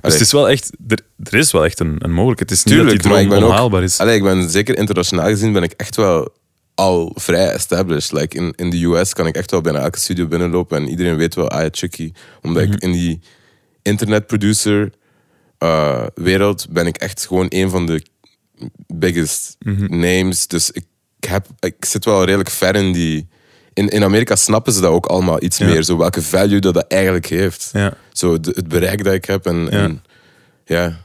Dus 0.01 0.13
het 0.13 0.23
is 0.23 0.33
wel 0.33 0.49
echt, 0.49 0.71
er, 0.89 0.99
er 1.23 1.35
is 1.35 1.53
wel 1.53 1.65
echt 1.65 1.81
een, 1.81 1.97
een 1.99 2.13
mogelijkheid. 2.13 2.51
Het 2.51 2.59
is 2.59 2.65
niet 2.65 2.75
Tuurlijk, 2.75 3.03
dat 3.03 3.13
die 3.13 3.29
droom 3.29 3.43
ook... 3.43 3.49
onhaalbaar 3.51 3.83
is. 3.83 3.99
Allee, 3.99 4.17
ik 4.17 4.23
ben 4.23 4.51
zeker 4.51 4.77
internationaal 4.79 5.27
gezien 5.29 5.53
ben 5.53 5.63
ik 5.63 5.73
echt 5.77 5.97
wel 5.97 6.33
al 6.79 7.13
vrij 7.15 7.51
established. 7.53 8.13
Like 8.13 8.37
in, 8.37 8.53
in 8.57 8.71
de 8.71 8.85
US 8.85 9.13
kan 9.13 9.27
ik 9.27 9.37
echt 9.37 9.51
wel 9.51 9.61
bijna 9.61 9.79
elke 9.81 9.99
studio 9.99 10.27
binnenlopen 10.27 10.77
en 10.77 10.89
iedereen 10.89 11.17
weet 11.17 11.35
wel, 11.35 11.49
ah 11.51 11.63
ja, 11.63 11.69
Chucky. 11.71 12.13
Omdat 12.43 12.65
Mhm. 12.65 12.73
ik 12.73 12.83
in 12.83 12.93
die 12.93 13.21
internetproducer 13.83 14.93
eh, 15.59 16.07
wereld 16.15 16.67
ben 16.71 16.87
ik 16.87 16.97
echt 16.97 17.27
gewoon 17.27 17.47
een 17.49 17.71
van 17.71 17.87
de 17.87 18.03
biggest 18.95 19.57
Mhm. 19.59 19.99
names. 20.01 20.47
Dus 20.47 20.71
ik, 20.71 20.85
heb, 21.27 21.47
ik 21.61 21.85
zit 21.85 22.05
wel 22.05 22.25
redelijk 22.25 22.51
ver 22.51 22.75
in 22.77 22.93
die... 22.93 23.29
In, 23.73 23.89
in 23.89 24.05
Amerika 24.05 24.37
snappen 24.37 24.73
ze 24.73 24.81
dat 24.81 24.91
ook 24.91 25.07
allemaal 25.07 25.43
iets 25.43 25.59
Ja. 25.59 25.67
meer. 25.67 25.83
Zo 25.83 25.97
welke 25.97 26.23
value 26.23 26.59
dat 26.61 26.75
dat 26.75 26.87
eigenlijk 26.89 27.27
heeft. 27.27 27.71
Ja, 27.73 27.95
Zo 28.13 28.41
de- 28.41 28.53
het 28.55 28.69
bereik 28.69 29.05
dat 29.05 29.13
ik 29.15 29.25
heb. 29.25 29.47
En, 29.47 29.57
Ja. 29.57 29.69
en 29.71 30.03
ja, 30.65 31.01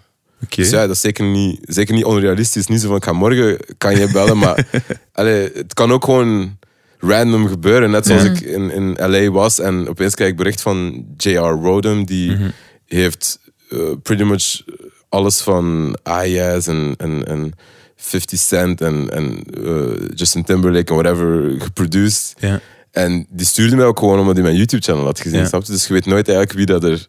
dus 0.49 0.69
ja, 0.69 0.81
dat 0.87 0.95
is 0.95 1.01
zeker 1.01 1.25
niet, 1.25 1.59
zeker 1.61 1.93
niet 1.93 2.03
onrealistisch. 2.05 2.67
Niet 2.67 2.81
zo 2.81 2.87
van, 2.87 2.95
ik 2.95 3.03
ga 3.03 3.11
morgen 3.13 3.57
kan 3.77 3.97
je 3.99 4.11
bellen, 4.11 4.37
maar 4.37 4.67
allee, 5.13 5.51
het 5.53 5.73
kan 5.73 5.91
ook 5.91 6.03
gewoon 6.05 6.57
random 6.99 7.47
gebeuren. 7.47 7.91
Net 7.91 8.05
zoals 8.05 8.23
Ja. 8.23 8.29
ik 8.31 8.39
in, 8.39 8.71
in 8.71 8.95
LA 8.97 9.29
was 9.31 9.59
en 9.59 9.89
opeens 9.89 10.15
krijg 10.15 10.31
ik 10.31 10.37
bericht 10.37 10.61
van 10.61 11.05
J.R. 11.17 11.39
Rodham, 11.39 12.05
die 12.05 12.31
Mhm. 12.31 12.49
heeft 12.85 13.39
eh, 13.69 13.79
pretty 14.03 14.23
much 14.23 14.61
alles 15.09 15.41
van 15.41 15.97
Ayaz 16.03 16.67
en, 16.67 16.93
en, 16.97 17.27
en 17.27 17.51
50 17.95 18.39
Cent 18.39 18.81
en, 18.81 19.09
en 19.09 19.43
eh, 19.65 20.07
Justin 20.15 20.43
Timberlake 20.43 20.93
en 20.93 20.99
whatever 21.03 21.55
geproduced. 21.61 22.33
Ja. 22.39 22.59
En 22.91 23.25
die 23.29 23.45
stuurde 23.45 23.75
mij 23.75 23.85
ook 23.85 23.99
gewoon 23.99 24.19
omdat 24.19 24.33
hij 24.33 24.43
mijn 24.43 24.55
YouTube-channel 24.55 25.05
had 25.05 25.19
gezien, 25.19 25.39
Ja. 25.39 25.45
snap 25.47 25.63
je? 25.63 25.71
Dus 25.71 25.87
je 25.87 25.93
weet 25.93 26.05
nooit 26.05 26.27
eigenlijk 26.27 26.57
wie 26.57 26.65
dat 26.79 26.83
er 26.83 27.07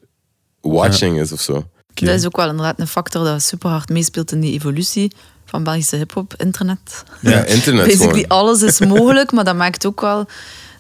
watching 0.61 1.20
is 1.20 1.32
of 1.32 1.41
zo. 1.41 1.68
Dat 1.95 2.15
is 2.15 2.27
ook 2.27 2.37
wel 2.37 2.49
inderdaad 2.49 2.79
een 2.79 2.87
factor 2.87 3.25
dat 3.25 3.43
super 3.43 3.71
hard 3.71 3.89
meespeelt 3.89 4.33
in 4.33 4.41
die 4.41 4.53
evolutie 4.53 5.13
van 5.45 5.65
Belgische 5.65 5.97
hip-hop, 5.97 6.35
internet. 6.37 7.05
Ja, 7.21 7.45
internet 7.57 7.87
Basically, 7.87 8.25
alles 8.29 8.63
is 8.63 8.81
mogelijk, 8.95 9.33
maar 9.33 9.45
dat 9.45 9.57
maakt 9.57 9.87
ook 9.87 10.01
wel. 10.01 10.27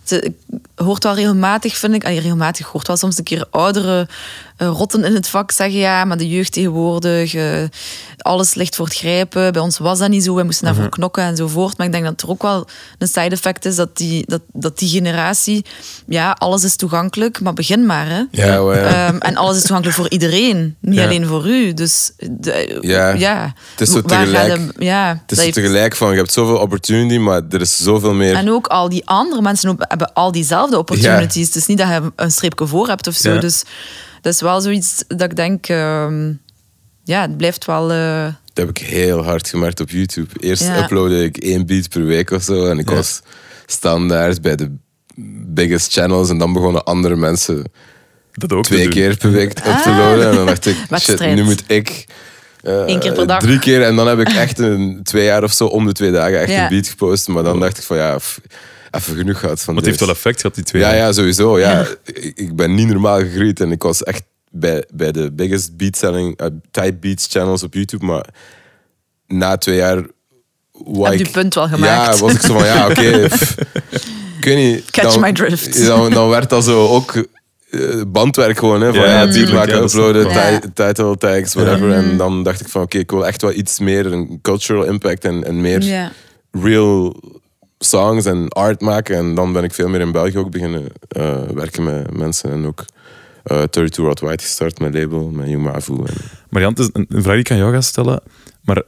Het 0.04 0.30
hoort 0.74 1.04
wel 1.04 1.14
regelmatig, 1.14 1.76
vind 1.76 1.94
ik. 1.94 2.04
allee, 2.04 2.20
regelmatig 2.20 2.66
hoort 2.66 2.86
wel 2.86 2.96
soms 2.96 3.18
een 3.18 3.24
keer 3.24 3.46
oudere 3.50 4.08
eh, 4.56 4.68
rotten 4.68 5.04
in 5.04 5.14
het 5.14 5.28
vak 5.28 5.50
zeggen: 5.50 5.78
ja, 5.78 6.04
maar 6.04 6.16
de 6.16 6.28
jeugd 6.28 6.52
tegenwoordig, 6.52 7.34
eh, 7.34 7.62
alles 8.18 8.54
ligt 8.54 8.76
voor 8.76 8.84
het 8.86 8.94
grijpen. 8.94 9.52
Bij 9.52 9.62
ons 9.62 9.78
was 9.78 9.98
dat 9.98 10.08
niet 10.08 10.24
zo, 10.24 10.34
wij 10.34 10.44
moesten 10.44 10.64
daarvoor 10.66 10.88
knokken 10.88 11.22
enzovoort. 11.24 11.76
Maar 11.78 11.86
ik 11.86 11.92
denk 11.92 12.04
dat 12.04 12.22
er 12.22 12.28
ook 12.28 12.42
wel 12.42 12.66
een 12.98 13.06
side 13.08 13.20
effect 13.28 13.64
is 13.64 13.76
dat 13.76 13.96
die, 13.96 14.24
dat, 14.26 14.40
dat 14.52 14.78
die 14.78 14.88
generatie, 14.88 15.64
ja, 16.06 16.30
alles 16.38 16.64
is 16.64 16.76
toegankelijk, 16.76 17.40
maar 17.40 17.52
begin 17.52 17.86
maar. 17.86 18.06
Hè. 18.08 18.22
Ja. 18.30 18.58
Ehm, 18.70 19.16
en 19.18 19.36
alles 19.36 19.56
is 19.56 19.60
toegankelijk 19.62 19.96
voor 19.96 20.08
iedereen, 20.10 20.76
niet 20.80 20.94
Ja. 20.94 21.04
alleen 21.04 21.26
voor 21.26 21.48
u. 21.48 21.72
Dus 21.74 22.12
de- 22.30 22.78
Ja. 22.80 23.10
ja. 23.10 23.52
Het 23.70 23.80
is 23.80 23.90
zo 23.92 24.02
tegelijk- 24.02 24.72
ja, 24.82 25.08
Het 25.22 25.30
is 25.32 25.36
zo 25.38 25.42
heeft- 25.42 25.54
tegelijk 25.56 25.96
van, 25.96 26.10
je 26.10 26.16
hebt 26.16 26.32
zoveel 26.32 26.56
opportunity, 26.58 27.16
maar 27.18 27.42
er 27.50 27.60
is 27.60 27.76
zoveel 27.76 28.14
meer... 28.14 28.34
En 28.34 28.50
ook 28.50 28.66
al 28.66 28.88
die 28.88 29.06
andere 29.06 29.42
mensen 29.42 29.74
hebben 29.78 30.12
al 30.12 30.32
diezelfde 30.32 30.78
opportunities. 30.78 31.46
Het 31.46 31.56
is 31.56 31.66
niet 31.66 31.78
dat 31.78 31.88
je 31.88 32.12
een 32.16 32.30
streepje 32.30 32.66
voor 32.66 32.88
hebt 32.88 33.06
of 33.06 33.14
zo. 33.14 33.38
Dus 33.38 33.62
dat 34.24 34.32
is 34.34 34.40
wel 34.40 34.60
zoiets 34.60 35.04
dat 35.08 35.22
ik 35.22 35.36
denk... 35.36 35.66
ehm, 35.68 36.32
ja, 37.04 37.20
het 37.20 37.36
blijft 37.36 37.64
wel... 37.64 37.90
eh, 37.92 38.24
Dat 38.24 38.66
heb 38.66 38.68
ik 38.68 38.78
heel 38.78 39.24
hard 39.24 39.48
gemerkt 39.48 39.80
op 39.80 39.90
YouTube. 39.90 40.28
Eerst 40.40 40.62
Ja. 40.62 40.82
uploadde 40.82 41.24
ik 41.24 41.36
één 41.36 41.66
beat 41.66 41.88
per 41.88 42.04
week 42.04 42.30
of 42.30 42.42
zo. 42.42 42.66
En 42.66 42.78
ik 42.78 42.88
Ja. 42.88 42.94
was 42.94 43.20
standaard 43.66 44.42
bij 44.42 44.56
de 44.56 44.70
biggest 45.54 45.92
channels. 45.92 46.28
En 46.30 46.38
dan 46.38 46.52
begonnen 46.52 46.84
andere 46.84 47.16
mensen 47.16 47.64
Dat 48.32 48.52
ook 48.52 48.64
te 48.64 48.70
twee 48.74 48.88
keer 48.88 49.16
per 49.16 49.30
week 49.30 49.48
up 49.50 49.64
te 49.64 49.70
Ah. 49.90 49.96
loaden. 49.98 50.28
En 50.30 50.34
dan 50.34 50.46
dacht 50.46 50.66
ik, 50.66 50.76
shit, 51.00 51.20
nu 51.20 51.42
moet 51.44 51.62
ik... 51.66 52.04
eh, 52.62 52.82
Eén 52.86 52.98
keer 53.00 53.12
per 53.12 53.26
dag. 53.26 53.40
Drie 53.40 53.58
keer. 53.58 53.82
En 53.82 53.96
dan 53.96 54.06
heb 54.06 54.18
ik 54.18 54.28
echt 54.32 54.58
een 54.58 55.00
twee 55.02 55.24
jaar 55.24 55.42
of 55.42 55.52
zo 55.52 55.66
om 55.66 55.86
de 55.86 55.92
twee 55.92 56.10
dagen 56.10 56.40
echt 56.40 56.50
Ja. 56.50 56.62
een 56.62 56.68
beat 56.68 56.88
gepost. 56.88 57.28
Maar 57.28 57.42
dan 57.42 57.60
dacht 57.60 57.78
ik 57.78 57.84
van 57.84 57.96
ja, 57.96 58.18
even 58.94 59.16
genoeg 59.16 59.38
gehad 59.38 59.62
van 59.62 59.74
Maar 59.74 59.82
het 59.82 59.92
heeft 59.92 60.04
wel 60.04 60.14
effect 60.14 60.40
gehad, 60.40 60.54
die 60.54 60.64
twee 60.64 60.82
Ja, 60.82 60.88
jaar. 60.88 60.96
ja, 60.96 61.12
sowieso. 61.12 61.58
Ja. 61.58 61.86
Ik, 62.34 62.56
ben 62.56 62.74
niet 62.74 62.88
normaal 62.88 63.18
gegroeid 63.18 63.60
en 63.60 63.72
ik 63.72 63.82
was 63.82 64.02
echt 64.02 64.22
bij, 64.50 64.84
bij 64.94 65.12
de 65.12 65.32
biggest 65.32 65.76
beat 65.76 65.96
selling 65.96 66.40
uh, 66.40 66.46
type 66.70 66.96
beats 67.00 67.26
channels 67.30 67.62
op 67.62 67.74
YouTube. 67.74 68.04
Maar 68.04 68.26
na 69.26 69.56
twee 69.56 69.76
jaar. 69.76 69.96
Heb 71.00 71.18
je 71.18 71.28
punt 71.30 71.54
wel 71.54 71.68
gemaakt. 71.68 72.18
Ja, 72.18 72.24
was 72.24 72.34
ik 72.34 72.40
zo 72.40 72.58
van 72.58 72.66
ja, 72.66 72.88
oké. 72.88 73.26
pff, 73.28 73.56
ik 74.38 74.44
weet 74.44 74.56
niet. 74.56 74.90
Catch 74.90 75.12
dan, 75.12 75.20
my 75.20 75.32
drift. 75.32 75.86
Dan, 75.86 76.10
dan 76.10 76.28
werd 76.28 76.50
dat 76.50 76.64
zo 76.64 76.86
ook 76.86 77.26
eh, 77.70 78.00
bandwerk 78.06 78.58
gewoon. 78.58 78.80
Hè, 78.80 78.92
van, 78.92 79.02
Ja, 79.02 79.06
ja, 79.06 79.12
ja, 79.12 79.22
beat 79.22 79.32
tuurlijk, 79.32 79.56
maken, 79.56 79.76
ja, 79.76 79.82
uploaden, 79.82 80.72
title 80.74 81.16
tags, 81.16 81.54
whatever. 81.54 81.92
En 81.92 82.16
dan 82.16 82.42
dacht 82.42 82.60
ik 82.60 82.68
van 82.68 82.82
oké, 82.82 82.98
ik 82.98 83.10
wil 83.10 83.26
echt 83.26 83.42
wel 83.42 83.52
iets 83.52 83.78
meer 83.78 84.06
een 84.06 84.38
cultural 84.42 84.84
impact 84.84 85.24
en, 85.24 85.44
en 85.44 85.60
meer 85.60 85.82
ja. 85.82 86.12
real 86.50 87.20
songs 87.84 88.24
en 88.24 88.48
art 88.48 88.80
maken. 88.80 89.16
En 89.16 89.34
dan 89.34 89.52
ben 89.52 89.64
ik 89.64 89.74
veel 89.74 89.88
meer 89.88 90.00
in 90.00 90.12
België 90.12 90.38
ook 90.38 90.50
beginnen 90.50 90.86
eh, 91.08 91.42
werken 91.42 91.84
met 91.84 92.16
mensen. 92.16 92.50
En 92.50 92.66
ook 92.66 92.84
eh 93.42 93.62
32 93.62 93.96
Worldwide 94.04 94.42
gestart, 94.42 94.78
mijn 94.78 94.92
label, 94.92 95.28
met 95.30 95.48
Jong 95.48 95.64
Mavu. 95.64 95.92
En, 95.94 96.14
Marian, 96.50 96.70
het 96.70 96.78
is 96.78 96.88
een 96.92 97.06
een 97.08 97.22
vraag 97.22 97.34
die 97.34 97.44
ik 97.44 97.50
aan 97.50 97.56
jou 97.56 97.72
ga 97.72 97.80
stellen. 97.80 98.20
Maar 98.62 98.82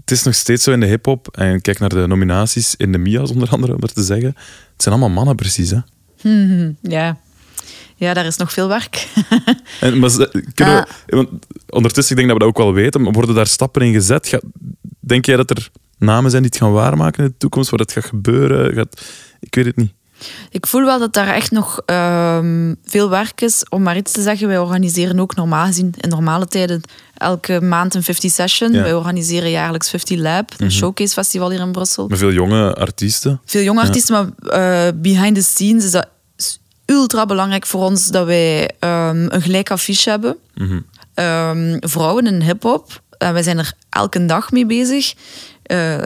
het 0.00 0.10
is 0.10 0.22
nog 0.22 0.34
steeds 0.34 0.64
zo 0.64 0.72
in 0.72 0.80
de 0.80 0.86
hip-hop. 0.86 1.28
En 1.36 1.52
je 1.52 1.60
kijkt 1.60 1.80
naar 1.80 1.88
de 1.88 2.06
nominaties 2.06 2.74
in 2.76 2.92
de 2.92 2.98
Mia's, 2.98 3.30
onder 3.30 3.48
andere, 3.48 3.74
om 3.74 3.82
er 3.82 3.92
te 3.92 4.02
zeggen. 4.02 4.26
Het 4.72 4.82
zijn 4.82 4.94
allemaal 4.94 5.14
mannen, 5.14 5.36
precies. 5.36 5.70
Hè? 5.70 5.78
ja. 6.96 7.18
Ja, 7.98 8.14
daar 8.14 8.26
is 8.26 8.36
nog 8.36 8.52
veel 8.52 8.68
werk. 8.68 9.06
En, 9.80 9.98
maar 9.98 10.10
we- 10.16 10.86
want 11.06 11.28
ondertussen, 11.68 12.16
ik 12.16 12.16
denk 12.26 12.28
dat 12.28 12.38
we 12.38 12.44
dat 12.44 12.48
ook 12.48 12.64
wel 12.64 12.72
weten, 12.82 13.02
maar 13.02 13.12
worden 13.12 13.34
daar 13.34 13.46
stappen 13.46 13.82
in 13.82 13.92
gezet? 13.92 14.28
Ga- 14.28 14.40
denk 15.00 15.24
jij 15.26 15.36
dat 15.36 15.50
er 15.50 15.70
namen 15.98 16.30
zijn 16.30 16.42
die 16.42 16.50
het 16.50 16.60
gaan 16.60 16.72
waarmaken 16.72 17.24
in 17.24 17.30
de 17.30 17.36
toekomst, 17.38 17.70
waar 17.70 17.80
het 17.80 17.92
gaat 17.92 18.04
gebeuren? 18.04 18.74
Gaat, 18.74 19.00
ik 19.40 19.54
weet 19.54 19.64
het 19.64 19.76
niet. 19.76 19.92
Ik 20.50 20.66
voel 20.66 20.84
wel 20.84 20.98
dat 20.98 21.12
daar 21.12 21.34
echt 21.34 21.50
nog 21.50 21.80
ehm, 21.86 22.74
veel 22.84 23.10
werk 23.10 23.40
is. 23.40 23.64
Om 23.68 23.82
maar 23.82 23.96
iets 23.96 24.12
te 24.12 24.22
zeggen, 24.22 24.48
wij 24.48 24.58
organiseren 24.58 25.20
ook 25.20 25.34
normaal 25.34 25.66
gezien 25.66 25.94
in 26.00 26.08
normale 26.08 26.46
tijden 26.46 26.80
elke 27.14 27.60
maand 27.60 27.94
een 27.94 28.02
50 28.02 28.30
session. 28.30 28.72
Ja. 28.72 28.82
Wij 28.82 28.94
organiseren 28.94 29.50
jaarlijks 29.50 29.90
50 29.90 30.18
Lab, 30.18 30.52
een 30.56 30.72
showcase 30.72 31.12
festival 31.12 31.50
hier 31.50 31.60
in 31.60 31.72
Brussel. 31.72 32.08
Met 32.08 32.18
veel 32.18 32.32
jonge 32.32 32.74
artiesten. 32.74 33.40
Veel 33.44 33.62
jonge 33.62 33.80
artiesten, 33.80 34.14
maar 34.14 34.50
eh, 34.86 34.92
behind 34.94 35.34
the 35.34 35.42
scenes 35.42 35.84
is 35.84 35.90
dat 35.90 36.08
ultra 36.84 37.26
belangrijk 37.26 37.66
voor 37.66 37.82
ons 37.82 38.06
dat 38.06 38.26
wij 38.26 38.70
ehm, 38.78 39.26
een 39.28 39.42
gelijk 39.42 39.70
affiche 39.70 40.10
hebben. 40.10 40.36
Ehm, 41.14 41.76
vrouwen 41.80 42.26
in 42.26 42.42
hip-hop, 42.42 43.02
en 43.18 43.32
wij 43.32 43.42
zijn 43.42 43.58
er 43.58 43.72
elke 43.88 44.26
dag 44.26 44.50
mee 44.52 44.66
bezig. 44.66 45.14
Eh, 45.66 45.96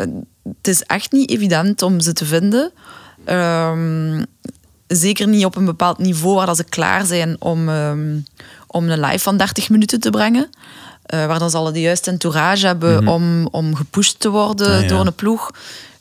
het 0.44 0.68
is 0.68 0.82
echt 0.82 1.12
niet 1.12 1.30
evident 1.30 1.82
om 1.82 2.00
ze 2.00 2.12
te 2.12 2.24
vinden. 2.24 2.72
Ehm, 3.24 4.22
zeker 4.86 5.28
niet 5.28 5.44
op 5.44 5.56
een 5.56 5.64
bepaald 5.64 5.98
niveau 5.98 6.34
waar 6.36 6.46
dat 6.46 6.56
ze 6.56 6.64
klaar 6.64 7.04
zijn 7.06 7.36
om, 7.38 7.68
ehm, 7.68 8.18
om 8.66 8.88
een 8.88 9.00
live 9.00 9.18
van 9.18 9.36
30 9.36 9.68
minuten 9.70 10.00
te 10.00 10.10
brengen. 10.10 10.50
Eh, 11.02 11.26
waar 11.26 11.38
dan 11.38 11.50
ze 11.50 11.56
al 11.56 11.72
de 11.72 11.80
juiste 11.80 12.10
entourage 12.10 12.66
hebben 12.66 13.06
om, 13.08 13.46
om 13.50 13.74
gepusht 13.76 14.20
te 14.20 14.28
worden 14.30 14.74
Ah, 14.76 14.80
ja. 14.82 14.88
door 14.88 15.06
een 15.06 15.14
ploeg. 15.14 15.50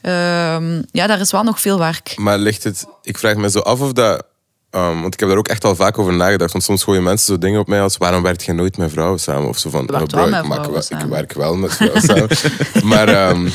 Ehm, 0.01 0.82
ja, 0.91 1.07
daar 1.07 1.20
is 1.20 1.32
wel 1.32 1.43
nog 1.43 1.60
veel 1.62 1.78
werk. 1.80 2.14
maar 2.18 2.38
ligt 2.38 2.64
het... 2.64 2.86
Ik 3.01 3.18
vraag 3.18 3.36
me 3.36 3.49
zo 3.49 3.60
af 3.60 3.80
of 3.80 3.93
dat... 3.93 4.24
ehm, 4.70 5.01
want 5.01 5.13
ik 5.13 5.20
heb 5.20 5.30
daar 5.30 5.38
ook 5.38 5.47
echt 5.47 5.63
al 5.63 5.76
vaak 5.76 5.97
over 5.97 6.13
nagedacht. 6.13 6.51
Want 6.51 6.63
soms 6.63 6.84
gooien 6.84 7.03
mensen 7.03 7.26
zo 7.26 7.38
dingen 7.38 7.59
op 7.59 7.67
mij 7.67 7.82
als... 7.82 7.97
Waarom 7.97 8.24
werkt 8.24 8.43
je 8.43 8.53
nooit 8.53 8.78
met 8.78 8.91
vrouwen 8.91 9.20
samen? 9.20 9.49
Of 9.49 9.57
zo 9.57 9.70
van... 9.70 9.88
Je 9.88 9.93
"Oh, 9.93 10.03
bro, 10.03 10.24
ik, 10.24 10.30
maak 10.30 10.45
vrouwen 10.45 10.72
wel, 10.72 10.82
samen." 10.82 11.05
ik 11.05 11.11
werk 11.11 11.34
wel 11.34 11.55
met 11.55 11.74
vrouwen 11.74 12.01
samen. 12.01 12.30
maar 12.91 13.07
ehm, 13.07 13.45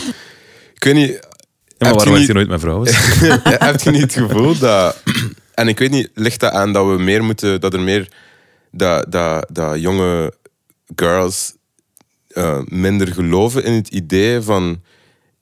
ik 0.74 0.84
weet 0.84 0.94
niet... 0.94 1.08
Ja, 1.10 1.20
maar 1.78 1.88
je 1.88 1.94
waarom 1.94 2.12
werkt 2.14 2.18
niet- 2.18 2.26
je 2.26 2.32
nooit 2.32 2.48
met 2.48 2.60
vrouwen? 2.60 2.88
heb 3.68 3.80
je 3.80 3.90
niet 3.90 4.00
het 4.00 4.12
gevoel 4.12 4.58
dat... 4.58 4.96
En 5.54 5.68
ik 5.68 5.78
weet 5.78 5.90
niet, 5.90 6.10
ligt 6.14 6.40
dat 6.40 6.52
aan 6.52 6.72
dat 6.72 6.86
we 6.86 7.02
meer 7.02 7.24
moeten... 7.24 7.60
Dat 7.60 7.72
er 7.72 7.80
meer... 7.80 8.08
Dat, 8.70 9.12
dat, 9.12 9.46
dat 9.52 9.80
jonge 9.80 10.32
girls 10.96 11.54
eh, 12.28 12.58
minder 12.64 13.06
geloven 13.12 13.64
in 13.64 13.72
het 13.72 13.88
idee 13.88 14.40
van... 14.40 14.82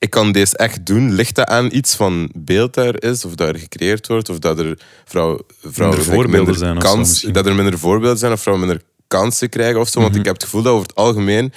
Ik 0.03 0.09
kan 0.09 0.31
deze 0.31 0.57
echt 0.57 0.85
doen. 0.85 1.13
Ligt 1.13 1.35
dat 1.35 1.47
aan 1.47 1.69
iets 1.71 1.95
van 1.95 2.29
beeld 2.35 2.73
daar 2.73 3.01
is? 3.03 3.25
Of 3.25 3.35
dat 3.35 3.47
er 3.47 3.59
gecreëerd 3.59 4.07
wordt? 4.07 4.29
Of 4.29 4.39
dat 4.39 4.59
er 4.59 4.79
vrouw, 5.05 5.39
vrouwen 5.61 5.97
Minder 5.99 6.15
voorbeelden 6.15 6.59
minder 6.59 6.85
zijn 6.85 7.05
zo. 7.05 7.31
Dat 7.31 7.45
er 7.45 7.55
minder 7.55 7.79
voorbeelden 7.79 8.17
zijn 8.17 8.31
of 8.31 8.41
vrouwen 8.41 8.67
minder 8.67 8.85
kansen 9.07 9.49
krijgen 9.49 9.79
of 9.79 9.89
zo. 9.89 10.01
Want 10.01 10.15
ik 10.15 10.25
heb 10.25 10.33
het 10.33 10.43
gevoel 10.43 10.61
dat 10.61 10.73
over 10.73 10.87
het 10.87 10.95
algemeen 10.95 11.53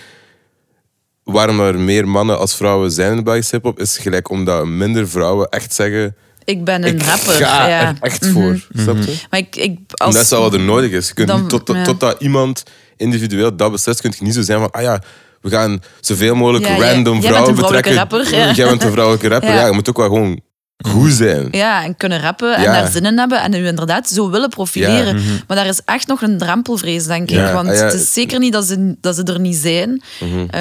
waarom 1.24 1.60
er 1.60 1.78
meer 1.78 2.08
mannen 2.08 2.38
als 2.38 2.54
vrouwen 2.56 2.90
zijn 2.90 3.10
in 3.10 3.16
de 3.16 3.22
Belgische 3.22 3.54
hip-hop, 3.54 3.80
is 3.80 3.98
gelijk 3.98 4.30
omdat 4.30 4.66
minder 4.66 5.08
vrouwen 5.08 5.48
echt 5.48 5.74
zeggen: 5.74 6.16
ik 6.44 6.64
ben 6.64 6.84
een 6.86 6.94
Ik 6.94 7.02
rapper. 7.02 7.32
ga 7.32 7.68
ja. 7.68 7.88
er 7.88 7.96
echt 8.00 8.26
voor. 8.26 8.66
Snap 8.74 8.96
je? 8.96 9.16
Maar 9.30 9.40
ik, 9.40 9.56
ik, 9.56 9.78
En 9.78 9.86
als, 9.94 10.14
dat 10.14 10.24
is 10.24 10.30
wel 10.30 10.40
wat 10.40 10.54
er 10.54 10.60
nodig 10.60 10.90
is. 10.90 11.08
Je 11.08 11.14
kunt 11.14 11.28
Dan- 11.28 11.40
niet 11.40 11.48
tot, 11.50 11.68
ja. 11.68 11.84
totdat 11.84 12.20
iemand 12.20 12.62
individueel 12.96 13.56
dat 13.56 13.70
beslist, 13.72 14.00
kun 14.00 14.12
je 14.18 14.24
niet 14.24 14.34
zo 14.34 14.42
zijn 14.42 14.58
van, 14.58 14.70
ah 14.70 14.82
ja, 14.82 15.02
we 15.40 15.50
gaan 15.50 15.82
zoveel 16.00 16.34
mogelijk 16.34 16.64
Ja, 16.66 16.76
jij- 16.76 16.92
random 16.92 17.12
jij 17.20 17.20
bent 17.20 17.24
vrouwen 17.32 17.48
een 17.50 17.56
vrouwelijke 17.56 17.88
betrekken. 17.90 18.18
rapper, 18.18 18.38
ja. 18.48 18.52
Jij 18.54 18.68
bent 18.68 18.82
een 18.82 18.90
vrouwelijke 18.92 19.28
rapper. 19.28 19.50
Ja. 19.54 19.60
Ja. 19.60 19.66
je 19.66 19.72
moet 19.72 19.88
ook 19.88 19.96
wel 19.96 20.06
gewoon 20.08 20.40
goed 20.88 21.12
zijn. 21.12 21.48
Ja, 21.50 21.84
en 21.84 21.96
kunnen 21.96 22.20
rappen 22.20 22.54
en 22.56 22.62
Ja. 22.62 22.72
daar 22.72 22.90
zin 22.90 23.04
in 23.04 23.18
hebben 23.18 23.42
en 23.42 23.54
u 23.54 23.66
inderdaad 23.66 24.08
zo 24.08 24.30
willen 24.30 24.48
profileren. 24.48 25.22
Maar 25.46 25.56
daar 25.56 25.66
is 25.66 25.80
echt 25.84 26.06
nog 26.06 26.22
een 26.22 26.38
drempelvrees, 26.38 27.06
denk 27.06 27.30
ik. 27.30 27.36
Ja, 27.36 27.52
Want 27.52 27.68
ah, 27.68 27.74
ja. 27.74 27.84
het 27.84 27.92
is 27.94 28.12
zeker 28.12 28.38
niet 28.38 28.52
dat 28.52 28.64
ze, 28.66 28.96
dat 29.00 29.14
ze 29.16 29.22
er 29.22 29.40
niet 29.40 29.56
zijn. 29.56 30.02
Mhm. 30.20 30.38
Eh, 30.50 30.60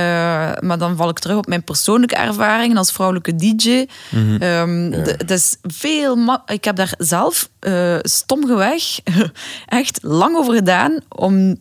maar 0.59 0.78
dan 0.78 0.95
val 0.97 1.09
ik 1.09 1.19
terug 1.19 1.38
op 1.38 1.47
mijn 1.47 1.63
persoonlijke 1.63 2.15
ervaringen 2.15 2.78
als 2.78 2.91
vrouwelijke 2.91 3.36
DJ. 3.36 3.86
Ehm, 4.39 4.91
d- 5.03 5.15
Het 5.17 5.32
is 5.32 5.55
veel... 5.61 6.15
ma- 6.15 6.43
Ik 6.45 6.63
heb 6.63 6.76
daar 6.76 6.93
zelf 6.97 7.49
eh 7.59 7.95
stomgeweg 8.01 8.84
echt 9.65 9.99
lang 10.01 10.36
over 10.36 10.53
gedaan 10.53 10.97
om 11.09 11.55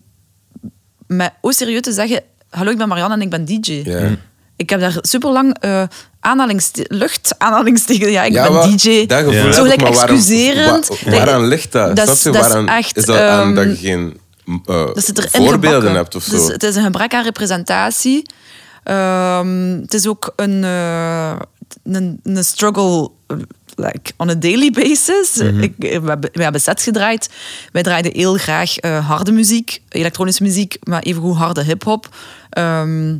met 1.06 1.32
o 1.40 1.50
serieus 1.50 1.80
te 1.80 1.92
zeggen... 1.92 2.22
Hallo, 2.54 2.70
ik 2.70 2.78
ben 2.78 2.88
Marianne 2.88 3.14
en 3.14 3.20
ik 3.20 3.30
ben 3.30 3.44
DJ. 3.44 3.72
Ja. 3.84 4.16
Ik 4.56 4.70
heb 4.70 4.80
daar 4.80 4.96
super 5.00 5.30
lang 5.30 5.56
uh, 5.64 5.82
lucht 6.88 7.34
aanhalingstekens. 7.38 8.10
Ja, 8.10 8.22
ik 8.22 8.32
Ja, 8.32 8.48
ben 8.52 8.76
DJ. 8.76 9.06
Dat 9.06 9.18
gevoel 9.18 9.32
Ja. 9.46 9.52
Zo 9.52 9.62
gelijk 9.62 9.82
excuserend. 9.82 10.88
wa- 10.88 11.10
waaraan 11.10 11.46
ligt 11.46 11.72
dat? 11.72 11.96
Dat 11.96 12.22
je? 12.22 12.30
is 12.30 12.36
Waaraan 12.38 12.68
echt, 12.68 12.96
is 12.96 13.04
dat 13.04 13.18
aan 13.18 13.54
dat 13.54 13.64
je 13.64 13.70
ehm, 13.70 13.78
geen 13.80 14.18
eh, 14.66 14.86
voorbeelden 14.94 15.52
gebakken. 15.60 15.94
hebt 15.94 16.14
of 16.14 16.22
zo? 16.22 16.30
Dus 16.36 16.46
het 16.46 16.62
is 16.62 16.76
een 16.76 16.82
gebrek 16.84 17.14
aan 17.14 17.24
representatie. 17.24 18.22
Ehm, 18.84 19.78
het 19.80 19.94
is 19.94 20.06
ook 20.06 20.32
een, 20.36 20.64
eh, 20.64 21.36
een, 21.84 22.20
een 22.22 22.44
struggle 22.44 23.10
eh, 23.26 23.36
like, 23.76 24.12
on 24.16 24.30
a 24.30 24.34
daily 24.34 24.70
basis. 24.70 25.36
Ik, 25.38 25.74
we, 25.78 25.88
hebben, 25.88 26.30
we 26.32 26.42
hebben 26.42 26.60
sets 26.60 26.82
gedraaid. 26.82 27.30
Wij 27.72 27.82
draaiden 27.82 28.12
heel 28.14 28.34
graag 28.36 28.76
eh, 28.76 29.08
harde 29.08 29.32
muziek, 29.32 29.82
elektronische 29.88 30.42
muziek, 30.42 30.76
maar 30.82 31.02
evengoed 31.02 31.36
harde 31.36 31.62
hip-hop. 31.62 32.08
Ehm, 32.54 33.18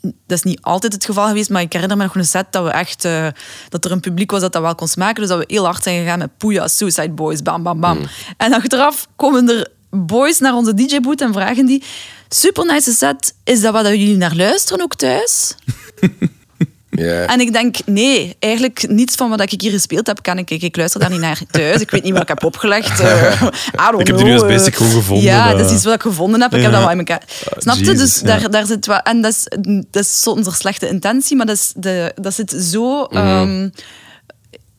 dat 0.00 0.38
is 0.38 0.42
niet 0.42 0.62
altijd 0.62 0.92
het 0.92 1.04
geval 1.04 1.26
geweest, 1.26 1.50
maar 1.50 1.62
ik 1.62 1.72
herinner 1.72 1.96
me 1.96 2.02
nog 2.02 2.14
een 2.14 2.24
set 2.24 2.46
dat 2.50 2.64
we 2.64 2.70
echt 2.70 3.04
eh, 3.04 3.26
dat 3.68 3.84
er 3.84 3.92
een 3.92 4.00
publiek 4.00 4.30
was 4.30 4.40
dat 4.40 4.52
dat 4.52 4.62
wel 4.62 4.74
kon 4.74 4.88
smaken. 4.88 5.20
Dus 5.20 5.28
dat 5.28 5.38
we 5.38 5.44
heel 5.48 5.64
hard 5.64 5.82
zijn 5.82 6.02
gegaan 6.02 6.18
met 6.18 6.36
Poeja, 6.38 6.68
Suicide 6.68 7.10
Boys, 7.10 7.42
bam, 7.42 7.62
bam, 7.62 7.80
bam. 7.80 7.98
En 8.36 8.52
achteraf 8.52 9.08
komen 9.16 9.48
er 9.48 9.68
boys 9.90 10.38
naar 10.38 10.54
onze 10.54 10.74
DJ-boot 10.74 11.20
en 11.20 11.32
vragen 11.32 11.66
die: 11.66 11.82
super 12.28 12.66
nice 12.66 12.92
set, 12.92 13.34
is 13.44 13.60
dat 13.60 13.72
wat 13.72 13.86
jullie 13.86 14.16
naar 14.16 14.36
luisteren 14.36 14.82
ook 14.82 14.94
thuis? 14.94 15.54
En 17.02 17.40
ik 17.40 17.52
denk, 17.52 17.76
nee, 17.86 18.36
eigenlijk 18.38 18.88
niets 18.88 19.14
van 19.16 19.30
wat 19.30 19.40
ik 19.40 19.60
hier 19.60 19.70
gespeeld 19.70 20.06
heb, 20.06 20.22
kan 20.22 20.38
ik. 20.38 20.50
Ik, 20.50 20.62
ik 20.62 20.76
luister 20.76 21.00
daar 21.00 21.10
niet 21.10 21.20
naar 21.20 21.40
thuis. 21.50 21.80
Ik 21.80 21.90
weet 21.90 22.02
niet 22.02 22.12
wat 22.12 22.22
ik 22.22 22.28
heb 22.28 22.44
opgelegd. 22.44 23.00
I 23.00 23.04
don't 23.76 24.00
Ik 24.00 24.06
heb 24.06 24.16
die 24.16 24.32
als 24.32 24.42
eh. 24.42 24.48
basic 24.48 24.74
gewoon 24.74 24.92
gevonden, 24.92 25.24
Ja, 25.24 25.54
dat- 25.54 25.66
is 25.66 25.72
iets 25.72 25.84
wat 25.84 25.94
ik 25.94 26.00
gevonden 26.02 26.40
heb. 26.40 26.54
Ik 26.54 26.62
heb 26.62 26.72
dat 26.72 26.80
wel 26.80 26.90
in 26.90 26.98
elkaar. 26.98 27.22
Snap 27.56 27.76
je? 27.76 27.84
Jezus, 27.84 27.98
Dus 27.98 28.20
ja. 28.20 28.26
daar, 28.26 28.50
daar 28.50 28.66
zit 28.66 28.86
wel. 28.86 28.98
En 28.98 29.20
dat 29.20 29.32
is, 29.32 29.46
dat 29.90 30.02
is 30.02 30.20
zonder 30.20 30.54
slechte 30.54 30.88
intentie, 30.88 31.36
maar 31.36 31.46
dat, 31.46 31.56
is 31.56 31.72
de, 31.76 32.12
dat 32.14 32.34
zit 32.34 32.50
zo. 32.70 33.06
Mhm. 33.10 33.16
ehm, 33.16 33.68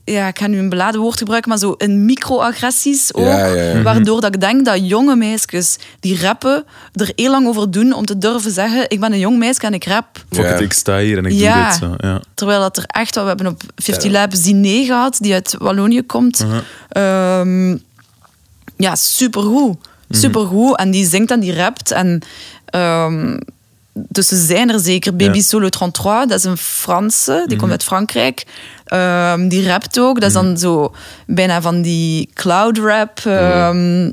ja, 0.05 0.27
ik 0.27 0.39
ga 0.39 0.47
nu 0.47 0.57
een 0.59 0.69
beladen 0.69 1.01
woord 1.01 1.17
gebruiken, 1.17 1.49
maar 1.49 1.59
zo 1.59 1.71
in 1.71 2.05
microagressies 2.05 3.13
ook. 3.13 3.25
Ja, 3.25 3.45
ja, 3.45 3.63
ja. 3.63 3.81
Waardoor 3.81 4.21
dat 4.21 4.33
ik 4.35 4.41
denk 4.41 4.65
dat 4.65 4.89
jonge 4.89 5.15
meisjes 5.15 5.77
die 5.99 6.19
rappen 6.21 6.65
er 6.93 7.11
heel 7.15 7.31
lang 7.31 7.47
over 7.47 7.71
doen 7.71 7.93
om 7.93 8.05
te 8.05 8.17
durven 8.17 8.51
zeggen: 8.51 8.85
Ik 8.89 8.99
ben 8.99 9.11
een 9.13 9.19
jong 9.19 9.37
meisje 9.37 9.61
en 9.61 9.73
ik 9.73 9.85
rap. 9.85 10.23
Fuck 10.29 10.43
Ja. 10.45 10.53
it, 10.53 10.61
ik 10.61 10.73
sta 10.73 10.97
hier 10.97 11.17
en 11.17 11.25
ik 11.25 11.31
Ja. 11.31 11.53
doe 11.55 11.63
dit 11.69 11.99
zo. 12.01 12.07
Ja. 12.07 12.21
Terwijl 12.33 12.59
dat 12.59 12.77
er 12.77 12.83
echt 12.87 13.15
wel, 13.15 13.23
we 13.23 13.29
hebben 13.29 13.47
op 13.47 13.61
50 13.75 14.11
Labs 14.11 14.41
Diner 14.41 14.85
gehad, 14.85 15.17
die 15.19 15.33
uit 15.33 15.55
Wallonië 15.59 16.01
komt. 16.05 16.45
Ehm, 16.89 17.77
ja, 18.77 18.95
supergoed. 18.95 19.77
Supergoed. 20.09 20.77
En 20.77 20.91
die 20.91 21.07
zingt 21.07 21.31
en 21.31 21.39
die 21.39 21.55
rapt. 21.55 21.91
En, 21.91 22.21
ehm, 22.65 23.37
dus 23.97 24.27
ze 24.27 24.35
zijn 24.35 24.69
er 24.69 24.79
zeker. 24.79 25.15
Baby 25.15 25.37
Ja. 25.37 25.43
Solo 25.43 25.69
33, 25.69 26.25
dat 26.29 26.37
is 26.37 26.43
een 26.43 26.57
Franse, 26.57 27.43
die 27.47 27.57
komt 27.57 27.71
uit 27.71 27.83
Frankrijk. 27.83 28.43
Ehm, 28.85 29.47
die 29.47 29.67
rapt 29.67 29.99
ook. 29.99 30.19
Dat 30.19 30.27
is 30.29 30.35
dan 30.35 30.57
zo 30.57 30.93
bijna 31.27 31.61
van 31.61 31.81
die 31.81 32.29
cloud 32.33 32.77
rap. 32.77 33.19
ehm, 33.25 34.11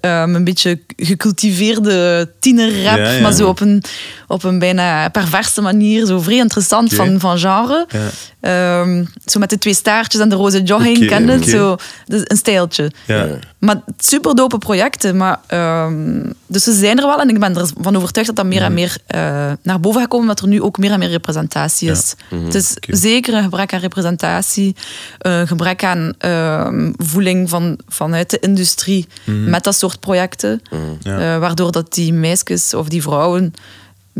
ehm, 0.00 0.34
een 0.34 0.44
beetje 0.44 0.80
gecultiveerde 0.96 2.30
tienerrap, 2.38 2.98
Ja, 2.98 3.10
ja. 3.10 3.22
maar 3.22 3.32
zo 3.32 3.48
op 3.48 3.60
een, 3.60 3.82
op 4.30 4.44
een 4.44 4.58
bijna 4.58 5.08
perverse 5.08 5.60
manier. 5.60 6.06
Zo 6.06 6.20
vrij 6.20 6.36
interessant 6.36 6.94
van, 6.94 7.20
van 7.20 7.38
genre. 7.38 7.86
Ja. 7.88 8.08
Ehm, 8.40 9.04
zo 9.24 9.38
met 9.38 9.50
de 9.50 9.58
twee 9.58 9.74
staartjes 9.74 10.20
en 10.20 10.28
de 10.28 10.34
roze 10.34 10.62
jogging, 10.62 10.96
Oké, 10.96 11.06
ken 11.06 11.26
je 11.26 11.32
het? 11.32 11.48
Zo, 11.48 11.76
dus 12.06 12.20
een 12.24 12.36
stijltje. 12.36 12.90
Ja. 13.06 13.26
Maar 13.58 13.80
super 13.98 14.34
dope 14.34 14.58
projecten. 14.58 15.16
Maar, 15.16 15.40
ehm, 15.46 16.22
dus 16.46 16.62
ze 16.64 16.72
zijn 16.72 16.98
er 16.98 17.06
wel 17.06 17.20
en 17.20 17.28
ik 17.28 17.38
ben 17.40 17.56
ervan 17.56 17.96
overtuigd 17.96 18.28
dat 18.28 18.36
dat 18.36 18.46
meer 18.46 18.58
Mhm. 18.58 18.66
en 18.68 18.74
meer 18.74 18.96
eh, 19.06 19.52
naar 19.62 19.80
boven 19.80 20.00
gaat 20.00 20.08
komen, 20.10 20.28
omdat 20.28 20.40
er 20.44 20.48
nu 20.50 20.62
ook 20.62 20.78
meer 20.78 20.90
en 20.90 20.98
meer 20.98 21.08
representatie 21.10 21.90
is. 21.90 22.14
Het 22.44 22.54
is 22.54 22.74
zeker 22.80 23.34
een 23.34 23.42
gebrek 23.42 23.72
aan 23.74 23.80
representatie, 23.80 24.76
een 25.18 25.46
gebrek 25.46 25.84
aan 25.84 26.12
ehm, 26.18 26.92
voeling 26.96 27.48
van, 27.48 27.78
vanuit 27.88 28.30
de 28.30 28.38
industrie 28.38 29.06
Mhm. 29.24 29.50
met 29.50 29.64
dat 29.64 29.76
soort 29.76 30.00
projecten. 30.00 30.62
Eh, 31.02 31.12
waardoor 31.38 31.72
dat 31.72 31.94
die 31.94 32.12
meisjes 32.12 32.74
of 32.74 32.88
die 32.88 33.02
vrouwen 33.02 33.54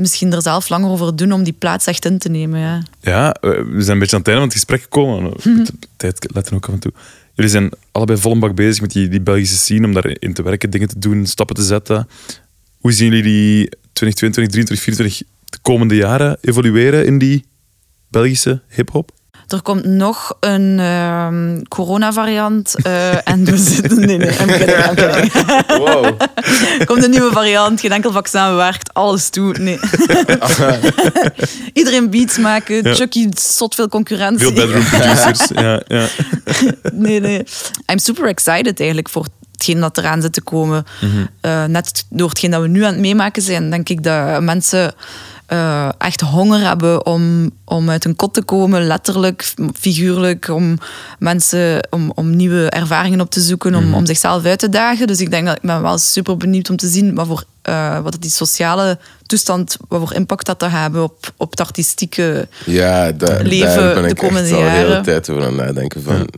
misschien 0.00 0.32
er 0.32 0.42
zelf 0.42 0.68
langer 0.68 0.90
over 0.90 1.16
doen 1.16 1.32
om 1.32 1.42
die 1.42 1.52
plaats 1.52 1.86
echt 1.86 2.04
in 2.04 2.18
te 2.18 2.28
nemen. 2.28 2.60
Ja. 2.60 2.82
Ja, 3.00 3.32
eh, 3.32 3.50
we 3.50 3.82
zijn 3.82 3.92
een 3.92 3.98
beetje 3.98 4.16
aan 4.16 4.22
het 4.22 4.28
einde 4.28 4.32
van 4.32 4.42
het 4.42 4.52
gesprek 4.52 4.82
gekomen. 4.82 5.32
Mhm. 5.42 5.64
De 5.64 5.72
tijd 5.96 6.26
letten 6.34 6.56
ook 6.56 6.66
af 6.66 6.74
en 6.74 6.80
toe. 6.80 6.92
Jullie 7.34 7.50
zijn 7.50 7.70
allebei 7.92 8.18
vol 8.18 8.32
een 8.32 8.38
bak 8.38 8.54
bezig 8.54 8.80
met 8.80 8.92
die, 8.92 9.08
die 9.08 9.20
Belgische 9.20 9.56
scene, 9.56 9.86
om 9.86 9.92
daarin 9.92 10.34
te 10.34 10.42
werken, 10.42 10.70
dingen 10.70 10.88
te 10.88 10.98
doen, 10.98 11.26
stappen 11.26 11.56
te 11.56 11.62
zetten. 11.62 12.08
Hoe 12.78 12.92
zien 12.92 13.06
jullie 13.06 13.22
die 13.22 13.68
2022, 13.92 14.48
2023, 14.48 14.78
2024 14.78 15.22
de 15.44 15.58
komende 15.62 15.96
jaren 15.96 16.38
evolueren 16.40 17.06
in 17.06 17.18
die 17.18 17.44
Belgische 18.08 18.60
hip-hop? 18.68 19.12
Er 19.50 19.62
komt 19.62 19.84
nog 19.84 20.36
een 20.40 20.78
ehm, 20.78 21.62
coronavariant 21.68 22.74
eh, 22.82 23.28
en 23.28 23.44
we 23.44 23.56
zitten... 23.74 24.00
Nee, 24.06 24.16
nee, 24.16 24.28
I'm 24.28 24.46
kidding, 24.46 24.84
I'm 24.86 24.94
kidding. 24.94 25.32
Wow. 25.66 26.04
Er 26.78 26.86
komt 26.90 27.04
een 27.04 27.10
nieuwe 27.10 27.32
variant, 27.32 27.80
geen 27.80 27.92
enkel 27.92 28.12
vaccin 28.12 28.54
werkt, 28.54 28.94
alles 28.94 29.28
toe. 29.28 29.58
Nee. 29.58 29.78
Iedereen 31.72 32.10
beats 32.10 32.38
maken, 32.38 32.82
Ja. 32.82 32.94
Chucky 32.94 33.28
zot 33.34 33.74
veel 33.74 33.88
concurrentie. 33.88 34.46
Veel 34.46 34.66
bedroom 34.66 34.84
producers. 34.84 35.48
ja, 35.54 35.82
ja. 35.86 36.06
nee, 36.92 37.20
nee. 37.20 37.44
I'm 37.86 37.98
super 37.98 38.28
excited 38.28 38.78
eigenlijk 38.78 39.08
voor 39.08 39.26
hetgeen 39.52 39.80
dat 39.80 39.98
eraan 39.98 40.22
zit 40.22 40.32
te 40.32 40.42
komen. 40.42 40.84
Mhm. 41.00 41.26
Eh, 41.40 41.64
net 41.64 42.04
door 42.08 42.28
hetgeen 42.28 42.50
dat 42.50 42.62
we 42.62 42.68
nu 42.68 42.82
aan 42.82 42.92
het 42.92 43.00
meemaken 43.00 43.42
zijn, 43.42 43.70
denk 43.70 43.88
ik 43.88 44.02
dat 44.02 44.42
mensen 44.42 44.94
eh, 45.50 45.88
echt 45.98 46.20
honger 46.20 46.60
hebben 46.60 47.06
om, 47.06 47.50
om 47.64 47.90
uit 47.90 48.04
een 48.04 48.16
kot 48.16 48.34
te 48.34 48.42
komen, 48.42 48.86
letterlijk, 48.86 49.54
figuurlijk, 49.80 50.48
om 50.48 50.78
mensen 51.18 51.86
om, 51.90 52.12
om 52.14 52.36
nieuwe 52.36 52.70
ervaringen 52.70 53.20
op 53.20 53.30
te 53.30 53.40
zoeken, 53.40 53.72
Mhm. 53.72 53.82
om, 53.84 53.94
om 53.94 54.06
zichzelf 54.06 54.44
uit 54.44 54.58
te 54.58 54.68
dagen. 54.68 55.06
Dus 55.06 55.20
ik 55.20 55.30
denk 55.30 55.46
dat 55.46 55.56
ik 55.56 55.62
ben 55.62 55.82
wel 55.82 55.98
super 55.98 56.36
benieuwd 56.36 56.70
om 56.70 56.76
te 56.76 56.88
zien 56.88 57.14
wat 57.14 57.26
voor 57.26 57.44
eh, 57.62 58.00
wat 58.00 58.16
die 58.20 58.30
sociale 58.30 58.98
toestand, 59.26 59.76
wat 59.88 60.00
voor 60.00 60.14
impact 60.14 60.46
dat 60.46 60.62
gaat 60.62 60.72
hebben 60.72 61.02
op, 61.02 61.32
op 61.36 61.50
het 61.50 61.60
artistieke 61.60 62.48
Ja, 62.66 63.12
da- 63.12 63.40
Leven 63.42 63.74
daar 63.74 63.94
ben 63.94 64.02
de 64.02 64.08
ik 64.08 64.16
komende 64.16 64.48
echt 64.48 64.52
al 64.56 64.62
de 64.64 64.68
hele 64.70 65.00
tijd 65.00 65.30
over 65.30 65.44
aan 65.44 65.54
nadenken. 65.56 66.02
Van, 66.02 66.28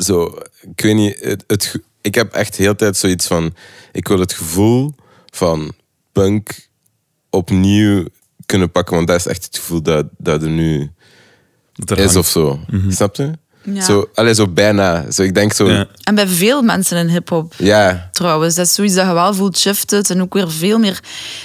zo, 0.00 0.38
ik 0.76 0.80
weet 0.80 0.94
niet, 0.94 1.36
het, 1.46 1.74
ik 2.00 2.14
heb 2.14 2.32
echt 2.32 2.56
de 2.56 2.62
hele 2.62 2.76
tijd 2.76 2.96
zoiets 2.96 3.26
van, 3.26 3.54
ik 3.92 4.08
wil 4.08 4.18
het 4.20 4.32
gevoel 4.32 4.94
van 5.30 5.72
punk 6.12 6.67
opnieuw 7.30 8.04
kunnen 8.46 8.70
pakken, 8.70 8.94
want 8.96 9.06
dat 9.08 9.16
is 9.16 9.26
echt 9.26 9.44
het 9.44 9.56
gevoel 9.56 9.82
dat, 9.82 10.06
dat 10.18 10.42
er 10.42 10.50
nu 10.50 10.90
Dat 11.72 11.90
er 11.90 11.98
is 11.98 12.02
hangt. 12.04 12.16
of 12.16 12.26
zo. 12.26 12.60
Snap 12.88 13.16
je? 13.16 13.32
Ja. 13.74 13.82
Zo, 13.82 14.08
allee, 14.14 14.34
zo 14.34 14.48
bijna. 14.48 15.10
Zo, 15.10 15.22
ik 15.22 15.34
denk 15.34 15.52
zo, 15.52 15.70
Ja. 15.70 15.86
En 16.02 16.14
bij 16.14 16.26
veel 16.26 16.62
mensen 16.62 16.96
in 16.96 17.08
hip-hop 17.08 17.52
trouwens. 18.12 18.54
Dat 18.54 18.66
is 18.66 18.74
zoiets 18.74 18.94
dat 18.94 19.06
je 19.06 19.12
wel 19.12 19.34
voelt 19.34 19.58
shiften. 19.58 20.02
En 20.02 20.22
ook 20.22 20.34
weer 20.34 20.50
veel 20.50 20.78
meer 20.78 21.00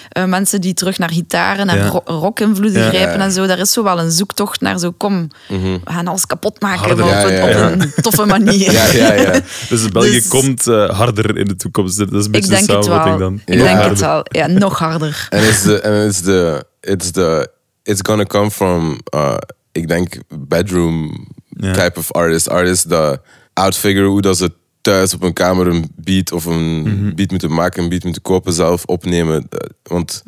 eh, 0.09 0.25
mensen 0.25 0.61
die 0.61 0.73
terug 0.73 0.97
naar 0.97 1.09
gitaren 1.11 1.69
en 1.69 1.77
Ja. 1.77 2.01
rock-invloeden 2.05 2.81
Ja. 2.83 2.87
grijpen 2.89 3.19
en 3.21 3.31
zo. 3.31 3.45
Daar 3.45 3.59
is 3.59 3.71
zo 3.71 3.83
wel 3.83 3.99
een 3.99 4.11
zoektocht 4.11 4.61
naar 4.61 4.79
zo, 4.79 4.91
kom, 4.91 5.27
we 5.47 5.79
gaan 5.83 6.07
alles 6.07 6.25
kapot 6.25 6.61
maken 6.61 6.91
op, 6.91 6.97
Ja, 6.97 7.23
een, 7.23 7.73
op 7.73 7.79
een 7.81 7.93
toffe 8.03 8.25
manier. 8.25 8.71
Ja, 8.71 8.85
ja, 8.91 9.13
ja. 9.13 9.31
Dus 9.69 9.89
België 9.89 10.11
Dus- 10.11 10.27
komt 10.27 10.67
eh, 10.67 10.89
harder 10.89 11.37
in 11.37 11.45
de 11.45 11.55
toekomst. 11.55 11.97
Dat 11.97 12.07
is 12.13 12.13
een 12.13 12.23
Ik 12.25 12.31
beetje 12.31 12.49
denk 12.49 12.67
de 12.67 12.73
het 12.73 12.83
samenvatting 12.83 13.17
wel. 13.17 13.29
dan. 13.29 13.41
Ik 13.45 13.53
Ja. 13.53 13.63
denk 13.63 13.69
Harder. 13.75 13.89
het 13.89 13.99
wel. 13.99 14.21
Ja, 14.23 14.47
nog 14.47 14.79
harder. 14.79 15.27
En 15.29 15.43
it's 15.43 15.61
the, 15.61 15.83
and 15.83 16.09
it's 16.09 16.21
the, 16.21 16.65
it's 16.81 17.11
the, 17.11 17.49
it's 17.83 17.99
gonna 18.03 18.23
come 18.23 18.51
from, 18.51 18.99
uh, 19.15 19.35
ik 19.71 19.87
denk, 19.87 20.13
bedroom. 20.39 21.27
Type 21.59 21.93
of 21.95 22.11
artist. 22.11 22.49
Artists 22.49 22.83
dat 22.85 23.21
outfigure 23.53 24.07
hoe 24.07 24.21
dat 24.21 24.37
ze 24.37 24.51
thuis 24.81 25.13
op 25.13 25.21
een 25.23 25.33
kamer 25.33 25.67
een 25.67 25.91
beat 25.95 26.31
of 26.31 26.45
een 26.45 26.81
Mhm. 26.81 27.15
beat 27.15 27.29
moeten 27.31 27.53
maken, 27.53 27.83
een 27.83 27.89
beat 27.89 28.03
moeten 28.03 28.21
kopen, 28.21 28.53
zelf 28.53 28.85
opnemen. 28.85 29.35
Uh, 29.49 29.59
Want, 29.83 30.23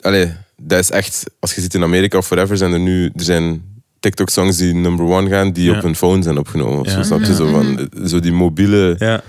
allee, 0.00 0.32
dat 0.56 0.78
is 0.78 0.90
echt, 0.90 1.24
als 1.40 1.54
je 1.54 1.60
ziet 1.60 1.74
in 1.74 1.82
Amerika 1.82 2.18
of 2.18 2.28
whatever, 2.28 2.56
zijn 2.56 2.72
er 2.72 2.78
nu, 2.80 3.04
er 3.14 3.22
zijn 3.24 3.62
TikTok-songs 4.00 4.56
die 4.56 4.74
number 4.74 5.04
one 5.06 5.28
gaan, 5.28 5.52
die 5.52 5.70
Ja. 5.70 5.76
op 5.76 5.82
hun 5.82 5.96
phone 5.96 6.22
zijn 6.22 6.38
opgenomen. 6.38 6.80
Of 6.80 6.86
Ja. 6.86 6.92
zo, 6.92 7.02
snap 7.02 7.20
je? 7.20 7.34
Zo, 7.34 7.46
van, 7.50 7.90
zo 8.06 8.20
die 8.20 8.32
mobiele 8.32 9.22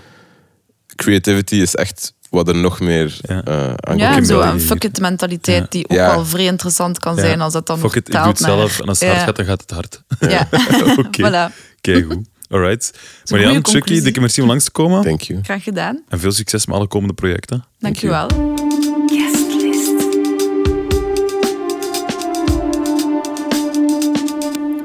creativity 0.96 1.56
is 1.56 1.76
echt 1.76 2.14
wat 2.38 2.48
er 2.48 2.56
nog 2.56 2.80
meer 2.80 3.18
Ja. 3.22 3.44
eh 3.44 3.74
aan 3.76 3.98
Ja, 3.98 4.24
zo 4.24 4.40
een 4.42 4.62
fuck 4.62 4.84
it 4.84 5.00
mentaliteit 5.00 5.60
Ja. 5.62 5.66
die 5.70 5.84
ook 5.90 5.98
Ja. 5.98 6.16
wel 6.16 6.26
vrij 6.26 6.46
interessant 6.46 7.00
kan 7.00 7.16
Ja. 7.16 7.22
zijn 7.22 7.42
als 7.42 7.54
dat 7.54 7.68
dan 7.68 7.80
Fuck 7.80 7.96
it, 7.96 8.08
ik 8.08 8.14
doe 8.14 8.22
het 8.28 8.40
naar- 8.40 8.50
zelf. 8.58 8.80
En 8.80 8.88
als 8.88 9.00
het 9.00 9.10
hard 9.10 9.22
gaat, 9.24 9.36
dan 9.36 9.46
gaat 9.46 9.62
het 9.62 9.72
hard. 9.72 10.02
Ja, 10.20 10.48
Oké, 11.06 11.30
voilà. 11.30 11.54
Kijk 11.82 12.06
goed. 12.06 12.26
Alright. 12.50 12.94
Marianne, 13.32 13.60
Chucky, 13.64 14.02
dikke 14.02 14.20
merci 14.20 14.42
om 14.42 14.48
langs 14.48 14.64
te 14.64 14.72
komen. 14.72 15.02
Thank 15.04 15.22
you. 15.22 15.40
Graag 15.44 15.64
gedaan. 15.64 16.04
En 16.10 16.20
veel 16.20 16.32
succes 16.32 16.66
met 16.66 16.76
alle 16.76 16.88
komende 16.88 17.14
projecten. 17.14 17.66
Dank 17.80 17.96
je 17.98 18.08
wel. 18.08 18.28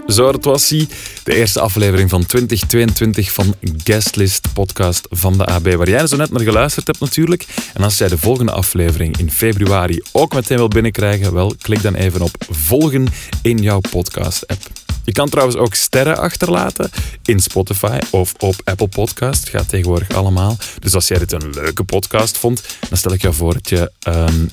Zo, 0.07 0.33
dat 0.33 0.45
was 0.45 0.69
hij. 0.69 0.89
De 1.23 1.35
eerste 1.35 1.61
aflevering 1.61 2.11
van 2.11 2.27
2022 2.27 3.33
van 3.33 3.55
Guestlist 3.85 4.53
podcast 4.53 5.07
van 5.11 5.39
de 5.39 5.47
AB, 5.47 5.73
waar 5.73 5.89
jij 5.89 6.07
zo 6.07 6.16
net 6.16 6.31
naar 6.31 6.43
geluisterd 6.43 6.87
hebt 6.87 7.01
natuurlijk. 7.01 7.47
En 7.74 7.83
als 7.83 7.99
jij 7.99 8.09
de 8.09 8.19
volgende 8.19 8.53
aflevering 8.53 9.19
in 9.19 9.31
februari 9.31 10.03
ook 10.12 10.35
meteen 10.35 10.57
wil 10.57 10.69
binnenkrijgen, 10.69 11.35
wel, 11.35 11.55
klik 11.62 11.83
dan 11.83 11.95
even 11.95 12.20
op 12.20 12.37
volgen 12.51 13.07
in 13.43 13.59
jouw 13.59 13.81
podcast-app. 13.81 14.61
Je 15.05 15.12
kan 15.12 15.29
trouwens 15.29 15.57
ook 15.57 15.74
sterren 15.74 16.19
achterlaten 16.19 16.91
in 17.24 17.41
Spotify 17.41 17.99
of 18.11 18.35
op 18.39 18.55
Apple 18.65 18.89
Podcast. 18.89 19.49
Gaat 19.49 19.69
tegenwoordig 19.69 20.09
allemaal. 20.09 20.57
Dus 20.79 20.95
als 20.95 21.09
jij 21.09 21.19
dit 21.19 21.33
een 21.33 21.51
leuke 21.51 21.85
podcast 21.85 22.39
vond, 22.39 22.62
dan 22.89 22.99
stel 22.99 23.12
ik 23.12 23.23
jou 23.23 23.35
voor 23.35 23.53
dat 23.53 23.69
je 23.69 23.91
ehm, 23.99 24.47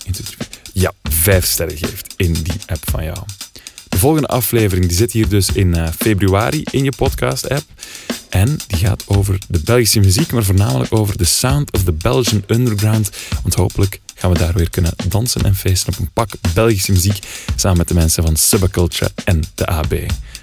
ja, 0.74 0.92
vijf 1.04 1.46
sterren 1.46 1.78
geeft 1.78 2.14
in 2.18 2.34
die 2.34 2.62
app 2.66 2.90
van 2.90 3.04
jou. 3.04 3.18
De 4.00 4.06
volgende 4.06 4.28
aflevering 4.28 4.88
die 4.88 4.98
zit 4.98 5.12
hier 5.12 5.30
dus 5.30 5.50
in 5.50 5.76
eh, 5.76 5.88
februari 5.98 6.64
in 6.72 6.84
je 6.84 6.92
podcast-app. 6.98 7.64
En 8.30 8.60
die 8.68 8.78
gaat 8.78 9.04
over 9.08 9.38
de 9.48 9.60
Belgische 9.60 10.00
muziek, 10.00 10.32
maar 10.32 10.44
voornamelijk 10.44 10.94
over 10.94 11.18
de 11.18 11.24
sound 11.24 11.72
of 11.72 11.84
the 11.84 11.92
Belgian 11.92 12.44
underground. 12.48 13.10
Want 13.42 13.56
hopelijk 13.56 14.00
gaan 14.16 14.32
we 14.32 14.38
daar 14.38 14.54
weer 14.54 14.70
kunnen 14.70 14.94
dansen 15.08 15.42
en 15.42 15.56
feesten 15.56 15.94
op 15.94 16.00
een 16.00 16.10
pak 16.14 16.30
Belgische 16.54 16.92
muziek 16.92 17.20
samen 17.56 17.78
met 17.78 17.88
de 17.88 17.94
mensen 17.94 18.24
van 18.24 18.36
Subculture 18.36 19.12
en 19.24 19.44
de 19.56 19.66
AB. 19.66 19.94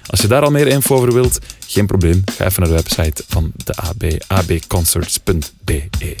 Als 0.05 0.21
je 0.21 0.27
daar 0.27 0.43
al 0.43 0.51
meer 0.51 0.67
info 0.67 0.95
over 0.95 1.13
wilt, 1.13 1.39
geen 1.67 1.85
probleem. 1.85 2.23
Ga 2.25 2.45
even 2.45 2.61
naar 2.61 2.69
de 2.69 2.83
website 2.83 3.23
van 3.27 3.51
de 3.55 3.75
AB, 3.75 4.03
abconcerts.be. 4.27 6.15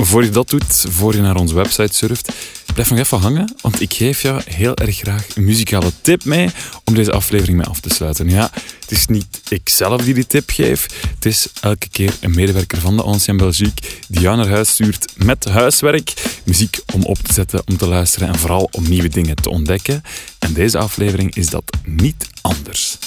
Voor 0.00 0.24
je 0.24 0.30
dat 0.30 0.48
doet, 0.48 0.84
voor 0.88 1.14
je 1.14 1.20
naar 1.20 1.36
onze 1.36 1.54
website 1.54 1.94
surft, 1.94 2.32
blijf 2.72 2.90
nog 2.90 2.98
even 2.98 3.18
hangen, 3.18 3.54
want 3.60 3.80
ik 3.80 3.92
geef 3.92 4.22
jou 4.22 4.42
heel 4.44 4.76
erg 4.76 4.96
graag 4.96 5.26
een 5.34 5.44
muzikale 5.44 5.92
tip 6.00 6.24
mee 6.24 6.50
om 6.84 6.94
deze 6.94 7.12
aflevering 7.12 7.56
mee 7.56 7.66
af 7.66 7.80
te 7.80 7.88
sluiten. 7.88 8.28
Ja, 8.28 8.50
het 8.80 8.90
is 8.90 9.06
niet 9.06 9.40
ikzelf 9.48 10.02
die 10.02 10.14
die 10.14 10.26
tip 10.26 10.50
geef, 10.50 10.86
het 11.14 11.24
is 11.24 11.46
elke 11.60 11.88
keer 11.88 12.14
een 12.20 12.34
medewerker 12.34 12.78
van 12.80 12.96
de 12.96 13.02
Ancien 13.02 13.36
Belgique 13.36 13.88
die 14.08 14.20
jou 14.20 14.36
naar 14.36 14.48
huis 14.48 14.68
stuurt 14.68 15.12
met 15.16 15.44
huiswerk, 15.44 16.14
muziek 16.44 16.80
om 16.94 17.02
op 17.02 17.18
te 17.18 17.32
zetten, 17.32 17.62
om 17.66 17.76
te 17.76 17.86
luisteren 17.86 18.28
en 18.28 18.38
vooral 18.38 18.68
om 18.72 18.88
nieuwe 18.88 19.08
dingen 19.08 19.36
te 19.36 19.50
ontdekken. 19.50 20.02
En 20.38 20.52
deze 20.52 20.78
aflevering 20.78 21.34
is 21.34 21.50
dat 21.50 21.76
niet 21.84 22.26
anders. 22.40 22.98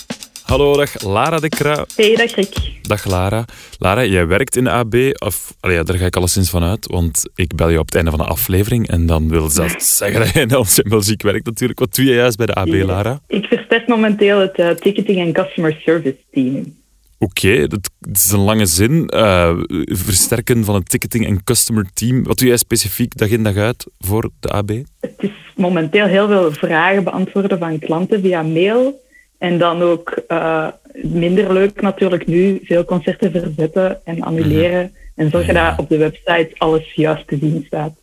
Hallo, 0.51 0.75
dag 0.75 1.03
Lara 1.03 1.39
de 1.39 1.49
Krui. 1.49 1.85
Hey, 1.95 2.15
dag 2.15 2.35
Rick. 2.35 2.55
Dag 2.81 3.05
Lara. 3.05 3.45
Lara, 3.77 4.05
jij 4.05 4.27
werkt 4.27 4.55
in 4.55 4.63
de 4.63 4.69
AB, 4.69 4.95
of 5.23 5.53
allee, 5.59 5.75
ja, 5.75 5.83
daar 5.83 5.97
ga 5.97 6.05
ik 6.05 6.15
alleszins 6.15 6.49
van 6.49 6.63
uit, 6.63 6.87
want 6.87 7.29
ik 7.35 7.55
bel 7.55 7.69
je 7.69 7.79
op 7.79 7.85
het 7.85 7.95
einde 7.95 8.09
van 8.09 8.19
de 8.19 8.25
aflevering 8.25 8.87
en 8.87 9.05
dan 9.05 9.29
wil 9.29 9.53
dat 9.53 9.83
zeggen 9.97 10.19
dat 10.19 10.33
je 10.33 10.39
in 10.39 10.55
onze 10.55 10.85
muziek 10.87 11.21
werkt 11.21 11.45
natuurlijk. 11.45 11.79
Wat 11.79 11.95
doe 11.95 12.05
je 12.05 12.13
juist 12.13 12.37
bij 12.37 12.45
de 12.45 12.53
AB, 12.53 12.67
Lara? 12.67 13.21
Ik 13.27 13.45
versterk 13.45 13.87
momenteel 13.87 14.39
het 14.39 14.55
eh, 14.55 14.69
ticketing 14.69 15.19
en 15.19 15.31
customer 15.31 15.81
service 15.85 16.17
team. 16.31 16.75
Oké, 17.17 17.67
dat, 17.67 17.89
dat 17.99 18.17
is 18.17 18.31
een 18.31 18.39
lange 18.39 18.65
zin. 18.65 19.07
Eh, 19.07 19.57
versterken 19.85 20.63
van 20.63 20.75
het 20.75 20.89
ticketing 20.89 21.25
en 21.25 21.43
customer 21.43 21.85
team. 21.93 22.23
Wat 22.23 22.37
doe 22.37 22.47
jij 22.47 22.57
specifiek 22.57 23.17
dag 23.17 23.29
in 23.29 23.43
dag 23.43 23.55
uit 23.55 23.85
voor 23.99 24.29
de 24.39 24.49
AB? 24.49 24.69
Het 24.99 25.13
is 25.17 25.29
momenteel 25.55 26.05
heel 26.05 26.27
veel 26.27 26.51
vragen 26.51 27.03
beantwoorden 27.03 27.59
van 27.59 27.79
klanten 27.79 28.21
via 28.21 28.41
mail. 28.41 29.09
En 29.41 29.57
dan 29.57 29.81
ook 29.81 30.09
eh, 30.27 30.67
minder 30.93 31.53
leuk 31.53 31.81
natuurlijk 31.81 32.27
nu, 32.27 32.59
veel 32.63 32.85
concerten 32.85 33.31
verzetten 33.31 34.05
en 34.05 34.21
annuleren. 34.21 34.95
En 35.15 35.29
zorgen 35.29 35.53
dat 35.53 35.79
op 35.79 35.89
de 35.89 35.97
website 35.97 36.51
alles 36.57 36.93
juist 36.93 37.27
te 37.27 37.37
zien 37.37 37.63
staat. 37.67 37.93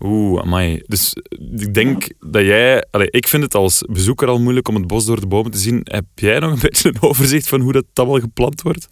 Oeh, 0.00 0.40
amai. 0.40 0.82
Dus 0.86 1.16
ik 1.56 1.74
denk 1.74 2.08
dat 2.20 2.42
jij... 2.42 2.84
Allee, 2.90 3.10
ik 3.10 3.28
vind 3.28 3.42
het 3.42 3.54
als 3.54 3.84
bezoeker 3.90 4.28
al 4.28 4.38
moeilijk 4.40 4.68
om 4.68 4.74
het 4.74 4.86
bos 4.86 5.06
door 5.06 5.20
de 5.20 5.26
bomen 5.26 5.50
te 5.50 5.58
zien. 5.58 5.80
Heb 5.84 6.04
jij 6.14 6.38
nog 6.38 6.52
een 6.52 6.58
beetje 6.70 6.88
een 6.88 7.02
overzicht 7.02 7.48
van 7.48 7.60
hoe 7.60 7.72
dat 7.72 7.84
allemaal 7.94 8.20
gepland 8.20 8.62
wordt? 8.62 8.88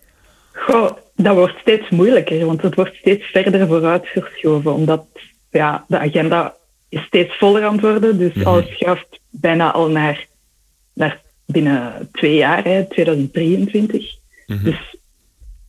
Goh, 0.53 0.91
dat 1.15 1.35
wordt 1.35 1.59
steeds 1.61 1.91
moeilijker, 1.91 2.47
want 2.47 2.63
het 2.63 2.75
wordt 2.75 2.95
steeds 2.95 3.25
verder 3.27 3.67
vooruit 3.67 4.07
verschoven. 4.07 4.75
Omdat 4.75 5.07
ja, 5.51 5.85
de 5.89 5.99
agenda 5.99 6.55
is 6.89 7.03
steeds 7.03 7.37
voller 7.39 7.65
aan 7.65 7.73
het 7.73 7.81
worden. 7.81 8.19
Dus 8.19 8.33
Mhm. 8.35 8.47
alles 8.47 8.67
schuift 8.75 9.21
bijna 9.31 9.73
al 9.73 9.89
naar, 9.89 10.27
naar 10.95 11.25
binnen 11.47 12.09
twee 12.13 12.35
jaar, 12.35 12.65
hè, 12.65 12.85
2023. 12.89 14.17
Mhm. 14.47 14.65
Dus 14.65 14.97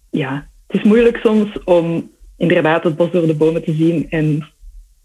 ja, 0.10 0.50
het 0.68 0.78
is 0.82 0.88
moeilijk 0.88 1.18
soms 1.18 1.64
om 1.64 2.12
inderdaad 2.38 2.84
het 2.84 2.96
bos 2.96 3.12
door 3.12 3.28
de 3.28 3.36
bomen 3.36 3.64
te 3.64 3.74
zien 3.74 4.10
en 4.10 4.48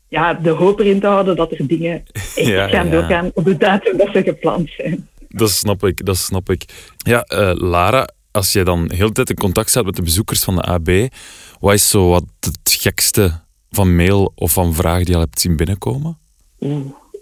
ja, 0.09 0.35
de 0.35 0.51
hoop 0.51 0.81
erin 0.81 1.01
te 1.01 1.07
houden 1.07 1.37
dat 1.37 1.53
er 1.53 1.67
dingen 1.67 2.03
echt 2.13 2.47
Ja, 2.47 2.69
gaan 2.69 2.87
ja. 2.87 2.93
doorgaan 2.93 3.31
op 3.35 3.45
de 3.45 3.57
datum 3.57 3.97
dat 3.97 4.09
ze 4.13 4.23
gepland 4.23 4.71
zijn. 4.77 5.09
Dat 5.29 5.51
snap 5.51 5.85
ik, 5.85 6.07
dat 6.07 6.17
snap 6.17 6.51
ik. 6.51 6.65
Ja, 6.97 7.23
eh, 7.23 7.53
Lara, 7.55 8.09
als 8.31 8.53
je 8.53 8.65
dan 8.65 8.91
heel 8.93 9.07
de 9.07 9.13
tijd 9.13 9.31
in 9.31 9.37
contact 9.37 9.71
staat 9.71 9.85
met 9.85 9.97
de 9.97 10.03
bezoekers 10.03 10.43
van 10.43 10.55
de 10.55 10.63
AB, 10.63 10.89
wat 11.61 11.75
is 11.75 11.91
zo 11.91 12.09
wat 12.09 12.25
het 12.41 12.73
gekste 12.81 13.41
van 13.71 13.97
mail 13.97 14.33
of 14.35 14.53
van 14.53 14.75
vragen 14.75 15.05
die 15.05 15.09
je 15.09 15.15
al 15.15 15.21
hebt 15.21 15.41
zien 15.41 15.57
binnenkomen? 15.57 16.19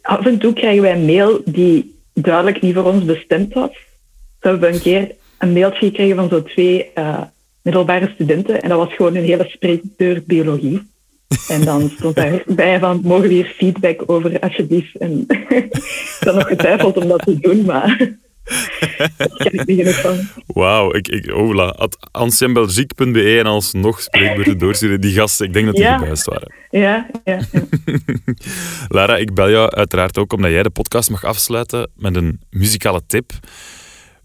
Af 0.02 0.26
en 0.26 0.38
toe 0.38 0.52
krijgen 0.52 0.82
wij 0.82 0.92
een 0.92 1.04
mail 1.04 1.42
die 1.44 1.99
duidelijk 2.12 2.60
niet 2.60 2.74
voor 2.74 2.84
ons 2.84 3.04
bestemd 3.04 3.54
was. 3.54 3.70
We 4.40 4.48
hebben 4.48 4.74
een 4.74 4.80
keer 4.80 5.14
een 5.38 5.52
mailtje 5.52 5.86
gekregen 5.86 6.16
van 6.16 6.28
zo 6.28 6.42
twee 6.42 6.92
eh, 6.94 7.22
middelbare 7.62 8.10
studenten 8.14 8.62
en 8.62 8.68
dat 8.68 8.78
was 8.78 8.94
gewoon 8.94 9.16
een 9.16 9.24
hele 9.24 9.48
spreekdeur 9.48 10.22
biologie. 10.26 10.88
En 11.48 11.64
dan 11.64 11.90
stond 11.90 12.14
daarbij 12.14 12.78
van, 12.86 13.00
mogen 13.04 13.28
we 13.28 13.34
hier 13.34 13.54
feedback 13.56 14.02
over 14.06 14.40
alsjeblieft? 14.40 14.96
En 14.96 15.24
ik 15.48 16.16
had 16.20 16.34
nog 16.34 16.46
getwijfeld 16.46 16.96
om 16.96 17.08
dat 17.08 17.22
te 17.22 17.38
doen, 17.38 17.64
maar 17.64 18.18
daar 19.16 19.30
ken 19.36 19.52
ik 19.52 19.66
niet 19.66 19.78
genoeg 19.78 20.00
van. 20.00 20.18
Wauw, 20.46 20.94
ik, 20.94 21.08
ik, 21.08 21.34
oh, 21.34 21.68
at 21.68 22.08
en 23.38 23.46
alsnog 23.46 24.00
spreekbeurten 24.00 24.58
doorsturen. 24.64 25.00
Die 25.00 25.14
gasten, 25.14 25.46
ik 25.46 25.52
denk 25.52 25.66
dat 25.66 25.74
die 25.74 25.84
Ja. 25.84 25.98
gebuist 25.98 26.24
waren. 26.24 26.52
Ja, 26.70 27.06
ja, 27.24 27.38
ja. 27.52 27.62
Lara, 28.88 29.16
ik 29.16 29.34
bel 29.34 29.50
jou 29.50 29.70
uiteraard 29.70 30.18
ook 30.18 30.32
omdat 30.32 30.50
jij 30.50 30.62
de 30.62 30.70
podcast 30.70 31.10
mag 31.10 31.24
afsluiten 31.24 31.90
met 31.96 32.16
een 32.16 32.40
muzikale 32.50 33.00
tip. 33.06 33.32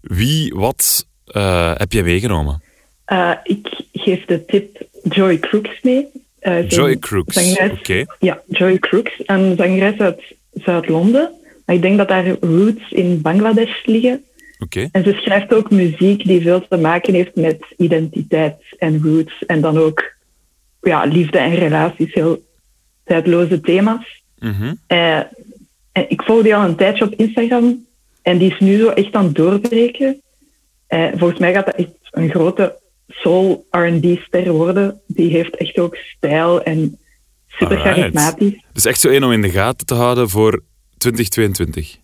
Wie, 0.00 0.54
wat 0.54 1.06
eh, 1.26 1.72
heb 1.76 1.92
jij 1.92 2.02
meegenomen? 2.02 2.62
Eh, 3.04 3.32
ik 3.42 3.68
geef 3.92 4.24
de 4.24 4.44
tip 4.44 4.82
Joy 5.02 5.38
Crooks 5.38 5.80
mee. 5.82 6.06
Eh, 6.38 6.68
Joy 6.68 6.98
Crooks, 6.98 7.58
oké. 7.58 8.04
Ja, 8.18 8.42
Joy 8.48 8.78
Crooks, 8.78 9.12
een 9.24 9.54
zangeres 9.56 9.98
uit 9.98 10.22
Zuid-Londen. 10.52 11.30
Maar 11.66 11.76
ik 11.76 11.82
denk 11.82 11.96
dat 11.96 12.08
haar 12.08 12.36
roots 12.40 12.90
in 12.90 13.20
Bangladesh 13.20 13.84
liggen. 13.84 14.24
En 14.92 15.04
ze 15.04 15.12
schrijft 15.12 15.54
ook 15.54 15.70
muziek 15.70 16.24
die 16.24 16.40
veel 16.40 16.66
te 16.68 16.76
maken 16.76 17.14
heeft 17.14 17.34
met 17.34 17.64
identiteit 17.76 18.56
en 18.78 19.02
roots. 19.02 19.44
En 19.46 19.60
dan 19.60 19.78
ook 19.78 20.14
ja, 20.80 21.04
liefde 21.04 21.38
en 21.38 21.54
relaties, 21.54 22.14
heel 22.14 22.42
tijdloze 23.04 23.60
thema's. 23.60 24.22
Mhm. 24.38 24.74
Eh, 24.86 25.16
en 25.92 26.04
ik 26.08 26.22
volg 26.22 26.42
die 26.42 26.56
al 26.56 26.64
een 26.64 26.76
tijdje 26.76 27.04
op 27.04 27.14
Instagram. 27.14 27.84
En 28.22 28.38
die 28.38 28.52
is 28.52 28.58
nu 28.58 28.78
zo 28.78 28.88
echt 28.88 29.12
aan 29.12 29.24
het 29.24 29.34
doorbreken. 29.34 30.20
Eh, 30.86 31.08
volgens 31.16 31.40
mij 31.40 31.52
gaat 31.52 31.66
dat 31.66 31.74
echt 31.74 31.90
een 32.10 32.30
grote 32.30 32.78
soul 33.08 33.66
R&B-ster 33.70 34.50
worden. 34.52 35.00
Die 35.06 35.30
heeft 35.30 35.56
echt 35.56 35.78
ook 35.78 35.96
stijl 35.96 36.62
en 36.62 36.98
super 37.48 37.78
charismatisch. 37.78 38.64
Dus 38.72 38.84
echt 38.84 39.00
zo 39.00 39.08
één 39.08 39.24
om 39.24 39.32
in 39.32 39.42
de 39.42 39.50
gaten 39.50 39.86
te 39.86 39.94
houden 39.94 40.28
voor 40.28 40.62
2022. 40.98 41.96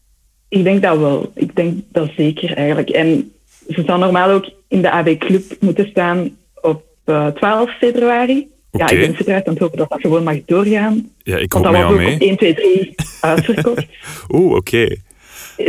Ik 0.49 0.65
denk 0.65 0.83
dat 0.83 0.99
wel. 0.99 1.33
Ik 1.35 1.57
denk 1.57 1.83
dat 1.93 2.11
zeker 2.17 2.57
eigenlijk. 2.57 2.91
En 2.91 3.33
ze 3.69 3.83
zou 3.87 3.99
normaal 3.99 4.31
ook 4.31 4.51
in 4.69 4.83
de 4.83 4.91
AB 4.91 5.19
Club 5.19 5.43
moeten 5.61 5.89
staan 5.89 6.37
op 6.61 6.83
eh, 7.05 7.27
12 7.27 7.71
februari. 7.79 8.51
Ja, 8.71 8.89
ik 8.91 8.99
ben 8.99 9.17
super 9.17 9.35
uit 9.35 9.47
aan 9.47 9.53
het 9.53 9.63
hopen 9.63 9.79
dat 9.79 9.89
dat 9.91 10.01
gewoon 10.01 10.23
mag 10.25 10.37
doorgaan. 10.47 11.11
Ja, 11.23 11.37
ik 11.37 11.53
Want 11.53 11.65
dat 11.65 11.73
met 11.73 11.83
was 11.83 11.91
jou 11.91 12.03
ook 12.03 12.07
mee. 12.07 12.15
op 12.15 12.21
1, 12.21 12.37
2, 12.37 12.55
3 12.55 12.95
uitverkocht. 13.21 13.87
Oeh, 14.35 14.55
oké. 14.57 14.97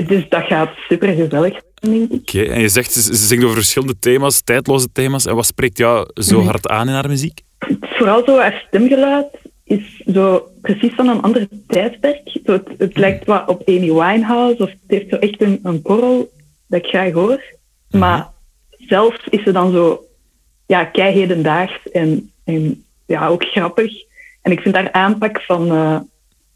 dus 0.07 0.29
dat 0.29 0.43
gaat 0.43 0.69
super 0.89 1.07
gezellig, 1.15 1.53
ik. 1.55 2.11
Oké, 2.11 2.41
en 2.43 2.61
je 2.61 2.69
zegt, 2.69 2.91
ze, 2.91 3.01
ze 3.01 3.15
zingt 3.15 3.43
over 3.43 3.55
verschillende 3.55 3.99
thema's, 3.99 4.41
tijdloze 4.41 4.87
thema's. 4.93 5.25
En 5.25 5.35
wat 5.35 5.45
spreekt 5.45 5.77
jou 5.77 6.07
zo 6.13 6.37
Mhm. 6.37 6.45
hard 6.47 6.67
aan 6.67 6.87
in 6.87 6.93
haar 6.93 7.07
muziek? 7.07 7.41
Vooral 7.81 8.23
zo 8.25 8.37
haar 8.37 8.63
stemgeluid 8.67 9.25
is 9.73 10.03
zo 10.13 10.47
precies 10.61 10.93
van 10.93 11.07
een 11.07 11.21
ander 11.21 11.47
tijdperk. 11.67 12.39
Zo 12.45 12.51
het, 12.51 12.67
het 12.77 12.97
lijkt 12.97 13.25
wat 13.25 13.47
op 13.47 13.67
Amy 13.67 13.93
Winehouse, 13.93 14.63
of 14.63 14.69
het 14.69 14.79
heeft 14.87 15.09
zo 15.09 15.15
echt 15.15 15.41
een, 15.41 15.59
een 15.63 15.81
korrel 15.81 16.31
dat 16.67 16.79
ik 16.79 16.85
graag 16.89 17.11
hoor. 17.11 17.43
Maar 17.91 18.27
zelf 18.77 19.27
is 19.29 19.43
ze 19.43 19.51
dan 19.51 19.71
zo, 19.71 20.05
ja, 20.65 20.85
kei 20.85 21.13
hedendaags 21.13 21.79
en, 21.91 22.31
en 22.43 22.83
ja, 23.05 23.27
ook 23.27 23.43
grappig. 23.43 23.91
En 24.41 24.51
ik 24.51 24.59
vind 24.59 24.75
haar 24.75 24.91
aanpak 24.91 25.41
van 25.41 25.71
eh, 25.71 25.99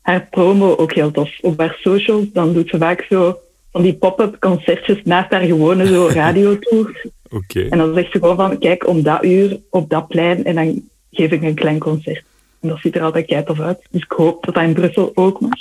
haar 0.02 0.28
promo 0.30 0.76
ook 0.76 0.94
heel 0.94 1.12
tof. 1.12 1.38
Op 1.42 1.60
haar 1.60 1.78
socials, 1.82 2.32
dan 2.34 2.54
doet 2.54 2.70
ze 2.70 2.78
vaak 2.78 3.06
zo 3.10 3.40
van 3.72 3.82
die 3.82 3.94
pop-up 3.94 4.40
concertjes 4.40 5.04
naast 5.04 5.32
haar 5.32 5.42
gewone 5.42 5.88
zo 5.88 6.08
radiotours. 6.22 7.08
Oké. 7.30 7.68
En 7.70 7.78
dan 7.78 7.94
zegt 7.94 8.12
ze 8.12 8.20
gewoon 8.20 8.36
van, 8.36 8.58
kijk, 8.58 8.88
om 8.88 9.04
dat 9.04 9.24
uur 9.24 9.60
op 9.70 9.90
dat 9.90 10.08
plein 10.08 10.44
en 10.44 10.56
dan 10.56 10.82
geef 11.12 11.32
ik 11.32 11.44
een 11.44 11.56
klein 11.56 11.80
concert. 11.80 12.24
En 12.62 12.70
dat 12.70 12.80
ziet 12.82 12.96
er 12.96 13.02
altijd 13.02 13.26
kei 13.26 13.44
tof 13.44 13.60
uit. 13.60 13.80
Dus 13.92 14.02
ik 14.04 14.12
hoop 14.12 14.46
dat 14.46 14.54
dat 14.54 14.64
in 14.64 14.74
Brussel 14.74 15.12
ook 15.14 15.40
mag. 15.40 15.52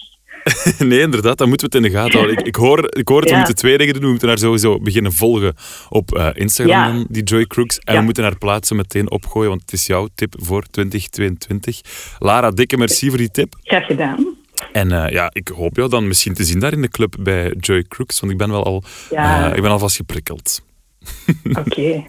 Nee, 0.78 1.00
inderdaad, 1.00 1.38
dan 1.38 1.48
moeten 1.48 1.70
we 1.70 1.76
het 1.76 1.86
in 1.86 1.92
de 1.92 1.98
gaten 1.98 2.12
houden. 2.18 2.38
Ik, 2.38 2.46
ik 2.46 2.54
hoor, 2.56 2.96
ik 2.96 3.08
hoor 3.08 3.20
het, 3.20 3.30
we 3.30 3.36
moeten 3.36 3.54
twee 3.54 3.78
dingen 3.78 3.94
doen. 3.94 4.02
We 4.02 4.08
moeten 4.08 4.28
haar 4.28 4.38
sowieso 4.38 4.78
beginnen 4.80 5.12
volgen 5.12 5.54
op 5.88 6.14
eh, 6.14 6.28
Instagram, 6.34 6.98
Ja. 6.98 7.04
die 7.08 7.22
Joy 7.22 7.46
Crooks. 7.46 7.78
En 7.78 7.92
Ja. 7.92 7.98
we 7.98 8.04
moeten 8.04 8.22
haar 8.22 8.38
plaatsen 8.38 8.76
meteen 8.76 9.10
opgooien, 9.10 9.48
want 9.48 9.60
het 9.60 9.72
is 9.72 9.86
jouw 9.86 10.08
tip 10.14 10.34
voor 10.38 10.62
2022. 10.70 11.80
Lara, 12.18 12.50
dikke 12.50 12.76
merci 12.76 13.08
voor 13.08 13.18
die 13.18 13.30
tip. 13.30 13.54
Graag 13.62 13.86
gedaan. 13.86 14.34
En 14.72 14.92
eh, 14.92 15.12
ja, 15.12 15.30
ik 15.32 15.48
hoop 15.48 15.76
jou 15.76 15.88
dan 15.88 16.06
misschien 16.08 16.34
te 16.34 16.44
zien 16.44 16.58
daar 16.58 16.72
in 16.72 16.80
de 16.82 16.88
club 16.88 17.14
bij 17.20 17.54
Joy 17.60 17.82
Crooks, 17.88 18.20
want 18.20 18.32
ik 18.32 18.38
ben 18.38 18.50
wel 18.50 18.64
al, 18.64 18.82
eh, 19.10 19.52
ik 19.54 19.62
ben 19.62 19.70
alvast 19.70 19.96
geprikkeld. 19.96 20.62
Oké. 21.66 22.06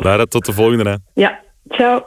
Lara, 0.00 0.24
tot 0.24 0.44
de 0.46 0.52
volgende. 0.52 0.90
Hè. 0.90 0.96
Ja, 1.22 1.40
ciao. 1.68 2.06